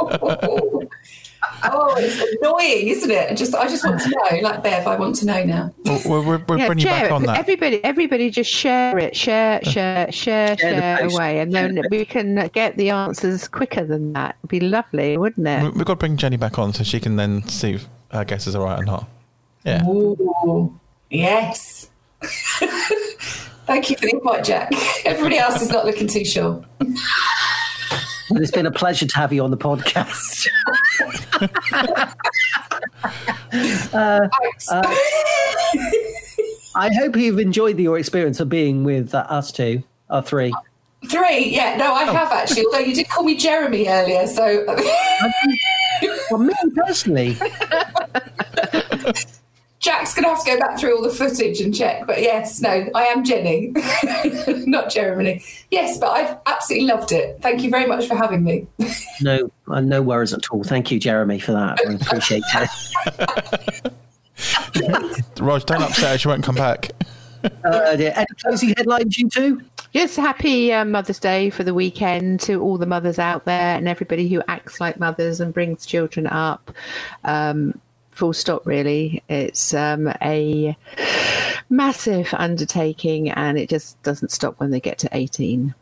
Oh, 1.63 1.95
it's 1.97 2.19
annoying, 2.41 2.87
isn't 2.87 3.11
it? 3.11 3.31
I 3.31 3.33
just, 3.35 3.53
I 3.55 3.67
just 3.67 3.83
want 3.85 3.99
to 4.01 4.09
know. 4.09 4.39
Like 4.41 4.63
Bev, 4.63 4.87
I 4.87 4.95
want 4.97 5.15
to 5.17 5.25
know 5.25 5.43
now. 5.43 5.73
We're, 5.85 6.21
we're, 6.21 6.37
we're 6.47 6.57
Yeah, 6.57 6.67
bringing 6.67 6.85
share 6.85 6.91
back 7.01 7.05
it. 7.05 7.11
on 7.11 7.23
that. 7.23 7.39
Everybody, 7.39 7.83
everybody, 7.83 8.29
just 8.29 8.49
share 8.51 8.97
it, 8.97 9.15
share, 9.15 9.63
share, 9.63 10.11
share, 10.11 10.57
Share 10.57 10.57
share 10.57 11.05
away, 11.05 11.39
and 11.39 11.53
then 11.53 11.81
we 11.91 12.05
can 12.05 12.49
get 12.53 12.77
the 12.77 12.89
answers 12.91 13.47
quicker 13.47 13.83
than 13.85 14.13
that. 14.13 14.35
It'd 14.41 14.49
be 14.49 14.59
lovely, 14.59 15.17
wouldn't 15.17 15.47
it? 15.47 15.63
We've 15.75 15.85
got 15.85 15.93
to 15.93 15.95
bring 15.97 16.17
Jenny 16.17 16.37
back 16.37 16.57
on 16.59 16.73
so 16.73 16.83
she 16.83 16.99
can 16.99 17.15
then 17.15 17.47
see 17.47 17.73
if 17.73 17.87
her 18.11 18.25
guesses 18.25 18.55
are 18.55 18.63
right 18.63 18.79
or 18.79 18.85
not. 18.85 19.07
Yeah. 19.65 19.85
Ooh, 19.87 20.79
yes. 21.09 21.89
Thank 23.65 23.89
you 23.91 23.95
for 23.97 24.01
the 24.07 24.13
invite, 24.15 24.43
Jack. 24.43 24.71
Everybody 25.05 25.37
else 25.37 25.61
is 25.61 25.69
not 25.69 25.85
looking 25.85 26.07
too 26.07 26.25
sure. 26.25 26.63
Well, 28.29 28.41
it's 28.41 28.51
been 28.51 28.65
a 28.65 28.71
pleasure 28.71 29.07
to 29.07 29.17
have 29.17 29.33
you 29.33 29.43
on 29.43 29.51
the 29.51 29.57
podcast. 29.57 30.47
uh, 33.93 34.27
uh, 34.69 34.95
I 36.75 36.93
hope 36.93 37.15
you've 37.15 37.39
enjoyed 37.39 37.79
your 37.79 37.97
experience 37.97 38.39
of 38.39 38.49
being 38.49 38.83
with 38.83 39.15
uh, 39.15 39.25
us 39.29 39.51
two, 39.51 39.83
or 40.09 40.21
three. 40.21 40.53
Three, 41.09 41.47
yeah, 41.47 41.77
no, 41.77 41.93
I 41.93 42.03
have 42.03 42.31
actually. 42.31 42.65
Although 42.65 42.79
you 42.79 42.93
did 42.93 43.09
call 43.09 43.23
me 43.23 43.35
Jeremy 43.35 43.87
earlier, 43.87 44.27
so 44.27 44.65
Well, 46.29 46.39
me 46.39 46.53
personally, 46.75 47.37
Jack's 49.79 50.13
going 50.13 50.23
to 50.23 50.29
have 50.29 50.43
to 50.43 50.51
go 50.51 50.59
back 50.59 50.77
through 50.77 50.97
all 50.97 51.01
the 51.01 51.09
footage 51.09 51.61
and 51.61 51.73
check. 51.73 52.05
But 52.05 52.21
yes, 52.21 52.59
no, 52.59 52.89
I 52.93 53.05
am 53.05 53.23
Jenny, 53.23 53.73
not 54.65 54.89
Jeremy. 54.89 55.41
Yes, 55.71 55.97
but 55.97 56.09
I've 56.09 56.37
absolutely 56.45 56.87
loved 56.87 57.13
it. 57.13 57.39
Thank 57.41 57.63
you 57.63 57.69
very 57.69 57.85
much 57.85 58.07
for 58.07 58.15
having 58.15 58.43
me. 58.43 58.67
no, 59.21 59.49
uh, 59.69 59.79
no 59.79 60.01
worries 60.01 60.33
at 60.33 60.49
all. 60.51 60.65
Thank 60.65 60.91
you, 60.91 60.99
Jeremy, 60.99 61.39
for 61.39 61.53
that. 61.53 61.79
I 61.87 61.93
appreciate 61.93 62.43
it. 62.53 63.93
Rog, 65.39 65.65
don't 65.65 65.81
upset 65.81 66.11
her. 66.11 66.17
She 66.17 66.27
won't 66.27 66.43
come 66.43 66.55
back. 66.55 66.91
uh, 67.63 67.95
dear. 67.95 68.11
Any 68.15 68.25
closing 68.43 68.73
headlines, 68.75 69.17
you 69.17 69.29
two? 69.29 69.61
Just 69.93 70.17
happy 70.17 70.73
uh, 70.73 70.83
Mother's 70.83 71.19
Day 71.19 71.49
for 71.49 71.63
the 71.63 71.73
weekend 71.73 72.41
to 72.41 72.61
all 72.61 72.77
the 72.77 72.85
mothers 72.85 73.17
out 73.17 73.45
there 73.45 73.75
and 73.77 73.87
everybody 73.87 74.27
who 74.27 74.43
acts 74.47 74.81
like 74.81 74.99
mothers 74.99 75.39
and 75.39 75.53
brings 75.53 75.85
children 75.85 76.27
up. 76.27 76.69
Um, 77.23 77.79
full 78.19 78.33
stop, 78.33 78.67
really. 78.67 79.23
It's 79.29 79.73
um, 79.73 80.11
a 80.21 80.77
massive 81.69 82.33
undertaking 82.33 83.29
and 83.29 83.57
it 83.57 83.69
just 83.69 84.01
doesn't 84.03 84.29
stop 84.29 84.59
when 84.59 84.71
they 84.71 84.81
get 84.81 84.97
to 84.99 85.09
18. 85.13 85.73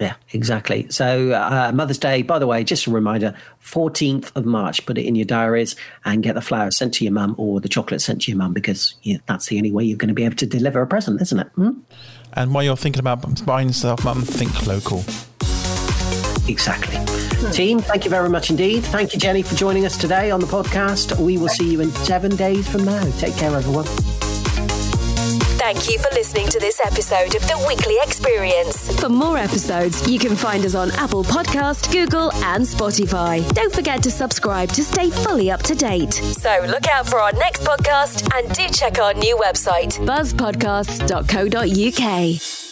Yeah, 0.00 0.14
exactly. 0.32 0.88
So, 0.90 1.32
uh, 1.32 1.72
Mother's 1.74 1.98
Day, 1.98 2.22
by 2.22 2.38
the 2.38 2.46
way, 2.46 2.64
just 2.64 2.86
a 2.86 2.90
reminder 2.90 3.34
14th 3.62 4.34
of 4.34 4.46
March, 4.46 4.84
put 4.86 4.96
it 4.96 5.04
in 5.04 5.14
your 5.14 5.26
diaries 5.26 5.76
and 6.06 6.22
get 6.22 6.34
the 6.34 6.40
flowers 6.40 6.78
sent 6.78 6.94
to 6.94 7.04
your 7.04 7.12
mum 7.12 7.34
or 7.36 7.60
the 7.60 7.68
chocolate 7.68 8.00
sent 8.00 8.22
to 8.22 8.30
your 8.30 8.38
mum 8.38 8.54
because 8.54 8.94
yeah, 9.02 9.18
that's 9.26 9.46
the 9.46 9.58
only 9.58 9.72
way 9.72 9.84
you're 9.84 9.98
going 9.98 10.08
to 10.08 10.14
be 10.14 10.24
able 10.24 10.36
to 10.36 10.46
deliver 10.46 10.80
a 10.80 10.86
present, 10.86 11.20
isn't 11.20 11.40
it? 11.40 11.48
Hmm? 11.56 11.70
And 12.32 12.54
while 12.54 12.64
you're 12.64 12.76
thinking 12.76 13.00
about 13.00 13.44
buying 13.44 13.72
stuff, 13.72 14.02
mum, 14.04 14.22
think 14.22 14.66
local. 14.66 15.00
Exactly. 16.48 17.15
Team, 17.52 17.78
thank 17.80 18.04
you 18.04 18.10
very 18.10 18.28
much 18.28 18.50
indeed. 18.50 18.84
Thank 18.84 19.14
you, 19.14 19.20
Jenny, 19.20 19.42
for 19.42 19.54
joining 19.54 19.86
us 19.86 19.96
today 19.96 20.30
on 20.30 20.40
the 20.40 20.46
podcast. 20.46 21.18
We 21.18 21.38
will 21.38 21.48
see 21.48 21.70
you 21.70 21.80
in 21.80 21.90
seven 21.92 22.34
days 22.36 22.68
from 22.68 22.84
now. 22.84 23.02
Take 23.18 23.34
care, 23.36 23.54
everyone. 23.54 23.86
Thank 25.58 25.90
you 25.90 25.98
for 25.98 26.08
listening 26.14 26.46
to 26.48 26.60
this 26.60 26.80
episode 26.84 27.34
of 27.34 27.42
The 27.42 27.64
Weekly 27.66 27.96
Experience. 28.02 28.88
For 29.00 29.08
more 29.08 29.36
episodes, 29.36 30.08
you 30.08 30.16
can 30.18 30.36
find 30.36 30.64
us 30.64 30.76
on 30.76 30.92
Apple 30.92 31.24
Podcast, 31.24 31.90
Google, 31.92 32.32
and 32.34 32.64
Spotify. 32.64 33.42
Don't 33.52 33.74
forget 33.74 34.00
to 34.04 34.10
subscribe 34.12 34.68
to 34.70 34.84
stay 34.84 35.10
fully 35.10 35.50
up 35.50 35.62
to 35.62 35.74
date. 35.74 36.14
So 36.14 36.64
look 36.68 36.86
out 36.86 37.08
for 37.08 37.18
our 37.18 37.32
next 37.32 37.62
podcast 37.62 38.32
and 38.36 38.48
do 38.54 38.68
check 38.68 39.00
our 39.00 39.12
new 39.14 39.36
website, 39.38 39.98
buzzpodcasts.co.uk. 40.06 42.65